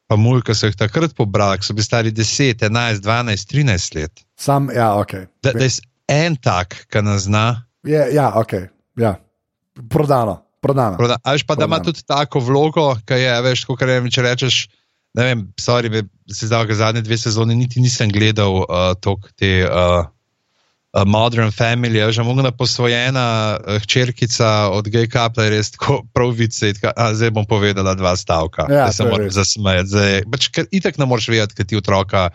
pa 0.06 0.14
mulj, 0.14 0.44
ki 0.46 0.54
so 0.54 0.70
jih 0.70 0.78
takrat 0.78 1.16
pobrali, 1.18 1.58
so 1.66 1.74
bili 1.74 1.88
stari 1.88 2.12
10, 2.14 2.62
11, 2.70 3.02
12, 3.02 3.50
13 3.50 3.98
let, 3.98 4.22
Sam, 4.38 4.70
ja, 4.70 4.92
ok. 4.94 5.16
da, 5.42 5.56
da 5.58 5.66
je 5.66 5.72
en 6.08 6.36
tak, 6.36 6.84
ki 6.92 7.02
nas 7.04 7.26
zna. 7.28 7.64
Je, 7.84 8.00
ja, 8.14 8.32
ok, 8.40 8.52
ja. 9.00 9.16
Prodano, 9.90 10.38
prodano. 10.62 10.96
Proda, 10.96 11.18
a 11.22 11.34
veš 11.34 11.44
pa, 11.44 11.56
da 11.58 11.66
ima 11.66 11.76
Prodano. 11.76 11.92
tudi 11.92 12.06
tako 12.06 12.40
vlogo, 12.40 12.94
ki 13.06 13.20
je, 13.20 13.34
veš, 13.48 13.64
kot 13.68 13.82
rečeš, 13.82 14.14
če 14.14 14.26
rečeš. 14.28 14.56
Ne 15.14 15.28
vem, 15.28 15.42
sorry, 15.60 16.02
se 16.26 16.48
zdaj, 16.50 16.66
da 16.66 16.74
zadnje 16.74 17.04
dve 17.06 17.18
sezone 17.18 17.54
niti 17.54 17.80
nisem 17.80 18.10
gledal 18.10 18.64
uh, 18.64 18.94
tok 18.98 19.28
te 19.38 19.62
uh, 19.62 20.08
uh, 20.94 21.04
Modern 21.06 21.52
Family, 21.54 22.02
a 22.02 22.10
že 22.10 22.22
mogla 22.26 22.50
posvojena 22.50 23.58
uh, 23.58 23.78
hčerkica 23.82 24.70
od 24.74 24.90
Gay 24.90 25.06
Kapla, 25.10 25.46
res 25.50 25.70
tako 25.74 26.02
pravice. 26.10 26.74
Zdaj 26.74 27.30
bom 27.30 27.46
povedala 27.46 27.94
dva 27.94 28.16
stavka, 28.18 28.66
Ja, 28.66 28.86
da 28.86 28.92
se 28.92 29.02
to 29.02 29.06
je 29.06 29.12
moram 29.12 29.30
zasmejati. 29.30 30.26
Pač, 30.30 30.50
ker 30.50 30.66
itak 30.74 30.98
ne 30.98 31.06
moreš 31.06 31.30
vedeti, 31.30 31.54
kaj 31.54 31.66
ti 31.70 31.78
otroka, 31.78 32.30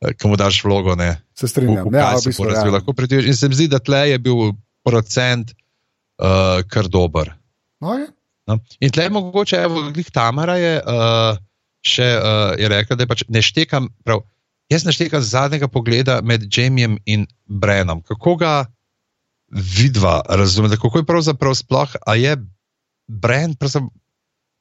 ki 0.00 0.28
mu 0.28 0.36
daš 0.40 0.62
vlogo, 0.64 0.96
ne. 0.96 1.14
Se 1.36 1.46
v- 1.46 1.50
strinjam. 1.52 1.88
v 1.88 1.96
Ja, 1.96 2.10
kaj 2.10 2.16
v 2.16 2.22
se 2.22 2.30
bistvu, 2.32 2.48
ja. 2.48 2.64
Lahko 2.72 2.94
predvideš. 2.96 3.28
In 3.28 3.36
se 3.36 3.48
mi 3.48 3.58
zdi, 3.58 3.68
da 3.68 3.78
tle 3.78 4.08
je 4.10 4.18
bil 4.18 4.54
procent 4.86 5.52
uh, 5.52 6.64
kar 6.68 6.88
dober. 6.88 7.34
Okay. 7.80 8.08
No. 8.48 8.58
In 8.80 8.90
tle 8.90 9.08
mogoče, 9.12 9.60
evo, 9.68 9.90
glih 9.92 10.08
Tamara 10.10 10.56
je 10.56 10.80
uh, 10.80 11.36
še 11.84 12.08
uh, 12.16 12.56
je 12.60 12.68
rekla, 12.68 12.96
da 12.96 13.04
je 13.04 13.10
pač 13.12 13.24
ne 13.28 13.42
štekam, 13.44 13.88
prav, 14.04 14.24
jaz 14.72 14.84
ne 14.88 14.92
štekam 14.96 15.22
zadnjega 15.24 15.68
pogleda 15.68 16.20
med 16.24 16.48
Jamijem 16.48 16.98
in 17.04 17.28
Brenom. 17.46 18.02
Kako 18.02 18.36
ga 18.40 18.54
vidva 19.50 20.20
razumete, 20.28 20.78
kako 20.80 21.02
je 21.02 21.08
pravzaprav 21.08 21.54
sploh, 21.58 21.96
a 22.06 22.16
je 22.16 22.36
Bren, 23.10 23.56
pravzaprav, 23.58 23.90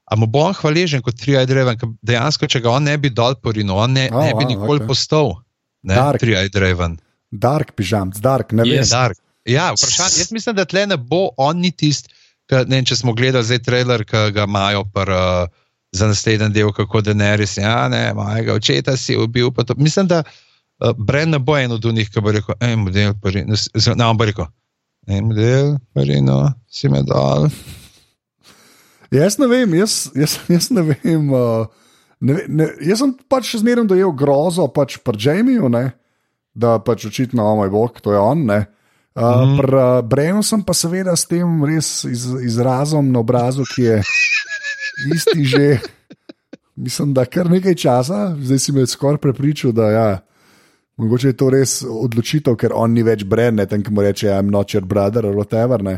a 0.10 0.16
mu 0.18 0.26
bo 0.28 0.40
on 0.50 0.54
hvaležen 0.58 1.02
kot 1.06 1.16
tri-eyed 1.22 1.52
raven, 1.54 1.78
ker 1.78 1.90
dejansko, 2.04 2.48
če 2.50 2.60
ga 2.66 2.72
on 2.72 2.84
ne 2.84 2.98
bi 2.98 3.10
dol 3.10 3.36
porinil, 3.38 3.76
on 3.78 3.94
ne, 3.94 4.10
Oh, 4.12 4.24
ne 4.24 4.34
bi 4.34 4.46
nikoli 4.46 4.80
okej. 4.82 4.88
postal 4.88 5.36
ne, 5.84 5.96
tri-eyed 6.18 6.56
raven. 6.56 6.98
Dark 7.32 7.76
pižam, 7.78 8.10
dark, 8.18 8.52
ne 8.52 8.64
vem. 8.64 8.80
Yes. 8.80 8.90
Dark. 8.90 9.18
Ja, 9.46 9.70
vprašanje. 9.74 10.18
Jaz 10.20 10.32
mislim, 10.32 10.56
da 10.56 10.66
tle 10.66 10.88
ne 10.88 10.98
bo 10.98 11.30
on 11.38 11.62
ni 11.62 11.72
tisti, 11.72 12.10
ki- 12.50 12.66
ne 12.68 12.82
če 12.84 12.96
smo 12.96 13.14
gledali 13.14 13.46
zdaj 13.46 13.60
trailer, 13.60 14.04
ki 14.04 14.32
ga 14.34 14.44
imajo 14.44 14.84
pr, 14.90 15.10
uh, 15.10 15.46
za 15.94 16.08
naslednji 16.08 16.50
del, 16.54 16.72
kako 16.72 17.02
Daenerys, 17.02 17.58
ja, 17.58 17.88
ne, 17.88 18.14
mojega 18.14 18.54
očeta 18.54 18.98
si 18.98 19.16
ubil. 19.18 19.50
Mislim, 19.78 20.08
da 20.08 20.24
uh, 20.26 20.92
Bren 20.98 21.30
ne 21.30 21.40
bo 21.40 21.58
en 21.58 21.72
od 21.72 21.86
njih, 21.86 22.10
ki 22.10 22.22
bo 22.22 22.32
rekel, 22.32 22.56
en 22.60 22.80
model, 22.80 23.14
no, 23.46 23.56
z- 23.56 23.96
ne, 23.96 24.06
on 24.06 24.18
bo 24.18 24.26
rekel, 24.26 24.46
en 25.08 25.26
model, 25.26 25.78
pari, 25.94 26.22
no, 26.22 26.44
si 26.68 26.90
me 26.90 27.02
dal. 27.04 27.48
Jaz 29.12 29.40
ne 29.42 29.48
vem, 29.50 29.74
jaz, 29.74 30.10
jaz, 30.16 30.38
jaz 30.50 30.70
ne 30.70 30.84
vem. 30.92 31.32
Uh, 31.34 31.66
ne, 32.22 32.44
ne, 32.48 32.68
jaz 32.86 33.02
sem 33.02 33.14
pač 33.32 33.54
še 33.54 33.64
zmeraj 33.64 33.88
dojel 33.90 34.12
grozo 34.14 34.68
pač 34.74 35.00
pri 35.02 35.18
Jamiju, 35.26 35.70
ne, 35.74 35.90
da 36.54 36.78
pač 36.84 37.08
očitno, 37.10 37.46
o 37.46 37.56
moj 37.62 37.72
bog, 37.74 38.02
to 38.04 38.14
je 38.14 38.22
on. 38.22 38.46
Ne. 38.50 38.60
Uh, 39.18 39.24
mm. 39.24 39.46
Mhm. 39.46 39.56
Pri 39.58 39.80
uh, 39.82 40.02
Brenu 40.06 40.44
sem 40.46 40.62
pa 40.64 40.76
seveda 40.78 41.16
s 41.18 41.26
tem 41.30 41.64
res 41.66 42.04
iz, 42.06 42.30
izrazom 42.46 43.10
na 43.12 43.24
obrazu, 43.24 43.66
ki 43.66 43.88
je 43.88 44.02
isti 45.16 45.46
že. 45.46 45.66
Mislim, 46.80 47.12
da 47.12 47.26
kar 47.28 47.50
nekaj 47.52 47.76
časa, 47.76 48.38
zdaj 48.40 48.60
si 48.64 48.72
me 48.72 48.86
skoraj 48.88 49.18
prepričal, 49.20 49.74
da 49.76 49.90
ja, 49.92 50.06
mogoče 50.96 51.34
je 51.34 51.36
to 51.36 51.50
res 51.52 51.74
odločitev, 51.84 52.56
ker 52.56 52.72
on 52.72 52.94
ni 52.96 53.04
več 53.04 53.26
Bren, 53.28 53.58
ne 53.60 53.66
tem, 53.68 53.84
ki 53.84 53.92
mu 53.92 54.06
reče, 54.06 54.30
I'm 54.32 54.48
not 54.48 54.72
your 54.72 54.86
brother 54.88 55.28
ali 55.28 55.36
whatever. 55.36 55.84
Ne. 55.84 55.98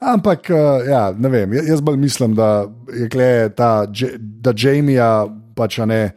Ampak, 0.00 0.50
uh, 0.50 0.84
ja, 0.88 1.12
ne 1.16 1.28
vem, 1.28 1.52
ja- 1.56 1.64
jaz 1.72 1.80
bolj 1.80 1.96
mislim, 1.96 2.34
da 2.34 2.66
je 2.92 3.08
kle 3.08 3.48
ta, 3.56 3.86
da 4.18 4.52
Jamija 4.56 5.26
pač 5.56 5.78
ne. 5.78 6.12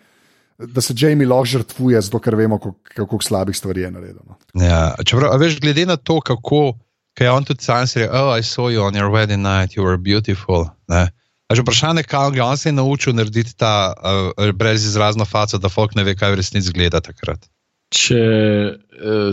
Da 0.59 0.81
se 0.83 0.93
Jamie 0.97 1.27
lahko 1.27 1.45
žrtvuje, 1.45 2.01
zato 2.03 2.19
ker 2.19 2.35
vemo, 2.35 2.57
kako, 2.59 3.21
slabih 3.23 3.55
stvari 3.55 3.81
je 3.81 3.91
naredil. 3.91 4.19
No. 4.27 4.35
Ja, 4.59 4.91
čeprav, 5.07 5.31
a 5.31 5.37
veš, 5.39 5.55
glede 5.63 5.85
na 5.87 5.95
to, 5.95 6.19
kako 6.19 6.73
je 7.19 7.31
on 7.31 7.43
tudi 7.43 7.63
sam 7.63 7.85
rekel, 7.95 8.15
oh, 8.15 8.39
I 8.39 8.43
saw 8.43 8.69
you 8.71 8.83
on 8.83 8.95
your 8.95 9.11
wedding 9.11 9.41
night, 9.43 9.75
you 9.75 9.83
were 9.83 9.97
beautiful. 9.97 10.69
Ne? 10.87 11.11
A 11.49 11.55
že 11.55 11.61
vprašanje, 11.61 12.03
kaj 12.03 12.39
on 12.39 12.57
se 12.57 12.69
je 12.69 12.73
naučil 12.73 13.13
narediti 13.13 13.55
ta 13.57 13.93
uh, 13.97 14.51
brezizrazno 14.53 15.25
faco, 15.25 15.57
da 15.57 15.69
folk 15.69 15.95
ne 15.95 16.03
ve, 16.03 16.15
kaj 16.15 16.31
v 16.31 16.35
resnici 16.35 16.73
gleda 16.73 17.01
takrat. 17.01 17.47
Če, 17.89 18.15
eh, 18.15 18.75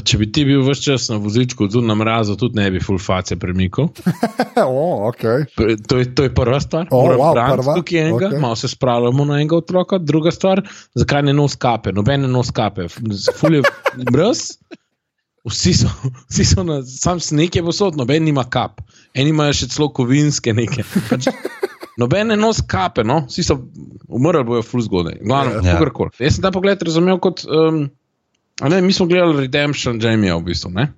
če 0.06 0.18
bi 0.20 0.26
ti 0.32 0.44
bil 0.46 0.62
vse 0.62 0.82
čas 0.84 1.08
na 1.10 1.16
vozičku, 1.22 1.66
tudi 1.72 1.86
na 1.88 1.94
mrazu, 1.98 2.36
tudi 2.38 2.60
ne 2.60 2.68
bi 2.70 2.80
full 2.80 2.98
face 3.02 3.36
premikal. 3.40 3.88
o, 4.66 5.08
okay. 5.10 5.44
To 5.88 5.98
je, 5.98 6.08
to 6.14 6.26
je 6.26 6.32
prva 6.34 6.60
stvar. 6.62 6.86
O, 6.90 7.02
Moram 7.02 7.20
wow, 7.20 7.34
braniti 7.34 7.58
prva, 7.60 7.74
Tukaj 7.80 8.00
enega, 8.00 8.16
okej. 8.16 8.28
okay. 8.28 8.40
malo 8.40 8.56
se 8.56 8.68
spravljamo 8.68 9.24
na 9.24 9.40
enega 9.40 9.56
otroka. 9.56 9.98
Druga 9.98 10.30
stvar, 10.30 10.62
zakaj 10.94 11.22
ne 11.26 11.34
nos 11.36 11.56
kape, 11.56 11.92
noben 11.92 12.22
ne 12.26 12.28
nos 12.28 12.50
kape, 12.54 12.86
fulje 13.40 13.62
brez. 14.12 14.46
Vsi 15.46 15.74
so, 15.78 15.90
vsi 16.30 16.44
so 16.44 16.64
na, 16.66 16.80
sam 16.82 17.20
sneg 17.22 17.54
je 17.54 17.62
posod, 17.62 17.94
noben 17.96 18.24
nima 18.26 18.42
kap. 18.50 18.80
Eni 19.14 19.30
imajo 19.30 19.52
še 19.60 19.68
celo 19.70 19.86
kovinske 19.94 20.50
neke. 20.56 20.82
Pač, 21.06 21.28
noben 22.02 22.32
ne 22.32 22.36
nos 22.40 22.58
kape, 22.66 23.04
no, 23.06 23.20
vsi 23.30 23.44
so 23.46 23.60
umrli, 24.10 24.42
bojo 24.48 24.64
ful 24.66 24.82
zgodaj. 24.82 25.20
Glavno, 25.22 25.60
Ja. 25.62 25.76
ja. 25.78 26.08
Jaz 26.18 26.34
sem 26.38 26.42
ta 26.42 26.50
pogled 26.50 26.82
razumel 26.82 27.20
kot, 27.22 27.44
um, 27.46 27.84
a 28.60 28.68
ne, 28.68 28.80
mi 28.82 28.92
smo 28.92 29.06
gledali 29.06 29.40
Redemption 29.40 30.00
Jamija 30.02 30.36
v 30.36 30.42
bistvu, 30.42 30.70
ne? 30.70 30.92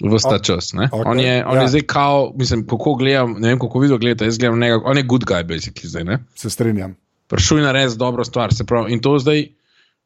Vsta 0.00 0.36
Ok, 0.36 0.42
čas. 0.42 0.72
Ne? 0.72 0.88
ok, 0.92 1.06
On 1.06 1.20
je, 1.20 1.46
on 1.46 1.56
ja. 1.56 1.62
je 1.62 1.68
zdaj 1.68 1.82
kao, 1.82 2.32
mislim, 2.36 2.66
kako 2.66 2.94
gledam, 2.94 3.34
ne 3.38 3.48
vem, 3.48 3.58
kako 3.58 3.78
video 3.78 3.98
gledate, 3.98 4.24
jaz 4.24 4.38
gledam 4.38 4.60
njega, 4.60 4.80
on 4.84 4.96
je 4.96 5.02
good 5.02 5.24
guy, 5.24 5.44
basically 5.44 5.86
zdaj, 5.86 6.04
ne? 6.04 6.18
Se 6.34 6.50
strinjam. 6.50 6.96
Prišel 7.28 7.58
je 7.58 7.64
narediti 7.64 7.98
dobro 7.98 8.24
stvar, 8.24 8.54
se 8.54 8.64
pravi, 8.66 8.92
in 8.92 9.00
to 9.00 9.18
zdaj, 9.18 9.44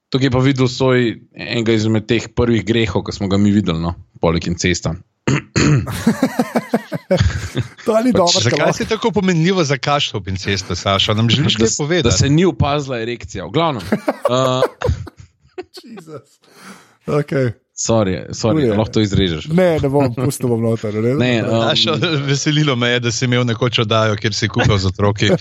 tukaj 0.09 0.27
je 0.27 0.31
pa 0.31 0.39
videl 0.39 0.69
svoj 0.69 1.21
enega 1.33 1.73
izmed 1.73 2.07
teh 2.07 2.27
prvih 2.29 2.65
grehov, 2.65 3.05
ki 3.05 3.13
smo 3.13 3.29
ga 3.29 3.37
mi 3.37 3.51
videli, 3.51 3.79
no, 3.81 3.95
poleg 4.21 4.47
in 4.47 4.59
cesta. 4.59 4.95
To 7.85 8.01
ni 8.03 8.13
dobro, 8.21 8.41
ker 8.43 8.51
Zakaj 8.51 8.73
si 8.73 8.87
tako 8.87 9.11
pomenljivo 9.11 9.65
za 9.65 9.79
kašlo, 9.79 10.21
pincesto, 10.21 10.75
Saša? 10.75 11.15
Nam 11.15 11.31
želiš 11.31 11.57
kaj 11.57 11.65
Da, 11.65 11.71
da 11.71 11.77
povedati? 11.79 12.19
se 12.19 12.29
ni 12.29 12.45
opazila 12.45 13.01
erekcija, 13.01 13.45
v 13.47 13.51
glavnem. 13.51 13.83
Uh, 13.83 14.63
Jezus. 15.83 16.39
Okay. 17.07 17.53
sorry, 17.77 18.15
sorry, 18.33 18.69
lahko 18.71 18.93
to 18.97 19.01
izrežeš. 19.05 19.49
Ne, 19.53 19.75
ne 19.83 19.89
bom, 19.93 20.07
pustil 20.15 20.49
bom 20.49 20.63
noter. 20.63 20.95
Ne, 20.95 21.15
Ne, 21.19 21.33
uh, 21.43 21.67
Saša, 21.69 21.97
veselilo 22.25 22.77
me 22.77 22.89
je, 22.95 23.01
da 23.01 23.11
si 23.13 23.27
imel 23.27 23.45
nekoč 23.45 23.83
oddajo, 23.83 24.15
kjer 24.17 24.33
si 24.35 24.49
kupil 24.49 24.79
z 24.79 24.87
otroki. 24.93 25.29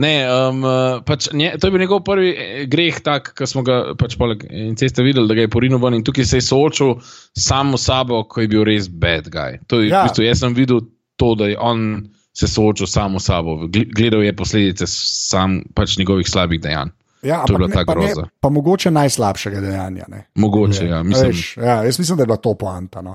Ne, 0.00 0.12
um, 0.32 0.62
pač, 1.04 1.26
nje, 1.36 1.50
to 1.60 1.66
je 1.68 1.72
bil 1.74 1.82
njegov 1.82 2.00
prvi 2.06 2.28
eh, 2.30 2.60
greh, 2.70 3.00
tak, 3.04 3.32
ki 3.36 3.46
smo 3.48 3.60
ga 3.66 3.92
pač 4.00 4.14
poleg 4.16 4.44
incesta 4.48 5.02
videli, 5.04 5.28
da 5.28 5.36
ga 5.36 5.44
je 5.44 5.50
porinil 5.52 5.80
ven 5.82 5.98
in 5.98 6.04
tukaj 6.06 6.24
se 6.24 6.38
je 6.40 6.46
soočil 6.46 6.94
samo 7.36 7.76
s 7.76 7.88
sabo, 7.90 8.22
ko 8.24 8.40
je 8.40 8.48
bil 8.48 8.64
res 8.64 8.88
bad 8.88 9.28
guy. 9.28 9.58
To 9.68 9.82
je, 9.82 9.90
Ja. 9.90 10.04
v 10.04 10.08
bistvu, 10.08 10.24
jaz 10.24 10.40
sem 10.40 10.54
videl 10.56 10.80
to, 11.20 11.34
da 11.34 11.50
je 11.50 11.58
on 11.60 12.08
se 12.32 12.46
soočil 12.48 12.86
samo 12.86 13.18
s 13.20 13.28
sabo, 13.28 13.58
Gl- 13.66 13.90
gledal 13.92 14.22
je 14.24 14.32
posledice 14.36 14.86
sam, 14.88 15.60
pač 15.74 15.98
njegovih 15.98 16.28
slabih 16.28 16.60
dejanj. 16.62 16.94
Ja, 17.20 17.42
To 17.42 17.52
je 17.52 17.56
ampak 17.56 17.58
bila 17.58 17.68
ne, 17.68 17.74
ta 17.74 17.84
pa, 17.84 17.94
ne, 17.94 18.06
groza. 18.06 18.24
pa 18.40 18.48
mogoče 18.48 18.90
najslabšega 18.90 19.60
dejanja. 19.60 20.04
Ne. 20.08 20.26
Mogoče, 20.34 20.86
ja, 20.86 20.96
A 20.96 21.02
mislim. 21.02 21.26
Veš, 21.28 21.56
ja, 21.56 21.82
jaz 21.82 21.98
mislim, 21.98 22.16
da 22.16 22.22
je 22.22 22.26
bila 22.26 22.36
to 22.38 22.54
poanta. 22.54 23.02
No. 23.02 23.14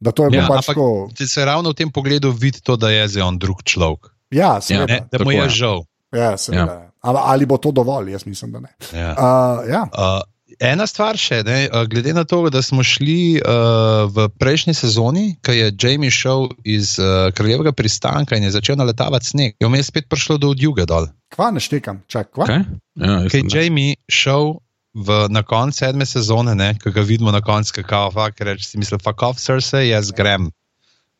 Da 0.00 0.10
to 0.10 0.24
je 0.24 0.30
bilo 0.30 0.42
Ja, 0.42 0.48
pač 0.48 0.66
tako. 0.66 1.08
ti 1.14 1.28
se 1.28 1.44
ravno 1.44 1.70
v 1.70 1.74
tem 1.74 1.90
pogledu 1.90 2.30
vidi 2.30 2.60
to, 2.60 2.76
da 2.76 2.90
je 2.90 3.08
zdaj 3.08 3.22
on 3.22 3.38
drug 3.38 3.62
človek. 3.62 4.10
Ja, 4.30 4.60
seveda. 4.60 4.86
Ne, 4.86 5.00
da 5.08 5.24
mu 5.24 5.32
je 5.32 5.48
žal. 5.48 5.84
Ja, 6.12 6.36
seveda. 6.36 6.72
Ja. 6.74 6.90
Ali, 7.00 7.18
ali 7.22 7.46
bo 7.46 7.56
to 7.56 7.70
dovolj? 7.70 8.10
Jaz 8.10 8.26
mislim, 8.26 8.52
da 8.52 8.60
ne. 8.60 8.74
Ja. 8.92 9.10
Uh, 9.10 9.70
ja. 9.70 9.82
Uh, 9.88 10.20
ena 10.60 10.86
stvar 10.86 11.18
še, 11.20 11.42
ne, 11.46 11.66
uh, 11.68 11.84
glede 11.90 12.14
na 12.16 12.24
to, 12.24 12.40
da 12.50 12.62
smo 12.62 12.84
šli 12.86 13.38
uh, 13.40 14.06
v 14.12 14.28
prejšnji 14.40 14.74
sezoni, 14.74 15.24
ko 15.44 15.54
je 15.54 15.70
Jamie 15.72 16.10
šel 16.10 16.48
iz 16.64 16.96
uh, 17.00 17.30
kraljevega 17.36 17.72
pristanka 17.76 18.36
in 18.36 18.46
je 18.48 18.54
začel 18.56 18.78
naletavati 18.80 19.26
sneg, 19.26 19.56
je 19.60 19.70
vmes 19.70 19.90
spet 19.92 20.08
prišlo 20.12 20.38
do 20.42 20.52
odjuge 20.54 20.86
dol. 20.88 21.10
Kva 21.34 21.50
ne 21.54 21.62
štekam, 21.62 22.02
čak, 22.10 22.32
kva? 22.34 22.46
Kaj? 22.48 22.62
Ja, 23.00 23.18
sem- 23.30 23.42
je 23.42 23.50
Jamie 23.52 23.96
šel 24.08 24.56
v, 24.96 25.26
na 25.28 25.42
konec 25.44 25.76
sedme 25.76 26.06
sezone, 26.08 26.56
ki 26.80 26.92
ga 26.92 27.02
vidimo 27.04 27.32
na 27.34 27.42
koncu, 27.44 27.82
kako 27.82 28.10
fakt 28.14 28.40
reče, 28.40 28.64
si 28.64 28.78
misli, 28.80 28.98
fuck 29.02 29.22
off, 29.22 29.40
Cersei, 29.42 29.90
jaz 29.90 30.12
grem. 30.16 30.50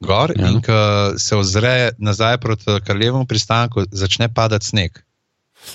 Gor 0.05 0.33
ja. 0.37 0.51
in 0.53 0.61
ko 0.61 1.17
se 1.17 1.37
ozre 1.37 1.91
nazaj 1.99 2.37
proti 2.39 2.81
kraljevemu 2.85 3.25
pristanku, 3.27 3.87
začne 3.91 4.29
padati 4.29 4.67
sneg. 4.67 5.01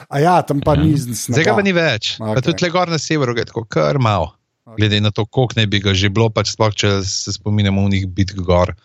A 0.10 0.20
ja, 0.20 0.36
tam 0.42 0.62
pa 0.62 0.76
Ja. 0.76 0.84
ni 0.84 0.98
Zdaj 0.98 1.44
ga 1.44 1.56
pa 1.56 1.66
ni 1.66 1.74
več. 1.76 2.16
Okay. 2.18 2.30
Ok. 2.30 2.36
Pa 2.36 2.42
tudi 2.46 2.66
le 2.66 2.70
gor 2.70 2.90
na 2.90 3.00
severu, 3.02 3.36
je 3.38 3.46
tako 3.46 3.66
kar 3.66 4.00
malo. 4.00 4.36
glede 4.78 5.02
na 5.02 5.12
to, 5.12 5.26
koliko 5.26 5.58
ne 5.60 5.68
bi 5.68 5.80
ga 5.80 5.94
že 5.94 6.10
bilo, 6.10 6.30
pač 6.30 6.54
sploh 6.54 6.72
če 6.72 7.02
se 7.04 7.34
spominjamo 7.34 7.84
v 7.86 7.92
njih 7.92 8.06
bitk 8.08 8.40
gor 8.46 8.76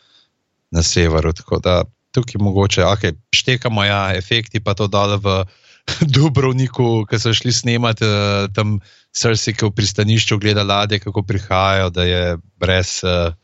na 0.75 0.83
severu. 0.83 1.33
Tako 1.37 1.61
da 1.63 1.85
tukaj 2.17 2.41
mogoče, 2.41 2.83
okay, 2.83 3.15
štekamo 3.35 3.85
ja, 3.85 4.17
efekti, 4.17 4.61
pa 4.61 4.75
to 4.75 4.89
dole 4.89 5.21
v 5.21 5.45
Dubrovniku, 6.15 7.05
ki 7.07 7.19
so 7.21 7.31
šli 7.37 7.53
snemati 7.55 8.03
uh, 8.03 8.49
tam 8.51 8.81
srce, 9.15 9.55
ki 9.55 9.69
v 9.69 9.75
pristanišču 9.77 10.41
gleda 10.43 10.65
ladje, 10.67 10.99
kako 11.05 11.23
prihajajo, 11.23 11.93
da 11.95 12.07
je 12.09 12.23
brez 12.59 12.99
uh, 13.07 13.37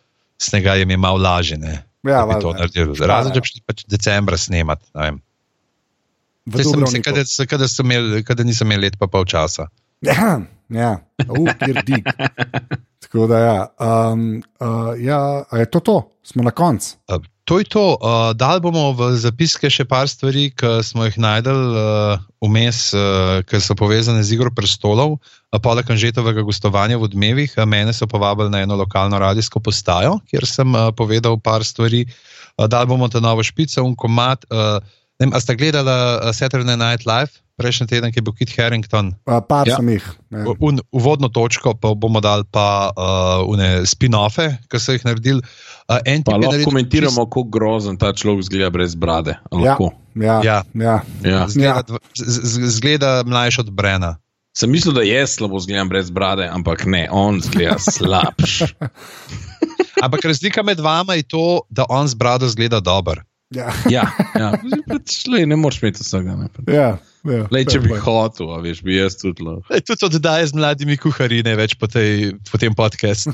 snega 0.42 0.74
jim 0.80 0.90
je 0.90 0.98
malo 0.98 1.22
lažje. 1.22 1.60
Ja, 2.02 2.24
Razen, 2.26 3.30
če 3.30 3.44
bi 3.44 3.52
šli 3.52 3.62
pač 3.62 3.84
decembra 3.86 4.40
snemati. 4.40 4.90
Kada 8.26 8.43
nisem 8.43 8.66
imel 8.66 8.88
let, 8.88 8.99
pa 8.99 9.07
pol 9.07 9.24
časa. 9.28 9.68
Ja, 10.03 10.40
ja. 10.68 10.99
Uh, 11.28 11.47
dig. 11.86 12.03
Tako 13.03 13.26
da, 13.30 13.38
ja. 13.38 13.59
Um, 13.78 14.43
uh, 14.61 14.95
ja, 14.99 15.45
je 15.53 15.70
to 15.70 15.80
to, 15.80 15.97
smo 16.22 16.43
na 16.43 16.51
koncu. 16.51 16.97
Uh, 17.07 17.22
to 17.45 17.59
je 17.59 17.64
to. 17.64 17.99
Uh, 18.01 18.32
dal 18.34 18.59
bomo 18.61 18.90
v 18.99 19.12
zapiske 19.20 19.70
še 19.70 19.84
par 19.86 20.09
stvari, 20.11 20.49
ki 20.51 20.80
smo 20.86 21.07
jih 21.07 21.18
najdel 21.22 21.61
uh, 21.76 22.22
vmes, 22.43 22.90
uh, 22.97 23.43
ki 23.47 23.61
so 23.62 23.76
povezane 23.78 24.22
z 24.26 24.38
igro 24.38 24.51
prestolov, 24.55 25.18
uh, 25.18 25.61
poleg 25.62 25.86
Anžetovega 25.86 26.43
gostovanja 26.43 26.99
v 26.99 27.07
odmevih. 27.11 27.55
Uh, 27.55 27.66
mene 27.68 27.95
so 27.95 28.11
povabili 28.11 28.51
na 28.51 28.64
eno 28.66 28.78
lokalno 28.80 29.20
radijsko 29.22 29.62
postajo, 29.62 30.18
kjer 30.30 30.49
sem 30.49 30.74
uh, 30.74 30.90
povedal 30.90 31.38
par 31.38 31.62
stvari. 31.66 32.07
Uh, 32.57 32.66
dal 32.66 32.90
bomo 32.90 33.07
ta 33.07 33.22
novo 33.22 33.47
špico, 33.47 33.84
un 33.86 33.95
komat. 33.95 34.49
Uh, 34.51 34.82
ne, 35.23 35.31
a 35.31 35.41
ste 35.41 35.55
gledali 35.55 35.87
uh, 35.87 36.35
Saturday 36.35 36.77
Night 36.77 37.07
Live? 37.07 37.43
prejšnji 37.62 37.87
teden, 37.87 38.11
ki 38.12 38.18
je 38.18 38.25
bil 38.27 38.35
Kit 38.35 38.51
Harrington. 38.57 39.12
Uh, 39.29 39.39
par 39.45 39.68
ja. 39.68 39.79
sem 39.79 39.89
jih. 39.95 40.07
Un, 40.59 40.81
uvodno 40.91 41.29
točko 41.31 41.77
pa 41.79 41.95
bomo 41.95 42.23
dali 42.25 42.47
pa 42.51 42.91
uh, 42.91 43.85
spin-offe, 43.87 44.49
ki 44.66 44.81
so 44.83 44.97
jih 44.97 45.05
naredili. 45.07 45.45
Uh, 45.87 46.01
pa 46.25 46.37
lahko 46.37 46.51
naredil 46.51 46.66
komentiramo, 46.66 47.27
kako 47.29 47.47
grozen 47.53 48.01
ta 48.01 48.12
človek 48.16 48.49
zgleda 48.49 48.73
brez 48.75 48.97
brade. 48.99 49.37
Ja. 49.53 49.77
Ja. 50.16 50.39
Ja. 50.43 50.59
Ja. 50.75 50.97
Ja. 51.23 51.47
Zgleda, 51.49 51.85
ja. 51.87 52.68
zgleda 52.73 53.11
mlajši 53.27 53.66
od 53.66 53.70
Brena. 53.70 54.16
Sem 54.53 54.68
mislil, 54.68 54.93
da 54.93 55.01
jaz 55.01 55.39
slabo 55.39 55.57
zgledam 55.64 55.89
brez 55.89 56.11
brade, 56.12 56.45
ampak 56.45 56.85
ne, 56.85 57.07
on 57.09 57.41
zgleda 57.41 57.79
slabš. 57.97 58.75
ampak 60.03 60.25
razlika 60.29 60.61
med 60.62 60.81
vama 60.81 61.16
je 61.16 61.25
to, 61.25 61.62
da 61.70 61.89
on 61.89 62.09
z 62.09 62.18
brado 62.20 62.49
zgleda 62.49 62.81
dober. 62.81 63.23
Ja, 63.55 63.72
ja, 63.90 64.05
ja. 64.38 64.53
Šli, 65.20 65.46
ne 65.46 65.57
moreš 65.57 65.82
imeti 65.82 66.05
vsega. 66.05 66.36
Ne. 66.36 66.48
Ja. 66.74 66.92
Ja, 67.22 67.44
Lej, 67.55 67.68
če 67.70 67.78
bi 67.84 67.94
hotel, 68.03 68.48
veš, 68.64 68.80
bi 68.82 68.96
jaz 68.96 69.14
tudi 69.20 69.44
lahko. 69.46 69.78
Tudi 69.86 70.09
oddaje 70.09 70.48
z 70.50 70.59
mladimi 70.59 70.96
kuhari, 70.98 71.38
ne 71.46 71.53
več 71.55 71.76
po, 71.78 71.86
tej, 71.86 72.32
po 72.50 72.59
tem 72.59 72.74
podkastu. 72.74 73.30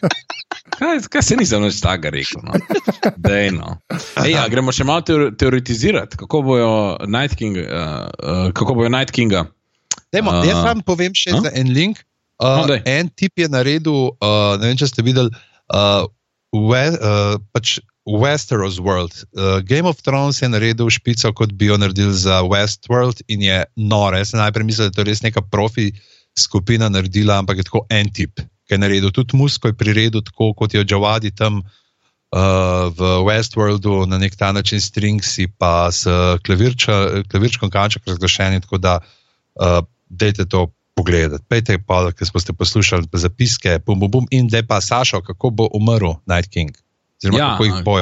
kaj, 0.80 1.04
kaj 1.14 1.22
se 1.22 1.38
nisem 1.38 1.62
več 1.62 1.78
tega 1.84 2.10
rekel? 2.10 2.42
No? 2.42 2.58
Dej, 3.22 3.52
no. 3.54 3.76
Ej, 4.24 4.32
ja, 4.34 4.48
gremo 4.50 4.74
še 4.74 4.86
malo 4.88 5.06
teoretizirati, 5.06 6.18
kako 6.24 6.42
bojo 6.48 6.72
Night, 7.06 7.38
King, 7.38 7.60
uh, 7.62 8.10
uh, 8.18 8.48
kako 8.50 8.80
bojo 8.80 8.90
Night 8.90 9.14
Kinga. 9.14 9.46
Dejmo, 10.10 10.34
uh, 10.34 10.42
jaz 10.50 10.64
vam 10.66 10.82
povem 10.82 11.14
še 11.14 11.38
uh? 11.38 11.46
en 11.54 11.70
link. 11.70 12.02
Uh, 12.42 12.64
no, 12.66 12.82
en 12.82 13.14
tip 13.14 13.38
je 13.38 13.46
naredil, 13.46 14.10
uh, 14.18 14.58
ne 14.58 14.72
vem, 14.72 14.78
če 14.80 14.90
ste 14.90 15.06
videli, 15.06 15.30
uh, 15.70 16.02
we, 16.50 16.82
uh, 16.98 17.38
pač 17.54 17.78
Westeros 18.04 18.78
World. 18.78 19.24
Uh, 19.32 19.60
Game 19.64 19.88
of 19.88 20.02
Thrones 20.02 20.42
je 20.42 20.48
naredil 20.48 20.90
špico, 20.90 21.32
kot 21.32 21.52
bi 21.52 21.66
jo 21.72 21.78
naredil 21.80 22.12
za 22.12 22.42
Westworld, 22.44 23.24
in 23.28 23.42
je 23.42 23.64
nore. 23.76 24.20
Jaz 24.20 24.34
sem 24.34 24.40
najprej 24.40 24.64
mislil, 24.64 24.88
da 24.88 24.92
je 24.92 24.96
to 24.98 25.06
res 25.08 25.24
neka 25.24 25.40
profi 25.40 25.92
skupina 26.36 26.90
naredila, 26.92 27.38
ampak 27.40 27.62
je 27.62 27.64
tako 27.64 27.86
en 27.88 28.12
tip, 28.12 28.44
ki 28.68 28.76
je 28.76 28.78
naredil. 28.78 29.08
Tudi 29.14 29.40
musko 29.40 29.72
je 29.72 29.78
priredil 29.78 30.20
tako, 30.20 30.52
kot 30.52 30.74
je 30.74 30.84
Džavadi 30.84 31.32
tam 31.32 31.62
uh, 31.64 32.92
v 32.92 33.24
Westworldu 33.24 34.04
na 34.10 34.20
nek 34.20 34.36
ta 34.36 34.52
način 34.52 34.80
stringsi, 34.84 35.48
pa 35.48 35.88
s 35.88 36.04
klavirčkom 36.44 37.70
kanček 37.72 38.04
razglašeni. 38.06 38.60
Tako 38.60 38.78
da, 38.78 39.00
uh, 39.60 39.80
dejte 40.08 40.44
to. 40.44 40.68
Pogledati. 40.94 41.42
Pejte 41.50 41.74
pa, 41.82 42.12
ker 42.14 42.22
ste 42.22 42.52
poslušali 42.54 43.08
zapiske, 43.18 43.80
bum, 43.82 43.98
bum, 43.98 44.10
bum, 44.10 44.26
in 44.30 44.46
da 44.46 44.60
je 44.60 44.66
pa 44.66 44.78
Sašo, 44.78 45.18
kako 45.26 45.50
bo 45.50 45.66
umrl 45.74 46.22
Night 46.30 46.46
King. 46.54 46.70
Ja. 47.22 47.58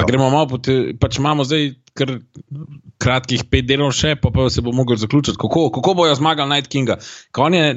Gremo 0.07 0.29
malo 0.29 0.47
po 0.47 0.57
tem, 0.57 0.97
pač 0.99 1.19
imamo 1.21 1.45
zdaj 1.47 1.73
kar 1.93 2.17
kratkih 3.03 3.45
pet 3.51 3.67
delov 3.69 3.93
še, 3.95 4.15
pa, 4.19 4.31
pa 4.33 4.47
se 4.51 4.63
bo 4.65 4.73
mogel 4.75 4.97
zaključiti. 4.97 5.37
Kako, 5.39 5.69
kako 5.75 5.93
bojo 6.01 6.15
zmagali 6.17 6.49
Night 6.49 6.71
Kinga? 6.73 6.97
Kon 7.35 7.53
je, 7.53 7.75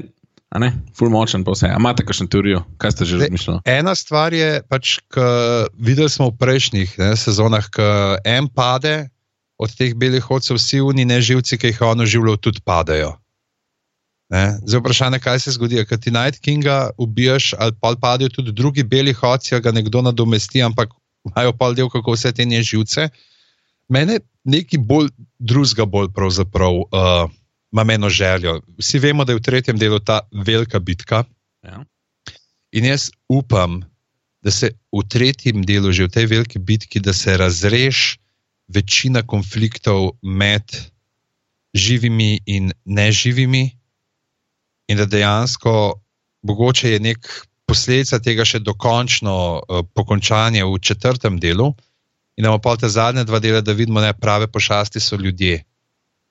a 0.51 0.63
ne, 0.63 0.73
full 0.97 1.13
močen 1.13 1.45
pa 1.45 1.55
vse. 1.55 1.71
Imate 1.77 2.07
kakšno 2.07 2.31
teorijo? 2.33 2.63
Kaj 2.83 2.97
ste 2.97 3.09
že 3.11 3.21
razmišljali? 3.21 3.61
Ena 3.69 3.95
stvar 3.99 4.35
je, 4.35 4.63
pač, 4.71 4.97
videli 5.77 6.09
smo 6.13 6.33
v 6.33 6.39
prejšnjih 6.41 6.97
ne, 7.03 7.13
sezonah, 7.21 7.69
ko 7.73 8.17
en 8.25 8.49
pade 8.49 8.97
od 9.61 9.73
teh 9.77 9.95
belih 9.97 10.25
hodcev, 10.25 10.59
vsi 10.61 10.83
oni 10.85 11.07
neživci, 11.09 11.61
ki 11.61 11.73
jih 11.73 11.85
on 11.87 12.05
oživljal, 12.05 12.41
tudi 12.41 12.61
padajo. 12.65 13.15
Ne? 14.33 14.59
Zdaj 14.67 14.81
vprašanje, 14.83 15.21
kaj 15.23 15.39
se 15.45 15.55
zgodi, 15.55 15.79
ker 15.87 16.01
ti 16.03 16.11
Night 16.11 16.43
Kinga 16.43 16.91
ubiješ, 16.99 17.55
ali 17.59 17.73
pa 17.81 17.95
padajo 18.01 18.33
tudi 18.33 18.53
drugi 18.53 18.83
beli 18.83 19.15
hodci, 19.15 19.55
ga 19.63 19.73
nekdo 19.73 20.03
nadomesti, 20.03 20.65
ampak 20.67 20.91
imajo 21.27 21.53
pa 21.59 21.73
del, 21.73 21.91
kako 21.93 22.15
vse 22.17 22.33
te 22.33 22.45
nje 22.45 22.63
živce. 22.63 23.09
Mene 23.89 24.21
nekaj 24.45 24.79
bolj 24.79 25.11
drugega, 25.39 25.85
bolj 25.85 26.11
pravzaprav 26.15 26.75
uh, 26.75 27.31
ima 27.73 27.87
eno 27.93 28.09
željo. 28.09 28.61
Vsi 28.79 28.99
vemo, 28.99 29.25
da 29.25 29.33
je 29.33 29.39
v 29.39 29.43
tretjem 29.43 29.79
delu 29.79 29.99
ta 29.99 30.21
velika 30.33 30.79
bitka. 30.79 31.25
Ja. 31.63 31.85
In 32.73 32.85
jaz 32.85 33.11
upam, 33.29 33.83
da 34.43 34.51
se 34.51 34.71
v 34.93 35.03
tretjem 35.09 35.65
delu, 35.67 35.93
že 35.93 36.07
v 36.07 36.15
tej 36.15 36.27
veliki 36.27 36.59
bitki, 36.59 37.01
da 37.01 37.13
se 37.13 37.37
razreš 37.37 38.19
večina 38.69 39.23
konfliktov 39.23 40.19
med 40.23 40.63
živimi 41.75 42.41
in 42.47 42.73
neživimi, 42.85 43.71
in 44.89 44.97
da 44.97 45.07
dejansko 45.07 46.01
mogoče 46.43 46.91
je 46.91 47.01
nek 47.01 47.29
posledica 47.67 48.21
tega 48.23 48.47
še 48.47 48.63
dokončno 48.65 49.35
uh, 49.35 49.83
pokončanje 49.95 50.65
v 50.65 50.79
četrtem 50.79 51.41
delu, 51.43 51.73
in 52.37 52.45
da 52.45 52.51
imamo 52.51 52.63
pa 52.63 52.77
te 52.77 52.89
zadnje 52.89 53.25
dva 53.25 53.41
dela, 53.41 53.61
da 53.61 53.73
vidimo, 53.73 54.01
da 54.01 54.13
prave 54.13 54.47
pošasti 54.47 55.01
so 55.01 55.17
ljudje. 55.17 55.63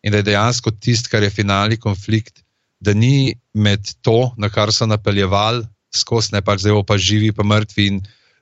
In 0.06 0.14
da 0.14 0.22
je 0.22 0.30
dejansko 0.32 0.72
tisto, 0.80 1.10
kar 1.12 1.24
je 1.24 1.34
finalni 1.34 1.80
konflikt, 1.82 2.44
da 2.80 2.94
ni 2.94 3.34
med 3.54 3.90
to, 4.06 4.32
na 4.38 4.50
kar 4.54 4.72
so 4.74 4.86
napeljevali, 4.86 5.66
skozi 5.96 6.36
ne 6.36 6.42
pač 6.46 6.62
zdaj 6.62 6.84
pa 6.88 6.98
živi, 6.98 7.32
pa 7.34 7.44
mrtvi 7.44 7.88
in 7.90 8.02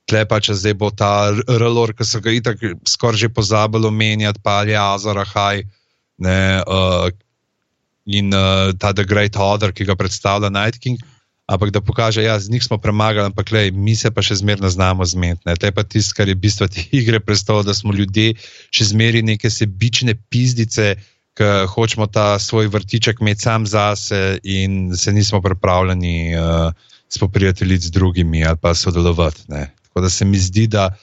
tle 0.09 0.25
pač 0.27 0.51
zdaj 0.51 0.75
bo 0.75 0.89
ta 0.91 1.31
relor, 1.47 1.93
ki 1.95 2.05
so 2.05 2.19
ga 2.19 2.33
itak 2.33 2.59
skoraj 2.89 3.23
že 3.23 3.29
pozabili 3.31 3.87
omenjati, 3.87 4.41
pa 4.43 4.59
ali 4.63 4.75
Azor, 4.75 5.23
Haj. 5.23 5.63
Ne, 6.23 6.61
uh, 6.67 7.09
in 8.05 8.33
uh, 8.35 8.73
ta 8.77 8.91
The 8.93 9.05
Great 9.07 9.35
Order, 9.39 9.71
ki 9.71 9.87
ga 9.87 9.95
predstavlja 9.95 10.51
Night 10.51 10.79
King, 10.83 10.99
ampak 11.53 11.71
da 11.71 11.81
pokaže, 11.81 12.21
da 12.21 12.33
ja, 12.33 12.39
z 12.39 12.49
njih 12.49 12.63
smo 12.63 12.77
premagali, 12.77 13.29
ampak 13.29 13.51
lej, 13.51 13.71
mi 13.71 13.95
se 13.95 14.11
pa 14.11 14.21
še 14.25 14.41
zmerno 14.41 14.69
znamo 14.69 15.05
zmeniti. 15.05 15.45
To 15.45 15.69
je 15.69 15.75
pa 15.75 15.83
tisto, 15.83 16.17
kar 16.17 16.27
je 16.27 16.35
bistvo 16.35 16.67
te 16.67 16.85
igre, 16.99 17.19
predstavlja, 17.19 17.69
da 17.69 17.73
smo 17.77 17.93
ljudje 17.93 18.33
še 18.73 18.91
zmeri 18.93 19.23
neke 19.23 19.49
sebične 19.49 20.17
pizdice, 20.29 20.95
ki 21.33 21.65
hočemo 21.65 22.05
ta 22.13 22.37
svoj 22.37 22.69
vrtiček 22.69 23.21
imeti 23.21 23.41
sam 23.41 23.65
zase 23.65 24.37
in 24.43 24.93
se 24.93 25.09
nismo 25.09 25.41
pripravljeni 25.41 26.35
uh, 26.37 26.69
spoprijateljiti 27.09 27.89
z 27.89 27.91
drugimi 27.91 28.45
ali 28.45 28.57
pa 28.61 28.75
sodelovati. 28.77 29.41
Ne. 29.47 29.73
Tako 29.87 30.01
da 30.01 30.09
se 30.09 30.25
mi 30.25 30.37
zdi, 30.37 30.67
da. 30.67 30.93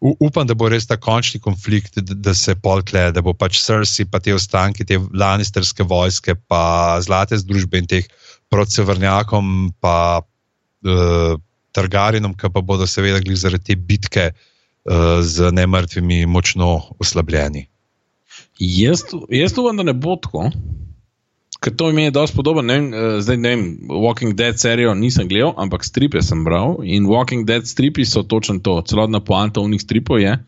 Upam, 0.00 0.46
da 0.46 0.54
bo 0.54 0.68
res 0.70 0.86
ta 0.86 0.94
končni 0.96 1.40
konflikt, 1.42 1.98
da, 1.98 2.30
se 2.34 2.54
polkle, 2.54 3.08
da 3.12 3.18
bo 3.20 3.32
pač 3.34 3.58
srsi, 3.58 4.04
pa 4.06 4.20
te 4.22 4.30
ostanki, 4.30 4.86
te 4.86 4.94
lanisterske 4.94 5.82
vojske, 5.82 6.36
pa 6.46 7.00
zlate 7.02 7.34
združbe 7.42 7.82
in 7.82 7.88
teh 7.90 8.06
proti 8.48 8.72
Severnakom, 8.72 9.72
pa 9.80 10.20
uh, 10.20 10.90
eh, 10.90 11.36
Targarinom, 11.72 12.34
ki 12.34 12.50
pa 12.52 12.62
bodo 12.64 12.86
seveda 12.88 13.20
zaradi 13.36 13.64
te 13.64 13.76
bitke 13.76 14.30
uh, 14.32 15.20
z 15.22 15.52
nemrtvimi 15.52 16.26
močno 16.26 16.96
oslabljeni. 16.98 17.68
Jaz, 18.58 19.04
jaz 19.30 19.54
upam, 19.58 19.76
da 19.76 19.86
ne 19.86 19.94
bo 19.94 20.16
tako. 20.16 20.48
Ker 21.58 21.74
to 21.74 21.90
mi 21.92 22.06
je 22.06 22.14
dosti 22.14 22.36
podobno. 22.36 22.62
Ne, 22.62 22.78
uh, 22.80 23.20
zdaj 23.22 23.36
ne 23.36 23.54
vem, 23.54 23.64
Walking 23.90 24.34
Dead 24.38 24.58
serijo 24.58 24.94
nisem 24.94 25.28
gledal, 25.28 25.54
ampak 25.56 25.84
stripe 25.84 26.22
sem 26.22 26.44
bral. 26.44 26.78
In 26.82 27.06
Walking 27.10 27.46
Dead 27.46 27.66
stripi 27.66 28.06
so 28.06 28.22
točno 28.22 28.58
to. 28.58 28.80
Celotna 28.86 29.20
poanta 29.20 29.60
v 29.60 29.74
njih 29.74 29.82
stripov 29.82 30.22
je, 30.22 30.38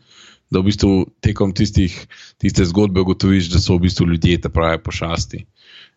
da 0.51 0.59
v 0.59 0.67
bistvu 0.67 1.05
tekom 1.23 1.53
tistih, 1.55 1.95
tiste 2.41 2.65
zgodbe 2.67 3.03
ugotoviš, 3.05 3.51
da 3.53 3.59
so 3.59 3.77
v 3.77 3.87
bistvu 3.87 4.07
ljudje 4.07 4.41
te 4.41 4.49
prave 4.49 4.81
pošasti. 4.83 5.45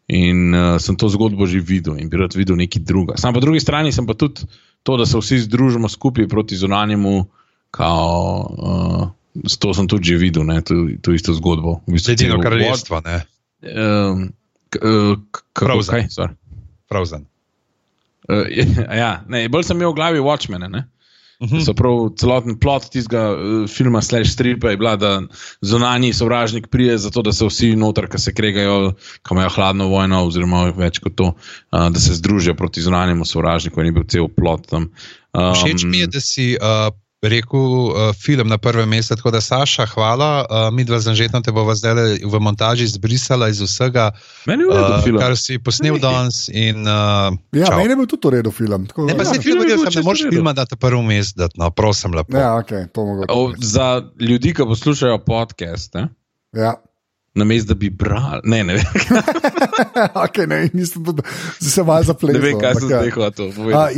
In 0.09 0.53
uh, 0.53 0.77
sem 0.77 0.97
to 1.01 1.09
zgodbo 1.09 1.47
že 1.49 1.65
videl 1.65 1.97
in 1.97 2.11
bi 2.13 2.21
rad 2.21 2.37
videl 2.37 2.59
nekaj 2.61 2.83
drugega. 2.85 3.17
Sam 3.17 3.33
po 3.33 3.41
drugi 3.41 3.61
strani 3.61 3.93
sem 3.93 4.05
pa 4.05 4.13
tudi 4.13 4.45
to, 4.85 4.97
da 5.01 5.07
se 5.09 5.17
vsi 5.19 5.39
združimo 5.49 5.89
skupaj 5.89 6.29
proti 6.29 6.57
zunanjemu, 6.61 7.25
kao, 7.73 8.51
uh, 8.53 9.49
to 9.59 9.75
sem 9.75 9.89
tudi 9.89 10.13
že 10.13 10.21
videl, 10.21 10.45
ne, 10.45 10.61
to, 10.61 10.75
to 11.01 11.17
isto 11.17 11.33
zgodbo. 11.33 11.81
V 11.89 11.97
bistvu 11.97 12.13
Edino 12.13 12.37
kraljestvo. 12.41 13.01
Um, 13.01 14.29
uh, 14.77 15.17
Pravzen. 15.57 16.37
Pravzen. 16.89 17.25
Uh, 18.29 18.45
ja, 18.93 19.25
ne, 19.29 19.49
bolj 19.49 19.65
sem 19.65 19.81
imel 19.81 19.97
v 19.97 19.97
glavi 19.97 20.21
Watchmen. 20.21 20.69
Ne? 20.69 20.85
Uh 21.41 21.49
-huh. 21.49 21.65
So 21.65 21.75
prav 21.75 22.11
celoten 22.17 22.59
plot 22.59 22.91
tistega 22.91 23.33
uh, 23.33 23.69
filma 23.69 24.03
Slash 24.03 24.31
Stripa 24.33 24.71
je 24.71 24.77
bila, 24.77 24.97
da 24.97 25.23
zunanji 25.61 26.13
sovražnik 26.13 26.69
prije 26.69 26.99
za 26.99 27.11
to, 27.11 27.23
da 27.23 27.33
se 27.33 27.47
vsi 27.47 27.77
noter, 27.77 28.09
ki 28.09 28.19
se 28.19 28.35
kregajo, 28.35 28.93
ki 29.23 29.35
imajo 29.35 29.49
hladno 29.49 29.89
vojno, 29.89 30.27
oziroma 30.27 30.71
več 30.77 30.99
kot 30.99 31.15
to, 31.15 31.25
uh, 31.25 31.89
da 31.91 32.01
se 32.01 32.15
združijo 32.15 32.55
proti 32.55 32.81
zunanjemu 32.81 33.25
sovražniku 33.25 33.81
in 33.81 33.87
je 33.87 33.93
bil 33.93 34.05
cel 34.09 34.29
plot 34.29 34.67
tam. 34.71 34.91
Um, 35.35 35.55
Všeč 35.55 35.85
mi 35.85 35.99
je, 35.99 36.07
da 36.07 36.21
si 36.21 36.57
uh, 36.61 36.95
rekel 37.29 37.61
uh, 37.61 38.13
film 38.17 38.49
na 38.49 38.59
prvem 38.59 38.89
mestu. 38.89 39.17
Tako 39.17 39.31
da, 39.31 39.41
Saša, 39.41 39.87
hvala. 39.87 40.31
Uh, 40.45 40.69
mi 40.75 40.85
dva 40.85 41.01
zanžetno 41.01 41.41
te 41.41 41.53
bova 41.53 41.75
zdaj 41.75 42.21
v 42.25 42.41
montaži 42.41 42.87
zbrisala 42.87 43.49
iz 43.49 43.61
vsega, 43.61 44.11
uh, 44.47 45.19
kar 45.19 45.37
si 45.37 45.59
posnel 45.59 45.99
danes. 45.99 46.49
In, 46.49 46.87
uh, 46.87 47.35
ja, 47.53 47.75
meni 47.77 47.93
je 47.93 47.97
bil 47.97 48.09
tudi 48.11 48.29
v 48.29 48.39
redu 48.39 48.55
film. 48.55 48.87
Tako, 48.87 49.09
ne, 49.11 49.17
pa 49.17 49.27
ja. 49.27 49.35
si 49.35 49.43
film 49.43 49.65
videl, 49.65 49.85
da 49.85 49.93
ne 49.95 50.03
moreš 50.03 50.27
filma 50.31 50.53
dati 50.53 50.77
prvo 50.77 51.03
mesto, 51.03 51.49
no, 51.57 51.71
prosim 51.71 52.15
lepo. 52.15 52.37
Ja, 52.37 52.55
okay, 52.59 52.89
Za 53.59 54.03
ljudi, 54.21 54.55
ki 54.55 54.69
poslušajo 54.69 55.25
podcast. 55.25 55.97
Eh? 55.97 56.09
Ja 56.53 56.75
na 57.35 57.45
mestu, 57.45 57.69
da 57.69 57.75
bi 57.75 57.91
bral. 57.91 58.41
Ne, 58.45 58.65
ne 58.65 58.75
vem. 58.75 58.85
okay, 60.25 60.47
ne, 60.47 60.69
nisem 60.73 61.05
se 61.61 61.83
malo 61.83 62.03
zapletel. 62.03 62.41
Ne 62.41 62.47
vem, 62.47 62.61
kaj 62.61 62.75
se 62.75 62.87
zdaj 62.87 63.11
hoče. 63.11 63.49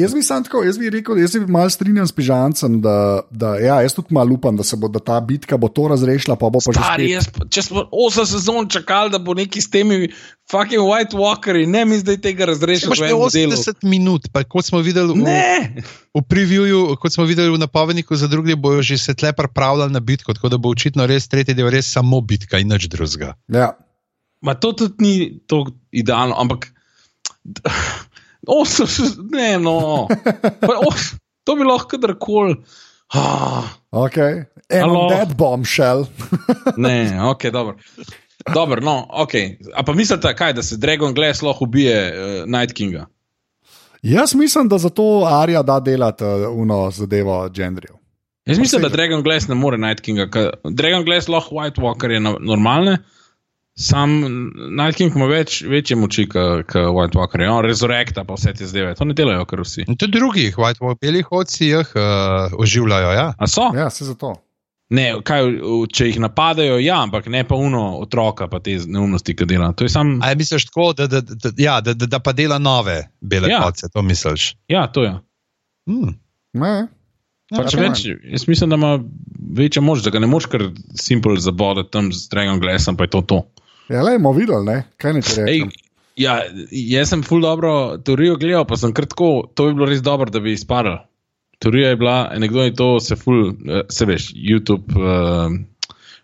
Jaz 0.01 0.15
bi 0.15 0.23
sam 0.23 0.45
tako, 0.45 0.63
jaz 0.65 0.79
bi 0.81 0.91
rekel, 0.91 1.21
jaz 1.21 1.37
bi 1.37 1.53
malo 1.53 1.71
strinjal 1.71 2.09
s 2.09 2.17
pižancem, 2.17 2.81
da, 2.81 2.97
da 3.31 3.57
ja, 3.61 3.83
jaz 3.85 3.95
tudi 3.95 4.15
malo 4.17 4.35
upam, 4.35 4.57
da 4.57 4.65
se 4.65 4.77
bo 4.77 4.89
da 4.89 5.03
ta 5.05 5.21
bitka 5.21 5.57
bo 5.57 5.69
to 5.69 5.89
razrešila, 5.93 6.37
pa 6.37 6.49
bo 6.51 6.65
pa 6.65 6.73
Stari, 6.73 7.11
že. 7.13 7.27
Spet... 7.29 7.43
Jaz, 7.45 7.53
če 7.53 7.67
smo 7.69 7.85
osem 7.93 8.27
sezon 8.27 8.71
čakali, 8.73 9.13
da 9.13 9.21
bo 9.21 9.37
neki 9.37 9.61
s 9.61 9.71
temi 9.71 10.09
fucking 10.51 10.81
White 10.81 11.17
Walkeri, 11.17 11.67
ne 11.67 11.85
mi 11.85 11.99
zdaj 11.99 12.21
tega 12.23 12.47
razrešiti. 12.51 12.97
Še 12.99 13.11
80 13.15 13.87
minut, 13.87 14.29
pa 14.33 14.45
kot 14.47 14.69
smo 14.69 14.81
videli 14.85 15.17
v, 15.17 15.35
v 16.15 16.23
previewju, 16.23 16.97
kot 17.03 17.17
smo 17.17 17.27
videli 17.29 17.51
v 17.53 17.61
napovedniku 17.63 18.17
za 18.19 18.31
druge, 18.31 18.57
bojo 18.57 18.83
že 18.83 18.99
se 18.99 19.15
tle 19.15 19.33
pripravljali 19.37 19.93
na 19.93 20.01
bitko, 20.01 20.35
tako 20.37 20.53
da 20.55 20.59
bo 20.59 20.73
očitno 20.75 21.07
res 21.07 21.29
tretji 21.29 21.57
del 21.59 21.71
res 21.73 21.91
samo 21.91 22.21
bitka 22.21 22.63
in 22.63 22.71
nič 22.73 22.89
drugega. 22.93 23.35
Ja. 23.53 23.75
Ma 24.45 24.55
to 24.55 24.73
tudi 24.77 25.03
ni 25.03 25.15
to 25.49 25.67
idealno, 25.91 26.37
ampak. 26.39 26.71
Osem, 28.47 28.87
ne, 29.35 29.57
no. 29.59 30.07
Pa, 30.63 30.79
os, 30.87 31.17
to 31.43 31.57
bi 31.59 31.67
lahko 31.67 31.97
kadarkoli. 31.97 32.61
Ah. 33.15 33.67
Ok, 33.97 34.17
eno 34.69 35.09
dead 35.09 35.35
bombshell. 35.39 36.07
ne, 36.77 37.23
ok, 37.23 37.49
dobro. 37.51 37.77
Dobro, 38.55 38.81
no, 38.81 39.07
ok. 39.11 39.31
A 39.75 39.83
pa 39.83 39.93
mislite, 39.93 40.35
kaj, 40.35 40.53
da 40.53 40.63
se 40.63 40.77
Dragon 40.77 41.15
Glass 41.15 41.43
lahko 41.43 41.65
ubije 41.65 42.13
uh, 42.13 42.51
Night 42.51 42.73
Kinga? 42.73 43.07
Jaz 44.03 44.35
mislim, 44.35 44.69
da 44.69 44.79
zato 44.79 45.27
Arja 45.31 45.63
da 45.63 45.81
delati 45.81 46.25
uh, 46.25 46.31
uno 46.53 46.91
zadevo 46.91 47.49
gendriju. 47.49 47.97
Jaz 48.47 48.59
mislim, 48.59 48.83
da 48.83 48.89
Dragon 48.89 49.23
Glass 49.23 49.49
ne 49.49 49.55
more 49.55 49.79
Night 49.79 50.01
Kinga. 50.01 50.29
Dragon 50.71 51.05
Glass 51.05 51.29
lahko 51.29 51.55
White 51.55 51.83
Walker 51.83 52.11
je 52.11 52.21
normalne, 52.21 52.99
sam 53.75 54.11
Night 54.71 54.97
King 54.97 55.17
ima 55.17 55.27
več, 55.27 55.63
večje 55.63 55.97
moči 55.97 56.29
kot 56.29 56.75
White 56.75 57.19
Walker. 57.19 57.43
On 57.51 57.65
rezurekta 57.65 58.25
pa 58.25 58.35
vse 58.35 58.55
te 58.55 58.67
zdaj, 58.67 58.95
to 58.95 59.05
ne 59.05 59.15
delajo 59.15 59.45
kar 59.45 59.61
vsi. 59.61 59.85
In 59.89 59.97
tudi 59.97 60.19
drugih 60.19 60.57
White 60.57 60.81
Walker, 60.81 61.01
beli 61.01 61.23
hodci 61.23 61.73
jih 61.73 61.93
uh, 61.99 62.55
oživljajo. 62.59 63.13
Ja? 63.13 63.33
A 63.39 63.47
so? 63.47 63.71
Ja, 63.77 63.91
se 63.91 64.05
zato. 64.05 64.35
Ne, 64.95 65.07
kaj, 65.27 65.49
če 65.91 66.07
jih 66.13 66.19
napadajo, 66.23 66.77
ja, 66.79 67.01
ampak 67.03 67.27
ne 67.33 67.41
pa 67.47 67.57
uno 67.59 67.97
otroka, 67.99 68.47
pa 68.47 68.61
te 68.63 68.77
neumnosti, 68.87 69.35
ki 69.35 69.49
dela. 69.51 69.73
Sam... 69.91 70.21
A 70.23 70.31
je 70.31 70.39
misliš 70.39 70.69
tako, 70.69 70.93
da, 70.95 71.09
da, 71.11 71.23
da, 71.27 71.51
ja, 71.59 71.81
da, 71.83 71.95
da, 71.95 72.07
da 72.07 72.21
pa 72.23 72.35
dela 72.37 72.61
nove 72.63 73.01
bele 73.21 73.51
ja. 73.51 73.65
koce, 73.65 73.91
to 73.91 74.05
misliš? 74.07 74.53
Ja, 74.71 74.87
to 74.87 75.03
je. 75.03 75.17
Hmm. 75.91 76.15
Ne. 76.55 76.75
Pač 77.51 77.75
ja, 77.75 77.81
več, 77.83 78.05
jaz 78.07 78.47
mislim, 78.47 78.71
da 78.71 78.79
ima 78.79 78.93
večja 79.59 79.83
moč, 79.83 80.05
da 80.07 80.11
ga 80.15 80.23
ne 80.23 80.31
moš 80.31 80.47
kar 80.51 80.69
simpel 80.99 81.39
zabodati 81.43 81.93
tam 81.95 82.13
z 82.15 82.31
Dragon 82.31 82.63
Glassom, 82.63 82.99
pa 82.99 83.07
je 83.07 83.15
to 83.15 83.23
to. 83.27 83.43
Ja, 83.91 84.03
le, 84.03 84.17
bomo 84.19 84.35
videli, 84.39 84.67
ne? 84.67 84.79
kaj 85.03 85.19
ne 85.19 85.23
rečeš. 85.23 85.83
Ja, 86.17 86.39
jaz 86.73 87.11
sem 87.13 87.21
ful 87.27 87.43
dobro 87.45 87.99
teorijo 88.01 88.39
gledal, 88.41 88.65
pa 88.67 88.79
sem 88.81 88.95
kratko, 88.97 89.51
to 89.55 89.69
bi 89.69 89.77
bilo 89.77 89.91
res 89.91 90.01
dobro, 90.03 90.31
da 90.33 90.41
bi 90.41 90.55
izpadal. 90.57 91.03
Teorija 91.59 91.89
je 91.89 91.97
bila, 91.97 92.17
nekdo 92.39 92.63
je 92.63 92.75
to, 92.77 92.89
se 93.01 93.17
ful, 93.17 93.53
se 93.89 94.05
veš, 94.05 94.33
YouTube. 94.37 94.93
Uh, 94.97 95.57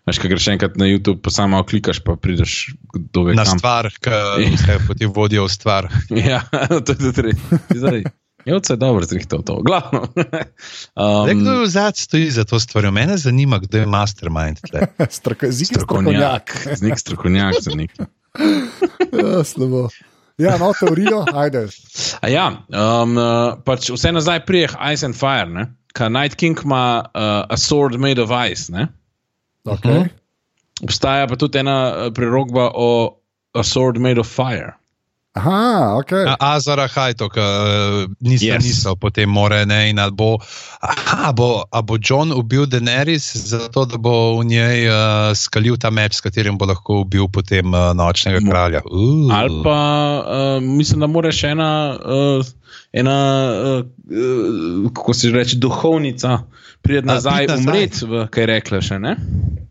Veš, 0.03 0.17
kaj 0.19 0.33
greš 0.33 0.47
enkrat 0.51 0.73
na 0.75 0.87
YouTube, 0.89 1.21
pa 1.23 1.31
samo 1.31 1.61
klikaš, 1.63 2.01
pa 2.03 2.17
prideš 2.19 2.73
do 3.15 3.23
vega. 3.23 3.37
Na 3.39 3.45
kam. 3.47 3.59
stvar, 3.59 3.87
ki 4.03 4.49
te 4.65 4.75
potem 4.89 5.13
vodijo 5.15 5.45
v 5.47 5.53
stvar. 5.53 5.87
ja, 6.31 6.41
to 6.67 6.91
je 6.91 6.97
tudi 6.99 7.29
res. 7.29 7.45
Je 8.43 8.57
vse 8.57 8.75
dobro, 8.75 9.07
zrihtel 9.07 9.45
to. 9.47 9.61
Glavno. 9.63 10.01
um, 10.99 11.31
kdo 11.39 11.61
je 11.61 11.67
zadnji 11.71 12.03
stoji 12.03 12.31
za 12.31 12.43
to 12.43 12.59
stvar? 12.59 12.91
Mene 12.91 13.15
zanima, 13.17 13.59
kdo 13.63 13.77
je 13.77 13.85
mastermind. 13.85 14.59
Stroko, 15.09 15.47
strokovnjak. 15.51 16.51
Z 16.75 16.83
nek 16.83 16.99
strokovnjak 16.99 17.61
za 17.63 17.75
nek. 17.75 17.95
ja, 19.23 19.43
slabo. 19.43 19.87
Ja, 20.37 20.57
no, 20.57 20.71
teorijo, 20.79 21.25
ajde. 21.33 21.67
A 22.21 22.29
ja, 22.29 22.47
um, 22.69 23.17
pač 23.65 23.91
vse 23.93 24.11
nazaj 24.11 24.41
prijeh 24.47 24.73
Ice 24.93 25.05
and 25.05 25.17
Fire, 25.17 25.49
ne? 25.49 25.67
Kaj 25.93 26.09
Night 26.09 26.35
King 26.41 26.57
ima 26.65 27.05
uh, 27.05 27.45
a 27.49 27.57
sword 27.57 27.99
made 28.01 28.21
of 28.21 28.33
ice, 28.33 28.71
ne? 28.73 28.87
Okay. 29.65 29.91
Uh 29.91 30.03
-huh. 30.03 30.09
Obstaja 30.83 31.27
pa 31.27 31.35
tudi 31.35 31.59
ena 31.59 32.09
prerogba 32.15 32.71
o 32.73 33.19
a 33.53 33.63
sword 33.63 33.97
made 33.97 34.19
of 34.19 34.27
fire. 34.27 34.73
Aha, 35.33 35.97
ok. 35.97 36.11
Azara 36.39 36.85
Hajto, 36.87 37.25
ki 37.33 37.41
niso, 38.21 38.45
yes. 38.45 38.61
niso, 38.61 38.93
potem 38.95 39.29
more 39.33 39.65
ne. 39.65 39.89
In 39.89 39.97
ali 39.97 40.13
bo, 40.13 40.37
aha, 40.85 41.31
bo, 41.33 41.65
bo 41.65 41.97
John 41.97 42.29
ubil 42.29 42.67
Daenerys, 42.69 43.31
zato 43.49 43.85
da 43.89 43.97
bo 43.97 44.37
v 44.37 44.45
njej 44.45 44.85
uh, 44.93 45.33
skalil 45.33 45.79
ta 45.81 45.89
meč, 45.89 46.19
s 46.19 46.21
katerim 46.21 46.61
bo 46.61 46.69
lahko 46.69 47.01
ubil 47.01 47.25
potem 47.33 47.73
uh, 47.73 47.97
nočnega 47.97 48.45
kralja. 48.45 48.85
Uh. 48.85 49.33
Ali 49.33 49.57
pa 49.65 49.79
uh, 50.21 50.61
mislim, 50.61 51.01
da 51.01 51.09
mora 51.09 51.33
še 51.33 51.55
ena, 51.57 51.71
uh, 51.97 52.53
ena 52.93 53.17
uh, 53.49 54.87
kako 54.93 55.17
se 55.17 55.33
reče, 55.33 55.57
duhovnica 55.57 56.43
priti 56.85 57.09
nazaj, 57.09 57.49
umreti, 57.57 58.05
kaj 58.29 58.43
je 58.43 58.51
rekla 58.53 58.85
še 58.85 59.01
ne. 59.01 59.17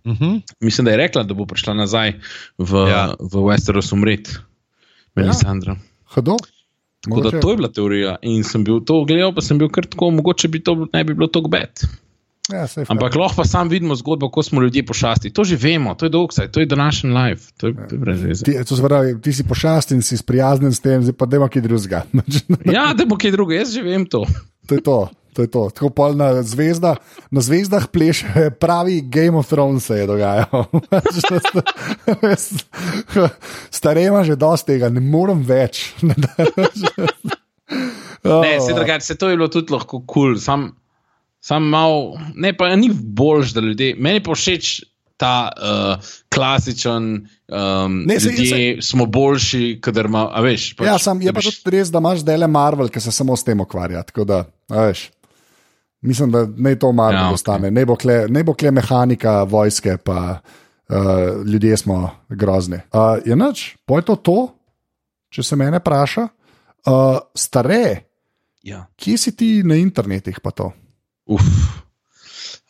Uh 0.02 0.10
mhm. 0.10 0.24
-huh. 0.24 0.54
Mislim, 0.60 0.84
da 0.84 0.90
je 0.90 1.06
rekla, 1.06 1.22
da 1.22 1.34
bo 1.38 1.46
prišla 1.46 1.74
nazaj 1.74 2.18
v, 2.58 2.88
ja. 2.90 3.14
v 3.20 3.46
Westeros 3.46 3.94
umreti. 3.94 4.42
Melisandra. 5.16 5.76
Ja. 6.16 6.36
Tako 7.02 7.20
da 7.20 7.40
to 7.40 7.50
je 7.50 7.56
bila 7.56 7.68
teorija. 7.68 8.16
In 8.22 8.44
sem 8.44 8.64
bil 8.64 8.80
to 8.86 9.04
gledal, 9.04 9.34
pa 9.34 9.42
sem 9.42 9.58
bil 9.58 9.68
kar 9.72 9.86
tako, 9.86 10.10
mogoče 10.10 10.48
bi 10.48 10.62
to 10.62 10.86
ne 10.92 11.04
bi 11.04 11.14
bilo 11.14 11.26
tako 11.26 11.50
bed. 11.50 11.82
Ja, 12.50 12.66
Ampak 12.88 13.14
lahko 13.14 13.36
pa 13.36 13.44
sam 13.46 13.68
vidimo 13.70 13.94
zgodbo, 13.94 14.28
kako 14.28 14.42
smo 14.42 14.62
ljudje 14.62 14.86
pošasti. 14.86 15.30
To 15.30 15.44
že 15.44 15.56
vemo, 15.56 15.94
to 15.94 16.06
je 16.06 16.10
dolg, 16.10 16.30
to 16.50 16.60
je 16.60 16.66
današnji 16.66 17.10
life, 17.10 17.52
to 17.56 17.66
je, 17.66 17.74
ja. 17.78 17.86
je 17.92 17.98
brez 17.98 18.22
veze. 18.22 18.44
Ti, 18.44 18.56
pravi, 18.82 19.20
ti 19.22 19.32
si 19.32 19.44
pošasti 19.44 19.94
in 19.94 20.02
si 20.02 20.16
sprijaznjen 20.16 20.74
s 20.74 20.80
tem, 20.80 21.02
zdaj 21.02 21.14
pa 21.18 21.26
demo 21.26 21.48
kaj 21.48 21.62
drugega. 21.62 22.02
ja, 22.76 22.92
demo 22.98 23.16
kaj 23.16 23.30
drugega, 23.30 23.60
jaz 23.62 23.74
že 23.74 23.82
vem 23.82 24.06
to. 24.06 24.26
to 24.66 24.74
je 24.74 24.82
to. 24.82 25.08
To 25.32 25.42
je 25.42 25.48
to. 25.48 25.70
Tako 25.72 25.88
pol 25.90 26.16
na, 26.16 26.42
zvezda, 26.44 26.96
na 27.32 27.40
zvezdah 27.40 27.88
pleše, 27.88 28.50
pravi 28.60 29.00
Game 29.00 29.38
of 29.38 29.48
Thrones 29.48 29.88
se 29.88 30.02
je 30.02 30.06
dogajalo. 30.06 30.60
Starejma 33.70 34.24
že 34.28 34.36
dosti 34.36 34.76
tega, 34.76 34.92
ne 34.92 35.00
morem 35.00 35.40
več. 35.40 35.96
ne, 38.44 38.52
se, 38.60 38.76
drugač, 38.76 39.08
se 39.08 39.16
to 39.16 39.32
je 39.32 39.40
bilo 39.40 39.48
tudi 39.48 39.72
lahko 39.72 40.04
kul, 40.04 40.36
cool. 40.36 40.38
sam, 40.40 40.76
sam 41.40 41.64
mal, 41.72 42.20
ne 42.36 42.52
pa 42.52 42.68
ni 42.76 42.92
boljš, 42.92 43.56
da 43.56 43.64
ljudje, 43.64 43.96
meni 43.96 44.20
pa 44.20 44.36
všeč 44.36 44.84
ta 45.22 45.52
uh, 45.54 46.12
klasičen, 46.34 47.28
um, 47.46 48.02
ne, 48.04 48.20
se, 48.20 48.28
ljudje 48.28 48.82
se, 48.82 48.88
smo 48.88 49.06
boljši, 49.06 49.78
kadar 49.80 50.10
ima, 50.10 50.26
a 50.34 50.42
veš. 50.42 50.72
Pač, 50.76 50.88
ja, 50.90 50.98
sam, 50.98 51.22
je 51.22 51.32
pa 51.32 51.44
tudi 51.44 51.76
res, 51.76 51.92
da 51.94 52.02
imaš 52.02 52.24
zdaj 52.24 52.40
le 52.42 52.48
Marvel, 52.50 52.90
ki 52.90 53.00
se 53.00 53.14
samo 53.14 53.36
s 53.38 53.46
tem 53.46 53.62
ukvarja, 53.62 54.02
tako 54.08 54.26
da, 54.28 54.40
a 54.68 54.88
veš. 54.88 55.06
Mislim, 56.02 56.30
da 56.30 56.46
ne 56.56 56.74
to 56.78 56.92
malo 56.92 57.12
ja, 57.12 57.30
ostane, 57.30 57.68
okay. 57.68 57.74
ne, 57.74 57.86
bo 57.86 57.96
kle, 57.96 58.26
ne 58.28 58.42
bo 58.44 58.54
kle 58.58 58.70
mehanika 58.70 59.42
vojske, 59.42 59.96
pa 60.02 60.38
uh, 60.88 61.46
ljudje 61.46 61.76
smo 61.76 62.10
grozni. 62.28 62.76
Uh, 62.92 63.22
je 63.26 63.36
noč, 63.36 63.76
poj 63.86 64.02
to 64.02 64.16
to, 64.16 64.38
če 65.30 65.42
se 65.46 65.56
mene 65.56 65.78
vpraša. 65.78 66.26
Uh, 66.86 67.18
stare, 67.38 67.84
ja. 68.66 68.82
kje 68.98 69.18
si 69.18 69.36
ti 69.36 69.50
na 69.62 69.78
internetih 69.78 70.40
pa 70.42 70.50
to? 70.50 70.72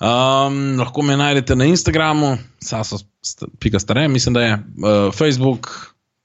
Um, 0.02 0.76
lahko 0.76 1.02
me 1.02 1.16
najdete 1.16 1.56
na 1.56 1.64
Instagramu, 1.70 2.36
saso.pika 2.60 3.80
stare, 3.80 4.09
mislim, 4.09 4.34
da 4.36 4.42
je 4.42 4.52
uh, 4.54 4.60
Facebook. 5.14 5.70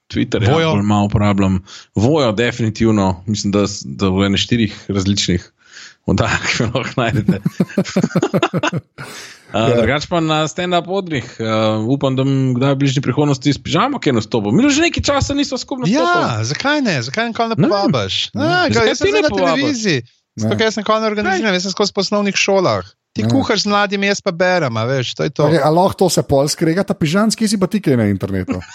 Twitter, 0.08 0.40
ja, 0.42 0.52
vojo. 0.54 0.68
Ja, 0.68 0.82
malo 0.82 1.04
uporabljam. 1.04 1.58
Vojo, 1.94 2.32
definitivno, 2.32 3.24
mislim, 3.26 3.52
da, 3.52 3.66
da 3.84 4.08
v 4.08 4.24
enem 4.24 4.40
štirih 4.40 4.84
različnih 4.88 5.52
oddajah, 6.08 6.40
ki 6.42 6.56
jih 6.58 6.70
lahko 6.72 6.94
najdete. 6.96 7.36
Uh, 9.48 9.72
Drugač 9.72 10.04
pa 10.04 10.20
na 10.20 10.44
stand-up 10.44 10.84
odrih, 10.92 11.24
uh, 11.40 11.80
upam, 11.88 12.12
da 12.12 12.20
bom 12.20 12.52
kdaj 12.52 12.76
v 12.76 12.80
bližnji 12.84 13.00
prihodnosti 13.00 13.48
s 13.48 13.56
pižamo, 13.56 13.96
ki 13.96 14.12
je 14.12 14.20
nastopil. 14.20 14.52
Mi 14.52 14.60
že 14.68 14.84
nekaj 14.84 15.00
časa 15.00 15.32
nismo 15.32 15.56
skupaj 15.56 15.88
nastopili. 15.88 16.04
Ja, 16.04 16.44
zakaj 16.44 16.78
ne, 16.84 16.96
zakaj 17.00 17.32
nikoli 17.32 17.56
ne 17.56 17.64
povabiš? 17.64 18.16
Ja, 18.36 18.68
Zakaj 18.68 18.92
jaz 18.92 19.00
sem 19.00 19.08
ti 19.08 19.12
ne 19.16 19.22
na 19.24 19.30
povabiš? 19.32 19.48
televiziji, 19.56 19.98
zato 20.36 20.52
ker 20.52 20.68
jaz 20.68 20.76
sem 20.76 20.84
nikoli 20.84 21.00
ne 21.00 21.08
organiziram, 21.08 21.56
jaz 21.56 21.64
sem 21.64 21.72
skozi 21.72 21.96
poslovnih 21.96 22.36
šolah. 22.36 22.84
Ti 23.16 23.24
Ja. 23.24 23.30
kuhaš 23.32 23.64
z 23.64 23.72
mladimi, 23.72 24.04
jaz 24.06 24.20
pa 24.20 24.36
berem, 24.36 24.76
a 24.76 24.84
veš, 24.84 25.16
to 25.16 25.24
je 25.24 25.32
to. 25.32 25.48
Okay, 25.48 25.64
a 25.64 25.72
lahko 25.72 25.96
to 25.96 26.12
se 26.12 26.20
pol 26.22 26.44
skregata, 26.44 26.92
pižanski 26.92 27.48
si 27.48 27.56
pa 27.56 27.64
ti 27.66 27.80
kaj 27.80 27.96
na 27.96 28.04
internetu. 28.06 28.60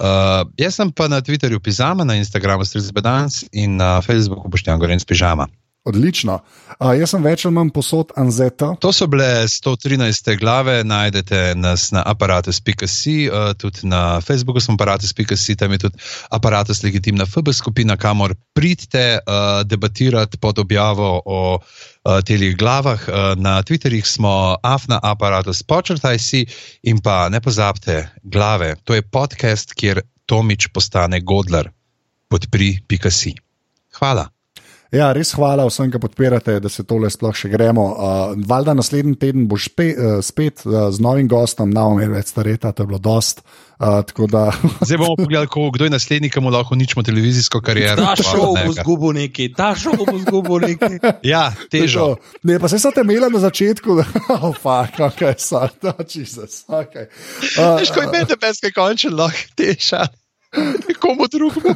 Uh, 0.00 0.48
jaz 0.56 0.78
sem 0.78 0.88
pa 0.88 1.10
na 1.12 1.20
Twitterju 1.20 1.60
Pizama, 1.60 2.06
na 2.08 2.16
Instagramu 2.16 2.64
Strizbedans 2.64 3.44
in 3.52 3.76
na 3.76 4.00
Facebooku 4.00 4.48
Boštjan 4.48 4.80
Gorenc 4.80 5.04
Pižama. 5.04 5.44
Odlično. 5.84 6.34
Uh, 6.76 6.90
jaz 6.92 7.14
sem 7.14 7.22
več 7.24 7.46
ali 7.48 7.56
manj 7.56 7.70
posod 7.72 8.10
Anzeta. 8.20 8.74
To 8.84 8.90
so 8.92 9.06
bile 9.08 9.46
113 9.48 10.34
glave, 10.36 10.74
najdete 10.84 11.54
nas 11.56 11.86
na 11.96 12.02
aparatus.com, 12.04 12.82
uh, 12.84 13.54
tudi 13.56 13.88
na 13.88 14.20
Facebooku 14.20 14.60
smo 14.60 14.76
aparatus.com, 14.76 15.56
tam 15.56 15.72
je 15.72 15.78
tudi 15.86 16.02
aparatus 16.36 16.82
legitimna 16.84 17.24
FB 17.24 17.54
skupina, 17.56 17.96
kamor 17.96 18.34
pridite 18.52 19.04
uh, 19.18 19.62
debatirati 19.64 20.36
pod 20.38 20.60
objavo 20.60 21.22
o 21.24 21.40
uh, 21.56 22.20
telih 22.28 22.56
glavah. 22.60 23.06
Uh, 23.08 23.14
na 23.40 23.62
Twitterjih 23.62 24.04
smo 24.04 24.56
afna 24.62 25.00
aparatus, 25.02 25.62
počrtaj 25.62 26.18
si 26.18 26.44
in 26.82 27.00
pa 27.00 27.28
ne 27.32 27.40
pozabite 27.40 28.10
glave. 28.22 28.74
To 28.84 28.94
je 28.94 29.02
podcast, 29.02 29.72
kjer 29.72 30.02
Tomič 30.26 30.68
postane 30.74 31.20
Godler. 31.24 31.72
Podpri.si. 32.28 33.34
Hvala. 33.96 34.28
Ja, 34.90 35.12
res 35.14 35.30
hvala 35.38 35.62
vsem, 35.68 35.86
ki 35.92 36.00
podpirate, 36.02 36.56
da 36.58 36.70
se 36.70 36.82
tole 36.82 37.06
sploh 37.14 37.34
še 37.36 37.46
gremo. 37.52 37.84
Uh, 37.94 38.32
valjda 38.50 38.74
naslednji 38.74 39.14
teden 39.22 39.44
boš 39.50 39.68
spe, 39.70 39.86
uh, 39.94 40.16
spet 40.18 40.64
uh, 40.66 40.88
z 40.90 40.98
novim 41.04 41.28
gostom, 41.30 41.70
na 41.70 41.84
omer 41.86 42.10
več 42.10 42.32
stareta, 42.32 42.72
to 42.74 42.82
je 42.82 42.90
bilo 42.90 42.98
dost. 42.98 43.44
Uh, 43.78 44.02
da, 44.26 44.42
Zdaj 44.88 44.98
bomo 44.98 45.14
pogledali, 45.14 45.46
ko, 45.48 45.68
kdo 45.70 45.86
je 45.86 45.94
naslednji, 45.94 46.32
ki 46.34 46.42
mu 46.42 46.50
lahko 46.50 46.74
uničimo 46.74 47.06
televizijsko 47.06 47.62
kariero. 47.62 48.02
Ta 48.02 48.18
šov 48.18 48.58
bo 48.58 48.74
zgubil 48.80 49.14
nekaj, 49.20 49.52
ta 49.54 49.70
šov 49.78 50.02
bo 50.02 50.18
zgubil 50.26 50.66
nekaj. 50.72 50.98
Ja, 51.32 51.46
težo. 51.70 52.16
To. 52.18 52.40
Ne, 52.50 52.58
pa 52.58 52.66
se 52.68 52.82
so 52.82 52.90
te 52.90 53.06
imeli 53.06 53.30
na 53.30 53.44
začetku, 53.46 53.94
da 54.00 54.08
oh, 54.40 54.50
fuck, 54.50 54.98
okay, 55.06 55.38
sorry, 55.38 55.70
oh, 55.86 56.02
Jesus, 56.02 56.64
okay. 56.66 57.06
uh, 57.54 57.78
Veš, 57.78 57.94
ko 57.94 58.02
je 58.02 58.10
meni 58.10 58.26
tebeske 58.34 58.74
končen, 58.74 59.14
lahko 59.14 59.54
teša. 59.54 60.08
Komu 61.02 61.28
drugemu. 61.30 61.74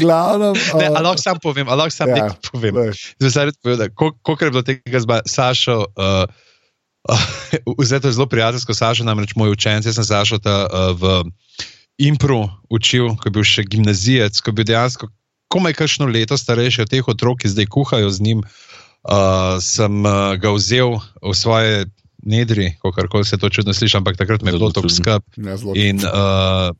glavnem. 0.00 0.54
Ne, 0.78 0.90
uh, 0.90 0.96
a 0.98 1.00
lahko 1.00 1.22
sam 1.22 1.38
povem, 1.42 1.68
lahko 1.68 1.94
sam 1.94 2.10
ja, 2.10 2.14
nekaj 2.14 2.36
povem. 2.50 2.74
daj. 2.74 2.92
Zdaj 3.22 3.30
se 3.30 3.88
koliko 3.96 4.44
je 4.44 4.50
bilo 4.50 4.62
tega 4.62 5.00
z 5.00 5.06
Sašo. 5.26 5.84
Uh, 5.94 6.24
uh, 7.14 7.74
Vzeto 7.78 8.08
je 8.08 8.12
zelo 8.12 8.26
prijateljsko, 8.26 8.74
Sašo, 8.74 9.04
namreč 9.04 9.34
moj 9.36 9.54
učenec, 9.54 9.86
jaz 9.86 9.94
sem 9.94 10.04
Sašo 10.04 10.38
ta, 10.38 10.66
uh, 10.66 10.92
v 10.98 11.30
Impru 12.00 12.48
učil, 12.70 13.16
ko 13.16 13.28
je 13.28 13.32
bil 13.32 13.44
še 13.44 13.64
gimnazijec, 13.68 14.40
ko 14.40 14.50
je 14.50 14.56
bil 14.56 14.68
dejansko 14.68 15.08
komaj 15.50 15.74
kakšno 15.74 16.06
leto 16.06 16.38
starejši 16.38 16.86
od 16.86 16.90
teh 16.90 17.08
otrok, 17.10 17.42
ki 17.42 17.50
zdaj 17.50 17.66
kuhajo 17.66 18.10
z 18.10 18.22
njim. 18.22 18.40
Uh, 19.00 19.56
sem 19.64 20.04
uh, 20.04 20.36
ga 20.36 20.52
vzel 20.52 21.00
v 21.24 21.32
svoje 21.32 21.88
nedri, 22.20 22.76
kako 22.84 23.24
se 23.24 23.40
to 23.40 23.48
čudno 23.48 23.72
sliši, 23.72 23.96
ampak 23.96 24.20
takrat 24.20 24.44
me 24.44 24.52
je 24.52 24.58
bilo 24.60 24.68
to 24.70 24.84
čudno. 24.84 24.96
skrb. 24.96 25.22
Ja, 25.40 25.56
In 25.74 26.04
uh, 26.04 26.76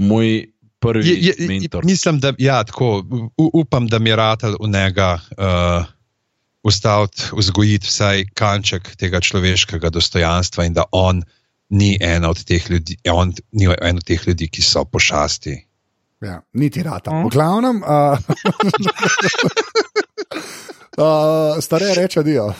Moj 0.00 0.46
prvi 0.80 1.08
je, 1.08 1.34
je, 1.38 1.48
mentor. 1.48 1.84
mislim, 1.84 2.20
da 2.20 2.32
ja, 2.38 2.64
tako, 2.64 3.04
u, 3.36 3.50
upam, 3.52 3.86
da 3.86 3.98
mi 3.98 4.10
je 4.10 4.16
ratelj 4.16 4.54
v 4.60 4.68
njega 4.68 5.18
uh, 5.30 5.84
ustaviti, 6.62 7.22
vzgojiti 7.32 7.86
vsaj 7.86 8.24
kanček 8.34 8.96
tega 8.96 9.20
človeškega 9.20 9.90
dostojanstva 9.90 10.64
in 10.64 10.72
da 10.72 10.84
on 10.92 11.22
ni 11.68 11.98
en 12.00 12.24
od 12.24 12.44
teh 12.44 12.70
ljudi, 12.70 12.96
on 13.10 13.32
ni 13.52 13.68
en 13.80 13.96
od 13.96 14.04
teh 14.04 14.28
ljudi, 14.28 14.48
ki 14.48 14.62
so 14.62 14.84
pošasti. 14.84 15.66
Ja, 16.20 16.40
niti 16.52 16.82
rata. 16.82 17.10
V 17.24 17.28
glavnem, 17.32 17.82
uh, 17.82 18.18
uh, 21.00 21.60
stare 21.60 21.94
reče, 21.94 22.22
dio. 22.22 22.52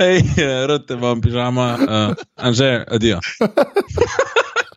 Hej, 0.00 0.22
rade 0.68 0.96
vam 0.96 1.20
pižama, 1.20 1.78
uh, 1.80 2.14
anže, 2.36 2.84
adijo. 2.88 3.20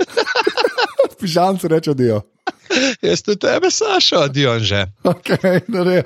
Pižamci 1.23 1.67
reče, 1.71 1.93
dio. 1.93 2.21
Jaz 3.07 3.21
tudi 3.23 3.39
tebe, 3.39 3.71
Sašo, 3.71 4.19
adijo 4.27 4.59
že. 4.59 4.85
Okay, 5.03 5.61
ne. 5.67 6.03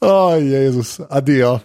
Oh, 0.00 0.36
Jezus, 0.36 1.00
adijo. 1.08 1.60